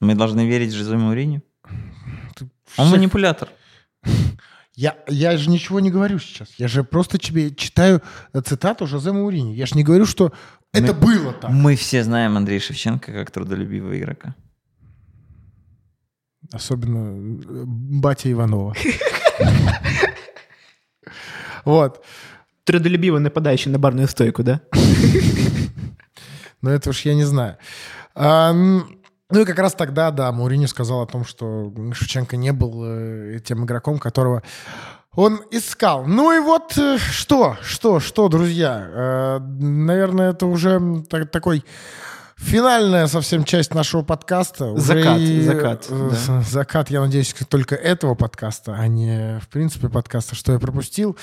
Мы 0.00 0.14
должны 0.14 0.46
верить 0.46 0.72
Жозе 0.72 0.96
Мауриню? 0.96 1.42
Он 2.76 2.88
манипулятор. 2.88 3.48
Я, 4.74 4.96
я 5.06 5.36
же 5.36 5.50
ничего 5.50 5.80
не 5.80 5.90
говорю 5.90 6.18
сейчас. 6.18 6.54
Я 6.56 6.66
же 6.68 6.82
просто 6.82 7.18
тебе 7.18 7.54
читаю 7.54 8.00
цитату 8.44 8.86
Жозе 8.86 9.12
Маурини. 9.12 9.54
Я 9.54 9.66
же 9.66 9.76
не 9.76 9.84
говорю, 9.84 10.06
что 10.06 10.32
это 10.72 10.94
мы, 10.94 11.00
было 11.00 11.32
так. 11.34 11.50
Мы 11.50 11.76
все 11.76 12.02
знаем 12.02 12.36
Андрея 12.36 12.60
Шевченко 12.60 13.12
как 13.12 13.30
трудолюбивого 13.30 13.98
игрока. 13.98 14.34
Особенно 16.50 17.16
э, 17.16 17.64
батя 17.66 18.32
Иванова. 18.32 18.74
Вот. 21.64 22.04
Трудолюбиво 22.64 23.18
нападающий 23.18 23.70
на 23.70 23.78
барную 23.78 24.08
стойку, 24.08 24.42
да? 24.42 24.60
Ну, 26.60 26.70
это 26.70 26.90
уж 26.90 27.00
я 27.00 27.14
не 27.14 27.24
знаю. 27.24 27.56
Ну 29.32 29.40
и 29.40 29.44
как 29.46 29.58
раз 29.58 29.72
тогда, 29.72 30.10
да, 30.10 30.30
Мауриню 30.30 30.68
сказал 30.68 31.00
о 31.00 31.06
том, 31.06 31.24
что 31.24 31.72
Шевченко 31.94 32.36
не 32.36 32.52
был 32.52 32.82
э, 32.84 33.38
тем 33.42 33.64
игроком, 33.64 33.98
которого 33.98 34.42
он 35.14 35.40
искал. 35.50 36.04
Ну 36.04 36.36
и 36.36 36.38
вот 36.38 36.76
э, 36.76 36.98
что, 36.98 37.56
что, 37.62 37.98
что, 37.98 38.28
друзья. 38.28 38.86
Э, 38.86 39.38
наверное, 39.40 40.32
это 40.32 40.44
уже 40.44 41.02
так, 41.08 41.30
такой 41.30 41.64
финальная 42.36 43.06
совсем 43.06 43.44
часть 43.44 43.72
нашего 43.72 44.02
подкаста. 44.02 44.76
Закат, 44.76 45.18
и, 45.18 45.40
закат. 45.40 45.86
Э, 45.88 46.10
да. 46.10 46.42
Закат, 46.42 46.90
я 46.90 47.00
надеюсь, 47.00 47.34
только 47.48 47.74
этого 47.74 48.14
подкаста, 48.14 48.74
а 48.78 48.86
не, 48.86 49.40
в 49.40 49.48
принципе, 49.48 49.88
подкаста, 49.88 50.34
что 50.34 50.52
я 50.52 50.58
пропустил. 50.58 51.16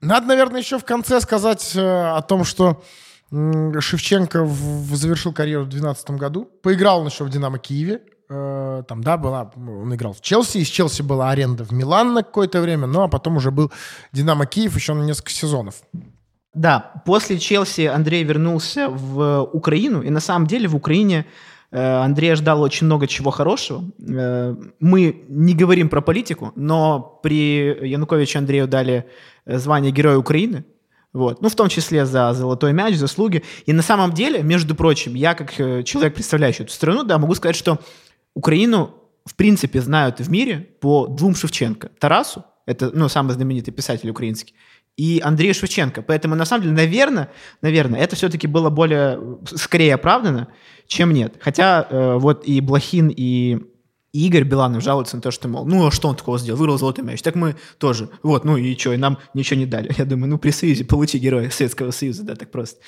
Надо, 0.00 0.26
наверное, 0.26 0.60
еще 0.60 0.80
в 0.80 0.84
конце 0.84 1.20
сказать 1.20 1.76
э, 1.76 1.80
о 1.80 2.22
том, 2.22 2.44
что 2.44 2.82
Шевченко 3.30 4.44
в, 4.44 4.94
завершил 4.94 5.32
карьеру 5.32 5.64
в 5.64 5.68
2012 5.68 6.10
году. 6.12 6.48
Поиграл 6.62 7.00
он 7.00 7.08
еще 7.08 7.24
в 7.24 7.30
«Динамо 7.30 7.58
Киеве». 7.58 8.02
Э, 8.28 8.82
там, 8.86 9.02
да, 9.02 9.16
была, 9.16 9.52
он 9.56 9.94
играл 9.94 10.12
в 10.12 10.20
Челси. 10.20 10.58
Из 10.58 10.68
Челси 10.68 11.02
была 11.02 11.30
аренда 11.30 11.64
в 11.64 11.72
Милан 11.72 12.14
на 12.14 12.22
какое-то 12.22 12.60
время. 12.60 12.86
Ну, 12.86 13.02
а 13.02 13.08
потом 13.08 13.36
уже 13.36 13.50
был 13.50 13.72
«Динамо 14.12 14.46
Киев» 14.46 14.74
еще 14.76 14.94
на 14.94 15.02
несколько 15.02 15.30
сезонов. 15.30 15.82
Да, 16.54 17.02
после 17.04 17.38
Челси 17.38 17.86
Андрей 17.86 18.24
вернулся 18.24 18.88
в 18.88 19.42
Украину. 19.52 20.02
И 20.02 20.10
на 20.10 20.20
самом 20.20 20.46
деле 20.46 20.68
в 20.68 20.76
Украине 20.76 21.26
э, 21.72 21.80
Андрея 21.80 22.36
ждало 22.36 22.64
очень 22.64 22.86
много 22.86 23.08
чего 23.08 23.30
хорошего. 23.30 23.84
Э, 24.08 24.54
мы 24.78 25.24
не 25.28 25.54
говорим 25.54 25.88
про 25.88 26.00
политику, 26.00 26.52
но 26.54 27.20
при 27.22 27.88
Януковиче 27.88 28.38
Андрею 28.38 28.68
дали 28.68 29.06
звание 29.46 29.90
Героя 29.92 30.16
Украины. 30.16 30.64
Вот. 31.16 31.40
Ну, 31.40 31.48
в 31.48 31.54
том 31.54 31.70
числе 31.70 32.04
за 32.04 32.34
золотой 32.34 32.74
мяч, 32.74 32.96
заслуги. 32.96 33.42
И 33.64 33.72
на 33.72 33.80
самом 33.80 34.12
деле, 34.12 34.42
между 34.42 34.74
прочим, 34.74 35.14
я 35.14 35.32
как 35.32 35.58
э, 35.58 35.82
человек, 35.82 36.14
представляющий 36.14 36.64
эту 36.64 36.74
страну, 36.74 37.04
да, 37.04 37.16
могу 37.18 37.34
сказать, 37.34 37.56
что 37.56 37.78
Украину 38.34 38.94
в 39.24 39.34
принципе 39.34 39.80
знают 39.80 40.20
в 40.20 40.30
мире 40.30 40.68
по 40.80 41.06
двум 41.06 41.34
Шевченко. 41.34 41.88
Тарасу, 41.98 42.44
это 42.66 42.90
ну, 42.92 43.08
самый 43.08 43.32
знаменитый 43.32 43.72
писатель 43.72 44.10
украинский, 44.10 44.52
и 44.98 45.22
Андрею 45.24 45.54
Шевченко. 45.54 46.02
Поэтому, 46.02 46.34
на 46.34 46.44
самом 46.44 46.64
деле, 46.64 46.74
наверное, 46.74 47.30
наверное 47.62 47.98
это 47.98 48.14
все-таки 48.14 48.46
было 48.46 48.68
более, 48.68 49.18
скорее 49.46 49.94
оправдано, 49.94 50.48
чем 50.86 51.14
нет. 51.14 51.36
Хотя 51.40 51.86
э, 51.88 52.18
вот 52.18 52.44
и 52.44 52.60
Блохин, 52.60 53.08
и 53.08 53.58
и 54.16 54.26
Игорь 54.28 54.44
Биланов 54.44 54.82
жалуется 54.82 55.16
на 55.16 55.22
то, 55.22 55.30
что, 55.30 55.46
мол, 55.46 55.66
ну 55.66 55.86
а 55.86 55.90
что 55.90 56.08
он 56.08 56.16
такого 56.16 56.38
сделал? 56.38 56.58
Вырвал 56.58 56.78
золотой 56.78 57.04
мяч. 57.04 57.20
Так 57.20 57.34
мы 57.34 57.54
тоже. 57.76 58.08
Вот, 58.22 58.46
ну 58.46 58.56
и 58.56 58.74
что, 58.74 58.94
и 58.94 58.96
нам 58.96 59.18
ничего 59.34 59.60
не 59.60 59.66
дали. 59.66 59.92
Я 59.98 60.06
думаю, 60.06 60.30
ну 60.30 60.38
при 60.38 60.52
Союзе 60.52 60.86
получи 60.86 61.18
героя 61.18 61.50
Советского 61.50 61.90
Союза, 61.90 62.22
да, 62.22 62.34
так 62.34 62.50
просто. 62.50 62.80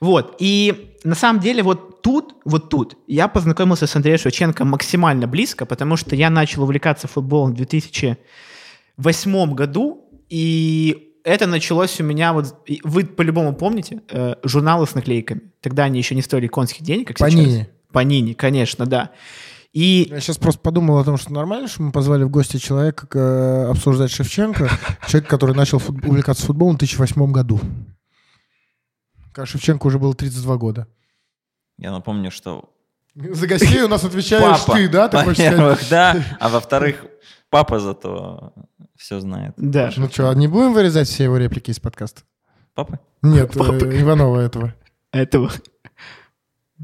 Вот, 0.00 0.36
и 0.40 0.94
на 1.02 1.14
самом 1.14 1.40
деле 1.40 1.62
вот 1.62 2.02
тут, 2.02 2.34
вот 2.44 2.68
тут 2.68 2.98
я 3.06 3.28
познакомился 3.28 3.86
с 3.86 3.96
Андреем 3.96 4.18
Шевченко 4.18 4.66
максимально 4.66 5.26
близко, 5.26 5.64
потому 5.64 5.96
что 5.96 6.14
я 6.16 6.28
начал 6.28 6.64
увлекаться 6.64 7.08
футболом 7.08 7.52
в 7.52 7.56
2008 7.56 9.54
году, 9.54 10.04
и 10.28 11.14
это 11.24 11.46
началось 11.46 11.98
у 11.98 12.04
меня 12.04 12.34
вот... 12.34 12.56
Вы 12.82 13.04
по-любому 13.04 13.54
помните 13.54 14.02
э, 14.10 14.34
журналы 14.42 14.86
с 14.86 14.94
наклейками. 14.94 15.40
Тогда 15.62 15.84
они 15.84 15.98
еще 15.98 16.14
не 16.14 16.20
стоили 16.20 16.46
конских 16.48 16.82
денег, 16.82 17.08
как 17.08 17.16
Панини. 17.16 17.50
сейчас. 17.50 17.68
Панини, 17.90 18.34
конечно, 18.34 18.84
да. 18.84 19.12
И... 19.74 20.06
Я 20.08 20.20
сейчас 20.20 20.38
просто 20.38 20.60
подумал 20.60 20.98
о 20.98 21.04
том, 21.04 21.16
что 21.16 21.32
нормально, 21.32 21.66
что 21.66 21.82
мы 21.82 21.90
позвали 21.90 22.22
в 22.22 22.30
гости 22.30 22.58
человека 22.58 23.08
э, 23.18 23.70
обсуждать 23.70 24.12
Шевченко, 24.12 24.70
человек, 25.08 25.28
который 25.28 25.56
начал 25.56 25.80
фут... 25.80 26.04
увлекаться 26.04 26.46
футболом 26.46 26.76
в 26.76 26.78
2008 26.78 27.32
году. 27.32 27.60
Когда 29.32 29.46
Шевченко 29.46 29.88
уже 29.88 29.98
было 29.98 30.14
32 30.14 30.56
года. 30.58 30.86
Я 31.76 31.90
напомню, 31.90 32.30
что... 32.30 32.70
За 33.16 33.48
гостей 33.48 33.82
у 33.82 33.88
нас 33.88 34.04
отвечаешь 34.04 34.60
папа, 34.64 34.78
ты, 34.78 34.88
да? 34.88 35.08
Ты 35.08 35.16
во-первых, 35.18 35.80
да, 35.90 36.24
а 36.38 36.48
во-вторых, 36.48 37.04
папа 37.50 37.80
зато 37.80 38.52
все 38.96 39.18
знает. 39.18 39.54
Да. 39.56 39.90
Ну 39.96 40.08
что, 40.08 40.32
не 40.34 40.46
будем 40.46 40.72
вырезать 40.72 41.08
все 41.08 41.24
его 41.24 41.36
реплики 41.36 41.72
из 41.72 41.80
подкаста? 41.80 42.22
Папы? 42.74 43.00
Нет, 43.22 43.56
Э, 43.56 44.00
Иванова 44.00 44.40
этого. 44.40 44.72
Этого. 45.10 45.50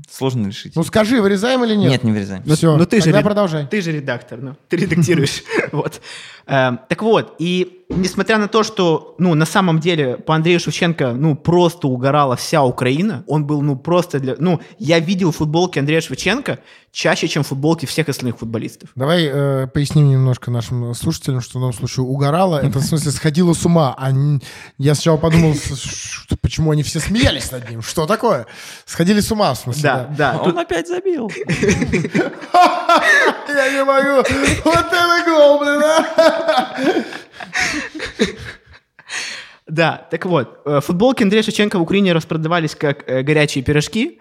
Сложно 0.09 0.47
решить. 0.47 0.77
Ну 0.77 0.85
скажи, 0.85 1.21
вырезаем 1.21 1.65
или 1.65 1.75
нет? 1.75 1.91
Нет, 1.91 2.05
не 2.05 2.13
вырезаем. 2.13 2.43
Ну, 2.45 2.55
Все, 2.55 2.77
ну, 2.77 2.87
ты 2.87 3.01
тогда 3.01 3.19
же, 3.19 3.25
продолжай. 3.25 3.67
Ты 3.67 3.81
же 3.81 3.93
редактор, 3.93 4.39
ну, 4.41 4.57
ты 4.69 4.77
редактируешь. 4.77 5.43
вот. 5.73 6.01
Эм, 6.47 6.81
так 6.89 7.03
вот, 7.03 7.37
и 7.39 7.80
несмотря 7.91 8.39
на 8.39 8.49
то, 8.49 8.63
что, 8.63 9.15
ну, 9.19 9.35
на 9.35 9.47
самом 9.47 9.81
деле 9.81 10.17
по 10.17 10.35
Андрею 10.35 10.61
Шевченко, 10.61 11.13
ну, 11.13 11.37
просто 11.37 11.89
угорала 11.89 12.37
вся 12.37 12.63
Украина, 12.63 13.25
он 13.27 13.45
был, 13.45 13.61
ну, 13.63 13.77
просто 13.77 14.21
для... 14.21 14.37
Ну, 14.39 14.61
я 14.79 15.01
видел 15.01 15.33
футболки 15.33 15.79
Андрея 15.79 16.01
Шевченко 16.01 16.61
чаще, 16.93 17.29
чем 17.29 17.43
футболки 17.43 17.87
всех 17.87 18.09
остальных 18.09 18.39
футболистов. 18.39 18.91
Давай 18.95 19.25
э, 19.27 19.67
поясним 19.69 20.11
немножко 20.11 20.51
нашим 20.51 20.95
слушателям, 20.95 21.41
что 21.41 21.59
в 21.59 21.61
данном 21.61 21.73
случае 21.73 22.05
угорала, 22.05 22.59
это 22.59 22.79
в 22.79 22.83
смысле 22.83 23.11
сходила 23.13 23.53
с 23.53 23.65
ума. 23.65 23.95
А 23.99 24.11
я 24.79 24.95
сначала 24.95 25.17
подумал, 25.17 25.55
почему 26.41 26.71
они 26.71 26.83
все 26.83 27.01
смеялись 27.01 27.51
над 27.53 27.71
ним, 27.71 27.83
что 27.83 28.07
такое? 28.07 28.47
Сходили 28.87 29.21
с 29.21 29.31
ума, 29.31 29.53
в 29.55 29.59
смысле. 29.59 29.83
Да, 29.83 30.11
да. 30.17 30.39
Он 30.43 30.59
опять 30.59 30.89
забил. 30.89 31.31
Я 33.49 33.73
не 33.73 33.85
могу. 33.85 34.23
Вот 34.65 34.87
это 34.93 35.25
гол, 35.27 35.59
блин, 35.59 35.83
Да, 39.67 40.07
так 40.11 40.27
вот, 40.27 40.63
э, 40.67 40.81
футболки 40.81 41.23
Андрея 41.23 41.45
Шевченко 41.45 41.79
в 41.79 41.83
Украине 41.83 42.13
распродавались 42.13 42.75
как 42.75 43.09
э, 43.09 43.23
горячие 43.23 43.63
пирожки. 43.63 44.19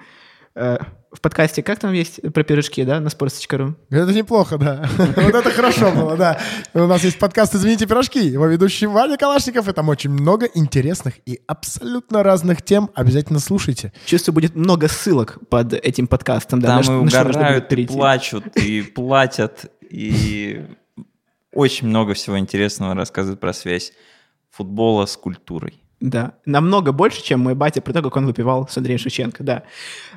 Э, 0.53 0.77
в 1.11 1.21
подкасте, 1.21 1.63
как 1.63 1.79
там 1.79 1.91
есть 1.91 2.21
про 2.33 2.43
пирожки, 2.43 2.83
да, 2.83 2.99
на 2.99 3.07
sports.ru? 3.07 3.73
Это 3.89 4.13
неплохо, 4.13 4.57
да. 4.57 4.87
Вот 5.15 5.33
это 5.33 5.49
хорошо 5.49 5.91
было, 5.91 6.15
да. 6.15 6.39
У 6.75 6.85
нас 6.85 7.03
есть 7.03 7.17
подкаст 7.17 7.55
«Извините, 7.55 7.87
пирожки». 7.87 8.19
Его 8.19 8.45
ведущий 8.45 8.85
Ваня 8.85 9.17
Калашников, 9.17 9.67
и 9.67 9.73
там 9.73 9.89
очень 9.89 10.11
много 10.11 10.47
интересных 10.53 11.15
и 11.25 11.39
абсолютно 11.47 12.21
разных 12.21 12.61
тем. 12.61 12.91
Обязательно 12.93 13.39
слушайте. 13.39 13.91
Чувствую, 14.05 14.35
будет 14.35 14.55
много 14.55 14.87
ссылок 14.87 15.39
под 15.49 15.73
этим 15.73 16.05
подкастом. 16.05 16.59
Да, 16.59 16.81
там 16.81 16.95
и 16.95 17.07
угорают, 17.07 17.73
и 17.73 17.87
плачут, 17.87 18.45
и 18.55 18.83
платят, 18.83 19.65
и 19.89 20.63
очень 21.53 21.87
много 21.87 22.13
всего 22.13 22.37
интересного 22.37 22.93
рассказывают 22.93 23.39
про 23.39 23.53
связь 23.53 23.93
футбола 24.49 25.05
с 25.05 25.17
культурой. 25.17 25.81
Да, 25.99 26.33
намного 26.45 26.91
больше, 26.91 27.23
чем 27.23 27.41
мой 27.41 27.55
батя 27.55 27.81
про 27.81 27.93
то, 27.93 28.01
как 28.01 28.15
он 28.15 28.25
выпивал 28.25 28.67
с 28.67 28.77
Андреем 28.77 28.99
Шевченко, 28.99 29.43
да. 29.43 29.63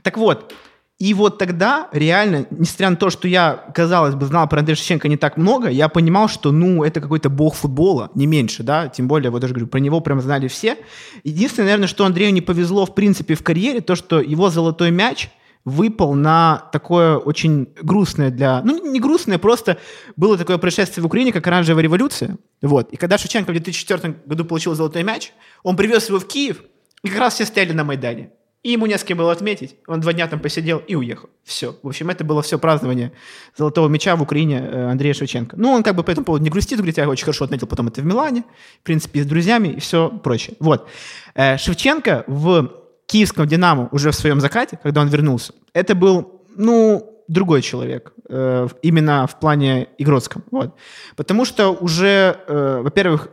Так 0.03 0.17
вот, 0.17 0.55
и 0.99 1.13
вот 1.15 1.39
тогда 1.39 1.89
реально, 1.91 2.47
несмотря 2.51 2.91
на 2.91 2.97
то, 2.97 3.11
что 3.11 3.27
я, 3.27 3.65
казалось 3.75 4.15
бы, 4.15 4.27
знал 4.27 4.49
про 4.49 4.61
Андрея 4.61 4.77
Шевченко 4.77 5.09
не 5.09 5.17
так 5.17 5.37
много, 5.37 5.69
я 5.69 5.89
понимал, 5.89 6.29
что, 6.29 6.53
ну, 6.53 6.85
это 6.85 7.01
какой-то 7.01 7.31
бог 7.31 7.55
футбола, 7.55 8.11
не 8.15 8.27
меньше, 8.27 8.63
да, 8.63 8.89
тем 8.89 9.09
более, 9.09 9.31
вот 9.31 9.41
даже 9.41 9.55
говорю, 9.55 9.67
про 9.67 9.81
него 9.81 10.01
прям 10.01 10.21
знали 10.21 10.47
все. 10.47 10.77
Единственное, 11.25 11.67
наверное, 11.67 11.89
что 11.89 12.05
Андрею 12.05 12.33
не 12.33 12.41
повезло, 12.41 12.87
в 12.87 12.95
принципе, 12.95 13.35
в 13.35 13.43
карьере, 13.43 13.81
то, 13.81 13.97
что 13.97 14.21
его 14.21 14.51
золотой 14.51 14.91
мяч– 14.91 15.31
выпал 15.65 16.15
на 16.15 16.69
такое 16.73 17.17
очень 17.17 17.69
грустное 17.83 18.31
для... 18.31 18.63
Ну, 18.63 18.91
не 18.91 19.01
грустное, 19.01 19.39
просто 19.39 19.79
было 20.17 20.37
такое 20.37 20.59
происшествие 20.59 21.03
в 21.03 21.07
Украине, 21.07 21.33
как 21.33 21.47
оранжевая 21.47 21.83
революция. 21.83 22.37
Вот. 22.61 22.93
И 22.93 22.97
когда 22.97 23.19
Шевченко 23.19 23.51
в 23.51 23.53
2004 23.53 24.17
году 24.27 24.45
получил 24.45 24.75
золотой 24.75 25.03
мяч, 25.03 25.33
он 25.63 25.77
привез 25.77 26.09
его 26.09 26.19
в 26.19 26.27
Киев, 26.27 26.63
и 27.03 27.09
как 27.09 27.19
раз 27.19 27.35
все 27.35 27.45
стояли 27.45 27.73
на 27.73 27.85
Майдане. 27.85 28.31
И 28.63 28.71
ему 28.71 28.87
не 28.87 28.97
с 28.97 29.03
кем 29.03 29.19
было 29.19 29.33
отметить. 29.33 29.75
Он 29.89 30.01
два 30.01 30.13
дня 30.13 30.29
там 30.29 30.39
посидел 30.39 30.79
и 30.79 30.95
уехал. 30.95 31.29
Все. 31.43 31.77
В 31.83 31.89
общем, 31.89 32.11
это 32.11 32.23
было 32.23 32.43
все 32.43 32.61
празднование 32.61 33.13
золотого 33.57 33.89
мяча 33.89 34.15
в 34.15 34.23
Украине 34.23 34.61
э, 34.61 34.91
Андрея 34.91 35.15
Шевченко. 35.15 35.57
Ну, 35.57 35.73
он 35.73 35.83
как 35.83 35.97
бы 35.97 36.05
по 36.05 36.13
этому 36.13 36.25
поводу 36.25 36.45
не 36.45 36.51
грустит, 36.51 36.79
говорит, 36.79 36.97
я 36.97 37.09
очень 37.09 37.25
хорошо 37.25 37.45
отметил 37.45 37.67
потом 37.67 37.89
это 37.89 38.01
в 38.03 38.07
Милане, 38.07 38.45
в 38.81 38.85
принципе, 38.85 39.25
с 39.25 39.27
друзьями 39.27 39.69
и 39.69 39.81
все 39.81 40.11
прочее. 40.11 40.55
Вот. 40.61 40.89
Э, 41.35 41.59
Шевченко 41.59 42.23
в 42.29 42.82
киевском 43.13 43.47
«Динамо» 43.47 43.89
уже 43.93 44.11
в 44.11 44.15
своем 44.15 44.41
закате, 44.41 44.79
когда 44.83 45.03
он 45.03 45.09
вернулся, 45.09 45.53
это 45.75 45.95
был, 45.95 46.43
ну, 46.57 47.25
другой 47.29 47.63
человек, 47.63 48.15
э, 48.29 48.69
именно 48.83 49.27
в 49.27 49.39
плане 49.39 49.89
игротском. 49.99 50.43
Вот. 50.51 50.75
Потому 51.17 51.45
что 51.45 51.71
уже, 51.71 52.37
э, 52.49 52.81
во-первых, 52.83 53.29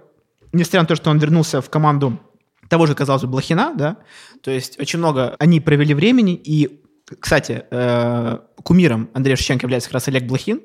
несмотря 0.51 0.81
на 0.81 0.87
то, 0.87 0.95
что 0.95 1.09
он 1.09 1.17
вернулся 1.17 1.61
в 1.61 1.69
команду 1.69 2.19
того 2.67 2.87
же, 2.87 2.95
казалось 2.95 3.23
бы, 3.23 3.29
Блохина, 3.29 3.73
да, 3.75 3.97
то 4.41 4.51
есть 4.51 4.79
очень 4.79 4.99
много 4.99 5.35
они 5.39 5.61
провели 5.61 5.93
времени, 5.93 6.35
и, 6.35 6.81
кстати, 7.19 7.63
э, 7.69 8.37
кумиром 8.63 9.09
Андрея 9.13 9.35
Шевченко 9.35 9.65
является 9.65 9.89
как 9.89 9.95
раз 9.95 10.07
Олег 10.07 10.25
Блохин, 10.25 10.61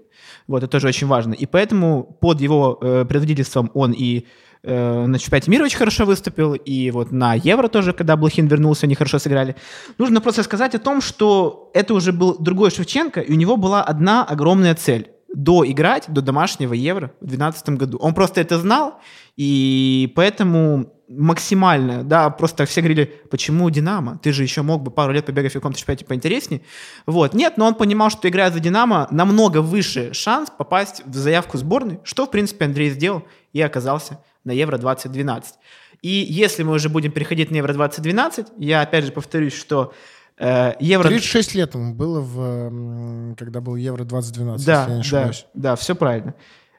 вот, 0.47 0.59
это 0.59 0.69
тоже 0.69 0.89
очень 0.89 1.07
важно, 1.07 1.33
и 1.33 1.47
поэтому 1.47 2.19
под 2.21 2.41
его 2.41 2.79
э, 2.81 3.05
предводительством 3.09 3.71
он 3.73 3.93
и 3.93 4.27
э, 4.63 5.07
на 5.07 5.19
чемпионате 5.19 5.51
мира 5.51 5.65
очень 5.65 5.79
хорошо 5.79 6.05
выступил, 6.05 6.55
и 6.55 6.91
вот 6.91 7.13
на 7.13 7.35
Евро 7.35 7.69
тоже, 7.69 7.93
когда 7.93 8.17
Блохин 8.17 8.47
вернулся, 8.47 8.87
они 8.87 8.95
хорошо 8.95 9.19
сыграли. 9.19 9.57
Нужно 9.97 10.21
просто 10.21 10.43
сказать 10.43 10.75
о 10.75 10.79
том, 10.79 11.01
что 11.01 11.71
это 11.75 11.95
уже 11.95 12.13
был 12.13 12.37
другой 12.39 12.71
Шевченко, 12.71 13.21
и 13.21 13.33
у 13.33 13.37
него 13.37 13.57
была 13.57 13.83
одна 13.83 14.25
огромная 14.25 14.75
цель 14.75 15.11
доиграть 15.35 16.05
до 16.09 16.23
домашнего 16.23 16.75
Евро 16.75 17.13
в 17.21 17.27
2012 17.27 17.69
году. 17.71 17.99
Он 17.99 18.15
просто 18.15 18.41
это 18.41 18.59
знал, 18.59 19.01
и 19.37 20.13
поэтому 20.15 20.94
максимально, 21.09 22.03
да, 22.03 22.31
просто 22.31 22.65
все 22.67 22.81
говорили, 22.81 23.05
почему 23.31 23.69
Динамо? 23.71 24.19
Ты 24.23 24.33
же 24.33 24.43
еще 24.43 24.63
мог 24.63 24.83
бы 24.83 24.91
пару 24.91 25.13
лет 25.13 25.27
побегать 25.27 25.53
в 25.53 25.55
каком-то 25.55 25.79
чемпионате 25.79 26.05
поинтереснее. 26.05 26.63
Вот, 27.07 27.35
нет, 27.35 27.57
но 27.57 27.67
он 27.67 27.75
понимал, 27.75 28.11
что 28.11 28.29
играя 28.29 28.51
за 28.51 28.61
Динамо, 28.61 29.07
намного 29.11 29.61
выше 29.61 30.13
шанс 30.13 30.51
попасть 30.51 31.03
в 31.05 31.15
заявку 31.15 31.59
сборной, 31.59 32.01
что, 32.05 32.27
в 32.27 32.31
принципе, 32.31 32.65
Андрей 32.65 32.91
сделал 32.91 33.25
и 33.53 33.61
оказался 33.61 34.21
на 34.45 34.53
Евро 34.53 34.79
2012. 34.79 35.55
И 36.03 36.27
если 36.29 36.63
мы 36.63 36.73
уже 36.73 36.89
будем 36.89 37.13
переходить 37.13 37.51
на 37.51 37.57
Евро 37.57 37.73
2012, 37.73 38.49
я 38.59 38.83
опять 38.83 39.05
же 39.05 39.13
повторюсь, 39.13 39.55
что 39.55 39.95
э, 40.39 40.75
Евро... 40.81 41.09
36 41.09 41.55
лет 41.55 41.75
ему 41.75 41.95
было, 41.95 42.21
в, 42.21 43.35
когда 43.37 43.61
был 43.61 43.77
Евро 43.77 44.05
2012, 44.05 44.67
да, 44.67 44.81
если 44.81 44.91
я 44.91 44.95
не 44.97 45.01
ошибаюсь. 45.01 45.47
Да, 45.55 45.71
да, 45.71 45.77
все 45.77 45.95
правильно. 45.95 46.35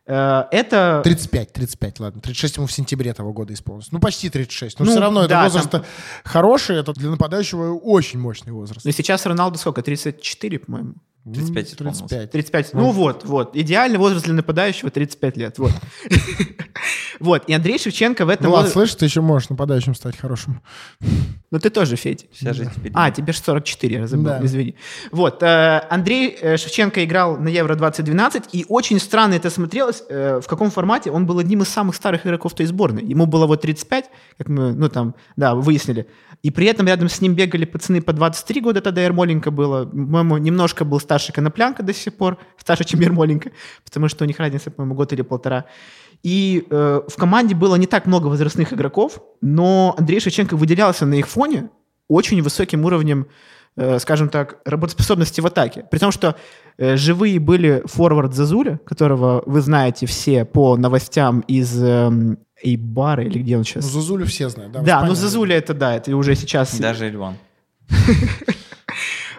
Э, 0.07 0.43
это... 0.51 1.01
35, 1.03 1.53
35, 1.53 1.99
ладно. 1.99 2.21
36 2.21 2.57
ему 2.57 2.67
в 2.67 2.71
сентябре 2.71 3.13
того 3.13 3.33
года 3.33 3.53
исполнилось. 3.53 3.91
Ну, 3.91 3.99
почти 3.99 4.29
36. 4.29 4.79
Но 4.79 4.85
Ну, 4.85 4.91
все 4.91 4.99
равно 4.99 5.21
это 5.21 5.29
да, 5.29 5.43
возраст 5.43 5.69
там- 5.69 5.83
хороший, 6.23 6.77
это 6.77 6.93
для 6.93 7.09
нападающего 7.09 7.73
очень 7.73 8.19
мощный 8.19 8.53
возраст. 8.53 8.85
Ну, 8.85 8.91
сейчас 8.91 9.25
Роналду 9.25 9.57
сколько? 9.57 9.81
34, 9.81 10.59
по-моему. 10.59 10.93
35 11.33 11.55
Ну, 11.79 11.91
исполнилось. 11.91 11.97
35. 11.99 12.31
35. 12.31 12.73
Ну 12.73 12.91
вот, 12.91 13.25
вот. 13.25 13.55
Идеальный 13.55 13.97
возраст 13.97 14.25
для 14.25 14.35
нападающего 14.35 14.91
35 14.91 15.37
лет. 15.37 15.57
Вот. 15.57 15.71
Вот. 17.19 17.43
И 17.47 17.53
Андрей 17.53 17.79
Шевченко 17.79 18.25
в 18.25 18.29
этом... 18.29 18.47
Ну 18.47 18.53
ладно, 18.53 18.69
слышишь, 18.69 18.95
ты 18.95 19.05
еще 19.05 19.21
можешь 19.21 19.49
нападающим 19.49 19.95
стать 19.95 20.17
хорошим. 20.17 20.61
Ну 21.51 21.59
ты 21.59 21.69
тоже, 21.69 21.95
Федя. 21.95 22.25
Вся 22.33 22.51
жизнь 22.51 22.69
теперь. 22.75 22.91
А, 22.95 23.11
тебе 23.11 23.31
же 23.31 23.39
44, 23.39 23.95
я 23.95 24.07
забыл, 24.07 24.25
Да. 24.25 24.39
извини. 24.43 24.75
Вот, 25.11 25.41
э, 25.41 25.81
Андрей 25.89 26.37
э, 26.41 26.57
Шевченко 26.57 27.05
играл 27.05 27.37
на 27.37 27.47
Евро-2012, 27.47 28.49
и 28.51 28.65
очень 28.67 28.99
странно 28.99 29.35
это 29.35 29.49
смотрелось, 29.49 30.03
э, 30.09 30.41
в 30.43 30.47
каком 30.47 30.69
формате. 30.69 31.11
Он 31.11 31.25
был 31.25 31.39
одним 31.39 31.61
из 31.61 31.69
самых 31.69 31.95
старых 31.95 32.25
игроков 32.25 32.55
той 32.55 32.65
сборной. 32.65 33.05
Ему 33.05 33.25
было 33.25 33.45
вот 33.47 33.61
35, 33.61 34.09
как 34.37 34.49
мы, 34.49 34.73
ну 34.73 34.89
там, 34.89 35.15
да, 35.37 35.55
выяснили. 35.55 36.07
И 36.43 36.51
при 36.51 36.67
этом 36.67 36.87
рядом 36.87 37.07
с 37.07 37.21
ним 37.21 37.35
бегали 37.35 37.63
пацаны 37.63 38.01
по 38.01 38.11
23 38.11 38.61
года, 38.61 38.81
тогда 38.81 39.01
Ермоленко 39.03 39.49
было. 39.49 39.85
По-моему, 39.85 40.37
немножко 40.37 40.83
был 40.83 40.99
старше 40.99 41.31
Коноплянка 41.31 41.83
до 41.83 41.93
сих 41.93 42.13
пор, 42.15 42.37
старше, 42.57 42.83
чем 42.83 42.99
Ермоленко, 42.99 43.51
потому 43.85 44.09
что 44.09 44.25
у 44.25 44.27
них 44.27 44.39
разница, 44.39 44.71
по-моему, 44.71 44.95
год 44.95 45.13
или 45.13 45.21
полтора. 45.21 45.65
И 46.23 46.65
э, 46.69 47.01
в 47.07 47.15
команде 47.17 47.55
было 47.55 47.75
не 47.75 47.87
так 47.87 48.05
много 48.05 48.27
возрастных 48.27 48.73
игроков, 48.73 49.21
но 49.41 49.95
Андрей 49.97 50.19
Шевченко 50.19 50.55
выделялся 50.55 51.05
на 51.05 51.15
их 51.15 51.27
фоне 51.27 51.69
очень 52.07 52.41
высоким 52.41 52.85
уровнем, 52.85 53.27
э, 53.77 53.99
скажем 53.99 54.29
так, 54.29 54.57
работоспособности 54.65 55.41
в 55.41 55.45
атаке. 55.45 55.85
При 55.89 55.99
том, 55.99 56.11
что 56.11 56.35
э, 56.77 56.95
живые 56.97 57.39
были 57.39 57.83
форвард 57.85 58.33
Зазуля, 58.33 58.79
которого 58.85 59.43
вы 59.45 59.61
знаете 59.61 60.05
все 60.05 60.45
по 60.45 60.77
новостям 60.77 61.41
из 61.41 61.81
эм, 61.81 62.37
Эйбара, 62.63 63.23
или 63.23 63.39
где 63.39 63.55
он 63.55 63.59
Ну, 63.59 63.63
сейчас? 63.65 63.85
Зазулю 63.85 64.25
все 64.25 64.49
знают. 64.49 64.71
Да, 64.71 64.79
да, 64.79 64.85
Испании. 64.85 65.09
ну 65.09 65.15
Зазуля 65.15 65.57
это 65.57 65.73
да, 65.73 65.95
это 65.95 66.15
уже 66.15 66.35
сейчас... 66.35 66.77
Даже 66.79 67.07
Ильван. 67.09 67.35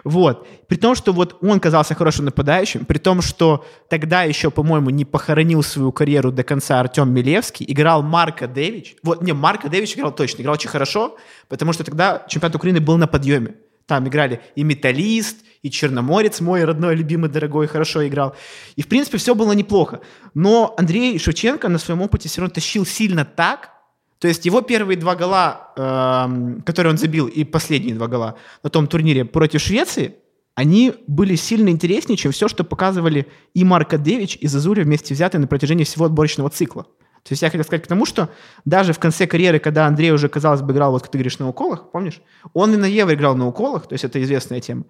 Вот. 0.07 0.47
При 0.69 0.77
том, 0.77 0.95
что 0.95 1.11
вот 1.11 1.37
он 1.41 1.59
казался 1.59 1.93
хорошим 1.93 2.25
нападающим, 2.25 2.85
при 2.85 2.97
том, 2.97 3.21
что 3.21 3.65
тогда 3.89 4.23
еще, 4.23 4.49
по-моему, 4.49 4.89
не 4.89 5.03
похоронил 5.03 5.61
свою 5.63 5.91
карьеру 5.91 6.31
до 6.31 6.43
конца 6.43 6.79
Артем 6.79 7.13
Милевский, 7.13 7.65
играл 7.67 8.03
Марко 8.03 8.47
Дэвич. 8.47 8.95
Вот, 9.03 9.21
не, 9.21 9.33
Марко 9.33 9.67
Дэвич 9.67 9.97
играл 9.97 10.15
точно, 10.15 10.43
играл 10.43 10.53
очень 10.53 10.69
хорошо, 10.69 11.17
потому 11.49 11.73
что 11.73 11.83
тогда 11.83 12.25
чемпионат 12.29 12.55
Украины 12.55 12.79
был 12.79 12.95
на 12.95 13.07
подъеме. 13.07 13.55
Там 13.85 14.07
играли 14.07 14.39
и 14.55 14.63
Металлист, 14.63 15.39
и 15.61 15.69
Черноморец, 15.69 16.39
мой 16.39 16.63
родной, 16.63 16.95
любимый, 16.95 17.29
дорогой, 17.29 17.67
хорошо 17.67 18.07
играл. 18.07 18.33
И, 18.77 18.83
в 18.83 18.87
принципе, 18.87 19.17
все 19.17 19.35
было 19.35 19.51
неплохо. 19.51 19.99
Но 20.33 20.73
Андрей 20.77 21.19
Шевченко 21.19 21.67
на 21.67 21.79
своем 21.79 22.01
опыте 22.01 22.29
все 22.29 22.39
равно 22.39 22.53
тащил 22.53 22.85
сильно 22.85 23.25
так, 23.25 23.71
то 24.19 24.27
есть 24.27 24.45
его 24.45 24.61
первые 24.61 24.97
два 24.97 25.15
гола, 25.15 25.71
эм, 25.75 26.61
которые 26.61 26.91
он 26.91 26.97
забил, 26.97 27.27
и 27.27 27.43
последние 27.43 27.95
два 27.95 28.07
гола 28.07 28.35
на 28.63 28.69
том 28.69 28.87
турнире 28.87 29.25
против 29.25 29.61
Швеции, 29.61 30.15
они 30.55 30.93
были 31.05 31.35
сильно 31.35 31.69
интереснее, 31.69 32.17
чем 32.17 32.31
все, 32.31 32.47
что 32.47 32.63
показывали 32.63 33.27
и 33.53 33.63
Марко 33.63 33.99
Девич, 33.99 34.37
и 34.41 34.47
Зазуля 34.47 34.83
вместе 34.83 35.13
взятые 35.13 35.39
на 35.39 35.47
протяжении 35.47 35.83
всего 35.83 36.05
отборочного 36.05 36.49
цикла. 36.49 36.87
То 37.27 37.33
есть 37.33 37.41
я 37.41 37.49
хотел 37.49 37.65
сказать 37.65 37.83
к 37.83 37.87
тому, 37.87 38.05
что 38.05 38.29
даже 38.63 38.93
в 38.93 38.99
конце 38.99 39.27
карьеры, 39.27 39.59
когда 39.59 39.85
Андрей 39.85 40.11
уже, 40.11 40.29
казалось 40.29 40.61
бы, 40.61 40.71
играл, 40.71 40.91
вот 40.91 41.01
как 41.01 41.11
ты 41.11 41.17
говоришь, 41.17 41.39
на 41.39 41.49
уколах, 41.49 41.91
помнишь? 41.91 42.21
Он 42.53 42.73
и 42.73 42.77
на 42.77 42.85
Евро 42.85 43.13
играл 43.13 43.35
на 43.35 43.47
уколах, 43.47 43.87
то 43.87 43.93
есть 43.93 44.05
это 44.05 44.23
известная 44.23 44.61
тема. 44.61 44.85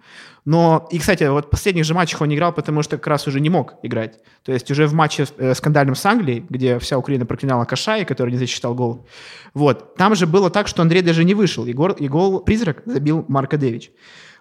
Но, 0.46 0.88
и, 0.92 1.00
кстати, 1.00 1.24
вот 1.24 1.48
в 1.48 1.50
последних 1.50 1.86
же 1.86 1.96
матчах 1.96 2.22
он 2.22 2.30
не 2.30 2.36
играл, 2.36 2.54
потому 2.54 2.84
что 2.84 2.98
как 2.98 3.08
раз 3.08 3.26
уже 3.28 3.40
не 3.40 3.50
мог 3.50 3.76
играть. 3.82 4.20
То 4.44 4.54
есть 4.54 4.70
уже 4.70 4.86
в 4.86 4.94
матче 4.94 5.26
э, 5.38 5.56
скандальном 5.56 5.96
с 5.96 6.06
Англией, 6.06 6.46
где 6.48 6.78
вся 6.78 7.00
Украина 7.00 7.26
проклинала 7.26 7.66
Кашай, 7.66 8.06
который 8.06 8.32
не 8.32 8.38
засчитал 8.38 8.76
гол, 8.76 9.08
вот, 9.56 9.96
там 9.96 10.14
же 10.14 10.28
было 10.28 10.52
так, 10.52 10.68
что 10.68 10.84
Андрей 10.84 11.02
даже 11.02 11.24
не 11.24 11.34
вышел, 11.34 11.66
и 11.66 11.74
гол, 11.74 11.90
и 11.92 12.08
гол 12.08 12.42
призрак 12.42 12.84
забил 12.86 13.26
Марко 13.28 13.58
Девич. 13.58 13.90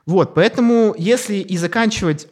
Вот, 0.04 0.34
поэтому 0.34 0.94
если 0.98 1.36
и 1.36 1.56
заканчивать 1.56 2.28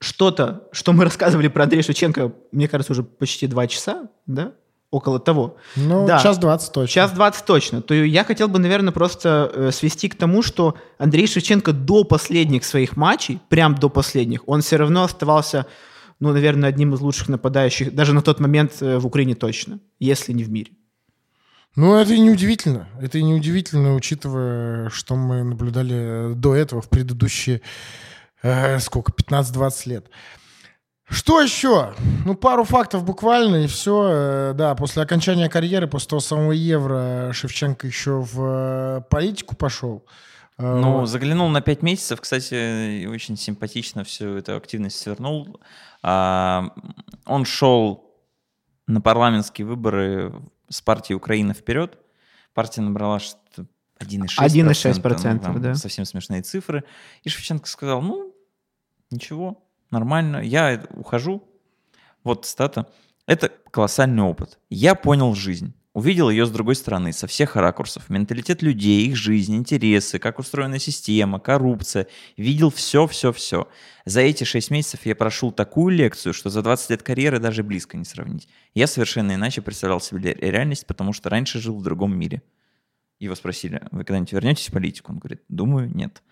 что-то, 0.00 0.68
что 0.72 0.92
мы 0.92 1.04
рассказывали 1.08 1.48
про 1.48 1.64
Андрея 1.64 1.82
Шевченко, 1.82 2.32
мне 2.52 2.68
кажется, 2.68 2.92
уже 2.92 3.02
почти 3.02 3.46
два 3.46 3.66
часа, 3.66 4.10
да? 4.26 4.52
Около 4.90 5.18
того. 5.18 5.56
Ну, 5.76 6.06
Да. 6.06 6.18
час 6.18 6.38
20 6.38 6.72
точно. 6.72 6.94
Час 6.94 7.12
20 7.12 7.44
точно. 7.44 7.82
То 7.82 7.94
я 7.94 8.24
хотел 8.24 8.48
бы, 8.48 8.58
наверное, 8.58 8.92
просто 8.92 9.50
э, 9.54 9.70
свести 9.72 10.08
к 10.08 10.14
тому, 10.14 10.42
что 10.42 10.74
Андрей 10.98 11.26
Шевченко 11.26 11.72
до 11.72 12.04
последних 12.04 12.64
своих 12.64 12.96
матчей, 12.96 13.38
прям 13.50 13.74
до 13.74 13.90
последних, 13.90 14.48
он 14.48 14.60
все 14.62 14.76
равно 14.76 15.02
оставался, 15.04 15.66
ну, 16.20 16.32
наверное, 16.32 16.70
одним 16.70 16.94
из 16.94 17.00
лучших 17.00 17.28
нападающих, 17.28 17.94
даже 17.94 18.14
на 18.14 18.22
тот 18.22 18.40
момент 18.40 18.80
э, 18.80 18.96
в 18.98 19.06
Украине 19.06 19.34
точно, 19.34 19.78
если 20.00 20.32
не 20.32 20.42
в 20.44 20.50
мире. 20.50 20.72
Ну, 21.76 21.94
это 21.94 22.14
и 22.14 22.18
неудивительно. 22.18 22.88
Это 23.00 23.18
и 23.18 23.22
неудивительно, 23.22 23.94
учитывая, 23.94 24.88
что 24.88 25.16
мы 25.16 25.44
наблюдали 25.44 26.32
до 26.34 26.54
этого 26.54 26.80
в 26.80 26.88
предыдущие, 26.88 27.60
э, 28.42 28.78
сколько, 28.80 29.12
15-20 29.12 29.86
лет. 29.86 30.06
Что 31.08 31.40
еще? 31.40 31.94
Ну, 32.26 32.34
пару 32.34 32.64
фактов 32.64 33.04
буквально, 33.04 33.64
и 33.64 33.66
все. 33.66 34.52
Да, 34.54 34.74
после 34.74 35.02
окончания 35.02 35.48
карьеры, 35.48 35.86
после 35.86 36.10
того 36.10 36.20
самого 36.20 36.52
Евро, 36.52 37.30
Шевченко 37.32 37.86
еще 37.86 38.20
в 38.20 38.42
э, 38.42 39.00
политику 39.08 39.56
пошел. 39.56 40.04
Э, 40.58 40.80
Ну, 40.80 41.00
вот. 41.00 41.08
заглянул 41.08 41.48
на 41.48 41.62
5 41.62 41.82
месяцев, 41.82 42.20
кстати, 42.20 43.06
очень 43.06 43.36
симпатично 43.38 44.04
всю 44.04 44.36
эту 44.36 44.56
активность 44.56 44.98
свернул. 44.98 45.60
А, 46.02 46.70
он 47.24 47.44
шел 47.46 48.14
на 48.86 49.00
парламентские 49.00 49.66
выборы 49.66 50.34
с 50.68 50.82
партией 50.82 51.16
«Украина 51.16 51.54
вперед». 51.54 51.98
Партия 52.52 52.82
набрала 52.82 53.18
что-то 53.18 53.66
1,6%. 54.00 54.44
1,6%, 54.46 55.38
там 55.40 55.62
да. 55.62 55.74
Совсем 55.74 56.04
смешные 56.04 56.42
цифры. 56.42 56.84
И 57.22 57.28
Шевченко 57.28 57.66
сказал, 57.66 58.02
ну, 58.02 58.34
ничего, 59.10 59.67
нормально, 59.90 60.38
я 60.38 60.84
ухожу. 60.94 61.48
Вот 62.24 62.46
стата. 62.46 62.90
Это 63.26 63.50
колоссальный 63.70 64.22
опыт. 64.22 64.58
Я 64.70 64.94
понял 64.94 65.34
жизнь. 65.34 65.74
Увидел 65.98 66.30
ее 66.30 66.46
с 66.46 66.50
другой 66.50 66.76
стороны, 66.76 67.12
со 67.12 67.26
всех 67.26 67.56
ракурсов. 67.56 68.08
Менталитет 68.08 68.62
людей, 68.62 69.06
их 69.08 69.16
жизнь, 69.16 69.56
интересы, 69.56 70.18
как 70.20 70.38
устроена 70.38 70.78
система, 70.78 71.40
коррупция. 71.40 72.06
Видел 72.36 72.70
все-все-все. 72.70 73.68
За 74.04 74.20
эти 74.20 74.44
шесть 74.44 74.70
месяцев 74.70 75.00
я 75.06 75.16
прошел 75.16 75.50
такую 75.50 75.96
лекцию, 75.96 76.34
что 76.34 76.50
за 76.50 76.62
20 76.62 76.90
лет 76.90 77.02
карьеры 77.02 77.40
даже 77.40 77.64
близко 77.64 77.96
не 77.96 78.04
сравнить. 78.04 78.48
Я 78.74 78.86
совершенно 78.86 79.34
иначе 79.34 79.60
представлял 79.60 80.00
себе 80.00 80.34
ре- 80.34 80.50
реальность, 80.50 80.86
потому 80.86 81.12
что 81.12 81.30
раньше 81.30 81.58
жил 81.58 81.76
в 81.76 81.82
другом 81.82 82.16
мире. 82.16 82.42
Его 83.18 83.34
спросили, 83.34 83.82
вы 83.90 84.04
когда-нибудь 84.04 84.32
вернетесь 84.32 84.68
в 84.68 84.72
политику? 84.72 85.10
Он 85.10 85.18
говорит, 85.18 85.42
думаю, 85.48 85.92
нет. 85.92 86.22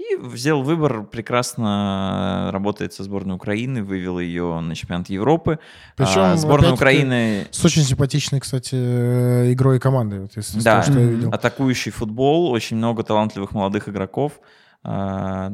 И 0.00 0.16
взял 0.16 0.62
выбор, 0.62 1.04
прекрасно 1.04 2.48
работает 2.52 2.94
со 2.94 3.04
сборной 3.04 3.34
Украины, 3.34 3.82
вывел 3.84 4.18
ее 4.18 4.58
на 4.60 4.74
чемпионат 4.74 5.10
Европы. 5.10 5.58
Причем, 5.94 6.20
А, 6.22 6.36
сборная 6.36 6.72
Украины 6.72 7.46
С 7.50 7.62
очень 7.62 7.82
симпатичной, 7.82 8.40
кстати, 8.40 8.74
э, 8.76 9.52
игрой 9.52 9.78
команды. 9.78 10.20
Вот, 10.22 10.36
если 10.36 10.58
из 10.58 10.64
Да, 10.64 10.80
того, 10.80 10.92
что 10.92 11.00
я 11.00 11.06
видел. 11.06 11.30
атакующий 11.30 11.92
футбол, 11.92 12.50
очень 12.50 12.78
много 12.78 13.02
талантливых 13.02 13.52
молодых 13.52 13.90
игроков. 13.90 14.40
А, 14.82 15.52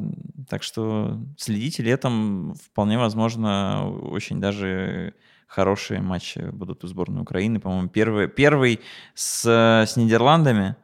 так 0.49 0.63
что 0.63 1.19
следите 1.37 1.83
летом, 1.83 2.55
вполне 2.55 2.99
возможно, 2.99 3.91
очень 3.91 4.41
даже 4.41 5.15
хорошие 5.49 6.01
матчи 6.01 6.39
будут 6.53 6.85
у 6.85 6.87
сборной 6.87 7.23
Украины. 7.23 7.59
По-моему, 7.59 7.89
первый, 7.89 8.29
первый 8.29 8.79
с, 9.15 9.45
с 9.45 9.97
Нидерландами. 9.97 10.77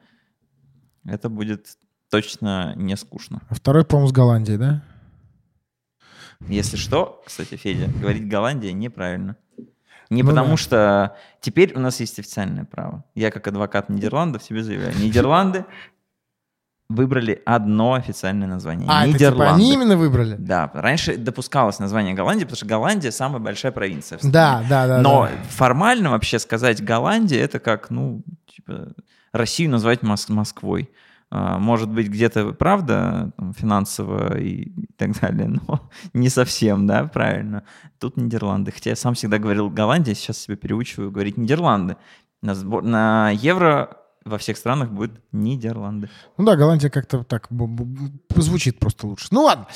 Это 1.04 1.28
будет 1.28 1.76
точно 2.12 2.74
не 2.76 2.94
скучно. 2.98 3.40
А 3.48 3.54
второй, 3.54 3.86
по-моему, 3.86 4.08
с 4.08 4.12
Голландией, 4.12 4.58
да? 4.58 4.82
Если 6.46 6.76
что, 6.76 7.22
кстати, 7.24 7.54
Федя, 7.56 7.88
говорить 8.00 8.28
Голландия 8.28 8.72
неправильно. 8.74 9.36
Не 10.10 10.22
Ну 10.22 10.28
потому 10.28 10.50
да. 10.50 10.56
что 10.58 11.16
теперь 11.40 11.72
у 11.74 11.80
нас 11.80 12.00
есть 12.00 12.18
официальное 12.18 12.64
право. 12.66 13.02
Я 13.14 13.30
как 13.30 13.46
адвокат 13.46 13.88
Нидерландов 13.88 14.42
себе 14.42 14.62
заявляю. 14.62 14.94
Нидерланды 14.98 15.64
выбрали 16.90 17.40
одно 17.46 17.94
официальное 17.94 18.46
название. 18.46 18.86
А, 18.90 19.04
это 19.06 19.14
Нидерланды. 19.14 19.44
типа 19.44 19.54
они 19.54 19.72
именно 19.72 19.96
выбрали? 19.96 20.36
Да, 20.38 20.70
раньше 20.74 21.16
допускалось 21.16 21.78
название 21.78 22.12
Голландии, 22.12 22.44
потому 22.44 22.56
что 22.58 22.66
Голландия 22.66 23.10
самая 23.10 23.40
большая 23.40 23.72
провинция. 23.72 24.18
Да, 24.22 24.62
да, 24.68 24.86
да. 24.86 25.00
Но 25.00 25.28
да. 25.28 25.42
формально 25.48 26.10
вообще 26.10 26.38
сказать 26.38 26.84
Голландия 26.84 27.40
это 27.40 27.58
как, 27.58 27.88
ну, 27.88 28.22
типа, 28.54 28.92
Россию 29.32 29.70
назвать 29.70 30.02
Мос- 30.02 30.30
Москвой. 30.30 30.90
А, 31.34 31.58
Может 31.58 31.88
быть, 31.88 32.08
где-то 32.08 32.52
правда 32.52 33.32
там, 33.38 33.54
финансово 33.54 34.38
и 34.38 34.70
так 34.98 35.18
далее, 35.18 35.48
но 35.48 35.88
не 36.12 36.28
совсем, 36.28 36.86
да, 36.86 37.04
правильно. 37.04 37.62
Тут 37.98 38.18
Нидерланды. 38.18 38.70
Хотя 38.70 38.90
я 38.90 38.96
сам 38.96 39.14
всегда 39.14 39.38
говорил 39.38 39.70
Голландия, 39.70 40.14
сейчас 40.14 40.36
себя 40.38 40.56
переучиваю 40.56 41.10
говорить 41.10 41.38
Нидерланды. 41.38 41.96
На, 42.42 42.52
сбор- 42.54 42.82
на 42.82 43.30
евро 43.30 43.96
во 44.26 44.36
всех 44.36 44.58
странах 44.58 44.90
будет 44.90 45.22
Нидерланды. 45.32 46.10
Ну 46.36 46.44
да, 46.44 46.54
Голландия 46.54 46.90
как-то 46.90 47.24
так 47.24 47.46
звучит 48.42 48.78
просто 48.78 49.06
лучше. 49.06 49.28
Ну 49.30 49.42
ладно. 49.44 49.66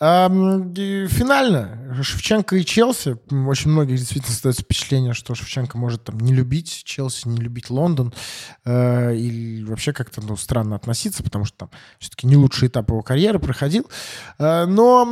Эм, 0.00 0.74
Финально. 1.08 1.96
Шевченко 2.02 2.56
и 2.56 2.64
Челси. 2.64 3.16
Очень 3.48 3.70
многих 3.70 3.98
действительно 3.98 4.32
создается 4.32 4.62
впечатление, 4.62 5.12
что 5.14 5.34
Шевченко 5.34 5.76
может 5.78 6.04
там 6.04 6.18
не 6.20 6.32
любить 6.32 6.82
Челси, 6.84 7.28
не 7.28 7.40
любить 7.40 7.70
Лондон. 7.70 8.12
э, 8.64 9.16
И 9.16 9.64
вообще 9.64 9.92
как-то 9.92 10.20
ну, 10.22 10.36
странно 10.36 10.76
относиться, 10.76 11.22
потому 11.22 11.44
что 11.44 11.56
там 11.58 11.70
все-таки 11.98 12.26
не 12.26 12.36
лучший 12.36 12.68
этап 12.68 12.88
его 12.90 13.02
карьеры 13.02 13.38
проходил. 13.38 13.86
Э, 14.38 14.66
Но 14.66 15.04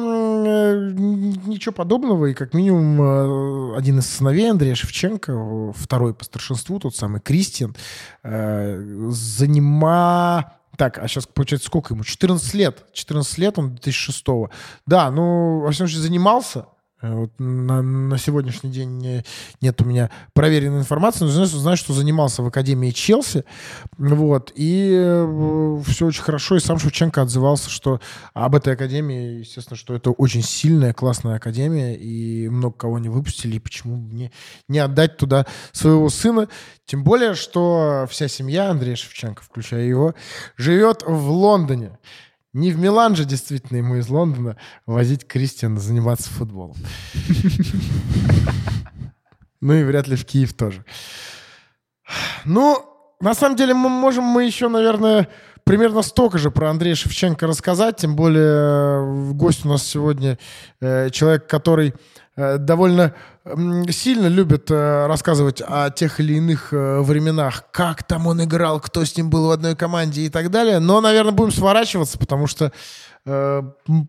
э, 0.47 0.90
ничего 0.94 1.72
подобного. 1.72 2.26
И 2.26 2.35
как 2.35 2.55
минимум 2.55 3.74
один 3.74 3.98
из 3.98 4.06
сыновей 4.06 4.51
Андрея 4.51 4.74
Шевченко, 4.74 5.72
второй 5.74 6.14
по 6.14 6.24
старшинству, 6.24 6.78
тот 6.78 6.94
самый 6.94 7.20
Кристиан, 7.20 7.74
э, 8.22 9.09
занима... 9.10 10.57
Так, 10.78 10.96
а 10.98 11.09
сейчас, 11.09 11.26
получается, 11.26 11.66
сколько 11.66 11.92
ему? 11.92 12.05
14 12.05 12.55
лет. 12.55 12.84
14 12.92 13.38
лет, 13.38 13.59
он 13.59 13.74
2006 13.74 14.24
Да, 14.86 15.10
ну, 15.10 15.59
во 15.59 15.72
всяком 15.72 15.88
случае, 15.88 16.02
занимался. 16.02 16.66
Э, 17.01 17.15
Вот 17.15 17.33
на, 17.39 17.83
на 17.83 18.19
сегодняшний 18.19 18.70
день 18.70 18.99
не- 18.99 19.25
нет 19.61 19.81
у 19.81 19.85
меня 19.85 20.11
проверенной 20.33 20.81
информации, 20.81 21.25
но 21.25 21.31
знаю, 21.31 21.47
знаю, 21.47 21.77
что 21.77 21.93
занимался 21.93 22.43
в 22.43 22.47
Академии 22.47 22.91
Челси. 22.91 23.45
Вот, 23.97 24.53
и 24.55 24.91
все 25.87 26.07
очень 26.07 26.23
хорошо. 26.23 26.57
И 26.57 26.61
сам 26.61 26.79
Шевченко 26.79 27.23
отзывался, 27.23 27.70
что 27.70 28.01
об 28.35 28.55
этой 28.55 28.75
Академии, 28.75 29.41
естественно, 29.41 29.77
что 29.77 29.95
это 29.95 30.11
очень 30.11 30.43
сильная, 30.43 30.93
классная 30.93 31.37
Академия, 31.37 31.95
и 31.95 32.49
много 32.49 32.77
кого 32.77 32.99
не 32.99 33.09
выпустили, 33.09 33.57
и 33.57 33.61
почему 33.61 33.97
мне 33.97 34.33
не 34.69 34.79
отдать 34.79 35.16
туда 35.16 35.47
своего 35.73 36.09
сына. 36.09 36.49
Тем 36.85 37.05
более, 37.05 37.35
что 37.35 38.07
вся 38.11 38.29
семья 38.29 38.70
Андрея 38.70 38.97
Шевченко, 38.97 39.43
включая 39.43 39.85
его, 39.85 40.15
живет 40.57 41.03
в 41.07 41.31
Лондоне. 41.31 41.99
Не 42.55 42.73
в 42.73 42.79
Милан 42.79 43.15
же, 43.15 43.25
действительно, 43.25 43.79
ему 43.79 43.97
из 43.97 44.09
Лондона 44.09 44.57
возить 44.87 45.27
Кристиана 45.27 45.81
заниматься 45.81 46.31
футболом. 46.31 46.77
Ну 49.61 49.75
и 49.75 49.83
вряд 49.83 50.07
ли 50.07 50.15
в 50.15 50.25
Киев 50.25 50.55
тоже. 50.55 50.85
Ну, 52.45 52.79
на 53.20 53.35
самом 53.35 53.57
деле, 53.57 53.75
мы 53.75 53.89
можем 53.89 54.23
мы 54.23 54.45
еще, 54.45 54.69
наверное, 54.69 55.29
примерно 55.65 56.03
столько 56.03 56.39
же 56.39 56.51
про 56.51 56.70
Андрея 56.70 56.95
Шевченко 56.95 57.47
рассказать. 57.47 57.97
Тем 57.97 58.16
более, 58.16 58.45
э, 58.45 59.33
гость 59.33 59.66
у 59.66 59.69
нас 59.69 59.83
сегодня 59.83 60.39
э, 60.81 61.11
человек, 61.11 61.47
который 61.47 61.95
э, 62.37 62.59
довольно 62.59 63.15
сильно 63.91 64.27
любит 64.27 64.70
э, 64.70 65.07
рассказывать 65.07 65.62
о 65.66 65.91
тех 65.91 66.20
или 66.20 66.35
иных 66.35 66.73
э, 66.73 67.01
временах, 67.01 67.65
как 67.70 68.03
там 68.03 68.27
он 68.27 68.43
играл, 68.45 68.81
кто 68.81 69.05
с 69.05 69.16
ним 69.16 69.31
был 69.31 69.49
в 69.49 69.51
одной 69.51 69.77
команде 69.77 70.23
и 70.23 70.29
так 70.29 70.51
далее. 70.51 70.79
Но, 70.79 71.01
наверное, 71.01 71.33
будем 71.33 71.53
сворачиваться, 71.53 72.19
потому 72.19 72.47
что 72.47 72.73
э, 73.27 73.62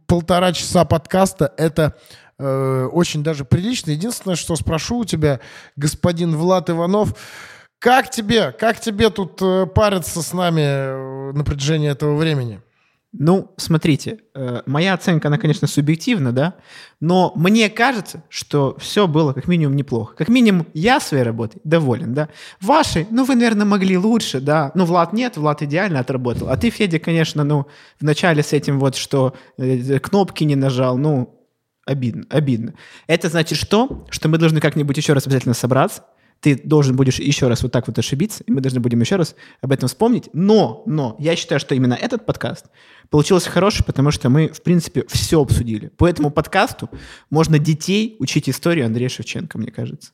полтора 0.07 0.53
часа 0.53 0.85
подкаста— 0.85 1.53
это 1.57 1.95
э, 2.37 2.89
очень 2.91 3.23
даже 3.23 3.45
прилично. 3.45 3.91
Единственное, 3.91 4.35
что 4.35 4.55
спрошу 4.55 4.99
у 4.99 5.05
тебя, 5.05 5.39
господин 5.75 6.35
Влад 6.35 6.69
Иванов, 6.69 7.15
как 7.79 8.09
тебе, 8.09 8.51
как 8.51 8.79
тебе 8.79 9.09
тут 9.09 9.41
э, 9.41 9.65
париться 9.65 10.21
с 10.21 10.33
нами 10.33 11.33
на 11.33 11.43
протяжении 11.43 11.89
этого 11.89 12.15
времени? 12.15 12.61
Ну, 13.11 13.55
смотрите, 13.57 14.19
э, 14.35 14.61
моя 14.67 14.93
оценка, 14.93 15.29
она, 15.29 15.39
конечно, 15.39 15.67
субъективна, 15.67 16.31
да, 16.31 16.55
но 16.99 17.33
мне 17.35 17.67
кажется, 17.71 18.23
что 18.29 18.77
все 18.79 19.07
было 19.07 19.33
как 19.33 19.47
минимум 19.47 19.75
неплохо. 19.75 20.13
Как 20.15 20.29
минимум 20.29 20.67
я 20.75 20.99
своей 20.99 21.23
работой 21.23 21.59
доволен, 21.63 22.13
да. 22.13 22.29
Ваши, 22.61 23.07
ну, 23.09 23.25
вы, 23.25 23.33
наверное, 23.33 23.65
могли 23.65 23.97
лучше, 23.97 24.39
да. 24.39 24.71
Ну, 24.75 24.85
Влад 24.85 25.11
нет, 25.11 25.37
Влад 25.37 25.63
идеально 25.63 26.01
отработал. 26.01 26.49
А 26.49 26.57
ты, 26.57 26.69
Федя, 26.69 26.99
конечно, 26.99 27.43
ну, 27.43 27.65
вначале 27.99 28.43
с 28.43 28.53
этим 28.53 28.77
вот, 28.77 28.95
что 28.95 29.33
э, 29.57 29.97
кнопки 29.97 30.43
не 30.43 30.55
нажал, 30.55 30.95
ну, 30.95 31.35
обидно, 31.85 32.25
обидно. 32.29 32.75
Это 33.07 33.29
значит 33.29 33.57
что? 33.57 34.05
Что 34.11 34.29
мы 34.29 34.37
должны 34.37 34.61
как-нибудь 34.61 34.97
еще 34.97 35.13
раз 35.13 35.25
обязательно 35.25 35.55
собраться, 35.55 36.03
ты 36.39 36.55
должен 36.63 36.95
будешь 36.95 37.19
еще 37.19 37.47
раз 37.47 37.63
вот 37.63 37.71
так 37.71 37.87
вот 37.87 37.97
ошибиться, 37.99 38.43
и 38.45 38.51
мы 38.51 38.61
должны 38.61 38.79
будем 38.79 38.99
еще 39.01 39.15
раз 39.17 39.35
об 39.61 39.71
этом 39.71 39.87
вспомнить. 39.87 40.29
Но, 40.33 40.83
но, 40.85 41.15
я 41.19 41.35
считаю, 41.35 41.59
что 41.59 41.75
именно 41.75 41.93
этот 41.93 42.25
подкаст 42.25 42.67
получился 43.09 43.49
хороший, 43.49 43.83
потому 43.83 44.11
что 44.11 44.29
мы, 44.29 44.47
в 44.49 44.61
принципе, 44.61 45.05
все 45.07 45.41
обсудили. 45.41 45.87
По 45.87 46.07
этому 46.07 46.31
подкасту 46.31 46.89
можно 47.29 47.59
детей 47.59 48.15
учить 48.19 48.49
историю 48.49 48.85
Андрея 48.85 49.09
Шевченко, 49.09 49.57
мне 49.57 49.71
кажется. 49.71 50.11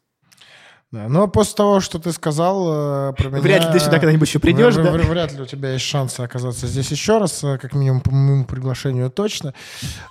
Да, 0.92 1.10
но 1.10 1.28
после 1.28 1.56
того, 1.56 1.80
что 1.82 2.00
ты 2.00 2.12
сказал 2.14 3.10
э, 3.10 3.14
про 3.18 3.30
меня... 3.30 3.42
Вряд 3.42 3.66
ли 3.66 3.72
ты 3.74 3.80
сюда 3.80 4.00
когда-нибудь 4.00 4.28
еще 4.30 4.40
придешь, 4.40 4.76
вр- 4.76 4.84
да? 4.84 4.92
вр- 4.92 5.08
Вряд 5.10 5.34
ли 5.34 5.42
у 5.42 5.46
тебя 5.46 5.74
есть 5.74 5.84
шансы 5.84 6.22
оказаться 6.22 6.68
здесь 6.68 6.90
еще 6.92 7.18
раз, 7.18 7.44
э, 7.44 7.58
как 7.58 7.74
минимум 7.74 8.02
по 8.02 8.12
моему 8.12 8.46
приглашению 8.46 9.10
точно. 9.10 9.54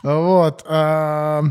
Вот. 0.02 0.62
а, 0.68 1.42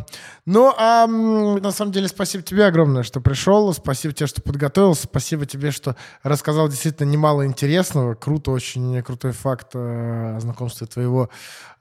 Ну, 0.46 0.74
а 0.78 1.08
на 1.08 1.72
самом 1.72 1.94
деле 1.94 2.10
спасибо 2.10 2.44
тебе 2.44 2.66
огромное, 2.66 3.02
что 3.04 3.22
пришел, 3.22 3.74
спасибо 3.74 4.14
тебе, 4.14 4.28
что 4.28 4.42
подготовился, 4.42 5.04
спасибо 5.04 5.46
тебе, 5.46 5.72
что 5.72 5.96
рассказал 6.22 6.68
действительно 6.68 7.08
немало 7.10 7.46
интересного. 7.46 8.14
Круто, 8.16 8.52
очень 8.52 9.02
крутой 9.04 9.32
факт 9.32 9.70
э, 9.74 10.38
знакомства 10.42 10.86
твоего 10.86 11.30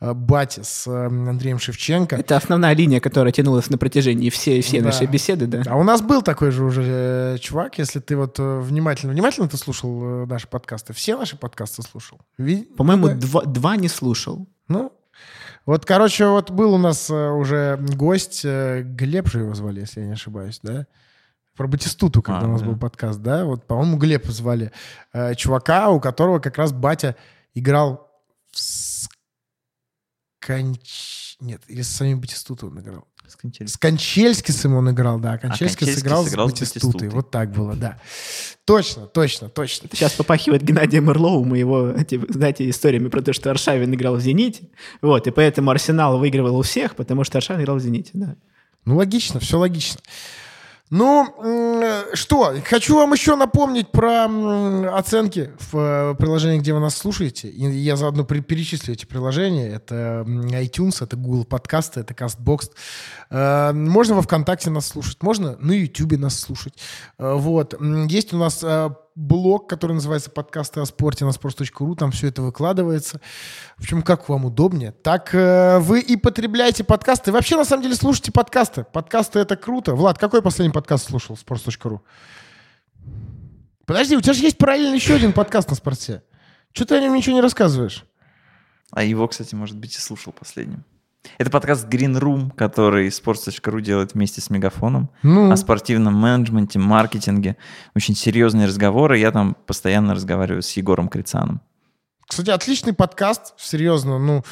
э, 0.01 0.13
бати 0.15 0.61
с 0.63 0.87
э, 0.87 1.07
Андреем 1.07 1.59
Шевченко. 1.59 2.17
Это 2.17 2.37
основная 2.37 2.75
линия, 2.75 3.01
которая 3.01 3.33
тянулась 3.33 3.69
на 3.69 3.79
протяжении 3.79 4.31
всей, 4.31 4.63
всей 4.63 4.79
Да. 4.81 4.87
нашей 4.87 5.09
беседы, 5.09 5.47
да. 5.49 5.63
А 5.67 5.77
у 5.77 5.83
нас 5.83 6.01
был 6.01 6.23
такой 6.23 6.53
же 6.53 6.65
уже 6.65 7.32
э, 7.35 7.39
чувак, 7.39 7.79
если 7.79 8.01
ты 8.01 8.17
вот 8.17 8.39
э, 8.39 8.61
внимательно, 8.61 9.13
внимательно 9.13 9.49
ты 9.49 9.57
слушал 9.57 10.23
э, 10.23 10.27
наши 10.27 10.49
подкасты, 10.49 10.93
все 10.93 11.17
наши 11.17 11.37
подкасты 11.37 11.83
слушал. 11.83 12.21
Ви- 12.39 12.65
По-моему, 12.65 13.09
да. 13.09 13.15
два, 13.15 13.43
два 13.43 13.77
не 13.77 13.89
слушал. 13.89 14.47
Ну, 14.69 14.93
вот, 15.67 15.85
короче, 15.87 16.27
вот 16.27 16.51
был 16.51 16.75
у 16.75 16.79
нас 16.79 17.11
уже 17.11 17.77
гость, 17.95 18.45
Глеб 18.45 19.29
же 19.29 19.41
его 19.41 19.55
звали, 19.55 19.81
если 19.81 20.01
я 20.01 20.07
не 20.07 20.13
ошибаюсь, 20.15 20.61
да? 20.63 20.87
Про 21.57 21.69
Батистуту, 21.69 22.23
когда 22.23 22.41
А, 22.41 22.45
у 22.49 22.53
нас 22.53 22.63
да. 22.63 22.67
был 22.69 22.77
подкаст, 22.79 23.21
да? 23.21 23.45
Вот, 23.45 23.67
по-моему, 23.67 23.99
Глеб 23.99 24.27
звали 24.27 24.73
э, 25.13 25.35
чувака, 25.35 25.91
у 25.91 26.01
которого 26.01 26.39
как 26.39 26.57
раз 26.59 26.73
батя 26.73 27.15
играл 27.55 28.11
в 28.51 28.59
Сканч... 30.41 31.37
Нет, 31.41 31.63
или 31.69 31.83
с 31.83 31.89
самим 31.89 32.21
Батистутом 32.21 32.71
он 32.71 32.81
играл. 32.81 33.07
С 33.27 33.77
Кончельскисом 33.77 34.75
он 34.75 34.91
играл, 34.91 35.19
да. 35.19 35.39
Кончельский 35.39 35.87
Кончельский 35.87 36.03
сыграл 36.03 36.25
сыграл 36.25 36.49
с 36.49 36.53
Батистутой. 36.53 36.89
Батистутой. 36.89 37.09
Вот 37.09 37.31
так 37.31 37.51
было, 37.53 37.75
да. 37.75 37.99
Точно, 38.65 39.07
точно, 39.07 39.49
точно. 39.49 39.87
Это 39.87 39.97
сейчас 39.97 40.13
попахивает 40.13 40.63
Геннадием 40.63 41.09
Орловым 41.11 41.55
и 41.55 41.59
его, 41.59 41.95
знаете, 42.29 42.69
историями 42.69 43.09
про 43.09 43.23
то, 43.23 43.33
что 43.33 43.51
Аршавин 43.51 43.93
играл 43.95 44.17
в 44.17 44.21
«Зените». 44.21 44.69
Вот, 45.01 45.27
и 45.27 45.31
поэтому 45.31 45.71
Арсенал 45.71 46.19
выигрывал 46.19 46.59
у 46.59 46.63
всех, 46.63 46.95
потому 46.95 47.25
что 47.25 47.39
Аршавин 47.39 47.63
играл 47.63 47.77
в 47.77 47.81
«Зените», 47.81 48.11
да. 48.15 48.37
Ну, 48.85 48.97
логично, 48.97 49.41
все 49.41 49.59
логично. 49.59 50.01
Ну, 50.95 51.81
что, 52.13 52.55
хочу 52.69 52.97
вам 52.97 53.15
еще 53.15 53.35
напомнить 53.35 53.91
про 53.91 54.27
оценки 54.95 55.51
в 55.59 55.79
э, 55.79 56.15
приложении, 56.17 56.59
где 56.59 56.75
вы 56.75 56.81
нас 56.81 56.95
слушаете. 56.99 57.49
И 57.49 57.65
я 57.79 57.97
заодно 57.97 58.25
перечислю 58.25 58.93
эти 58.93 59.07
приложения. 59.07 59.69
Это 59.69 60.23
iTunes, 60.27 61.03
это 61.03 61.17
Google 61.17 61.47
подкасты, 61.47 62.01
это 62.01 62.13
CastBox. 62.13 62.73
Э, 63.31 63.73
Можно 63.73 64.17
во 64.17 64.23
ВКонтакте 64.23 64.69
нас 64.69 64.87
слушать, 64.87 65.23
можно 65.23 65.57
на 65.61 65.73
YouTube 65.73 66.19
нас 66.19 66.39
слушать. 66.39 66.75
Э, 67.19 67.37
Вот. 67.37 67.75
Есть 68.11 68.35
у 68.35 68.37
нас 68.37 68.63
блог, 69.15 69.69
который 69.69 69.93
называется 69.93 70.31
«Подкасты 70.31 70.81
о 70.81 70.87
спорте» 70.87 71.25
на 71.25 71.31
sports.ru. 71.31 71.95
Там 71.97 72.13
все 72.13 72.29
это 72.29 72.43
выкладывается. 72.43 73.21
В 73.77 73.83
общем, 73.83 74.03
как 74.03 74.29
вам 74.29 74.47
удобнее. 74.47 74.93
Так 74.93 75.35
э, 75.35 75.79
вы 75.79 76.01
и 76.01 76.17
потребляете 76.17 76.85
подкасты. 76.85 77.33
Вообще, 77.33 77.57
на 77.57 77.65
самом 77.65 77.83
деле, 77.83 77.95
слушайте 77.95 78.33
подкасты. 78.33 78.85
Подкасты— 78.85 79.39
это 79.41 79.57
круто. 79.57 79.95
Влад, 79.95 80.19
какой 80.19 80.43
последний 80.43 80.73
подкаст 80.73 81.09
слушал 81.09 81.37
sports.ru? 81.37 82.01
Подожди, 83.87 84.17
у 84.17 84.21
тебя 84.21 84.33
же 84.33 84.43
есть 84.43 84.59
параллельно 84.59 84.95
еще 84.95 85.15
один 85.15 85.33
подкаст 85.33 85.69
на 85.69 85.77
спорте. 85.77 86.23
Что 86.73 86.87
ты 86.87 86.95
о 86.97 87.01
нем 87.01 87.15
ничего 87.15 87.35
не 87.35 87.43
рассказываешь? 87.43 88.05
А 88.91 89.03
его, 89.03 89.27
кстати, 89.29 89.55
может 89.55 89.77
быть, 89.77 89.95
и 89.97 89.99
слушал 89.99 90.33
последним. 90.33 90.85
Это 91.39 91.51
подкаст 91.51 91.89
Green 91.89 92.19
Room, 92.19 92.55
который 92.55 93.09
sports.ru 93.09 93.81
делает 93.81 94.15
вместе 94.15 94.41
с 94.41 94.51
Мегафоном 94.51 95.11
Ну, 95.23 95.51
о 95.51 95.57
спортивном 95.57 96.15
менеджменте, 96.15 96.79
маркетинге. 96.79 97.57
Очень 97.95 98.17
серьезные 98.17 98.67
разговоры. 98.67 99.19
Я 99.19 99.31
там 99.31 99.57
постоянно 99.67 100.15
разговариваю 100.15 100.63
с 100.63 100.73
Егором 100.73 101.09
Крицаном. 101.09 101.61
кстати, 102.27 102.51
отличный 102.51 102.93
подкаст, 102.93 103.55
серьезно. 103.57 104.19
Ну, 104.19 104.43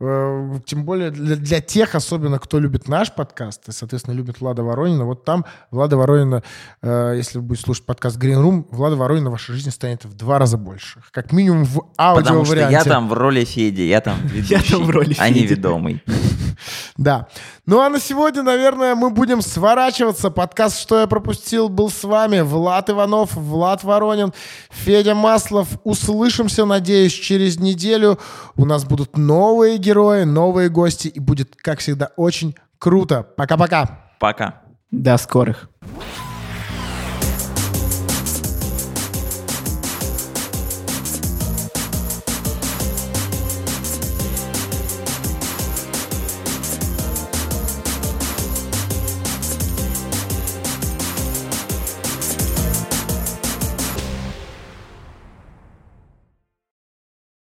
тем 0.00 0.84
более 0.84 1.10
для, 1.10 1.34
для 1.34 1.60
тех, 1.60 1.96
особенно, 1.96 2.38
кто 2.38 2.60
любит 2.60 2.86
наш 2.86 3.12
подкаст 3.12 3.68
и, 3.68 3.72
соответственно, 3.72 4.14
любит 4.14 4.40
Влада 4.40 4.62
Воронина. 4.62 5.04
Вот 5.04 5.24
там 5.24 5.44
Влада 5.72 5.96
Воронина, 5.96 6.44
э, 6.82 7.14
если 7.16 7.38
вы 7.38 7.44
будете 7.44 7.64
слушать 7.64 7.84
подкаст 7.84 8.16
Green 8.16 8.40
Room, 8.40 8.66
Влада 8.70 8.94
Воронина 8.94 9.30
в 9.30 9.32
вашей 9.32 9.56
жизни 9.56 9.70
станет 9.70 10.04
в 10.04 10.14
два 10.14 10.38
раза 10.38 10.56
больше. 10.56 11.02
Как 11.10 11.32
минимум 11.32 11.64
в 11.64 11.80
Потому 11.96 12.44
что 12.44 12.70
я 12.70 12.84
там 12.84 13.08
в 13.08 13.12
роли 13.12 13.44
Феди, 13.44 13.82
я 13.82 14.00
там 14.00 14.20
ведущий, 14.24 14.70
там 14.70 14.84
в 14.84 14.90
роли 14.90 15.16
а 15.18 15.30
не 15.30 15.44
ведомый. 15.44 16.02
Да. 16.96 17.28
Ну 17.66 17.80
а 17.80 17.88
на 17.88 18.00
сегодня, 18.00 18.42
наверное, 18.42 18.94
мы 18.94 19.10
будем 19.10 19.42
сворачиваться. 19.42 20.30
Подкаст 20.30 20.80
«Что 20.80 21.00
я 21.00 21.06
пропустил» 21.06 21.68
был 21.68 21.90
с 21.90 22.02
вами. 22.02 22.40
Влад 22.40 22.90
Иванов, 22.90 23.34
Влад 23.34 23.84
Воронин, 23.84 24.32
Федя 24.70 25.14
Маслов. 25.14 25.68
Услышимся, 25.84 26.64
надеюсь, 26.64 27.12
через 27.12 27.58
неделю. 27.60 28.18
У 28.56 28.64
нас 28.64 28.84
будут 28.84 29.16
новые 29.16 29.78
герои, 29.88 30.24
новые 30.24 30.68
гости. 30.68 31.08
И 31.08 31.20
будет, 31.20 31.56
как 31.56 31.78
всегда, 31.78 32.10
очень 32.16 32.54
круто. 32.78 33.22
Пока-пока. 33.22 34.00
Пока. 34.20 34.62
До 34.90 35.16
скорых. 35.16 35.70